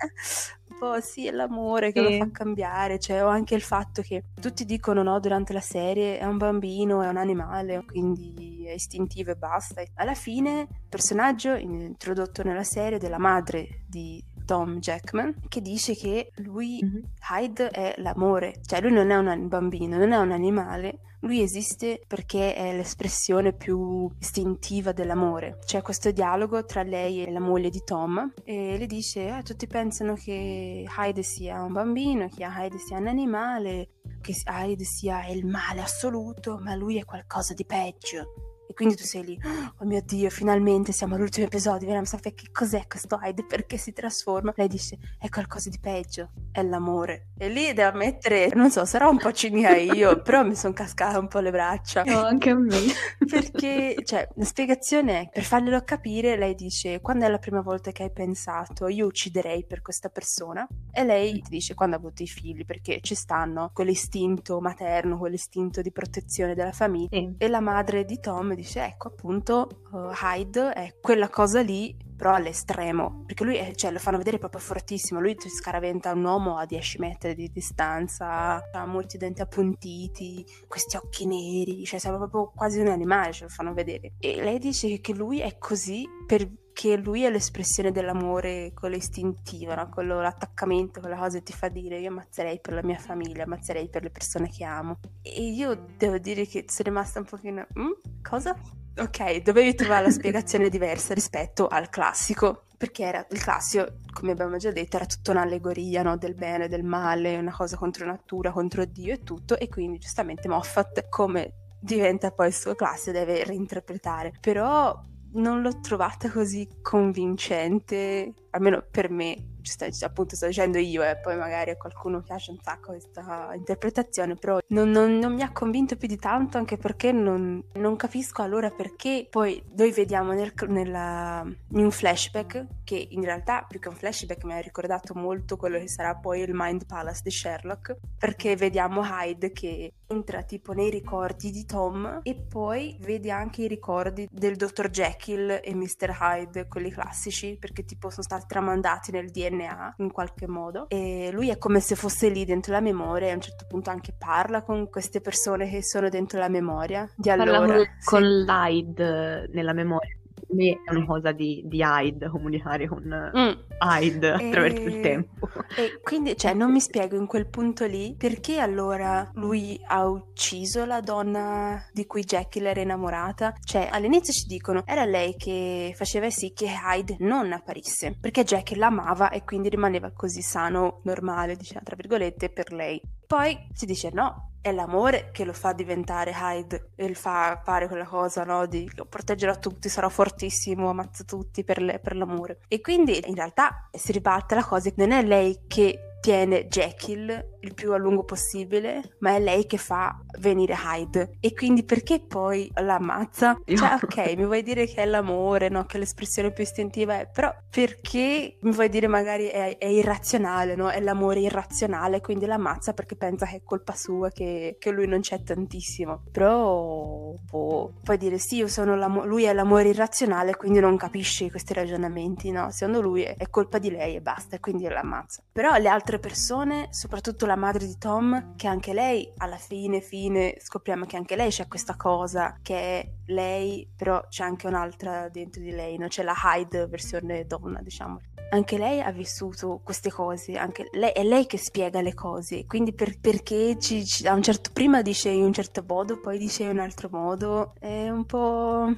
un 0.70 0.78
po' 0.78 1.02
sì, 1.02 1.26
è 1.26 1.32
l'amore 1.32 1.92
che 1.92 2.06
sì. 2.06 2.12
lo 2.12 2.26
fa 2.26 2.32
cambiare, 2.32 3.00
cioè 3.00 3.24
ho 3.24 3.28
anche 3.28 3.56
il 3.56 3.64
fatto 3.64 4.04
che 4.04 4.26
tutti 4.40 4.66
dicono 4.66 5.02
no 5.02 5.20
durante 5.20 5.52
la 5.52 5.62
serie 5.62 6.20
è 6.20 6.26
un 6.26 6.38
bambino, 6.38 7.02
è 7.02 7.08
un 7.08 7.18
animale, 7.18 7.86
quindi 7.86 8.64
è 8.68 8.74
istintivo 8.74 9.32
e 9.32 9.36
basta. 9.36 9.82
Alla 9.96 10.14
fine 10.14 10.68
il 10.70 10.88
personaggio 10.88 11.56
introdotto 11.56 12.44
nella 12.44 12.64
serie 12.64 13.00
della 13.00 13.18
madre 13.18 13.82
di 13.88 14.24
Tom 14.46 14.80
Jackman, 14.80 15.36
che 15.48 15.62
dice 15.62 15.96
che 15.96 16.32
lui, 16.38 16.80
mm-hmm. 16.84 17.04
Hyde, 17.30 17.70
è 17.70 17.96
l'amore, 17.98 18.60
cioè 18.66 18.82
lui 18.82 18.92
non 18.92 19.10
è 19.10 19.16
un 19.16 19.48
bambino, 19.48 19.98
non 19.98 20.12
è 20.12 20.18
un 20.18 20.32
animale, 20.32 21.00
lui 21.22 21.42
esiste 21.42 22.02
perché 22.08 22.56
è 22.56 22.76
l'espressione 22.76 23.54
più 23.54 24.10
istintiva 24.20 24.92
dell'amore. 24.92 25.60
C'è 25.64 25.82
questo 25.82 26.10
dialogo 26.12 26.66
tra 26.66 26.82
lei 26.82 27.24
e 27.24 27.32
la 27.32 27.40
moglie 27.40 27.70
di 27.70 27.84
Tom 27.84 28.34
e 28.44 28.78
le 28.78 28.86
dice: 28.88 29.30
ah, 29.30 29.44
Tutti 29.44 29.68
pensano 29.68 30.16
che 30.16 30.86
Hyde 30.98 31.22
sia 31.22 31.62
un 31.62 31.74
bambino, 31.74 32.28
che 32.28 32.44
Hyde 32.44 32.80
sia 32.80 32.98
un 32.98 33.08
animale, 33.08 33.90
che 34.20 34.34
Hyde 34.48 34.84
sia 34.84 35.28
il 35.28 35.46
male 35.46 35.82
assoluto, 35.82 36.58
ma 36.60 36.74
lui 36.74 36.98
è 36.98 37.06
qualcosa 37.06 37.54
di 37.54 37.66
peggio. 37.66 38.51
E 38.72 38.74
quindi 38.74 38.96
tu 38.96 39.04
sei 39.04 39.26
lì, 39.26 39.38
oh 39.80 39.86
mio 39.86 40.02
Dio, 40.02 40.30
finalmente 40.30 40.94
siamo 40.94 41.16
all'ultimo 41.16 41.46
episodio, 41.46 41.88
vediamo 41.88 42.06
sapere 42.06 42.34
che 42.36 42.52
cos'è 42.54 42.88
questo 42.88 43.20
Hyde, 43.22 43.44
perché 43.46 43.76
si 43.76 43.92
trasforma. 43.92 44.54
Lei 44.56 44.70
dice, 44.70 44.98
è 45.20 45.28
qualcosa 45.28 45.70
di 45.70 45.78
peggio, 45.78 46.30
è 46.54 46.64
l'amore. 46.64 47.32
E 47.38 47.50
lì 47.50 47.74
devo 47.74 47.90
ammettere, 47.90 48.48
non 48.54 48.72
so, 48.72 48.86
sarò 48.86 49.10
un 49.10 49.18
po' 49.18 49.34
cinica 49.34 49.76
io, 49.76 50.22
però 50.24 50.46
mi 50.46 50.56
sono 50.56 50.72
cascata 50.72 51.20
un 51.20 51.28
po' 51.28 51.40
le 51.40 51.52
braccia. 51.52 52.04
No, 52.04 52.22
anche 52.24 52.52
a 52.52 52.56
me. 52.56 52.80
perché, 53.30 53.98
cioè, 54.06 54.26
la 54.36 54.46
spiegazione 54.46 55.20
è, 55.20 55.30
per 55.34 55.44
farglielo 55.44 55.82
capire, 55.84 56.38
lei 56.38 56.56
dice, 56.56 57.02
quando 57.02 57.26
è 57.26 57.30
la 57.30 57.40
prima 57.40 57.60
volta 57.60 57.92
che 57.92 58.04
hai 58.04 58.12
pensato, 58.14 58.88
io 58.88 59.06
ucciderei 59.06 59.66
per 59.66 59.82
questa 59.82 60.08
persona? 60.08 60.66
E 60.94 61.04
lei 61.04 61.42
ti 61.42 61.50
dice, 61.50 61.74
quando 61.74 61.98
ha 61.98 62.00
avuto 62.00 62.24
i 62.24 62.28
figli, 62.28 62.64
perché 62.64 63.00
ci 63.02 63.16
stanno 63.16 63.72
quell'istinto 63.74 64.62
materno, 64.62 65.18
quell'istinto 65.18 65.82
di 65.82 65.92
protezione 65.92 66.56
della 66.56 66.72
famiglia. 66.72 67.10
Sì. 67.12 67.36
E 67.38 67.48
la 67.50 67.60
madre 67.60 68.06
di 68.06 68.18
Tom 68.22 68.60
dice 68.62 68.84
ecco 68.86 69.10
appunto 69.10 69.82
uh, 69.92 70.12
Hyde 70.22 70.74
è 70.74 70.96
quella 71.02 71.30
cosa 71.30 71.62
lì 71.62 71.96
però 72.22 72.36
all'estremo. 72.36 73.24
Perché 73.26 73.44
lui 73.44 73.56
è, 73.56 73.74
cioè, 73.74 73.90
lo 73.90 73.98
fanno 73.98 74.20
vedere 74.20 74.38
proprio 74.38 74.62
fortissimo. 74.62 75.20
Lui 75.20 75.34
ti 75.34 75.50
scaraventa 75.50 76.12
un 76.12 76.24
uomo 76.24 76.58
a 76.58 76.68
10 76.68 77.00
metri 77.00 77.34
di 77.34 77.50
distanza 77.52 78.62
ha 78.72 78.86
molti 78.86 79.18
denti 79.18 79.42
appuntiti 79.42 80.46
questi 80.68 80.98
occhi 80.98 81.26
neri 81.26 81.84
cioè 81.84 82.00
sembra 82.00 82.28
proprio 82.28 82.52
quasi 82.56 82.80
un 82.80 82.90
animale 82.90 83.32
ce 83.32 83.46
lo 83.46 83.50
fanno 83.50 83.74
vedere. 83.74 84.14
E 84.20 84.36
lei 84.36 84.60
dice 84.60 85.02
che 85.02 85.16
lui 85.16 85.40
è 85.40 85.58
così 85.58 86.08
per 86.28 86.48
che 86.74 86.98
lui 86.98 87.24
è 87.24 87.30
l'espressione 87.30 87.92
dell'amore, 87.92 88.72
quello 88.74 88.96
istintivo, 88.96 89.74
no? 89.76 89.90
quello 89.90 90.22
l'attaccamento, 90.22 91.00
quella 91.00 91.18
cosa 91.18 91.38
che 91.38 91.44
ti 91.44 91.54
fa 91.54 91.70
dire 91.70 92.00
io 92.00 92.10
ammazzerei 92.10 92.60
per 92.60 92.74
la 92.74 92.84
mia 92.84 92.98
famiglia, 92.98 93.44
ammazzerei 93.44 93.90
per 93.90 94.04
le 94.04 94.10
persone 94.10 94.50
che 94.50 94.64
amo. 94.64 95.00
E 95.22 95.42
io 95.42 95.86
devo 95.98 96.18
dire 96.18 96.46
che 96.46 96.66
sono 96.68 96.90
rimasta 96.90 97.20
un 97.20 97.26
pochino... 97.26 97.68
Mm? 97.78 97.92
Cosa? 98.22 98.56
Ok, 98.98 99.42
dovevi 99.42 99.74
trovare 99.74 100.06
la 100.06 100.12
spiegazione 100.12 100.70
diversa 100.70 101.14
rispetto 101.14 101.68
al 101.68 101.90
classico, 101.90 102.66
perché 102.78 103.04
era 103.04 103.26
il 103.30 103.40
classico, 103.40 104.00
come 104.12 104.32
abbiamo 104.32 104.58
già 104.58 104.72
detto, 104.72 104.98
era 104.98 105.06
tutta 105.06 105.32
un'allegoria 105.32 106.04
no? 106.04 106.18
del 106.18 106.36
bene, 106.36 106.68
del 106.68 106.84
male, 106.84 107.38
una 107.38 107.54
cosa 107.54 107.78
contro 107.78 108.06
natura, 108.06 108.52
contro 108.52 108.84
Dio 108.86 109.14
e 109.14 109.20
tutto, 109.20 109.58
e 109.58 109.70
quindi 109.70 109.98
giustamente 109.98 110.48
Moffat, 110.48 111.08
come 111.08 111.54
diventa 111.80 112.32
poi 112.32 112.48
il 112.48 112.54
suo 112.54 112.76
classico, 112.76 113.12
deve 113.12 113.44
reinterpretare. 113.44 114.34
Però 114.40 115.00
non 115.34 115.62
l'ho 115.62 115.80
trovata 115.80 116.30
così 116.30 116.68
convincente, 116.82 118.34
almeno 118.52 118.86
per 118.90 119.10
me, 119.10 119.51
sta, 119.64 119.88
appunto 120.06 120.36
sto 120.36 120.48
dicendo 120.48 120.78
io 120.78 121.04
e 121.04 121.18
poi 121.18 121.38
magari 121.38 121.72
a 121.72 121.78
qualcuno 121.78 122.22
piace 122.22 122.52
un 122.52 122.58
sacco 122.62 122.92
questa 122.92 123.52
interpretazione, 123.54 124.36
però 124.36 124.60
non, 124.68 124.90
non, 124.90 125.18
non 125.18 125.34
mi 125.34 125.42
ha 125.42 125.52
convinto 125.52 125.96
più 125.96 126.08
di 126.08 126.18
tanto 126.18 126.58
anche 126.58 126.78
perché 126.78 127.12
non, 127.12 127.64
non 127.74 127.96
capisco 127.96 128.42
allora 128.42 128.70
perché 128.70 129.28
poi 129.30 129.62
noi 129.76 129.92
vediamo 129.92 130.34
nel, 130.34 130.54
nella, 130.68 131.44
in 131.46 131.84
un 131.84 131.92
flashback 131.92 132.66
che 132.84 133.08
in 133.12 133.24
realtà 133.24 133.66
più 133.68 133.80
che 133.80 133.90
un 133.90 133.96
flashback 133.96 134.44
mi 134.44 134.54
ha 134.54 134.60
ricordato 134.60 135.14
molto 135.14 135.58
quello 135.58 135.78
che 135.78 135.88
sarà 135.88 136.16
poi 136.16 136.42
il 136.42 136.52
Mind 136.54 136.86
Palace 136.86 137.22
di 137.24 137.32
Sherlock 137.32 137.98
perché 138.18 138.56
vediamo 138.56 139.02
Hyde 139.04 139.52
che 139.52 139.94
entra 140.12 140.44
tipo 140.44 140.74
nei 140.74 140.90
ricordi 140.90 141.52
di 141.52 141.66
Tom 141.66 142.20
e 142.24 142.36
poi 142.36 142.98
vede 143.00 143.32
anche 143.32 143.64
i 143.64 143.68
ricordi 143.68 144.28
del 144.30 144.56
dottor 144.58 144.90
Jekyll 144.90 145.60
e 145.64 145.74
Mr. 145.74 146.18
Hyde, 146.20 146.68
quelli 146.68 146.92
classici, 146.92 147.58
perché 147.58 147.86
tipo 147.86 148.10
sono 148.10 148.24
stati 148.24 148.46
tramandati 148.48 149.12
nel 149.12 149.30
DNA 149.30 149.51
DNA 149.52 149.96
in 149.98 150.12
qualche 150.12 150.48
modo 150.48 150.88
e 150.90 151.30
lui 151.32 151.50
è 151.50 151.58
come 151.58 151.80
se 151.80 151.96
fosse 151.96 152.30
lì 152.30 152.46
dentro 152.46 152.74
la 152.74 152.80
memoria 152.80 153.28
e 153.28 153.32
a 153.32 153.36
un 153.36 153.42
certo 153.42 153.66
punto 153.68 153.90
anche 153.90 154.14
parla 154.18 154.64
con 154.64 154.90
queste 154.90 155.22
persone 155.22 155.70
che 155.70 155.84
sono 155.84 156.10
dentro 156.10 156.40
la 156.40 156.50
memoria 156.50 157.10
di 157.16 157.30
allora. 157.30 157.60
Parla 157.60 157.86
con 158.04 158.22
sì. 158.22 158.46
l'AID 158.46 159.50
nella 159.52 159.74
memoria 159.74 160.16
me 160.54 160.82
è 160.84 160.92
una 160.92 161.06
cosa 161.06 161.32
di, 161.32 161.62
di 161.66 161.82
Hyde, 161.82 162.30
comunicare 162.30 162.88
con 162.88 163.04
mm. 163.04 163.52
Hyde 163.80 164.32
attraverso 164.32 164.82
e... 164.82 164.84
il 164.84 165.02
tempo. 165.02 165.48
E 165.76 166.00
quindi, 166.02 166.36
cioè, 166.38 166.54
non 166.54 166.72
mi 166.72 166.80
spiego 166.80 167.16
in 167.16 167.26
quel 167.26 167.48
punto 167.48 167.86
lì 167.86 168.16
perché 168.18 168.60
allora 168.60 169.30
lui 169.36 169.80
ha 169.88 170.06
ucciso 170.08 170.86
la 170.86 171.02
donna 171.02 171.84
di 171.92 172.06
cui 172.06 172.24
Jekyll 172.24 172.66
era 172.66 172.82
innamorata. 172.82 173.56
Cioè, 173.64 173.90
all'inizio 173.92 174.34
ci 174.34 174.46
dicono 174.48 174.84
era 174.86 175.06
lei 175.06 175.36
che 175.36 175.94
faceva 175.96 176.30
sì 176.30 176.52
che 176.54 176.68
Hyde 176.68 177.18
non 177.20 177.52
apparisse 177.52 178.18
perché 178.20 178.44
Jekyll 178.44 178.80
l'amava 178.80 179.30
e 179.30 179.44
quindi 179.44 179.70
rimaneva 179.70 180.12
così 180.12 180.42
sano, 180.42 181.02
normale, 181.04 181.56
diciamo, 181.56 181.82
tra 181.84 181.96
virgolette, 181.96 182.50
per 182.50 182.72
lei. 182.72 183.02
Poi 183.26 183.58
si 183.74 183.86
dice 183.86 184.10
no, 184.12 184.51
è 184.62 184.72
l'amore 184.72 185.30
che 185.32 185.44
lo 185.44 185.54
fa 185.54 185.74
diventare 185.74 186.32
Hyde 186.32 186.92
e 186.96 187.08
lo 187.08 187.14
fa 187.14 187.62
fare 187.64 187.88
quella 187.88 188.06
cosa, 188.06 188.44
no? 188.44 188.66
Di 188.68 188.90
proteggerò 189.10 189.58
tutti, 189.58 189.90
sarò 189.90 190.08
fortissimo, 190.10 190.90
ammazzo 190.90 191.26
tutti 191.26 191.64
per, 191.64 191.82
le, 191.82 192.00
per 192.00 192.16
l'amore. 192.16 192.60
E 192.68 192.80
quindi 192.80 193.22
in 193.28 193.36
realtà 193.36 193.90
si 193.92 194.12
ribatte 194.12 194.56
la 194.56 194.64
cosa, 194.64 194.92
non 194.96 195.12
è 195.12 195.24
lei 195.24 195.62
che 195.68 196.18
tiene 196.22 196.68
Jekyll 196.68 197.51
il 197.62 197.74
più 197.74 197.94
a 197.94 197.98
lungo 197.98 198.24
possibile, 198.24 199.16
ma 199.20 199.36
è 199.36 199.40
lei 199.40 199.66
che 199.66 199.78
fa 199.78 200.20
venire 200.40 200.76
Hyde. 200.76 201.38
E 201.40 201.54
quindi 201.54 201.84
perché 201.84 202.20
poi 202.20 202.72
l'ammazza? 202.76 203.60
Cioè, 203.66 204.00
ok, 204.02 204.36
mi 204.36 204.46
vuoi 204.46 204.64
dire 204.64 204.86
che 204.86 205.02
è 205.02 205.06
l'amore, 205.06 205.70
no? 205.70 205.86
Che 205.86 205.98
l'espressione 205.98 206.52
più 206.52 206.64
istintiva 206.64 207.20
è, 207.20 207.30
però 207.32 207.54
perché 207.70 208.58
mi 208.62 208.72
vuoi 208.72 208.90
dire 208.90 209.08
magari 209.08 209.48
è, 209.48 209.78
è 209.78 209.86
irrazionale, 209.86 210.76
no? 210.76 210.90
È 210.90 211.00
l'amore 211.00 211.40
irrazionale, 211.40 212.22
quindi 212.22 212.46
l'ammazza 212.46 212.94
perché 212.94 213.16
pensa 213.16 213.46
che 213.46 213.58
è 213.58 213.62
colpa 213.64 213.94
sua, 213.94 214.30
che, 214.30 214.78
che 214.80 214.92
lui 214.92 215.08
non 215.08 215.22
c'è 215.22 215.42
tantissimo. 215.44 216.24
Però, 216.32 217.34
boh, 217.50 217.94
puoi 218.04 218.18
dire 218.18 218.38
sì, 218.38 218.58
io 218.58 218.68
sono 218.68 218.96
l'amore, 218.96 219.28
lui 219.28 219.44
è 219.44 219.54
l'amore 219.54 219.90
irrazionale, 219.90 220.56
quindi 220.56 220.80
non 220.80 220.98
capisci 220.98 221.50
questi 221.50 221.74
ragionamenti, 221.74 222.52
no? 222.52 222.72
Secondo 222.72 223.02
lui 223.02 223.24
è, 223.24 223.36
è 223.38 223.50
colpa 223.50 223.78
di 223.78 223.92
lei 223.92 224.16
e 224.16 224.22
basta, 224.22 224.56
e 224.56 224.60
quindi 224.60 224.88
l'ammazza. 224.88 225.42
Però 225.52 225.76
le 225.78 225.90
altre 225.90 226.20
persone, 226.20 226.88
soprattutto 226.92 227.46
la 227.46 227.51
madre 227.56 227.86
di 227.86 227.98
Tom, 227.98 228.56
che 228.56 228.68
anche 228.68 228.94
lei 228.94 229.32
alla 229.38 229.58
fine, 229.58 230.02
fine, 230.02 230.56
scopriamo 230.60 231.06
che 231.06 231.18
anche 231.18 231.36
lei 231.36 231.50
c'è 231.50 231.68
questa 231.68 231.96
cosa, 231.96 232.58
che 232.62 232.76
è 232.76 233.12
lei, 233.28 233.90
però 233.96 234.26
c'è 234.28 234.44
anche 234.44 234.68
un'altra 234.68 235.30
dentro 235.30 235.62
di 235.62 235.72
lei, 235.72 235.98
no? 235.98 236.08
C'è 236.08 236.24
la 236.24 236.36
Hyde 236.36 236.88
versione 236.88 237.46
donna, 237.46 237.82
diciamo. 237.82 238.20
Anche 238.52 238.78
lei 238.78 239.00
ha 239.02 239.12
vissuto 239.12 239.80
queste 239.82 240.12
cose, 240.12 240.60
lei, 240.92 241.12
è 241.12 241.24
lei 241.24 241.46
che 241.46 241.58
spiega 241.58 242.02
le 242.02 242.14
cose, 242.14 242.66
quindi 242.66 242.94
per, 242.94 243.18
perché 243.20 243.78
ci, 243.80 244.06
ci, 244.06 244.26
certo, 244.42 244.72
prima 244.74 245.02
dice 245.02 245.30
in 245.30 245.44
un 245.44 245.54
certo 245.54 245.86
modo, 245.88 246.20
poi 246.20 246.38
dice 246.38 246.64
in 246.64 246.72
un 246.72 246.80
altro 246.80 247.08
modo, 247.10 247.74
è 247.80 248.10
un 248.10 248.26
po' 248.26 248.94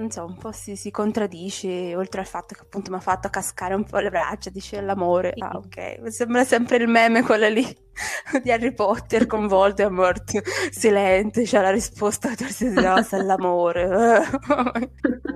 non 0.00 0.10
so, 0.10 0.24
un 0.24 0.36
po' 0.36 0.50
si, 0.50 0.76
si, 0.76 0.90
contraddice, 0.90 1.94
oltre 1.94 2.20
al 2.20 2.26
fatto 2.26 2.54
che 2.54 2.62
appunto 2.62 2.90
mi 2.90 2.96
ha 2.96 3.00
fatto 3.00 3.28
cascare 3.28 3.74
un 3.74 3.84
po' 3.84 3.98
le 3.98 4.08
braccia, 4.08 4.48
dice 4.48 4.80
l'amore. 4.80 5.34
Ah, 5.36 5.56
ok, 5.56 5.98
mi 6.00 6.10
sembra 6.10 6.42
sempre 6.44 6.76
il 6.76 6.88
meme 6.88 7.22
quello 7.22 7.48
lì 7.48 7.62
di 8.42 8.50
Harry 8.50 8.72
Potter 8.72 9.26
con 9.26 9.46
Voldemort, 9.46 10.40
silente, 10.70 11.42
c'è 11.42 11.60
la 11.60 11.70
risposta 11.70 12.30
a 12.30 12.34
qualsiasi 12.34 12.74
cosa, 12.74 13.22
l'amore. 13.22 14.20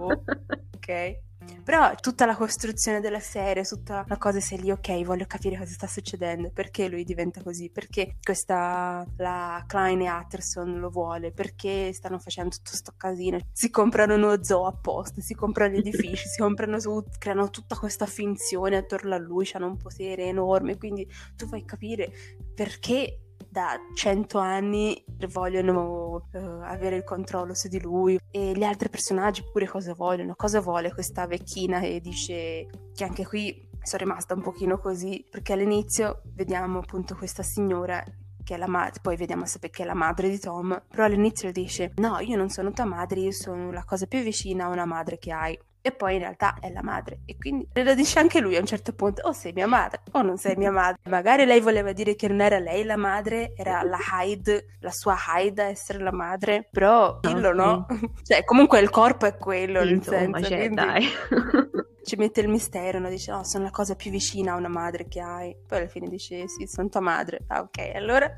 ok. 0.00 1.22
Però 1.64 1.94
tutta 1.94 2.26
la 2.26 2.36
costruzione 2.36 3.00
della 3.00 3.20
serie, 3.20 3.64
tutta 3.64 4.04
la 4.06 4.18
cosa 4.18 4.38
sei 4.38 4.60
lì, 4.60 4.70
ok, 4.70 5.02
voglio 5.02 5.24
capire 5.26 5.56
cosa 5.56 5.72
sta 5.72 5.86
succedendo, 5.86 6.50
perché 6.52 6.88
lui 6.88 7.04
diventa 7.04 7.42
così, 7.42 7.70
perché 7.70 8.16
questa, 8.22 9.06
la 9.16 9.64
Klein 9.66 10.02
e 10.02 10.06
Atterson 10.06 10.78
lo 10.78 10.90
vuole, 10.90 11.32
perché 11.32 11.92
stanno 11.94 12.18
facendo 12.18 12.50
tutto 12.50 12.70
questo 12.70 12.92
casino, 12.96 13.38
si 13.52 13.70
comprano 13.70 14.14
uno 14.14 14.42
zoo 14.44 14.66
apposta, 14.66 15.22
si 15.22 15.34
comprano 15.34 15.74
gli 15.74 15.78
edifici, 15.86 16.28
si 16.28 16.40
comprano 16.40 16.78
su, 16.78 17.02
creano 17.18 17.48
tutta 17.48 17.76
questa 17.76 18.04
finzione 18.04 18.76
attorno 18.76 19.14
a 19.14 19.18
lui, 19.18 19.48
hanno 19.54 19.68
un 19.68 19.78
potere 19.78 20.24
enorme, 20.24 20.76
quindi 20.76 21.08
tu 21.34 21.46
fai 21.46 21.64
capire 21.64 22.12
perché 22.54 23.23
da 23.54 23.78
cento 23.94 24.38
anni 24.38 25.00
vogliono 25.30 26.26
uh, 26.32 26.38
avere 26.62 26.96
il 26.96 27.04
controllo 27.04 27.54
su 27.54 27.68
di 27.68 27.80
lui 27.80 28.18
e 28.32 28.50
gli 28.50 28.64
altri 28.64 28.88
personaggi 28.88 29.44
pure 29.52 29.68
cosa 29.68 29.94
vogliono, 29.94 30.34
cosa 30.34 30.60
vuole 30.60 30.92
questa 30.92 31.28
vecchina 31.28 31.78
e 31.78 32.00
dice 32.00 32.66
che 32.92 33.04
anche 33.04 33.24
qui 33.24 33.70
sono 33.80 34.02
rimasta 34.02 34.34
un 34.34 34.42
pochino 34.42 34.78
così? 34.78 35.24
Perché 35.30 35.52
all'inizio 35.52 36.22
vediamo 36.34 36.80
appunto 36.80 37.14
questa 37.14 37.44
signora 37.44 38.02
che 38.42 38.54
è 38.54 38.58
la 38.58 38.66
madre, 38.66 38.98
poi 39.00 39.16
vediamo 39.16 39.46
se 39.46 39.60
perché 39.60 39.84
è 39.84 39.86
la 39.86 39.94
madre 39.94 40.28
di 40.28 40.40
Tom, 40.40 40.82
però 40.88 41.04
all'inizio 41.04 41.52
dice 41.52 41.92
no 41.98 42.18
io 42.18 42.36
non 42.36 42.48
sono 42.48 42.72
tua 42.72 42.86
madre, 42.86 43.20
io 43.20 43.32
sono 43.32 43.70
la 43.70 43.84
cosa 43.84 44.06
più 44.06 44.20
vicina 44.20 44.64
a 44.64 44.68
una 44.68 44.84
madre 44.84 45.16
che 45.16 45.30
hai 45.30 45.56
e 45.86 45.92
poi 45.92 46.14
in 46.14 46.20
realtà 46.20 46.56
è 46.60 46.70
la 46.70 46.82
madre 46.82 47.20
e 47.26 47.36
quindi 47.36 47.68
lo 47.74 47.94
dice 47.94 48.18
anche 48.18 48.40
lui 48.40 48.56
a 48.56 48.60
un 48.60 48.64
certo 48.64 48.94
punto 48.94 49.20
o 49.26 49.32
sei 49.32 49.52
mia 49.52 49.66
madre 49.66 50.00
o 50.12 50.22
non 50.22 50.38
sei 50.38 50.56
mia 50.56 50.70
madre 50.70 50.98
magari 51.10 51.44
lei 51.44 51.60
voleva 51.60 51.92
dire 51.92 52.16
che 52.16 52.26
non 52.26 52.40
era 52.40 52.58
lei 52.58 52.84
la 52.84 52.96
madre 52.96 53.52
era 53.54 53.82
la 53.82 53.98
Hyde 53.98 54.76
la 54.78 54.90
sua 54.90 55.14
Hyde 55.14 55.62
a 55.62 55.66
essere 55.66 55.98
la 55.98 56.10
madre 56.10 56.66
però 56.70 57.18
dillo 57.20 57.52
no, 57.52 57.86
no? 57.86 57.86
cioè 58.24 58.44
comunque 58.44 58.80
il 58.80 58.88
corpo 58.88 59.26
è 59.26 59.36
quello 59.36 59.80
sì, 59.80 59.84
nel 59.84 59.94
insomma, 59.96 60.38
senso 60.38 60.48
cioè, 60.48 60.58
quindi... 60.58 60.74
dai 60.74 61.04
ci 62.04 62.16
mette 62.16 62.42
il 62.42 62.48
mistero, 62.48 62.98
no? 62.98 63.08
dice, 63.08 63.32
oh, 63.32 63.44
sono 63.44 63.64
la 63.64 63.70
cosa 63.70 63.94
più 63.94 64.10
vicina 64.10 64.52
a 64.52 64.56
una 64.56 64.68
madre 64.68 65.08
che 65.08 65.20
hai. 65.20 65.56
Poi 65.66 65.78
alla 65.78 65.86
fine 65.88 66.06
dice, 66.06 66.46
sì, 66.48 66.66
sono 66.66 66.90
tua 66.90 67.00
madre. 67.00 67.44
Ah, 67.46 67.60
ok, 67.60 67.92
allora 67.94 68.30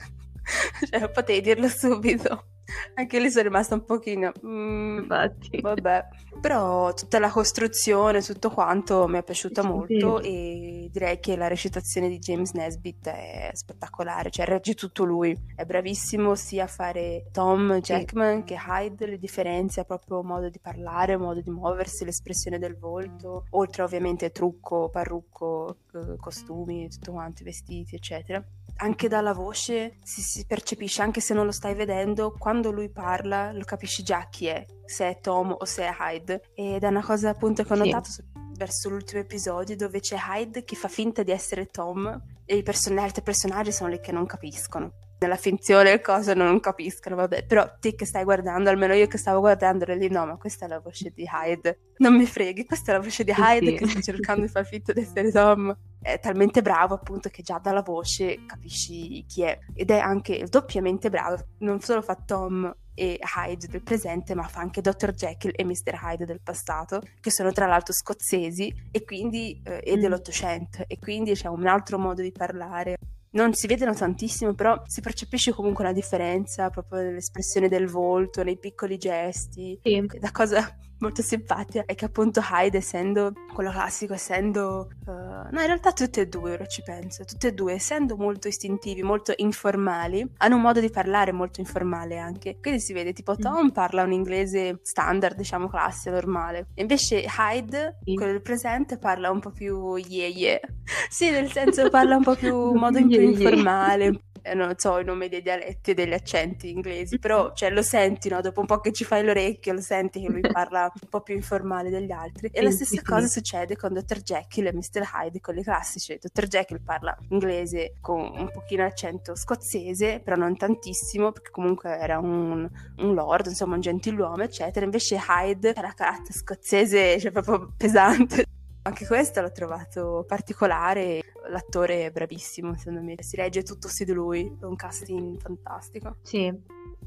cioè, 0.89 1.11
potevi 1.11 1.41
dirlo 1.41 1.69
subito. 1.69 2.47
Anche 2.95 3.21
lì 3.21 3.31
sono 3.31 3.45
rimasta 3.45 3.75
un 3.75 3.85
pochino. 3.85 4.33
Mm, 4.45 4.99
Infatti. 4.99 5.61
Vabbè. 5.61 6.09
Però 6.41 6.93
tutta 6.95 7.19
la 7.19 7.31
costruzione, 7.31 8.21
tutto 8.21 8.51
quanto 8.51 9.07
mi 9.09 9.19
è 9.19 9.23
piaciuta 9.23 9.63
sì, 9.63 9.67
molto 9.67 10.23
sì. 10.23 10.29
e 10.29 10.89
direi 10.91 11.19
che 11.19 11.37
la 11.37 11.49
recitazione 11.49 12.09
di 12.09 12.19
James 12.19 12.53
Nesbitt 12.53 13.09
è 13.09 13.51
spettacolare, 13.55 14.31
cioè 14.31 14.47
regge 14.47 14.75
tutto 14.75 15.05
lui. 15.05 15.37
È 15.55 15.65
bravissimo 15.65 16.35
sia 16.35 16.65
a 16.65 16.69
fare 16.69 17.27
Tom 17.33 17.81
Jackman 17.81 18.39
sì. 18.39 18.45
che 18.45 18.59
Hyde, 18.67 19.07
le 19.07 19.19
differenze, 19.19 19.85
proprio 19.85 20.23
modo 20.23 20.49
di 20.49 20.59
parlare, 20.59 21.17
modo 21.17 21.41
di 21.41 21.51
muoversi, 21.51 22.05
l'espressione 22.05 22.59
del 22.59 22.77
volto, 22.77 23.47
oltre 23.51 23.83
ovviamente 23.83 24.31
trucco, 24.31 24.91
parrucco, 24.91 25.79
costumi, 26.19 26.89
tutto 26.89 27.13
quanto, 27.13 27.45
vestiti, 27.45 27.95
eccetera 27.95 28.45
anche 28.77 29.09
dalla 29.09 29.33
voce 29.33 29.97
si, 30.03 30.21
si, 30.21 30.45
percepisce, 30.45 31.03
anche 31.03 31.21
se 31.21 31.35
non 31.35 31.47
lo 31.47 31.53
stai 31.53 31.75
vedendo, 31.75 32.35
quando 32.37 32.56
lui 32.63 32.91
parla 32.91 33.53
lo 33.53 33.65
capisci 33.65 34.03
già 34.03 34.27
chi 34.31 34.47
è, 34.47 34.65
se 34.85 35.09
è 35.09 35.21
Tom 35.21 35.55
o 35.59 35.65
se 35.65 35.85
è 35.85 35.95
Hyde. 35.99 36.51
Ed 36.55 36.83
è 36.83 36.89
una 36.89 37.05
cosa 37.05 37.31
appunto 37.31 37.63
che 37.63 37.73
ho 37.73 37.77
notato 37.77 38.11
sì. 38.11 38.23
verso 38.57 38.89
l'ultimo 38.89 39.21
episodio 39.21 39.77
dove 39.77 40.01
c'è 40.01 40.17
Hyde 40.17 40.65
che 40.65 40.77
fa 40.77 40.89
finta 40.89 41.23
di 41.23 41.31
essere 41.31 41.67
Tom 41.67 42.23
e 42.45 42.57
i 42.57 42.63
person- 42.63 42.99
altri 42.99 43.23
personaggi 43.23 43.73
sono 43.73 43.91
lì 43.91 44.01
che 44.01 44.13
non 44.13 44.27
capiscono 44.27 44.93
nella 45.19 45.37
finzione 45.37 45.91
le 45.91 46.01
cose 46.01 46.35
non 46.35 46.61
capiscono, 46.61 47.17
vabbè, 47.17 47.47
però 47.47 47.67
te 47.79 47.95
che 47.95 48.05
stai 48.05 48.25
guardando, 48.25 48.69
almeno 48.69 48.95
io 48.95 49.07
che 49.07 49.19
stavo 49.19 49.41
guardando, 49.41 49.85
ero 49.85 49.95
lì, 49.95 50.09
no, 50.09 50.27
ma 50.27 50.37
questa 50.37 50.67
è 50.67 50.69
la 50.69 50.79
voce 50.79 51.11
di 51.15 51.27
Hyde, 51.31 51.93
non 51.99 52.17
mi 52.17 52.27
freghi, 52.27 52.67
questa 52.67 52.93
è 52.93 52.95
la 52.97 53.01
voce 53.01 53.25
di 53.25 53.33
Hyde 53.37 53.71
sì. 53.71 53.75
che 53.77 53.89
sta 53.89 54.01
cercando 54.01 54.43
di 54.43 54.49
far 54.49 54.67
finta 54.67 54.93
di 54.93 55.01
essere 55.01 55.31
Tom. 55.31 55.75
È 56.07 56.21
talmente 56.21 56.63
bravo 56.63 56.95
appunto 56.95 57.29
che 57.31 57.43
già 57.43 57.59
dalla 57.59 57.83
voce 57.83 58.47
capisci 58.47 59.25
chi 59.27 59.43
è 59.43 59.59
ed 59.75 59.91
è 59.91 59.99
anche 59.99 60.47
doppiamente 60.49 61.11
bravo, 61.11 61.37
non 61.59 61.81
solo 61.81 62.01
fa 62.01 62.15
Tom 62.15 62.73
e 62.95 63.19
Hyde 63.37 63.67
del 63.67 63.83
presente, 63.83 64.37
ma 64.37 64.45
fa 64.45 64.61
anche 64.61 64.81
Dr. 64.81 65.13
Jekyll 65.13 65.51
e 65.57 65.65
Mr. 65.65 65.99
Hyde 66.01 66.25
del 66.25 66.41
passato, 66.41 67.03
che 67.21 67.33
sono 67.33 67.51
tra 67.51 67.67
l'altro 67.67 67.93
scozzesi 67.93 68.73
e 68.93 69.03
quindi 69.03 69.61
eh, 69.65 69.83
e 69.85 69.97
mm. 69.97 70.01
dell'Ottocento, 70.01 70.85
e 70.87 70.97
quindi 71.01 71.33
c'è 71.33 71.49
un 71.49 71.67
altro 71.67 71.99
modo 71.99 72.23
di 72.23 72.31
parlare 72.31 72.97
non 73.31 73.53
si 73.53 73.67
vedono 73.67 73.93
tantissimo, 73.93 74.55
però 74.55 74.81
si 74.87 75.03
percepisce 75.03 75.53
comunque 75.53 75.85
una 75.85 75.93
differenza 75.93 76.71
proprio 76.71 77.03
nell'espressione 77.03 77.69
del 77.69 77.87
volto, 77.87 78.43
nei 78.43 78.57
piccoli 78.57 78.97
gesti. 78.97 79.79
Sì. 79.83 80.07
La 80.21 80.31
cosa 80.31 80.75
molto 80.99 81.23
simpatica 81.23 81.85
è 81.85 81.95
che 81.95 82.07
appunto 82.07 82.41
Hyde 82.41 82.79
essendo 82.79 83.33
quello 83.53 83.71
classico 83.71 84.15
essendo 84.15 84.89
uh, 85.07 85.11
no 85.11 85.61
in 85.61 85.67
realtà 85.67 85.93
tutte 85.93 86.23
e 86.23 86.29
due 86.29 86.53
ora 86.53 86.67
ci 86.67 86.83
penso 86.83 87.25
tutte 87.25 87.49
e 87.49 87.53
due 87.53 87.75
essendo 87.75 88.17
molto 88.17 88.49
istintivi 88.49 89.03
molto 89.03 89.33
informali 89.37 90.27
hanno 90.39 90.57
un 90.57 90.63
modo 90.63 90.81
di 90.81 90.91
parlare 90.91 91.33
molto 91.33 91.61
informale 91.61 92.19
anche 92.19 92.59
quindi 92.61 92.81
si 92.81 92.93
vede 92.93 93.13
tipo 93.13 93.33
mm. 93.33 93.41
Tom 93.41 93.67
mm. 93.67 93.71
parla 93.71 94.03
un 94.03 94.13
inglese 94.13 94.81
standard 94.83 95.37
diciamo 95.37 95.69
classe 95.69 96.11
normale 96.11 96.69
invece 96.75 97.25
Hyde 97.27 97.99
sì. 98.05 98.15
quello 98.15 98.33
del 98.33 98.43
presente 98.43 98.99
parla 98.99 99.31
un 99.31 99.41
po' 99.41 99.51
più 99.51 99.97
yeah 99.97 100.29
yeah 100.29 100.61
sì 101.09 101.31
nel 101.31 101.51
senso 101.53 101.89
parla 101.91 102.17
un 102.17 102.23
po' 102.23 102.37
più 102.37 102.73
in 102.73 102.79
modo 102.79 103.07
più 103.07 103.21
informale 103.21 104.05
eh, 104.07 104.21
non 104.55 104.75
so 104.77 104.99
i 104.99 105.05
nomi 105.05 105.29
dei 105.29 105.43
dialetti 105.43 105.93
e 105.93 105.95
degli 105.95 106.13
accenti 106.13 106.71
inglesi, 106.71 107.19
però 107.19 107.53
cioè, 107.55 107.71
lo 107.71 107.83
senti, 107.83 108.29
no? 108.29 108.41
Dopo 108.41 108.61
un 108.61 108.67
po' 108.67 108.81
che 108.81 108.93
ci 108.93 109.05
fai 109.05 109.25
l'orecchio, 109.25 109.73
lo 109.73 109.81
senti 109.81 110.21
che 110.21 110.29
lui 110.29 110.41
parla 110.53 110.91
un 111.01 111.09
po' 111.09 111.21
più 111.21 111.35
informale 111.35 111.91
degli 111.91 112.11
altri. 112.11 112.51
E 112.53 112.63
la 112.63 112.71
stessa 112.71 113.03
cosa 113.03 113.27
succede 113.27 113.77
con 113.77 113.93
Dr. 113.93 114.23
Jekyll 114.23 114.67
e 114.67 114.73
Mr. 114.73 115.03
Hyde, 115.15 115.41
con 115.41 115.57
i 115.59 115.63
classici. 115.63 116.19
Dr. 116.21 116.47
Jekyll 116.47 116.83
parla 116.83 117.17
inglese 117.31 117.95
con 118.01 118.21
un 118.21 118.51
pochino 118.51 118.85
accento 118.85 119.35
scozzese, 119.35 120.21
però 120.21 120.37
non 120.37 120.57
tantissimo, 120.57 121.33
perché 121.33 121.51
comunque 121.51 121.99
era 121.99 122.19
un, 122.19 122.69
un 122.99 123.15
lord, 123.15 123.47
insomma 123.47 123.75
un 123.75 123.81
gentiluomo, 123.81 124.43
eccetera. 124.43 124.85
Invece 124.85 125.17
Hyde 125.17 125.75
era 125.75 125.93
carattere 125.93 126.33
scozzese, 126.33 127.19
cioè 127.21 127.31
proprio 127.31 127.73
pesante. 127.77 128.45
Anche 128.87 129.05
questo 129.05 129.41
l'ho 129.41 129.51
trovato 129.51 130.25
particolare, 130.29 131.21
l'attore 131.51 132.07
è 132.07 132.11
bravissimo 132.13 132.77
secondo 132.77 133.03
me, 133.03 133.17
si 133.19 133.35
regge 133.35 133.65
tutto 133.65 133.89
su 133.89 134.05
di 134.05 134.13
lui, 134.13 134.47
è 134.61 134.65
un 134.65 134.77
casting 134.77 135.41
fantastico. 135.41 136.19
Sì, 136.23 136.55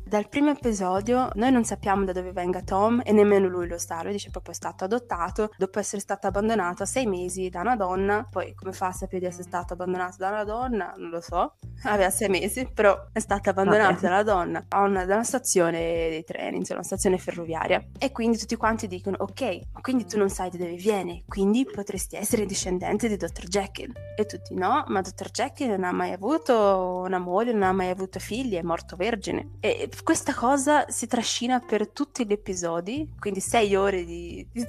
dal 0.09 0.27
primo 0.27 0.49
episodio 0.49 1.29
noi 1.35 1.51
non 1.51 1.63
sappiamo 1.63 2.03
da 2.03 2.11
dove 2.11 2.31
venga 2.31 2.63
Tom 2.63 2.99
e 3.05 3.11
nemmeno 3.11 3.47
lui 3.47 3.67
lo 3.67 3.77
sa, 3.77 4.01
lui 4.01 4.13
dice 4.13 4.31
proprio 4.31 4.53
è 4.53 4.55
stato 4.55 4.83
adottato 4.83 5.51
dopo 5.55 5.77
essere 5.77 6.01
stato 6.01 6.25
abbandonato 6.25 6.81
a 6.81 6.87
sei 6.87 7.05
mesi 7.05 7.49
da 7.49 7.61
una 7.61 7.75
donna, 7.75 8.27
poi 8.27 8.55
come 8.55 8.73
fa 8.73 8.87
a 8.87 8.91
sapere 8.91 9.19
di 9.19 9.25
essere 9.27 9.43
stato 9.43 9.73
abbandonato 9.73 10.15
da 10.17 10.29
una 10.29 10.43
donna? 10.43 10.95
Non 10.97 11.09
lo 11.09 11.21
so, 11.21 11.57
aveva 11.85 12.09
sei 12.09 12.27
mesi, 12.27 12.67
però 12.73 12.97
è 13.13 13.19
stato 13.19 13.51
abbandonato 13.51 13.97
okay. 13.97 14.01
dalla 14.01 14.23
donna 14.23 14.65
a 14.69 14.81
una, 14.81 15.05
da 15.05 15.13
una 15.13 15.23
stazione 15.23 15.77
dei 16.09 16.23
treni, 16.23 16.57
insomma 16.57 16.79
una 16.79 16.87
stazione 16.87 17.19
ferroviaria 17.19 17.79
e 17.99 18.11
quindi 18.11 18.39
tutti 18.39 18.55
quanti 18.55 18.87
dicono 18.87 19.17
ok, 19.19 19.81
quindi 19.81 20.05
tu 20.05 20.17
non 20.17 20.29
sai 20.29 20.49
da 20.49 20.57
dove 20.57 20.73
viene, 20.73 21.23
quindi 21.27 21.65
potresti 21.65 22.15
essere 22.15 22.47
discendente 22.47 23.07
di 23.07 23.15
Dr. 23.15 23.45
Jekyll 23.45 23.91
e 24.15 24.25
tutti 24.25 24.55
no, 24.55 24.83
ma 24.87 25.01
Dr. 25.01 25.29
Jekyll 25.29 25.69
non 25.69 25.83
ha 25.83 25.91
mai 25.91 26.13
avuto 26.13 27.03
una 27.05 27.19
moglie, 27.19 27.53
non 27.53 27.61
ha 27.61 27.73
mai 27.73 27.89
avuto 27.89 28.17
figli, 28.17 28.55
è 28.55 28.63
morto 28.63 28.95
vergine 28.95 29.57
e 29.59 29.78
questa 30.03 30.33
cosa 30.33 30.85
si 30.89 31.07
trascina 31.07 31.59
per 31.59 31.89
tutti 31.89 32.25
gli 32.25 32.31
episodi, 32.31 33.13
quindi 33.17 33.39
sei 33.39 33.75
ore 33.75 34.03
di, 34.03 34.45
di, 34.51 34.65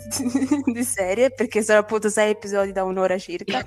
di 0.64 0.84
serie, 0.84 1.30
perché 1.30 1.62
sono 1.62 1.78
appunto 1.78 2.08
sei 2.08 2.30
episodi 2.30 2.72
da 2.72 2.84
un'ora 2.84 3.18
circa, 3.18 3.64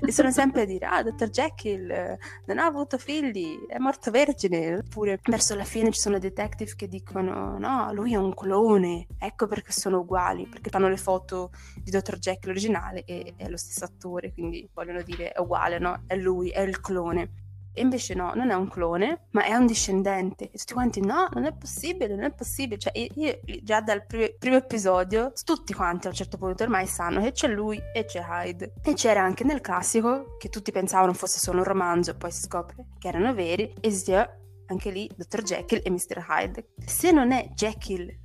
e 0.00 0.12
sono 0.12 0.30
sempre 0.30 0.62
a 0.62 0.64
dire, 0.64 0.86
ah, 0.86 1.02
Dr. 1.02 1.30
Jekyll 1.30 2.16
non 2.46 2.58
ha 2.58 2.66
avuto 2.66 2.98
figli, 2.98 3.58
è 3.66 3.78
morto 3.78 4.10
vergine, 4.10 4.76
oppure 4.76 5.18
verso 5.24 5.54
la 5.54 5.64
fine 5.64 5.90
ci 5.90 6.00
sono 6.00 6.18
detective 6.18 6.74
che 6.76 6.88
dicono, 6.88 7.58
no, 7.58 7.92
lui 7.92 8.12
è 8.12 8.16
un 8.16 8.34
clone, 8.34 9.06
ecco 9.18 9.46
perché 9.46 9.72
sono 9.72 9.98
uguali, 9.98 10.46
perché 10.46 10.70
fanno 10.70 10.88
le 10.88 10.96
foto 10.96 11.50
di 11.82 11.90
Dr. 11.90 12.18
Jekyll 12.18 12.50
originale 12.50 13.04
e 13.04 13.34
è 13.36 13.48
lo 13.48 13.56
stesso 13.56 13.84
attore, 13.84 14.32
quindi 14.32 14.68
vogliono 14.72 15.02
dire 15.02 15.32
è 15.32 15.40
uguale, 15.40 15.78
no? 15.78 16.02
È 16.06 16.14
lui, 16.16 16.50
è 16.50 16.60
il 16.60 16.80
clone. 16.80 17.42
E 17.76 17.82
invece 17.82 18.14
no, 18.14 18.32
non 18.34 18.50
è 18.50 18.54
un 18.54 18.68
clone, 18.68 19.26
ma 19.32 19.44
è 19.44 19.54
un 19.54 19.66
discendente. 19.66 20.44
E 20.44 20.58
tutti 20.58 20.72
quanti, 20.72 21.00
no, 21.00 21.28
non 21.32 21.44
è 21.44 21.52
possibile, 21.52 22.14
non 22.14 22.24
è 22.24 22.32
possibile. 22.32 22.78
Cioè, 22.78 22.92
io, 22.96 23.10
io 23.14 23.40
già 23.62 23.80
dal 23.80 24.06
primo, 24.06 24.26
primo 24.38 24.56
episodio, 24.56 25.32
tutti 25.44 25.74
quanti 25.74 26.06
a 26.06 26.10
un 26.10 26.16
certo 26.16 26.38
punto 26.38 26.62
ormai 26.62 26.86
sanno 26.86 27.20
che 27.20 27.32
c'è 27.32 27.48
lui 27.48 27.80
e 27.92 28.04
c'è 28.04 28.24
Hyde. 28.24 28.74
E 28.82 28.94
c'era 28.94 29.22
anche 29.22 29.42
nel 29.42 29.60
classico, 29.60 30.36
che 30.38 30.48
tutti 30.48 30.70
pensavano 30.70 31.12
fosse 31.12 31.40
solo 31.40 31.58
un 31.58 31.64
romanzo, 31.64 32.16
poi 32.16 32.30
si 32.30 32.42
scopre 32.42 32.86
che 32.98 33.08
erano 33.08 33.34
veri, 33.34 33.72
esisteva 33.80 34.28
anche 34.66 34.90
lì 34.90 35.10
Dr. 35.14 35.42
Jekyll 35.42 35.80
e 35.82 35.90
Mr. 35.90 36.24
Hyde. 36.28 36.68
Se 36.86 37.10
non 37.10 37.32
è 37.32 37.50
Jekyll 37.54 38.22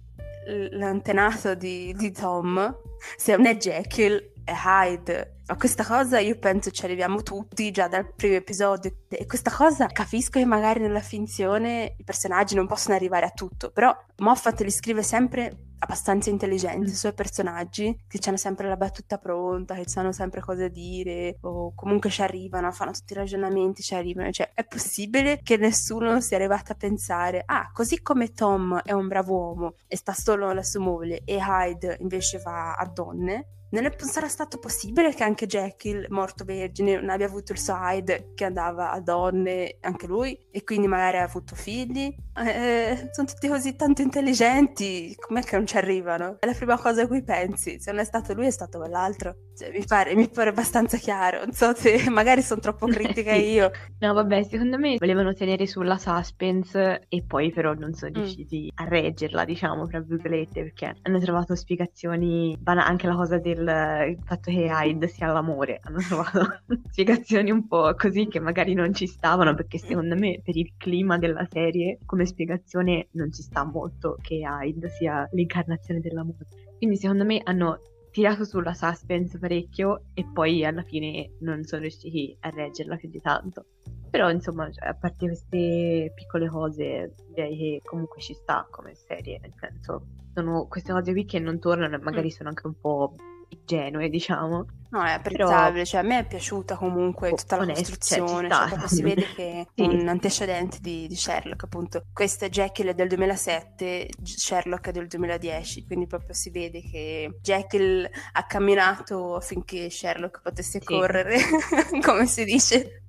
l'antenato 0.71 1.55
di, 1.55 1.93
di 1.93 2.11
Tom, 2.11 2.75
se 3.17 3.35
non 3.35 3.45
è 3.45 3.57
Jekyll, 3.57 4.33
Hyde. 4.53 5.37
Ma 5.47 5.55
questa 5.55 5.83
cosa 5.83 6.19
io 6.19 6.37
penso 6.37 6.69
ci 6.69 6.85
arriviamo 6.85 7.23
tutti 7.23 7.71
già 7.71 7.87
dal 7.87 8.13
primo 8.13 8.35
episodio. 8.35 8.93
E 9.09 9.25
questa 9.25 9.51
cosa 9.51 9.87
capisco 9.87 10.37
che 10.37 10.45
magari 10.45 10.79
nella 10.79 11.01
finzione 11.01 11.95
i 11.97 12.03
personaggi 12.03 12.55
non 12.55 12.67
possono 12.67 12.95
arrivare 12.95 13.25
a 13.25 13.31
tutto, 13.31 13.71
però 13.71 13.95
Moffat 14.17 14.61
li 14.61 14.69
scrive 14.71 15.01
sempre 15.01 15.69
abbastanza 15.79 16.29
intelligenti, 16.29 16.89
i 16.89 16.93
suoi 16.93 17.13
personaggi, 17.13 18.03
che 18.07 18.19
hanno 18.27 18.37
sempre 18.37 18.67
la 18.67 18.75
battuta 18.75 19.17
pronta, 19.17 19.75
che 19.75 19.87
sanno 19.87 20.11
sempre 20.11 20.41
cosa 20.41 20.67
dire, 20.67 21.37
o 21.41 21.73
comunque 21.73 22.09
ci 22.09 22.21
arrivano, 22.21 22.71
fanno 22.71 22.91
tutti 22.91 23.13
i 23.13 23.15
ragionamenti, 23.15 23.81
ci 23.81 23.95
arrivano. 23.95 24.29
Cioè, 24.29 24.51
è 24.53 24.65
possibile 24.65 25.39
che 25.41 25.57
nessuno 25.57 26.19
sia 26.21 26.37
arrivato 26.37 26.73
a 26.73 26.75
pensare, 26.75 27.43
ah, 27.45 27.71
così 27.73 28.01
come 28.01 28.33
Tom 28.33 28.79
è 28.83 28.91
un 28.91 29.07
bravo 29.07 29.33
uomo 29.33 29.73
e 29.87 29.95
sta 29.95 30.13
solo 30.13 30.49
alla 30.49 30.63
sua 30.63 30.81
moglie, 30.81 31.21
e 31.23 31.37
Hyde 31.37 31.97
invece 32.01 32.39
va 32.39 32.73
a 32.73 32.85
donne, 32.85 33.47
non 33.71 33.85
è, 33.85 33.95
sarà 33.99 34.27
stato 34.27 34.57
possibile 34.57 35.13
che 35.13 35.23
anche 35.23 35.45
Jekyll, 35.45 36.05
morto 36.09 36.43
vergine, 36.43 36.99
non 36.99 37.09
abbia 37.09 37.27
avuto 37.27 37.51
il 37.51 37.59
suo 37.59 37.75
Hyde 37.75 38.31
che 38.35 38.45
andava 38.45 38.91
a 38.91 38.99
donne, 38.99 39.77
anche 39.81 40.07
lui, 40.07 40.37
e 40.51 40.63
quindi 40.63 40.87
magari 40.87 41.17
ha 41.17 41.23
avuto 41.23 41.55
figli? 41.55 42.13
Eh, 42.35 43.09
sono 43.11 43.27
tutti 43.27 43.47
così 43.47 43.75
tanto 43.75 44.01
intelligenti, 44.01 45.15
com'è 45.17 45.41
che 45.41 45.55
non 45.55 45.65
ci 45.65 45.77
arrivano? 45.77 46.37
È 46.39 46.45
la 46.45 46.53
prima 46.53 46.79
cosa 46.79 47.03
a 47.03 47.07
cui 47.07 47.23
pensi, 47.23 47.79
se 47.79 47.91
non 47.91 48.01
è 48.01 48.05
stato 48.05 48.33
lui 48.33 48.47
è 48.47 48.51
stato 48.51 48.79
quell'altro. 48.79 49.35
Cioè, 49.59 49.71
mi, 49.71 49.83
pare, 49.85 50.15
mi, 50.15 50.29
pare, 50.29 50.51
abbastanza 50.51 50.95
chiaro. 50.95 51.39
Non 51.43 51.51
so 51.51 51.75
se 51.75 51.99
magari 52.09 52.41
sono 52.41 52.61
troppo 52.61 52.87
critica 52.87 53.33
sì. 53.33 53.49
io. 53.49 53.71
No, 53.99 54.13
vabbè, 54.13 54.43
secondo 54.43 54.77
me 54.77 54.95
volevano 54.97 55.33
tenere 55.33 55.67
sulla 55.67 55.97
suspense 55.97 57.07
e 57.09 57.23
poi 57.27 57.51
però 57.51 57.73
non 57.73 57.93
sono 57.93 58.11
mm. 58.11 58.13
riusciti 58.13 58.71
a 58.75 58.85
reggerla, 58.85 59.43
diciamo, 59.43 59.85
tra 59.87 59.99
virgolette, 59.99 60.61
perché 60.61 60.95
hanno 61.01 61.19
trovato 61.19 61.55
spiegazioni, 61.55 62.57
anche 62.63 63.07
la 63.07 63.15
cosa 63.15 63.37
del 63.37 64.17
fatto 64.23 64.49
che 64.49 64.69
Hyde 64.71 65.09
sia 65.09 65.27
l'amore, 65.27 65.81
hanno 65.83 65.99
trovato 65.99 66.61
spiegazioni 66.91 67.51
un 67.51 67.67
po' 67.67 67.93
così 67.97 68.27
che 68.27 68.39
magari 68.39 68.73
non 68.73 68.93
ci 68.93 69.07
stavano, 69.07 69.55
perché 69.55 69.77
secondo 69.77 70.15
me 70.15 70.39
per 70.41 70.55
il 70.55 70.71
clima 70.77 71.17
della 71.17 71.45
serie 71.51 71.97
come 72.05 72.25
spiegazione 72.25 73.07
non 73.11 73.29
ci 73.33 73.41
sta 73.41 73.65
molto 73.65 74.15
che 74.21 74.35
Hyde 74.35 74.87
sia 74.87 75.27
l'incarnazione 75.33 75.99
dell'amore. 75.99 76.47
Quindi 76.77 76.95
secondo 76.95 77.25
me 77.25 77.41
hanno 77.43 77.81
tirato 78.11 78.43
sulla 78.43 78.73
suspense 78.73 79.37
parecchio 79.39 80.05
e 80.13 80.25
poi 80.25 80.65
alla 80.65 80.83
fine 80.83 81.33
non 81.39 81.63
sono 81.63 81.81
riusciti 81.81 82.35
a 82.41 82.49
reggerla 82.49 82.95
più 82.95 83.09
di 83.09 83.19
tanto. 83.21 83.65
Però 84.09 84.29
insomma, 84.31 84.71
cioè, 84.71 84.87
a 84.87 84.95
parte 84.95 85.27
queste 85.27 86.11
piccole 86.15 86.49
cose, 86.49 87.13
direi 87.27 87.57
che 87.57 87.81
comunque 87.83 88.21
ci 88.21 88.33
sta 88.33 88.67
come 88.69 88.95
serie, 88.95 89.39
nel 89.39 89.53
senso, 89.55 90.07
sono 90.33 90.67
queste 90.67 90.91
cose 90.91 91.11
qui 91.11 91.25
che 91.25 91.39
non 91.39 91.59
tornano 91.59 91.95
e 91.95 91.99
magari 91.99 92.27
mm. 92.27 92.31
sono 92.31 92.49
anche 92.49 92.65
un 92.65 92.79
po' 92.79 93.13
ingenue, 93.49 94.09
diciamo. 94.09 94.65
No, 94.91 95.03
è 95.03 95.11
apprezzabile, 95.11 95.71
Però... 95.71 95.85
cioè 95.85 95.99
a 95.99 96.03
me 96.03 96.19
è 96.19 96.25
piaciuta 96.25 96.75
comunque 96.75 97.31
tutta 97.33 97.57
la 97.57 97.61
onesta, 97.61 97.81
costruzione, 97.81 98.49
cioè, 98.49 98.69
cioè, 98.69 98.87
si 98.87 99.01
vede 99.03 99.25
che 99.35 99.59
è 99.75 99.81
sì. 99.83 99.83
un 99.83 100.07
antecedente 100.07 100.79
di, 100.81 101.07
di, 101.07 101.15
Sherlock, 101.15 101.63
appunto. 101.63 102.05
Questa 102.11 102.47
è 102.47 102.49
Jekyll 102.49 102.93
del 102.93 103.07
2007, 103.07 104.09
Sherlock 104.23 104.87
è 104.87 104.91
del 104.91 105.07
2010, 105.07 105.85
quindi 105.85 106.07
proprio 106.07 106.33
si 106.33 106.49
vede 106.49 106.81
che 106.81 107.37
Jekyll 107.41 108.09
ha 108.31 108.45
camminato 108.45 109.35
affinché 109.35 109.91
Sherlock 109.91 110.41
potesse 110.41 110.79
sì. 110.79 110.85
correre, 110.85 111.37
come 112.01 112.25
si 112.25 112.43
dice. 112.43 113.03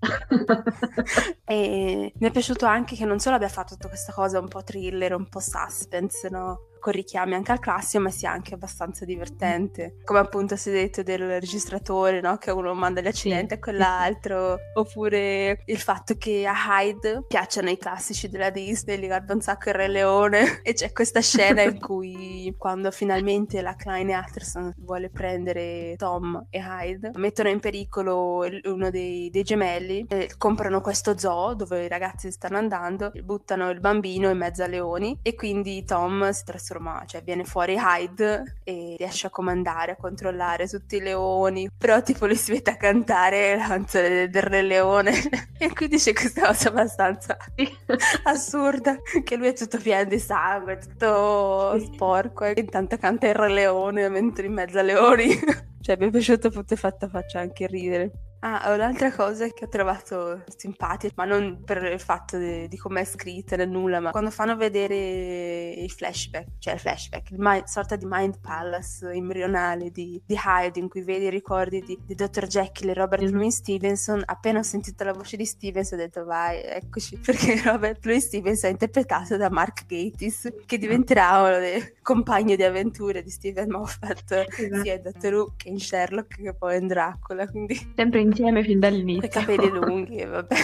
e 1.44 2.12
mi 2.14 2.28
è 2.28 2.30
piaciuto 2.30 2.64
anche 2.64 2.94
che 2.94 3.04
non 3.04 3.18
solo 3.18 3.34
abbia 3.34 3.48
fatto 3.48 3.74
tutta 3.74 3.88
questa 3.88 4.12
cosa 4.12 4.38
un 4.38 4.46
po' 4.46 4.62
thriller, 4.62 5.14
un 5.14 5.28
po' 5.28 5.40
suspense, 5.40 6.28
no? 6.28 6.67
Con 6.78 6.92
richiami 6.92 7.34
anche 7.34 7.52
al 7.52 7.58
classico, 7.58 8.02
ma 8.02 8.10
sia 8.10 8.30
anche 8.30 8.54
abbastanza 8.54 9.04
divertente. 9.04 9.96
Come 10.04 10.20
appunto 10.20 10.56
si 10.56 10.70
è 10.70 10.72
detto 10.72 11.02
del 11.02 11.26
registratore, 11.26 12.20
no? 12.20 12.36
Che 12.36 12.50
uno 12.50 12.74
manda 12.74 13.00
gli 13.00 13.06
accidenti 13.06 13.54
a 13.54 13.58
quell'altro, 13.58 14.58
oppure 14.74 15.62
il 15.66 15.78
fatto 15.78 16.16
che 16.16 16.46
a 16.46 16.54
Hyde 16.80 17.24
piacciono 17.26 17.70
i 17.70 17.76
classici 17.76 18.28
della 18.28 18.50
Disney, 18.50 18.98
li 18.98 19.06
guarda 19.06 19.34
un 19.34 19.40
sacco 19.40 19.70
il 19.70 19.74
Re 19.74 19.88
Leone, 19.88 20.60
e 20.62 20.72
c'è 20.72 20.92
questa 20.92 21.20
scena 21.20 21.62
in 21.62 21.80
cui 21.80 22.54
quando 22.56 22.90
finalmente 22.90 23.60
la 23.60 23.74
Klein 23.74 24.12
Atterson 24.12 24.72
vuole 24.78 25.10
prendere 25.10 25.94
Tom 25.96 26.46
e 26.50 26.58
Hyde, 26.58 27.12
mettono 27.16 27.48
in 27.48 27.60
pericolo 27.60 28.46
uno 28.64 28.90
dei, 28.90 29.30
dei 29.30 29.42
gemelli, 29.42 30.06
comprano 30.36 30.80
questo 30.80 31.18
zoo 31.18 31.54
dove 31.54 31.84
i 31.84 31.88
ragazzi 31.88 32.30
stanno 32.30 32.58
andando, 32.58 33.10
buttano 33.22 33.70
il 33.70 33.80
bambino 33.80 34.30
in 34.30 34.38
mezzo 34.38 34.62
a 34.62 34.66
leoni 34.66 35.18
e 35.22 35.34
quindi 35.34 35.84
Tom 35.84 36.30
si 36.30 36.44
trasforma 36.44 36.66
trasforma, 36.68 37.02
cioè 37.06 37.22
viene 37.22 37.44
fuori 37.44 37.76
Hyde 37.78 38.58
e 38.62 38.96
riesce 38.98 39.26
a 39.26 39.30
comandare, 39.30 39.92
a 39.92 39.96
controllare 39.96 40.68
tutti 40.68 40.96
i 40.96 41.00
leoni, 41.00 41.70
però 41.76 42.02
tipo 42.02 42.26
lui 42.26 42.36
si 42.36 42.52
mette 42.52 42.70
a 42.70 42.76
cantare 42.76 43.56
la 43.56 43.66
canzone 43.66 44.28
del 44.28 44.42
Re 44.42 44.62
Leone 44.62 45.12
e 45.58 45.72
quindi 45.72 45.96
c'è 45.96 46.12
questa 46.12 46.46
cosa 46.46 46.68
abbastanza 46.68 47.36
assurda, 48.24 48.98
che 49.24 49.36
lui 49.36 49.48
è 49.48 49.54
tutto 49.54 49.78
pieno 49.78 50.04
di 50.04 50.18
sangue, 50.18 50.78
tutto 50.78 51.78
sporco 51.80 52.44
e 52.44 52.54
intanto 52.56 52.96
canta 52.98 53.28
il 53.28 53.34
Re 53.34 53.48
Leone 53.48 54.08
mentre 54.08 54.46
in 54.46 54.52
mezzo 54.52 54.78
a 54.78 54.82
leoni. 54.82 55.28
cioè 55.80 55.96
mi 55.98 56.08
è 56.08 56.10
piaciuto 56.10 56.50
tutto 56.50 56.76
fatta 56.76 57.08
faccia 57.08 57.40
anche 57.40 57.66
ridere. 57.66 58.27
Ah, 58.40 58.72
un'altra 58.72 59.10
cosa 59.12 59.48
che 59.48 59.64
ho 59.64 59.68
trovato 59.68 60.44
simpatica, 60.56 61.12
ma 61.16 61.24
non 61.24 61.64
per 61.64 61.82
il 61.82 61.98
fatto 61.98 62.38
di, 62.38 62.68
di 62.68 62.76
come 62.76 63.00
è 63.00 63.04
scritta 63.04 63.56
né 63.56 63.64
nulla, 63.64 63.98
ma 63.98 64.12
quando 64.12 64.30
fanno 64.30 64.56
vedere 64.56 65.70
i 65.70 65.88
flashback, 65.88 66.46
cioè 66.60 66.74
il 66.74 66.80
flashback, 66.80 67.30
il 67.32 67.38
mind, 67.40 67.64
sorta 67.64 67.96
di 67.96 68.06
Mind 68.08 68.38
Palace 68.38 69.10
embrionale 69.10 69.90
di, 69.90 70.22
di 70.24 70.36
Hyde, 70.36 70.78
in 70.78 70.88
cui 70.88 71.02
vedi 71.02 71.24
i 71.24 71.30
ricordi 71.30 71.80
di, 71.80 71.98
di 72.06 72.14
Dr. 72.14 72.46
Jekyll 72.46 72.90
e 72.90 72.94
Robert 72.94 73.24
mm. 73.24 73.34
Louis 73.34 73.56
Stevenson, 73.56 74.22
appena 74.24 74.60
ho 74.60 74.62
sentito 74.62 75.02
la 75.02 75.12
voce 75.12 75.36
di 75.36 75.44
Stevenson 75.44 75.98
ho 75.98 76.02
detto 76.02 76.24
vai, 76.24 76.62
eccoci, 76.62 77.18
perché 77.24 77.60
Robert 77.62 78.04
Louis 78.04 78.24
Stevenson 78.24 78.68
è 78.70 78.72
interpretato 78.72 79.36
da 79.36 79.50
Mark 79.50 79.84
Gatiss, 79.84 80.48
che 80.64 80.78
diventerà 80.78 81.40
uno 81.40 81.58
dei 81.58 81.94
compagni 82.02 82.54
di 82.54 82.62
avventure 82.62 83.20
di 83.24 83.30
Steven 83.30 83.68
Moffat, 83.68 84.30
esatto. 84.30 84.82
sia 84.82 84.94
in 84.94 85.02
Dr. 85.02 85.34
Who 85.34 85.54
che 85.56 85.70
in 85.70 85.80
Sherlock 85.80 86.40
che 86.40 86.54
poi 86.54 86.76
in 86.76 86.86
Dracula, 86.86 87.48
quindi... 87.48 87.76
Sempre 87.96 88.26
insieme 88.28 88.62
fin 88.62 88.78
dall'inizio. 88.78 89.26
I 89.26 89.30
capelli 89.30 89.68
lunghi, 89.70 90.24
vabbè. 90.24 90.56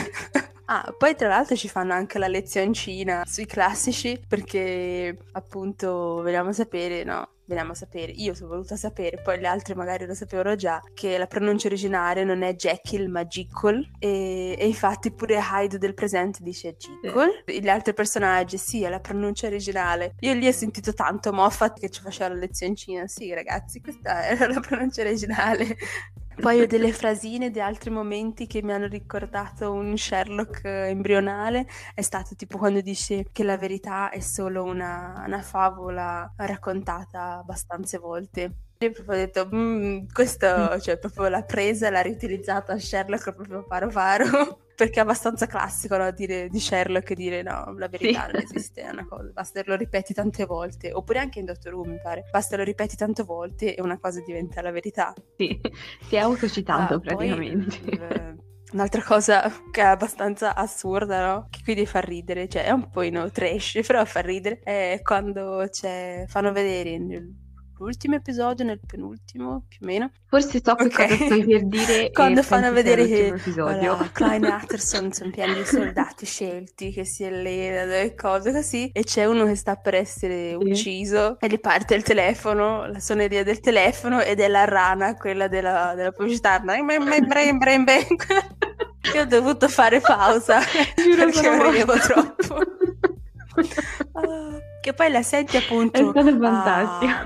Ah, 0.67 0.95
poi 0.97 1.15
tra 1.15 1.29
l'altro 1.29 1.57
ci 1.57 1.69
fanno 1.69 1.93
anche 1.93 2.19
la 2.19 2.27
lezioncina 2.27 3.25
sui 3.27 3.45
classici 3.45 4.19
perché 4.27 5.17
appunto 5.33 6.23
vogliamo 6.23 6.53
sapere, 6.53 7.05
no? 7.05 7.29
Veniamo 7.47 7.73
a 7.73 7.75
sapere, 7.75 8.11
io 8.13 8.33
sono 8.33 8.49
voluta 8.49 8.75
sapere, 8.75 9.21
poi 9.23 9.39
le 9.39 9.47
altre 9.47 9.75
magari 9.75 10.07
lo 10.07 10.15
sapevano 10.15 10.55
già, 10.55 10.81
che 10.95 11.19
la 11.19 11.27
pronuncia 11.27 11.67
originale 11.67 12.25
non 12.25 12.41
è 12.41 12.55
Jekyll 12.55 13.11
ma 13.11 13.27
Jekyll 13.27 13.87
e, 13.99 14.57
e 14.59 14.67
infatti 14.67 15.13
pure 15.13 15.39
Hyde 15.39 15.77
del 15.77 15.93
presente 15.93 16.43
dice 16.43 16.75
Jekyll. 16.79 17.43
Sì. 17.45 17.61
Gli 17.61 17.69
altri 17.69 17.93
personaggi, 17.93 18.57
sì, 18.57 18.83
è 18.85 18.89
la 18.89 19.01
pronuncia 19.01 19.47
originale. 19.47 20.15
Io 20.21 20.33
lì 20.33 20.47
ho 20.47 20.53
sentito 20.53 20.95
tanto 20.95 21.35
Moffat 21.35 21.79
che 21.79 21.91
ci 21.91 22.01
faceva 22.01 22.33
la 22.33 22.41
lezioncina, 22.41 23.07
sì 23.07 23.35
ragazzi, 23.35 23.83
questa 23.83 24.27
era 24.27 24.47
la 24.49 24.61
pronuncia 24.61 25.03
originale. 25.03 25.77
Poi 26.41 26.61
ho 26.61 26.67
delle 26.67 26.93
frasine 26.93 27.51
di 27.51 27.61
altri 27.61 27.91
momenti 27.91 28.47
che 28.47 28.63
mi 28.63 28.73
hanno 28.73 28.87
ricordato 28.87 29.73
un 29.73 29.97
Sherlock 29.97 30.65
embrionale. 30.65 31.67
È 31.95 32.03
stato 32.03 32.35
tipo 32.37 32.59
quando 32.59 32.81
dice 32.81 33.27
che 33.33 33.43
la 33.45 33.57
verità 33.57 34.11
è 34.11 34.21
solo 34.21 34.63
una, 34.65 35.23
una 35.27 35.43
favola 35.43 36.33
raccontata 36.37 37.39
abbastanza 37.39 37.99
volte. 37.99 38.64
Io 38.85 38.93
proprio 38.93 39.15
ho 39.15 39.19
detto, 39.19 39.49
mm, 39.55 40.07
questo, 40.13 40.79
cioè 40.81 40.99
proprio 40.99 41.29
l'ha 41.29 41.43
presa, 41.43 41.89
l'ha 41.89 42.03
riutilizzata 42.03 42.79
Sherlock 42.79 43.33
proprio 43.33 43.65
paro 43.65 43.89
paro. 43.89 44.25
Perché 44.75 44.99
è 44.99 45.03
abbastanza 45.03 45.47
classico 45.47 45.97
no? 45.97 46.11
dire, 46.11 46.49
di 46.49 46.59
Sherlock 46.59 47.13
dire 47.15 47.43
no, 47.43 47.73
la 47.79 47.87
verità 47.87 48.27
sì. 48.27 48.33
non 48.33 48.43
esiste, 48.43 48.83
è 48.83 48.91
una 48.91 49.07
cosa, 49.07 49.31
basta 49.33 49.63
che 49.63 49.71
lo 49.71 49.77
ripeti 49.77 50.13
tante 50.13 50.47
volte, 50.47 50.93
oppure 50.93 51.21
anche 51.21 51.39
in 51.39 51.45
Doctor 51.45 51.75
Who 51.75 51.85
mi 51.85 52.01
pare, 52.03 52.25
basta 52.33 52.51
che 52.51 52.57
lo 52.57 52.65
ripeti 52.65 52.97
tante 52.97 53.23
volte 53.23 53.77
e 53.77 53.81
una 53.81 54.01
cosa 54.01 54.21
diventa 54.27 54.61
la 54.63 54.73
verità. 54.73 55.15
Sì, 55.37 55.61
si 56.09 56.17
è 56.17 56.19
autocitato 56.19 56.95
ah, 56.95 56.99
praticamente. 56.99 57.79
Poi, 57.79 57.99
eh, 57.99 58.37
Un'altra 58.73 59.05
cosa 59.05 59.49
che 59.71 59.83
è 59.83 59.85
abbastanza 59.85 60.57
assurda, 60.57 61.25
no? 61.25 61.47
Che 61.49 61.61
quindi 61.63 61.87
fa 61.87 62.01
ridere, 62.01 62.49
cioè 62.49 62.65
è 62.65 62.71
un 62.73 62.91
po' 62.91 63.09
no, 63.09 63.31
trash, 63.31 63.79
però 63.87 64.05
fa 64.05 64.21
ridere, 64.21 64.59
è 64.65 64.99
quando 65.05 65.69
fanno 66.27 66.51
vedere 66.51 66.91
l'ultimo 67.85 68.17
episodio, 68.17 68.65
nel 68.65 68.81
penultimo 68.85 69.65
più 69.69 69.79
o 69.83 69.87
meno. 69.87 70.11
Forse 70.27 70.61
so 70.63 70.73
okay. 70.73 70.89
cosa 70.89 71.25
stai 71.25 71.45
per 71.45 71.65
dire. 71.67 72.11
Quando 72.13 72.43
fanno 72.43 72.73
vedere 72.73 73.07
che 73.07 73.29
episodio. 73.29 74.11
Klein 74.13 74.45
Atterson 74.47 75.13
sono 75.13 75.31
pieni 75.31 75.55
di 75.55 75.65
soldati 75.65 76.27
scelti 76.27 76.93
che 76.93 77.05
si 77.05 77.25
allenano 77.25 77.93
e 77.93 78.15
cose 78.15 78.53
così, 78.53 78.91
e 78.93 79.05
c'è 79.05 79.25
uno 79.27 79.47
che 79.47 79.55
sta 79.55 79.77
per 79.77 79.95
essere 79.95 80.55
ucciso 80.55 81.37
sì. 81.39 81.47
e 81.47 81.49
gli 81.49 81.61
parte 81.61 81.95
il 81.95 82.03
telefono, 82.03 82.87
la 82.87 83.01
suoneria 83.01 83.45
del 83.45 83.61
telefono 83.61 84.21
ed 84.21 84.41
è 84.41 84.49
la 84.49 84.65
rana, 84.65 85.17
quella 85.17 85.49
della, 85.49 85.95
della 85.95 86.13
pubblicità. 86.13 86.63
Io 89.15 89.21
ho 89.21 89.27
dovuto 89.27 89.69
fare 89.69 90.01
pausa 90.01 90.61
perché 90.95 91.63
ridevo 91.63 91.93
troppo. 91.99 92.59
Che 94.85 94.93
poi 94.93 95.11
la 95.11 95.23
senti 95.23 95.57
appunto 95.57 95.99
uh, 95.99 96.13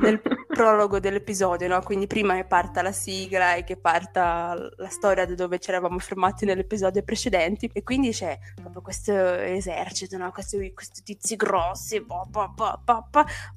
nel 0.00 0.22
prologo 0.46 1.00
dell'episodio, 1.00 1.66
no? 1.66 1.82
Quindi 1.82 2.06
prima 2.06 2.36
che 2.36 2.44
parta 2.44 2.82
la 2.82 2.92
sigla 2.92 3.56
e 3.56 3.64
che 3.64 3.76
parta 3.76 4.54
la 4.76 4.88
storia 4.88 5.24
di 5.24 5.34
dove 5.34 5.58
ci 5.58 5.70
eravamo 5.70 5.98
fermati 5.98 6.44
nell'episodio 6.44 7.02
precedenti. 7.02 7.68
E 7.72 7.82
quindi 7.82 8.10
c'è 8.10 8.38
proprio 8.54 8.80
questo 8.80 9.12
esercito, 9.12 10.16
no? 10.16 10.30
Questi, 10.30 10.72
questi 10.72 11.02
tizi 11.02 11.34
grossi, 11.34 12.00
po, 12.00 12.28
po, 12.30 12.54
po, 12.54 13.08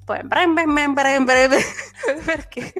poi 0.04 0.20
brem, 0.24 0.52
brem, 0.52 0.94
brem, 0.94 1.24
brem, 1.24 1.50
perché 2.26 2.72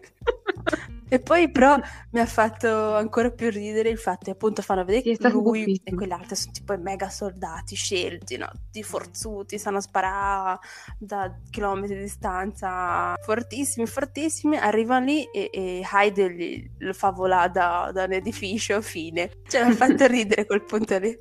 e 1.13 1.21
poi 1.21 1.51
però 1.51 1.79
mi 2.13 2.21
ha 2.21 2.25
fatto 2.25 2.95
ancora 2.95 3.31
più 3.31 3.51
ridere 3.51 3.91
il 3.91 3.99
fatto 3.99 4.25
che 4.25 4.31
appunto 4.31 4.63
fanno 4.63 4.83
vedere 4.83 5.03
che 5.03 5.29
lui 5.29 5.65
buffissimo. 5.65 5.81
e 5.85 5.95
quell'altro 5.95 6.35
sono 6.35 6.53
tipo 6.53 6.73
i 6.73 6.79
mega 6.79 7.11
soldati 7.11 7.75
scelti, 7.75 8.39
no? 8.39 8.49
Tutti 8.51 8.83
forzuti, 8.83 9.59
sanno 9.59 9.83
sparare 9.83 10.59
da 10.99 11.31
chilometri 11.51 11.97
di 11.97 12.01
distanza, 12.05 13.15
fortissimi, 13.21 13.85
fortissimi, 13.85 14.57
arrivano 14.57 15.05
lì 15.05 15.25
e, 15.25 15.51
e 15.53 15.83
gli, 16.31 16.71
lo 16.79 16.95
fa 16.95 17.11
volare 17.11 17.51
da, 17.51 17.91
da 17.93 18.05
un 18.05 18.13
edificio, 18.13 18.81
fine. 18.81 19.33
Cioè 19.47 19.67
mi 19.67 19.73
ha 19.73 19.75
fatto 19.75 20.07
ridere 20.09 20.47
quel 20.47 20.65
punto 20.65 20.97
lì. 20.97 21.15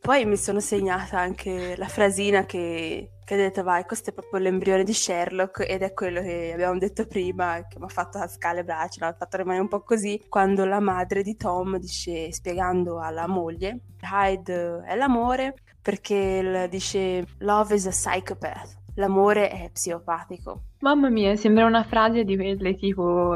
Poi 0.00 0.24
mi 0.24 0.36
sono 0.36 0.58
segnata 0.58 1.20
anche 1.20 1.76
la 1.76 1.86
frasina 1.86 2.44
che 2.46 3.10
che 3.26 3.34
ha 3.34 3.38
detto 3.38 3.64
vai, 3.64 3.84
questo 3.84 4.10
è 4.10 4.12
proprio 4.12 4.38
l'embrione 4.38 4.84
di 4.84 4.94
Sherlock 4.94 5.68
ed 5.68 5.82
è 5.82 5.92
quello 5.92 6.22
che 6.22 6.52
abbiamo 6.54 6.78
detto 6.78 7.08
prima, 7.08 7.66
che 7.66 7.76
mi 7.80 7.86
ha 7.86 7.88
fatto 7.88 8.20
cascare 8.20 8.58
le 8.58 8.64
braccia, 8.64 9.04
mi 9.04 9.10
ha 9.10 9.16
fatto 9.18 9.36
rimanere 9.36 9.62
un 9.62 9.68
po' 9.68 9.82
così, 9.82 10.24
quando 10.28 10.64
la 10.64 10.78
madre 10.78 11.24
di 11.24 11.34
Tom 11.34 11.76
dice, 11.78 12.30
spiegando 12.30 13.00
alla 13.00 13.26
moglie, 13.26 13.80
Hyde 14.00 14.84
è 14.84 14.94
l'amore 14.94 15.54
perché 15.82 16.68
dice 16.70 17.26
love 17.38 17.74
is 17.74 17.86
a 17.86 17.90
psychopath, 17.90 18.78
l'amore 18.94 19.50
è 19.50 19.70
psicopatico. 19.72 20.62
Mamma 20.80 21.08
mia, 21.08 21.36
sembra 21.36 21.64
una 21.64 21.84
frase 21.84 22.24
di 22.24 22.36
quelle 22.36 22.74
tipo, 22.74 23.34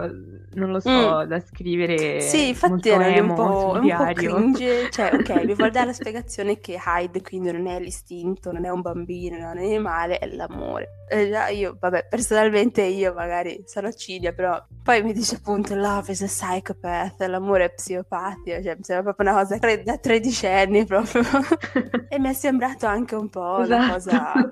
non 0.54 0.70
lo 0.70 0.78
so, 0.80 0.90
mm. 0.90 1.22
da 1.22 1.40
scrivere. 1.40 2.20
Sì, 2.20 2.48
infatti 2.48 2.90
era 2.90 3.22
un 3.22 3.34
po', 3.34 3.78
un 3.80 3.96
po' 3.96 4.12
cringe. 4.12 4.90
Cioè, 4.90 5.14
ok, 5.14 5.44
vi 5.46 5.54
vuol 5.54 5.70
dare 5.70 5.86
la 5.86 5.92
spiegazione 5.92 6.58
che 6.58 6.78
Hyde 6.84 7.22
quindi 7.22 7.50
non 7.50 7.66
è 7.66 7.80
l'istinto, 7.80 8.52
non 8.52 8.64
è 8.64 8.68
un 8.68 8.82
bambino, 8.82 9.38
non 9.38 9.56
è 9.56 9.64
un 9.64 9.68
animale, 9.70 10.18
è 10.18 10.26
l'amore. 10.26 11.04
E 11.08 11.28
già 11.28 11.48
io, 11.48 11.76
vabbè, 11.80 12.06
personalmente 12.08 12.82
io 12.82 13.12
magari 13.14 13.64
sono 13.66 13.90
cilia, 13.90 14.32
però 14.32 14.62
poi 14.82 15.02
mi 15.02 15.12
dice 15.12 15.36
appunto 15.36 15.74
love 15.74 16.12
is 16.12 16.22
a 16.22 16.26
psychopath, 16.26 17.20
l'amore 17.22 17.64
è 17.64 17.72
psicopatico, 17.72 18.62
cioè 18.62 18.76
mi 18.76 18.82
sembra 18.82 19.14
proprio 19.14 19.30
una 19.30 19.42
cosa 19.42 19.56
da 19.82 19.98
tredicenni 19.98 20.84
proprio. 20.84 21.22
e 22.08 22.18
mi 22.18 22.28
è 22.28 22.32
sembrato 22.32 22.86
anche 22.86 23.14
un 23.14 23.28
po' 23.28 23.60
esatto. 23.60 23.74
una 23.74 23.92
cosa 23.92 24.48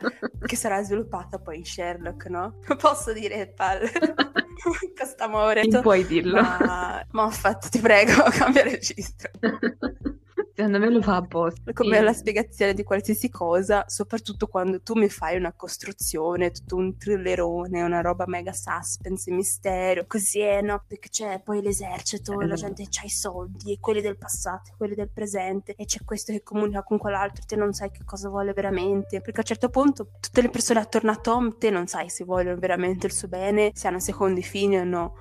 che 0.47 0.57
sarà 0.57 0.83
sviluppata 0.83 1.39
poi 1.39 1.59
in 1.59 1.65
Sherlock, 1.65 2.27
no? 2.27 2.55
Posso 2.79 3.13
dire 3.13 3.47
palle. 3.49 3.91
Questo 4.97 5.25
amore. 5.25 5.67
Non 5.67 5.83
puoi 5.83 6.07
dirlo. 6.07 6.41
Ma 6.41 7.05
Moffat, 7.13 7.69
ti 7.69 7.79
prego, 7.79 8.23
cambia 8.33 8.63
registro. 8.63 9.31
Secondo 10.59 10.81
me 10.81 10.91
lo 10.91 11.01
fa 11.01 11.15
apposta. 11.15 11.73
Come 11.73 11.99
sì. 11.99 12.03
la 12.03 12.13
spiegazione 12.13 12.75
di 12.75 12.83
qualsiasi 12.83 13.31
cosa, 13.31 13.85
soprattutto 13.87 14.49
quando 14.49 14.83
tu 14.83 14.95
mi 14.95 15.09
fai 15.09 15.37
una 15.37 15.53
costruzione, 15.53 16.51
tutto 16.51 16.75
un 16.75 16.97
thrillerone, 16.97 17.81
una 17.81 18.01
roba 18.01 18.25
mega 18.27 18.53
suspense, 18.53 19.31
mistero, 19.31 20.05
così 20.09 20.41
è, 20.41 20.61
no? 20.61 20.83
Perché 20.85 21.11
c'è 21.11 21.41
poi 21.45 21.63
l'esercito, 21.63 22.41
eh, 22.41 22.47
la 22.49 22.57
gente 22.57 22.83
ha 22.83 23.05
i 23.05 23.09
soldi, 23.09 23.75
e 23.75 23.79
quelli 23.79 24.01
del 24.01 24.19
passato, 24.19 24.73
e 24.73 24.75
quelli 24.77 24.97
del 24.97 25.11
presente, 25.11 25.77
e 25.77 25.85
c'è 25.85 26.01
questo 26.05 26.33
che 26.33 26.43
comunica 26.43 26.83
con 26.83 26.99
quell'altro, 26.99 27.45
te 27.47 27.55
non 27.55 27.73
sai 27.73 27.93
che 27.93 28.03
cosa 28.05 28.29
vuole 28.29 28.53
veramente. 28.53 29.21
Perché 29.21 29.37
a 29.39 29.43
un 29.43 29.47
certo 29.47 29.69
punto 29.69 30.09
tutte 30.19 30.43
le 30.43 30.51
persone 30.51 30.81
attorno 30.81 31.13
a 31.13 31.17
Tom, 31.17 31.57
te 31.57 31.71
non 31.71 31.87
sai 31.87 32.09
se 32.11 32.25
vogliono 32.25 32.59
veramente 32.59 33.07
il 33.07 33.13
suo 33.13 33.29
bene, 33.29 33.71
se 33.75 33.87
hanno 33.87 34.01
secondi 34.01 34.43
fini 34.43 34.77
o 34.77 34.83
no 34.83 35.15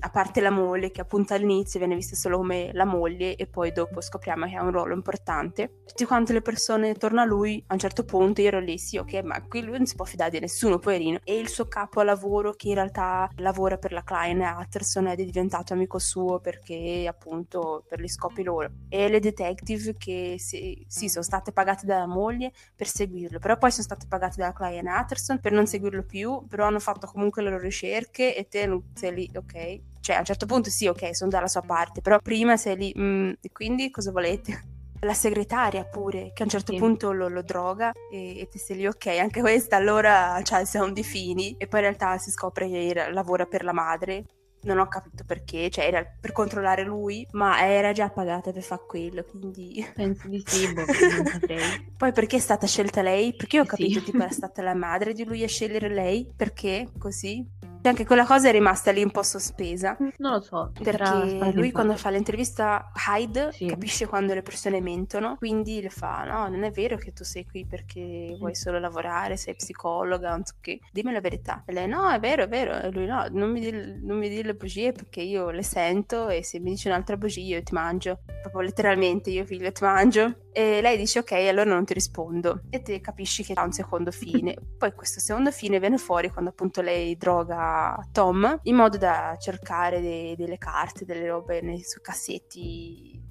a 0.00 0.10
parte 0.10 0.40
la 0.40 0.50
moglie 0.50 0.90
che 0.90 1.00
appunto 1.00 1.34
all'inizio 1.34 1.78
viene 1.78 1.94
vista 1.94 2.14
solo 2.14 2.38
come 2.38 2.70
la 2.72 2.84
moglie 2.84 3.36
e 3.36 3.46
poi 3.46 3.72
dopo 3.72 4.00
scopriamo 4.00 4.46
che 4.46 4.56
ha 4.56 4.62
un 4.62 4.72
ruolo 4.72 4.94
importante, 4.94 5.82
tutte 5.86 6.06
quante 6.06 6.32
le 6.32 6.42
persone 6.42 6.90
attorno 6.90 7.20
a 7.20 7.24
lui 7.24 7.62
a 7.66 7.74
un 7.74 7.78
certo 7.78 8.04
punto 8.04 8.40
io 8.40 8.48
ero 8.48 8.60
lì 8.60 8.78
sì 8.78 8.96
ok 8.98 9.22
ma 9.22 9.42
qui 9.42 9.62
lui 9.62 9.76
non 9.76 9.86
si 9.86 9.94
può 9.94 10.04
fidare 10.04 10.30
di 10.30 10.40
nessuno 10.40 10.78
poverino. 10.78 11.18
E 11.24 11.38
il 11.38 11.48
suo 11.48 11.66
capo 11.66 12.00
a 12.00 12.04
lavoro 12.04 12.52
che 12.52 12.68
in 12.68 12.74
realtà 12.74 13.28
lavora 13.36 13.78
per 13.78 13.92
la 13.92 14.02
Klein 14.02 14.42
Atterson 14.42 15.08
ed 15.08 15.20
è 15.20 15.24
diventato 15.24 15.72
amico 15.72 15.98
suo 15.98 16.40
perché 16.40 17.06
appunto 17.08 17.84
per 17.88 18.00
gli 18.00 18.08
scopi 18.08 18.42
loro. 18.42 18.70
E 18.88 19.08
le 19.08 19.20
detective 19.20 19.96
che 19.96 20.36
sì, 20.38 20.84
sì 20.86 21.08
sono 21.08 21.24
state 21.24 21.52
pagate 21.52 21.86
dalla 21.86 22.06
moglie 22.06 22.52
per 22.74 22.86
seguirlo 22.86 23.38
però 23.38 23.56
poi 23.56 23.70
sono 23.70 23.84
state 23.84 24.06
pagate 24.08 24.36
dalla 24.36 24.52
Klein 24.52 24.88
Atterson 24.88 25.40
per 25.40 25.52
non 25.52 25.66
seguirlo 25.66 26.04
più 26.04 26.44
però 26.48 26.66
hanno 26.66 26.80
fatto 26.80 27.06
comunque 27.06 27.42
le 27.42 27.50
loro 27.50 27.62
ricerche 27.62 28.36
e 28.36 28.48
te 28.48 28.82
sei 28.94 29.14
lì 29.14 29.30
ok 29.34 29.80
cioè, 30.06 30.14
a 30.14 30.18
un 30.20 30.24
certo 30.24 30.46
punto 30.46 30.70
sì, 30.70 30.86
ok, 30.86 31.16
sono 31.16 31.30
dalla 31.30 31.48
sua 31.48 31.62
parte, 31.62 32.00
però 32.00 32.20
prima 32.20 32.56
sei 32.56 32.76
lì, 32.76 32.94
mm, 32.96 33.32
quindi 33.50 33.90
cosa 33.90 34.12
volete? 34.12 34.62
La 35.00 35.14
segretaria 35.14 35.84
pure, 35.84 36.30
che 36.32 36.42
a 36.42 36.44
un 36.44 36.48
certo 36.48 36.72
sì. 36.72 36.78
punto 36.78 37.10
lo, 37.10 37.28
lo 37.28 37.42
droga 37.42 37.90
e, 38.10 38.38
e 38.38 38.48
ti 38.48 38.56
sei 38.56 38.76
lì, 38.76 38.86
ok, 38.86 39.06
anche 39.18 39.40
questa 39.40 39.74
allora 39.74 40.40
cioè, 40.44 40.64
sono 40.64 40.92
di 40.92 41.02
fini, 41.02 41.56
e 41.58 41.66
poi 41.66 41.80
in 41.80 41.86
realtà 41.86 42.16
si 42.18 42.30
scopre 42.30 42.68
che 42.68 43.10
lavora 43.10 43.46
per 43.46 43.64
la 43.64 43.72
madre, 43.72 44.24
non 44.62 44.78
ho 44.78 44.86
capito 44.86 45.24
perché, 45.24 45.70
cioè 45.70 45.86
era 45.86 46.04
per 46.04 46.30
controllare 46.30 46.84
lui, 46.84 47.26
ma 47.32 47.66
era 47.66 47.90
già 47.90 48.08
pagata 48.08 48.52
per 48.52 48.62
fare 48.62 48.82
quello, 48.86 49.24
quindi... 49.24 49.84
Penso 49.92 50.28
di 50.28 50.42
sì, 50.46 50.72
boh, 50.72 50.84
non 50.86 51.26
saprei. 51.26 51.92
Poi 51.96 52.12
perché 52.12 52.36
è 52.36 52.40
stata 52.40 52.68
scelta 52.68 53.02
lei? 53.02 53.34
Perché 53.34 53.56
io 53.56 53.62
ho 53.62 53.66
capito, 53.66 53.98
sì. 53.98 54.04
tipo, 54.06 54.18
era 54.18 54.30
stata 54.30 54.62
la 54.62 54.74
madre 54.74 55.12
di 55.12 55.24
lui 55.24 55.42
a 55.42 55.48
scegliere 55.48 55.88
lei? 55.88 56.32
Perché? 56.34 56.88
Così? 56.96 57.44
Anche 57.88 58.06
quella 58.06 58.24
cosa 58.24 58.48
è 58.48 58.52
rimasta 58.52 58.90
lì 58.90 59.02
un 59.02 59.10
po' 59.10 59.22
sospesa. 59.22 59.96
Non 59.98 60.32
lo 60.32 60.40
so. 60.40 60.72
Perché 60.80 61.52
lui 61.52 61.72
quando 61.72 61.96
fa 61.96 62.10
l'intervista 62.10 62.90
Hyde 63.08 63.52
sì. 63.52 63.66
capisce 63.66 64.06
quando 64.06 64.34
le 64.34 64.42
persone 64.42 64.80
mentono, 64.80 65.36
quindi 65.36 65.80
le 65.80 65.90
fa 65.90 66.24
no, 66.24 66.48
non 66.48 66.64
è 66.64 66.70
vero 66.70 66.96
che 66.96 67.12
tu 67.12 67.24
sei 67.24 67.46
qui 67.46 67.66
perché 67.66 68.34
vuoi 68.38 68.54
solo 68.54 68.78
lavorare, 68.78 69.36
sei 69.36 69.54
psicologa, 69.54 70.30
non 70.30 70.44
so 70.44 70.54
che. 70.60 70.80
Dimmi 70.90 71.12
la 71.12 71.20
verità. 71.20 71.62
E 71.66 71.72
lei 71.72 71.88
no, 71.88 72.10
è 72.10 72.18
vero, 72.18 72.44
è 72.44 72.48
vero. 72.48 72.78
E 72.80 72.90
lui 72.90 73.06
no, 73.06 73.26
non 73.30 73.50
mi 73.50 73.60
dire 73.60 73.98
di 74.00 74.42
le 74.42 74.54
bugie 74.54 74.92
perché 74.92 75.20
io 75.20 75.50
le 75.50 75.62
sento 75.62 76.28
e 76.28 76.42
se 76.42 76.58
mi 76.60 76.70
dici 76.70 76.88
un'altra 76.88 77.16
bugia 77.16 77.40
io 77.40 77.62
ti 77.62 77.74
mangio. 77.74 78.20
Proprio 78.42 78.62
letteralmente 78.62 79.30
io 79.30 79.44
figlio 79.44 79.70
ti 79.72 79.84
mangio. 79.84 80.34
E 80.56 80.80
lei 80.80 80.96
dice 80.96 81.18
ok, 81.18 81.32
allora 81.32 81.68
non 81.68 81.84
ti 81.84 81.92
rispondo. 81.92 82.62
E 82.70 82.80
te 82.80 82.98
capisci 83.02 83.44
che 83.44 83.52
ha 83.52 83.62
un 83.62 83.72
secondo 83.72 84.10
fine. 84.10 84.56
Poi 84.78 84.90
questo 84.94 85.20
secondo 85.20 85.50
fine 85.50 85.78
viene 85.78 85.98
fuori 85.98 86.30
quando 86.30 86.48
appunto 86.48 86.80
lei 86.80 87.14
droga 87.18 87.94
Tom 88.10 88.60
in 88.62 88.74
modo 88.74 88.96
da 88.96 89.36
cercare 89.38 90.00
de- 90.00 90.34
delle 90.34 90.56
carte, 90.56 91.04
delle 91.04 91.28
robe 91.28 91.60
nei 91.60 91.82
suoi 91.84 92.02
cassetti 92.02 93.22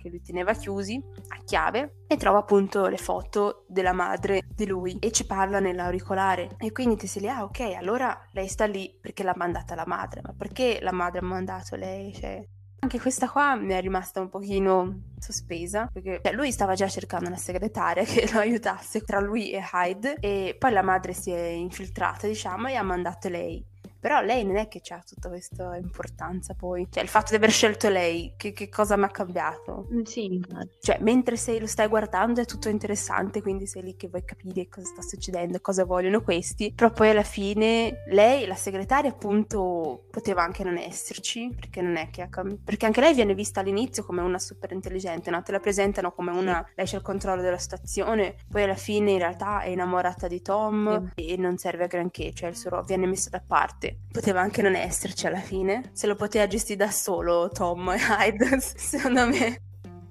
che 0.00 0.08
lui 0.08 0.22
teneva 0.22 0.52
chiusi 0.52 1.02
a 1.30 1.42
chiave 1.44 2.04
e 2.06 2.16
trova 2.16 2.38
appunto 2.38 2.86
le 2.86 2.96
foto 2.96 3.64
della 3.66 3.92
madre 3.92 4.42
di 4.54 4.64
lui 4.64 4.98
e 5.00 5.10
ci 5.10 5.26
parla 5.26 5.58
nell'auricolare 5.58 6.50
e 6.58 6.70
quindi 6.70 6.94
ti 6.94 7.08
sei 7.08 7.22
lì 7.22 7.28
ah 7.28 7.42
ok 7.42 7.74
allora 7.76 8.16
lei 8.30 8.46
sta 8.46 8.66
lì 8.66 8.96
perché 9.00 9.24
l'ha 9.24 9.34
mandata 9.34 9.74
la 9.74 9.84
madre 9.84 10.20
ma 10.22 10.32
perché 10.32 10.78
la 10.80 10.92
madre 10.92 11.18
ha 11.18 11.24
mandato 11.24 11.74
lei 11.74 12.14
cioè 12.14 12.46
anche 12.80 13.00
questa 13.00 13.28
qua 13.28 13.54
mi 13.56 13.72
è 13.72 13.80
rimasta 13.80 14.20
un 14.20 14.28
pochino 14.28 15.02
sospesa 15.18 15.88
perché 15.92 16.20
cioè, 16.22 16.32
lui 16.32 16.52
stava 16.52 16.74
già 16.74 16.88
cercando 16.88 17.26
una 17.26 17.36
segretaria 17.36 18.04
che 18.06 18.28
lo 18.32 18.38
aiutasse 18.38 19.00
tra 19.00 19.20
lui 19.20 19.50
e 19.50 19.62
Hyde 19.72 20.16
e 20.20 20.56
poi 20.58 20.72
la 20.72 20.82
madre 20.82 21.12
si 21.12 21.30
è 21.30 21.46
infiltrata 21.48 22.26
diciamo 22.26 22.68
e 22.68 22.74
ha 22.74 22.82
mandato 22.82 23.28
lei 23.28 23.64
però 24.00 24.20
lei 24.20 24.44
non 24.44 24.56
è 24.56 24.68
che 24.68 24.80
ha 24.92 25.02
tutta 25.04 25.28
questa 25.28 25.76
importanza 25.76 26.54
poi. 26.54 26.86
Cioè, 26.90 27.02
il 27.02 27.08
fatto 27.08 27.30
di 27.30 27.36
aver 27.36 27.50
scelto 27.50 27.88
lei, 27.88 28.34
che, 28.36 28.52
che 28.52 28.68
cosa 28.68 28.96
mi 28.96 29.04
ha 29.04 29.08
cambiato? 29.08 29.88
Mm, 29.92 30.02
sì. 30.02 30.40
Cioè, 30.80 30.98
mentre 31.00 31.36
sei, 31.36 31.58
lo 31.58 31.66
stai 31.66 31.88
guardando 31.88 32.40
è 32.40 32.44
tutto 32.44 32.68
interessante, 32.68 33.42
quindi 33.42 33.66
sei 33.66 33.82
lì 33.82 33.96
che 33.96 34.08
vuoi 34.08 34.24
capire 34.24 34.68
cosa 34.68 34.86
sta 34.86 35.02
succedendo, 35.02 35.60
cosa 35.60 35.84
vogliono 35.84 36.22
questi. 36.22 36.72
Però 36.72 36.90
poi 36.90 37.10
alla 37.10 37.24
fine 37.24 38.04
lei, 38.08 38.46
la 38.46 38.54
segretaria, 38.54 39.10
appunto, 39.10 40.04
poteva 40.10 40.42
anche 40.42 40.62
non 40.62 40.76
esserci, 40.76 41.52
perché 41.54 41.82
non 41.82 41.96
è 41.96 42.10
che 42.10 42.22
ha 42.22 42.28
cambiato. 42.28 42.62
Perché 42.64 42.86
anche 42.86 43.00
lei 43.00 43.14
viene 43.14 43.34
vista 43.34 43.60
all'inizio 43.60 44.04
come 44.04 44.22
una 44.22 44.38
super 44.38 44.70
intelligente, 44.72 45.30
no? 45.30 45.42
Te 45.42 45.52
la 45.52 45.60
presentano 45.60 46.12
come 46.12 46.30
una... 46.30 46.64
Lei 46.74 46.86
c'è 46.86 46.96
il 46.96 47.02
controllo 47.02 47.42
della 47.42 47.58
stazione, 47.58 48.36
poi 48.48 48.62
alla 48.62 48.74
fine 48.74 49.12
in 49.12 49.18
realtà 49.18 49.62
è 49.62 49.68
innamorata 49.68 50.28
di 50.28 50.40
Tom 50.40 51.12
sì. 51.16 51.26
e 51.26 51.36
non 51.36 51.56
serve 51.58 51.84
a 51.84 51.86
granché, 51.88 52.32
cioè 52.32 52.50
il 52.50 52.56
suo 52.56 52.82
viene 52.82 53.06
messo 53.06 53.28
da 53.30 53.42
parte 53.44 53.87
parte. 53.88 53.98
Poteva 54.10 54.40
anche 54.40 54.62
non 54.62 54.74
esserci 54.74 55.26
alla 55.26 55.40
fine. 55.40 55.90
Se 55.92 56.06
lo 56.06 56.14
poteva 56.14 56.46
gestire 56.46 56.84
da 56.84 56.90
solo 56.90 57.48
Tom 57.48 57.90
e 57.90 57.98
Hyde, 57.98 58.60
secondo 58.60 59.26
me. 59.26 59.62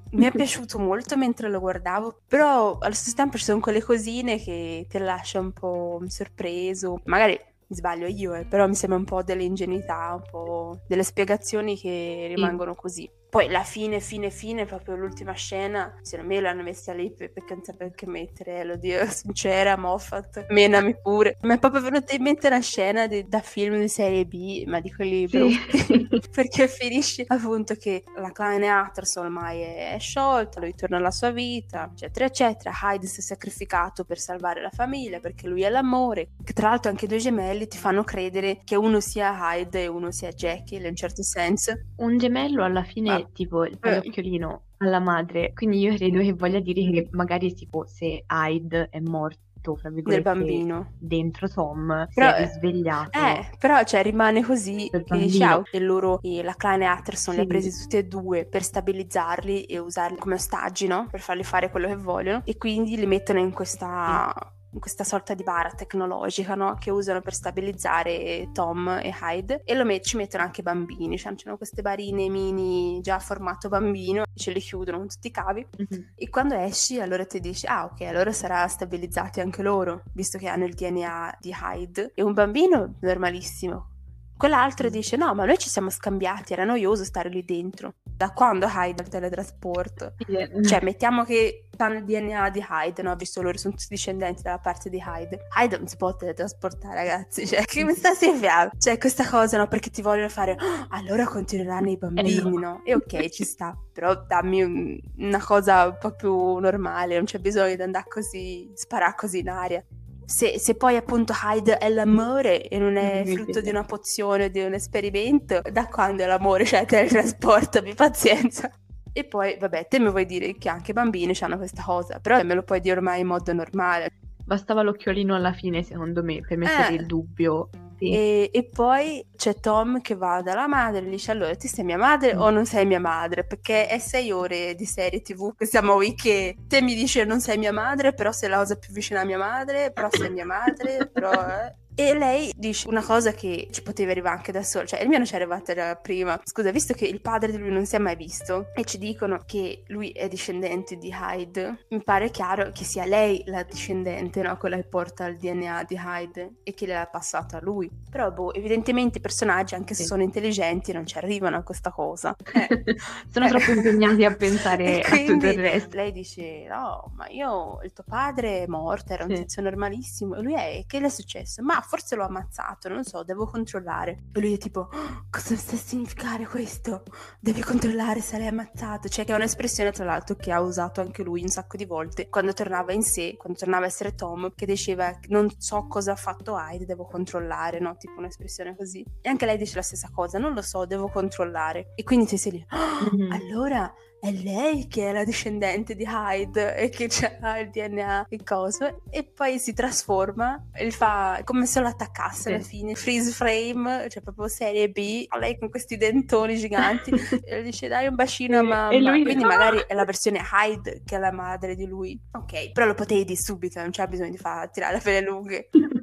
Mi 0.10 0.26
è 0.26 0.32
piaciuto 0.32 0.80
molto 0.80 1.18
mentre 1.18 1.50
lo 1.50 1.60
guardavo, 1.60 2.22
però 2.28 2.78
allo 2.80 2.94
stesso 2.94 3.16
tempo 3.16 3.38
ci 3.38 3.44
sono 3.44 3.60
quelle 3.60 3.84
cosine 3.84 4.40
che 4.40 4.86
ti 4.88 4.98
lascia 5.00 5.40
un 5.40 5.52
po' 5.52 6.02
sorpreso. 6.08 7.02
Magari 7.06 7.38
mi 7.68 7.76
sbaglio 7.76 8.08
io, 8.08 8.34
eh, 8.34 8.46
però 8.46 8.68
mi 8.68 8.76
sembra 8.76 8.98
un 8.98 9.04
po' 9.04 9.22
dell'ingenuità, 9.22 10.14
un 10.14 10.30
po' 10.30 10.80
delle 10.88 11.04
spiegazioni 11.04 11.78
che 11.78 12.32
rimangono 12.34 12.74
così. 12.74 13.10
Poi 13.30 13.50
la 13.50 13.64
fine, 13.64 14.00
fine, 14.00 14.30
fine, 14.30 14.66
proprio 14.66 14.96
l'ultima 14.96 15.34
scena, 15.34 16.00
secondo 16.02 16.34
me 16.34 16.40
l'hanno 16.40 16.64
messa 16.64 16.94
lì 16.94 17.12
perché 17.12 17.54
non 17.54 17.64
sapeva 17.64 17.92
che 17.94 18.08
mettere, 18.08 18.64
lo 18.64 18.78
dio 18.78 19.06
sincera, 19.12 19.76
Moffat, 19.78 20.46
menami 20.50 20.96
pure. 21.02 21.38
Mi 21.42 21.56
è 21.56 21.60
proprio 21.60 21.82
venuta 21.82 22.16
in 22.16 22.22
mente 22.22 22.48
una 22.48 22.62
scena 22.62 23.06
di, 23.06 23.28
da 23.28 23.42
film 23.42 23.80
di 23.80 23.90
serie 23.90 24.26
B, 24.26 24.64
ma 24.66 24.80
di 24.80 24.94
quelli 24.94 25.28
sì. 25.28 25.38
brutti, 25.38 26.30
perché 26.32 26.70
finisce 26.70 27.26
appunto 27.28 27.76
che 27.76 28.04
la 28.16 28.32
Klein 28.32 28.64
Atterson 28.64 29.26
ormai 29.26 29.62
è, 29.62 29.94
è 29.96 30.00
sciolta, 30.00 30.62
lui 30.62 30.74
torna 30.74 30.98
alla 30.98 31.12
sua 31.12 31.32
vita, 31.32 31.90
eccetera, 31.92 32.26
eccetera. 32.26 32.72
Hyde 32.82 33.08
si 33.08 33.20
è 33.20 33.24
sacrificato 33.24 34.06
per 34.06 34.20
salvare 34.20 34.62
la 34.62 34.72
famiglia, 34.72 35.20
perché 35.20 35.48
lui 35.48 35.64
è 35.64 35.70
l'amore, 35.70 36.30
che 36.44 36.54
tra 36.54 36.70
l'altro 36.70 36.90
anche 36.90 37.08
due 37.08 37.18
gemelli 37.18 37.68
ti 37.68 37.78
fanno 37.78 38.04
credere 38.06 38.62
che 38.64 38.76
uno 38.76 39.02
sia 39.02 39.36
Hyde 39.38 39.84
e 39.84 39.88
uno 39.88 40.12
sia 40.12 40.32
Jackie, 40.32 40.78
in 40.78 40.86
un 40.86 40.96
certo 40.96 41.24
senso. 41.24 41.74
Un 41.98 42.18
gemello 42.18 42.64
alla 42.64 42.84
fine 42.84 43.12
ah. 43.12 43.17
Tipo 43.34 43.66
il 43.66 43.78
pallocchiolino 43.78 44.62
alla 44.78 45.00
madre. 45.00 45.54
Quindi 45.54 45.80
io 45.80 45.96
credo 45.96 46.20
che 46.20 46.34
voglia 46.34 46.60
dire 46.60 46.90
che 46.92 47.08
magari 47.12 47.54
tipo 47.54 47.86
se 47.88 48.24
Hyde 48.28 48.90
è 48.90 49.00
morto 49.00 49.76
fra 49.76 49.90
del 49.90 50.22
bambino. 50.22 50.94
dentro 50.98 51.50
Tom 51.50 52.08
però, 52.14 52.30
si 52.30 52.36
è 52.36 52.46
risvegliato. 52.46 53.20
eh 53.20 53.50
però 53.60 53.84
cioè 53.84 54.02
rimane 54.02 54.42
così 54.42 54.90
che 54.90 55.04
dici 55.18 55.44
ah, 55.44 55.62
e 55.70 55.80
loro 55.80 56.22
e 56.22 56.42
la 56.42 56.54
Klein 56.54 56.84
Atterson 56.84 57.34
sì. 57.34 57.40
li 57.40 57.46
ha 57.46 57.48
presi 57.50 57.82
tutti 57.82 57.98
e 57.98 58.06
due 58.06 58.46
per 58.46 58.64
stabilizzarli 58.64 59.66
e 59.66 59.78
usarli 59.80 60.18
come 60.18 60.36
ostaggi 60.36 60.88
no? 60.88 61.08
per 61.12 61.20
farli 61.20 61.44
fare 61.44 61.70
quello 61.70 61.88
che 61.88 61.98
vogliono. 61.98 62.42
E 62.46 62.58
quindi 62.58 62.96
li 62.96 63.08
mettono 63.08 63.40
in 63.40 63.52
questa 63.52 64.32
sì 64.34 64.56
questa 64.80 65.04
sorta 65.04 65.34
di 65.34 65.44
bara 65.44 65.72
tecnologica 65.72 66.56
no? 66.56 66.76
che 66.80 66.92
usano 66.92 67.22
per 67.22 67.34
stabilizzare 67.34 68.50
Tom 68.54 68.88
e 69.02 69.14
Hyde 69.22 69.62
e 69.64 69.84
met- 69.84 70.06
ci 70.06 70.18
mettono 70.18 70.44
anche 70.44 70.62
bambini, 70.62 71.18
cioè 71.18 71.34
c'hanno 71.36 71.58
queste 71.58 71.82
barine 71.82 72.30
mini 72.30 73.00
già 73.02 73.20
formato 73.20 73.70
bambino, 73.70 74.24
ce 74.34 74.52
le 74.52 74.60
chiudono 74.60 74.98
con 74.98 75.08
tutti 75.08 75.28
i 75.28 75.32
cavi 75.32 75.66
mm-hmm. 75.66 76.08
e 76.16 76.30
quando 76.30 76.56
esci 76.56 77.00
allora 77.00 77.26
ti 77.26 77.40
dici 77.40 77.66
ah 77.66 77.86
ok 77.86 78.02
allora 78.02 78.32
sarà 78.32 78.68
stabilizzati 78.68 79.40
anche 79.40 79.62
loro 79.62 80.04
visto 80.14 80.38
che 80.38 80.48
hanno 80.48 80.66
il 80.66 80.74
DNA 80.74 81.38
di 81.40 81.54
Hyde 81.54 82.12
e 82.14 82.22
un 82.22 82.34
bambino 82.34 82.96
normalissimo 83.02 83.96
Quell'altro 84.38 84.90
dice: 84.90 85.18
No, 85.18 85.34
ma 85.34 85.46
noi 85.46 85.58
ci 85.58 85.68
siamo 85.68 85.90
scambiati, 85.90 86.54
era 86.54 86.64
noioso 86.64 87.04
stare 87.04 87.30
lì 87.30 87.44
dentro. 87.44 87.96
Da 88.04 88.32
quando 88.32 88.68
Hyde 88.68 89.02
il 89.02 89.10
teletrasporto? 89.10 90.14
Yeah. 90.28 90.64
Cioè, 90.64 90.84
mettiamo 90.84 91.24
che 91.24 91.68
fanno 91.76 91.96
il 91.96 92.04
DNA 92.04 92.50
di 92.50 92.64
Hyde, 92.68 93.02
no? 93.02 93.16
Visto 93.16 93.42
loro 93.42 93.58
sono 93.58 93.74
tutti 93.74 93.88
discendenti 93.90 94.44
dalla 94.44 94.60
parte 94.60 94.90
di 94.90 95.02
Hyde. 95.04 95.48
Hyde 95.56 95.78
non 95.78 95.88
si 95.88 95.98
può 95.98 96.16
teletrasportare, 96.16 96.96
ragazzi. 96.96 97.46
Cioè, 97.48 97.66
che 97.66 97.84
mi 97.84 97.94
sta 97.94 98.14
sempre 98.14 98.72
Cioè, 98.78 98.98
questa 98.98 99.28
cosa, 99.28 99.58
no? 99.58 99.68
Perché 99.68 99.90
ti 99.90 100.02
vogliono 100.02 100.30
fare. 100.30 100.52
Oh, 100.60 100.88
allora 100.90 101.26
continueranno 101.26 101.90
i 101.90 101.98
bambini, 101.98 102.60
no? 102.60 102.82
E 102.84 102.94
ok, 102.94 103.30
ci 103.30 103.44
sta. 103.44 103.76
Però 103.92 104.16
dammi 104.26 104.62
un, 104.62 105.00
una 105.18 105.44
cosa 105.44 105.88
un 105.88 105.98
po' 106.00 106.12
più 106.12 106.58
normale. 106.58 107.16
Non 107.16 107.26
c'è 107.26 107.40
bisogno 107.40 107.76
di 107.76 107.82
andare 107.82 108.06
così, 108.08 108.70
sparare 108.76 109.16
così 109.16 109.40
in 109.40 109.50
aria 109.50 109.84
se, 110.28 110.60
se, 110.60 110.76
poi 110.76 110.98
appunto 110.98 111.32
Hyde 111.32 111.78
è 111.78 111.88
l'amore 111.88 112.68
e 112.68 112.78
non 112.78 112.98
è 112.98 113.24
frutto 113.26 113.62
di 113.62 113.70
una 113.70 113.86
pozione 113.86 114.46
o 114.46 114.48
di 114.50 114.60
un 114.60 114.74
esperimento, 114.74 115.62
da 115.72 115.88
quando 115.88 116.22
è 116.22 116.26
l'amore? 116.26 116.66
Cioè, 116.66 116.86
teletrasporto, 116.86 117.78
abbi 117.78 117.94
pazienza. 117.94 118.70
E 119.14 119.24
poi, 119.24 119.56
vabbè, 119.58 119.88
te 119.88 120.00
mi 120.02 120.10
vuoi 120.10 120.26
dire 120.26 120.58
che 120.58 120.68
anche 120.68 120.92
i 120.92 120.94
bambini 120.94 121.34
hanno 121.40 121.56
questa 121.56 121.82
cosa, 121.82 122.20
però 122.20 122.44
me 122.44 122.56
lo 122.56 122.64
puoi 122.64 122.82
dire 122.82 122.98
ormai 122.98 123.22
in 123.22 123.28
modo 123.28 123.54
normale. 123.54 124.12
Bastava 124.44 124.82
l'occhiolino 124.82 125.34
alla 125.34 125.54
fine, 125.54 125.82
secondo 125.82 126.22
me, 126.24 126.42
per 126.46 126.58
mettere 126.58 126.90
eh. 126.90 126.96
il 126.96 127.06
dubbio 127.06 127.70
sì. 127.98 128.12
E, 128.12 128.50
e, 128.54 128.64
poi 128.64 129.26
c'è 129.36 129.56
Tom 129.60 130.02
che 130.02 130.16
va 130.16 130.42
dalla 130.42 130.68
madre 130.68 131.00
e 131.00 131.04
gli 131.04 131.10
dice 131.10 131.32
allora 131.32 131.56
ti 131.56 131.68
sei 131.68 131.84
mia 131.84 131.98
madre 131.98 132.36
mm. 132.36 132.40
o 132.40 132.50
non 132.50 132.66
sei 132.66 132.86
mia 132.86 133.00
madre 133.00 133.46
perché 133.46 133.88
è 133.88 134.00
sei 134.00 134.32
ore 134.32 134.76
di 134.76 134.86
serie 134.86 135.22
tv 135.22 135.56
che 135.56 135.66
siamo 135.66 135.96
qui 135.96 136.14
che 136.14 136.56
te 136.68 136.82
mi 136.82 136.94
dici 136.94 137.24
non 137.26 137.42
sei 137.42 137.58
mia 137.58 137.74
madre 137.74 138.14
però 138.14 138.32
sei 138.32 138.50
la 138.50 138.58
cosa 138.58 138.76
più 138.76 138.94
vicina 138.94 139.22
a 139.22 139.26
mia 139.26 139.38
madre 139.38 139.92
però 139.92 140.08
sei 140.12 140.30
mia 140.30 140.46
madre 140.46 141.10
però... 141.12 141.32
Eh. 141.32 141.86
E 142.00 142.16
lei 142.16 142.54
dice 142.56 142.88
una 142.88 143.02
cosa 143.02 143.32
che 143.32 143.70
ci 143.72 143.82
poteva 143.82 144.12
arrivare 144.12 144.36
anche 144.36 144.52
da 144.52 144.62
sola, 144.62 144.86
cioè 144.86 145.02
il 145.02 145.08
mio 145.08 145.18
non 145.18 145.26
ci 145.26 145.34
è 145.34 145.38
arrivata 145.38 145.74
da 145.74 145.96
prima. 145.96 146.40
Scusa, 146.44 146.70
visto 146.70 146.94
che 146.94 147.06
il 147.06 147.22
padre 147.22 147.50
di 147.50 147.58
lui 147.58 147.72
non 147.72 147.88
si 147.88 147.96
è 147.96 147.98
mai 147.98 148.16
visto 148.16 148.68
e 148.76 148.84
ci 148.84 149.00
dicono 149.00 149.42
che 149.48 149.82
lui 149.88 150.12
è 150.12 150.28
discendente 150.28 150.98
di 150.98 151.12
Hyde, 151.12 151.86
mi 151.90 152.04
pare 152.04 152.30
chiaro 152.30 152.70
che 152.72 152.84
sia 152.84 153.04
lei 153.06 153.42
la 153.48 153.64
discendente, 153.64 154.44
no? 154.44 154.56
Quella 154.58 154.76
che 154.76 154.84
porta 154.84 155.26
il 155.26 155.38
DNA 155.38 155.86
di 155.86 155.96
Hyde 155.96 156.58
e 156.62 156.76
che 156.76 156.86
l'ha 156.86 157.08
passato 157.12 157.56
a 157.56 157.62
lui. 157.64 157.90
Però, 158.12 158.32
boh, 158.32 158.54
evidentemente 158.54 159.18
i 159.18 159.22
personaggi, 159.22 159.74
anche 159.74 159.96
se 159.96 160.04
sì. 160.04 160.10
sono 160.10 160.22
intelligenti, 160.22 160.94
non 160.94 161.08
ci 161.08 161.18
arrivano 161.18 161.58
a 161.58 161.64
questa 161.64 161.90
cosa. 161.90 162.36
Eh. 162.68 162.96
sono 163.30 163.48
troppo 163.48 163.72
impegnati 163.72 164.26
a 164.26 164.36
pensare 164.36 165.02
a 165.02 165.26
tutto 165.26 165.48
il 165.48 165.60
resto. 165.60 165.96
Lei 165.96 166.12
dice, 166.12 166.66
no, 166.68 167.12
ma 167.16 167.28
io, 167.30 167.80
il 167.84 167.94
tuo 167.94 168.04
padre 168.06 168.64
è 168.64 168.68
morto, 168.68 169.14
era 169.14 169.24
un 169.24 169.36
sì. 169.36 169.44
tizio 169.44 169.62
normalissimo. 169.62 170.36
E 170.36 170.42
lui 170.42 170.54
è, 170.54 170.84
che 170.86 171.00
le 171.00 171.08
è 171.08 171.10
successo? 171.10 171.62
Ma 171.64 171.82
forse 171.88 172.16
l'ho 172.16 172.26
ammazzato, 172.26 172.90
non 172.90 173.04
so, 173.04 173.24
devo 173.24 173.46
controllare. 173.46 174.26
E 174.34 174.40
lui 174.40 174.54
è 174.54 174.58
tipo, 174.58 174.82
oh, 174.82 175.26
cosa 175.30 175.56
sta 175.56 175.76
a 175.76 175.80
significare 175.80 176.46
questo? 176.46 177.04
Devi 177.40 177.62
controllare 177.62 178.22
se 178.22 178.38
l'hai 178.38 178.48
ammazzato. 178.48 179.08
Cioè 179.08 179.26
che 179.26 179.32
è 179.32 179.36
un'espressione 179.36 179.92
tra 179.92 180.06
l'altro 180.06 180.36
che 180.36 180.52
ha 180.52 180.60
usato 180.60 181.02
anche 181.02 181.24
lui 181.24 181.42
un 181.42 181.48
sacco 181.48 181.78
di 181.78 181.86
volte 181.86 182.30
quando 182.30 182.54
tornava 182.54 182.94
in 182.94 183.04
sé, 183.04 183.36
quando 183.38 183.58
tornava 183.58 183.86
a 183.86 183.88
essere 183.88 184.14
Tom, 184.16 184.54
che 184.54 184.66
diceva 184.66 185.18
non 185.30 185.50
so 185.58 185.88
cosa 185.88 186.12
ha 186.12 186.16
fatto 186.16 186.56
Hyde, 186.58 186.86
devo 186.86 187.06
controllare, 187.06 187.80
no? 187.80 187.96
Tipo 187.98 188.20
un'espressione 188.20 188.76
così. 188.76 189.06
E 189.22 189.30
anche 189.30 189.46
lei 189.46 189.58
dice 189.58 189.76
la 189.76 189.82
stessa 189.82 190.10
cosa, 190.14 190.38
non 190.38 190.54
lo 190.54 190.62
so, 190.62 190.86
devo 190.86 191.10
controllare. 191.10 191.94
E 191.96 192.04
quindi 192.04 192.26
ti 192.26 192.38
sei 192.38 192.52
lì, 192.52 192.66
oh, 192.70 193.16
mm-hmm. 193.16 193.32
allora 193.32 193.94
è 194.20 194.32
lei 194.32 194.88
che 194.88 195.10
è 195.10 195.14
la 195.14 195.24
discendente 195.24 195.96
di 195.96 196.04
Hyde 196.04 196.76
e 196.76 196.90
che 196.90 197.10
ha 197.42 197.60
il 197.60 197.70
DNA 197.70 198.28
e 198.30 198.44
cosa 198.44 198.94
e 199.10 199.24
poi 199.24 199.60
si 199.60 199.74
trasforma 199.74 200.70
e 200.74 200.90
fa 200.92 201.42
come 201.44 201.66
se 201.66 201.80
lo 201.80 201.88
attaccasse 201.88 202.42
sì. 202.42 202.50
alla 202.50 202.64
fine. 202.64 202.96
Freeze 202.96 203.32
frame 203.32 204.10
cioè 204.10 204.24
proprio 204.24 204.48
serie 204.48 204.90
B. 204.90 205.26
Lei 205.40 205.58
con 205.60 205.70
questi 205.70 205.98
dentoni 205.98 206.58
giganti. 206.58 207.12
E 207.48 207.58
le 207.58 207.64
dice 207.64 207.88
dai 207.88 208.08
un 208.08 208.16
bacino 208.16 208.60
a 208.60 208.64
mamma. 208.64 208.90
e 208.90 209.00
lui... 209.00 209.24
quindi 209.24 209.44
magari 209.44 209.84
è 209.88 209.94
la 209.94 210.06
versione 210.06 210.42
Hyde 210.52 211.04
che 211.06 211.16
è 211.16 211.20
la 211.20 211.32
madre 211.32 211.76
di 211.76 211.86
lui. 211.86 212.20
Ok 212.34 212.72
però 212.72 212.86
lo 212.86 212.94
potevi 212.94 213.24
dire 213.24 213.40
subito 213.40 213.80
non 213.80 213.92
c'è 213.92 214.08
bisogno 214.08 214.32
di 214.32 214.38
far 214.38 214.70
tirare 214.70 214.96
le 214.96 215.02
pelle 215.02 215.22
lunghe. 215.22 215.70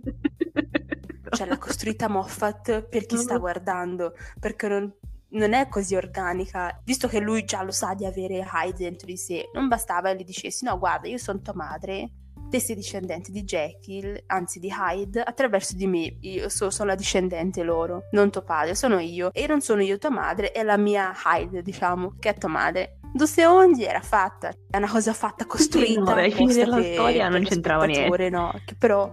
Cioè 1.34 1.48
l'ha 1.48 1.58
costruita 1.58 2.08
Moffat 2.08 2.82
per 2.82 3.06
chi 3.06 3.16
sta 3.16 3.38
guardando 3.38 4.14
perché 4.38 4.68
non 4.68 4.92
non 5.34 5.52
è 5.52 5.68
così 5.68 5.94
organica, 5.94 6.80
visto 6.84 7.08
che 7.08 7.20
lui 7.20 7.44
già 7.44 7.62
lo 7.62 7.72
sa 7.72 7.94
di 7.94 8.04
avere 8.04 8.46
Hyde 8.52 8.76
dentro 8.76 9.06
di 9.06 9.16
sé, 9.16 9.50
non 9.52 9.68
bastava 9.68 10.10
che 10.10 10.18
gli 10.18 10.24
dicessi 10.24 10.64
no 10.64 10.78
guarda 10.78 11.08
io 11.08 11.18
sono 11.18 11.40
tua 11.40 11.54
madre, 11.54 12.10
te 12.50 12.60
sei 12.60 12.76
discendente 12.76 13.32
di 13.32 13.42
Jekyll, 13.42 14.22
anzi 14.26 14.60
di 14.60 14.70
Hyde, 14.70 15.20
attraverso 15.20 15.74
di 15.74 15.86
me, 15.86 16.16
io 16.20 16.48
so, 16.48 16.70
sono 16.70 16.90
la 16.90 16.94
discendente 16.94 17.62
loro, 17.62 18.04
non 18.12 18.30
tuo 18.30 18.42
padre, 18.42 18.74
sono 18.74 18.98
io, 18.98 19.30
e 19.32 19.46
non 19.46 19.60
sono 19.60 19.82
io 19.82 19.98
tua 19.98 20.10
madre, 20.10 20.52
è 20.52 20.62
la 20.62 20.76
mia 20.76 21.12
Hyde 21.24 21.62
diciamo, 21.62 22.14
che 22.18 22.30
è 22.30 22.34
tua 22.34 22.48
madre. 22.48 22.98
Due 23.12 23.26
secondi 23.26 23.84
era 23.84 24.00
fatta, 24.00 24.52
è 24.70 24.76
una 24.76 24.90
cosa 24.90 25.12
fatta, 25.12 25.46
costruita. 25.46 26.00
no, 26.00 26.10
ai 26.14 26.32
fini 26.32 26.52
della 26.52 26.82
storia 26.82 27.28
non 27.28 27.42
c'entrava 27.44 27.84
niente. 27.84 28.30
No, 28.30 28.52
che 28.64 28.74
però, 28.76 29.12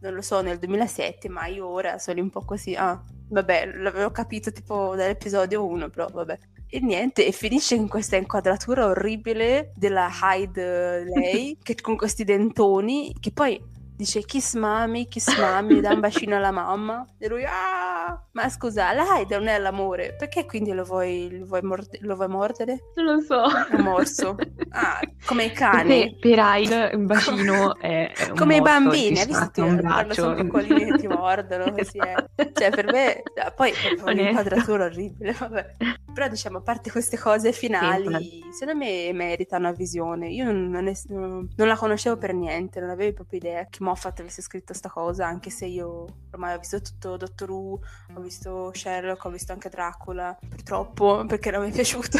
non 0.00 0.14
lo 0.14 0.22
so, 0.22 0.40
nel 0.40 0.58
2007, 0.58 1.28
ma 1.28 1.46
io 1.46 1.66
ora 1.66 1.98
sono 1.98 2.20
un 2.20 2.30
po' 2.30 2.44
così, 2.44 2.74
ah, 2.74 3.02
Vabbè, 3.32 3.72
l'avevo 3.76 4.10
capito 4.10 4.52
tipo 4.52 4.94
dall'episodio 4.94 5.64
1, 5.64 5.88
però 5.88 6.06
vabbè. 6.12 6.38
E 6.66 6.80
niente, 6.80 7.26
e 7.26 7.32
finisce 7.32 7.74
in 7.74 7.88
questa 7.88 8.16
inquadratura 8.16 8.86
orribile 8.86 9.72
della 9.74 10.10
Hyde 10.10 11.04
lei, 11.04 11.56
che 11.62 11.74
con 11.80 11.96
questi 11.96 12.24
dentoni, 12.24 13.14
che 13.18 13.32
poi 13.32 13.58
dice 14.02 14.22
kiss 14.22 14.54
mami, 14.54 15.08
kiss 15.08 15.38
mami, 15.38 15.80
dà 15.80 15.92
un 15.92 16.00
bacino 16.00 16.36
alla 16.36 16.50
mamma. 16.50 17.06
E 17.18 17.28
lui, 17.28 17.44
ah, 17.44 18.20
ma 18.32 18.48
scusa, 18.48 18.92
la 18.92 19.04
Hyde 19.16 19.36
non 19.36 19.48
è 19.48 19.58
l'amore, 19.58 20.14
perché 20.18 20.44
quindi 20.44 20.72
lo 20.72 20.84
vuoi, 20.84 21.38
lo 21.38 21.46
vuoi, 21.46 21.62
morde- 21.62 21.98
lo 22.02 22.16
vuoi 22.16 22.28
mordere? 22.28 22.78
Non 22.96 23.16
lo 23.16 23.20
so. 23.20 23.42
Un 23.76 23.82
morso. 23.82 24.36
Ah, 24.70 25.00
come 25.26 25.44
i 25.44 25.52
cani. 25.52 26.16
Per 26.18 26.38
Hyde 26.38 26.90
un 26.94 27.06
bacino 27.06 27.78
è, 27.78 28.12
è 28.12 28.30
un 28.30 28.36
Come 28.36 28.58
morso, 28.58 28.72
i 28.72 28.80
bambini, 28.80 29.18
hai 29.18 29.26
visto? 29.26 29.62
Un 29.62 29.76
braccio. 29.76 30.14
sono 30.14 30.34
piccolini 30.34 30.84
che 30.84 30.98
ti 30.98 31.06
mordono, 31.06 31.70
così 31.76 31.98
è. 31.98 32.14
Cioè, 32.52 32.70
per 32.70 32.90
me, 32.90 33.22
poi 33.54 33.70
è 33.70 34.10
un'inquadratura 34.10 34.84
orribile, 34.84 35.36
vabbè. 35.38 35.76
Però 36.12 36.28
diciamo, 36.28 36.58
a 36.58 36.62
parte 36.62 36.90
queste 36.90 37.18
cose 37.18 37.52
finali, 37.52 38.14
sì, 38.18 38.42
secondo 38.52 38.84
me 38.84 39.12
merita 39.12 39.56
una 39.56 39.72
visione. 39.72 40.28
Io 40.28 40.44
non, 40.44 40.68
non, 40.68 40.88
è, 40.88 40.92
non, 41.08 41.48
la 41.56 41.76
conoscevo 41.76 42.16
per 42.16 42.34
niente, 42.34 42.80
non 42.80 42.90
avevo 42.90 43.12
proprio 43.12 43.38
idea 43.38 43.66
che 43.68 43.82
Moffat 43.92 44.20
avesse 44.20 44.40
scritto 44.40 44.72
sta 44.72 44.88
cosa, 44.88 45.26
anche 45.26 45.50
se 45.50 45.66
io 45.66 46.06
ormai 46.30 46.54
ho 46.54 46.58
visto 46.58 46.80
tutto 46.80 47.18
Doctor 47.18 47.50
Who, 47.50 47.80
ho 48.14 48.20
visto 48.20 48.72
Sherlock, 48.72 49.22
ho 49.22 49.30
visto 49.30 49.52
anche 49.52 49.68
Dracula, 49.68 50.36
purtroppo 50.48 51.26
perché 51.26 51.50
non 51.50 51.62
mi 51.62 51.70
è 51.70 51.72
piaciuto. 51.74 52.18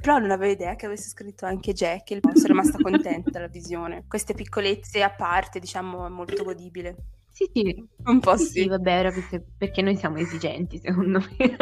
Però 0.00 0.18
non 0.18 0.32
avevo 0.32 0.52
idea 0.52 0.74
che 0.74 0.86
avesse 0.86 1.08
scritto 1.08 1.46
anche 1.46 1.72
Jekyll, 1.72 2.20
sono 2.34 2.46
rimasta 2.48 2.78
contenta 2.78 3.30
della 3.30 3.46
visione. 3.46 4.04
Queste 4.08 4.34
piccolezze 4.34 5.04
a 5.04 5.10
parte, 5.10 5.60
diciamo, 5.60 6.04
è 6.04 6.08
molto 6.08 6.42
godibile. 6.42 6.96
Sì, 7.30 7.48
sì, 7.54 7.88
un 8.04 8.18
po' 8.18 8.36
sì. 8.36 8.46
sì 8.46 8.68
vabbè, 8.68 9.12
perché 9.56 9.82
noi 9.82 9.96
siamo 9.96 10.18
esigenti, 10.18 10.78
secondo 10.78 11.20
me. 11.20 11.56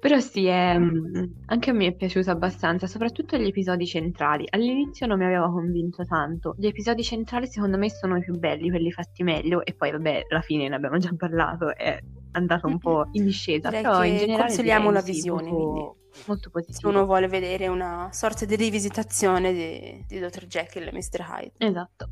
Però 0.00 0.20
sì, 0.20 0.46
è, 0.46 0.78
mm, 0.78 1.24
anche 1.46 1.70
a 1.70 1.72
me 1.72 1.86
è 1.86 1.94
piaciuto 1.94 2.30
abbastanza, 2.30 2.86
soprattutto 2.86 3.36
gli 3.36 3.48
episodi 3.48 3.84
centrali. 3.84 4.46
All'inizio 4.48 5.06
non 5.06 5.18
mi 5.18 5.24
aveva 5.24 5.50
convinto 5.50 6.04
tanto. 6.04 6.54
Gli 6.56 6.66
episodi 6.66 7.02
centrali 7.02 7.48
secondo 7.48 7.76
me 7.78 7.90
sono 7.90 8.16
i 8.16 8.20
più 8.20 8.38
belli, 8.38 8.70
quelli 8.70 8.92
fatti 8.92 9.24
meglio. 9.24 9.64
E 9.64 9.74
poi 9.74 9.90
vabbè, 9.90 10.26
alla 10.28 10.40
fine 10.40 10.68
ne 10.68 10.76
abbiamo 10.76 10.98
già 10.98 11.10
parlato, 11.16 11.74
è 11.74 11.98
andato 12.32 12.68
un 12.68 12.78
po' 12.78 13.08
in 13.12 13.24
discesa. 13.24 13.68
Direi 13.68 13.82
però 13.82 14.04
in 14.04 14.16
generale 14.16 14.46
consigliamo 14.46 14.90
la 14.90 15.00
visione. 15.00 15.50
Molto, 15.50 15.96
molto 16.26 16.72
Se 16.72 16.86
uno 16.86 17.04
vuole 17.04 17.26
vedere 17.26 17.66
una 17.66 18.08
sorta 18.12 18.44
di 18.44 18.54
rivisitazione 18.54 19.52
di, 19.52 20.04
di 20.06 20.18
Dr. 20.20 20.46
Jekyll 20.46 20.86
e 20.86 20.92
Mr. 20.92 21.26
Hyde. 21.28 21.52
Esatto. 21.58 22.08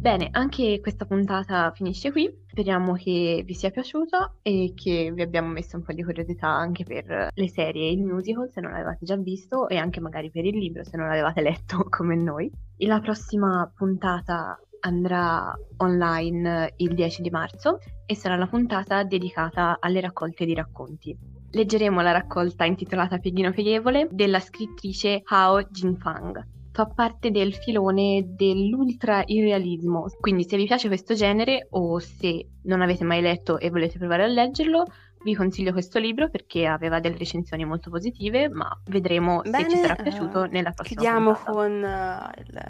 Bene, 0.00 0.28
anche 0.30 0.80
questa 0.80 1.04
puntata 1.04 1.70
finisce 1.72 2.10
qui. 2.10 2.34
Speriamo 2.46 2.94
che 2.94 3.42
vi 3.44 3.52
sia 3.52 3.68
piaciuta 3.68 4.36
e 4.40 4.72
che 4.74 5.12
vi 5.14 5.20
abbiamo 5.20 5.48
messo 5.48 5.76
un 5.76 5.82
po' 5.82 5.92
di 5.92 6.02
curiosità 6.02 6.48
anche 6.48 6.84
per 6.84 7.28
le 7.30 7.48
serie 7.50 7.86
e 7.86 7.92
il 7.92 8.02
musical 8.02 8.48
se 8.50 8.62
non 8.62 8.70
l'avevate 8.70 9.04
già 9.04 9.16
visto 9.16 9.68
e 9.68 9.76
anche 9.76 10.00
magari 10.00 10.30
per 10.30 10.46
il 10.46 10.56
libro 10.56 10.84
se 10.84 10.96
non 10.96 11.06
l'avevate 11.06 11.42
letto 11.44 11.84
come 11.90 12.16
noi. 12.16 12.50
E 12.78 12.86
la 12.86 12.98
prossima 13.00 13.70
puntata 13.76 14.58
andrà 14.80 15.54
online 15.76 16.72
il 16.76 16.94
10 16.94 17.20
di 17.20 17.28
marzo 17.28 17.80
e 18.06 18.16
sarà 18.16 18.36
la 18.36 18.46
puntata 18.46 19.04
dedicata 19.04 19.76
alle 19.80 20.00
raccolte 20.00 20.46
di 20.46 20.54
racconti. 20.54 21.14
Leggeremo 21.50 22.00
la 22.00 22.12
raccolta 22.12 22.64
intitolata 22.64 23.18
Pieghino 23.18 23.50
Pieghevole 23.50 24.08
della 24.10 24.40
scrittrice 24.40 25.20
Hao 25.24 25.62
Jinfang 25.64 26.58
fa 26.72 26.86
parte 26.86 27.30
del 27.30 27.54
filone 27.54 28.24
dell'ultra 28.26 29.22
irrealismo. 29.26 30.06
Quindi 30.20 30.46
se 30.48 30.56
vi 30.56 30.66
piace 30.66 30.88
questo 30.88 31.14
genere 31.14 31.66
o 31.70 31.98
se 31.98 32.46
non 32.62 32.80
avete 32.80 33.04
mai 33.04 33.20
letto 33.20 33.58
e 33.58 33.70
volete 33.70 33.98
provare 33.98 34.24
a 34.24 34.28
leggerlo, 34.28 34.84
vi 35.22 35.34
consiglio 35.34 35.72
questo 35.72 35.98
libro 35.98 36.30
perché 36.30 36.66
aveva 36.66 36.98
delle 36.98 37.18
recensioni 37.18 37.64
molto 37.64 37.90
positive, 37.90 38.48
ma 38.48 38.68
vedremo 38.86 39.42
Bene, 39.42 39.68
se 39.68 39.70
ci 39.70 39.76
sarà 39.76 39.94
piaciuto 39.96 40.40
uh, 40.40 40.48
nella 40.50 40.70
prossima 40.72 41.00
Chiudiamo 41.00 41.32
puntata. 41.34 41.52
con 41.52 41.82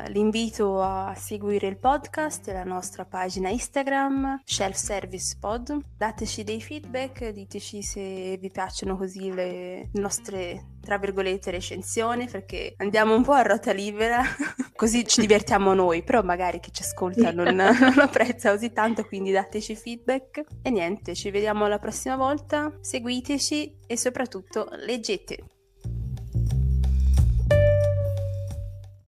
uh, 0.06 0.10
l'invito 0.10 0.82
a 0.82 1.14
seguire 1.14 1.68
il 1.68 1.78
podcast 1.78 2.48
e 2.48 2.52
la 2.52 2.64
nostra 2.64 3.05
pagina 3.05 3.51
Instagram, 3.51 4.40
Shelf 4.44 4.74
Service 4.74 5.36
Pod. 5.39 5.78
Dateci 5.97 6.43
dei 6.43 6.60
feedback, 6.60 7.28
diteci 7.28 7.82
se 7.82 8.36
vi 8.36 8.51
piacciono 8.51 8.97
così 8.97 9.32
le 9.32 9.89
nostre 9.93 10.78
tra 10.81 10.98
virgolette 10.98 11.51
recensioni 11.51 12.28
perché 12.28 12.74
andiamo 12.78 13.15
un 13.15 13.23
po' 13.23 13.32
a 13.32 13.43
ruota 13.43 13.73
libera 13.73 14.23
così 14.74 15.07
ci 15.07 15.20
divertiamo 15.23 15.74
noi 15.74 16.02
però 16.02 16.23
magari 16.23 16.61
chi 16.61 16.73
ci 16.73 16.82
ascolta 16.82 17.32
non, 17.32 17.55
non 17.55 17.93
lo 17.94 18.02
apprezza 18.02 18.51
così 18.51 18.73
tanto 18.73 19.05
quindi 19.05 19.31
dateci 19.31 19.77
feedback. 19.77 20.44
E 20.62 20.70
niente 20.70 21.15
ci 21.15 21.31
vediamo 21.31 21.66
la 21.66 21.78
prossima 21.78 22.16
volta 22.16 22.73
seguiteci 22.81 23.77
e 23.86 23.97
soprattutto 23.97 24.69
leggete 24.73 25.44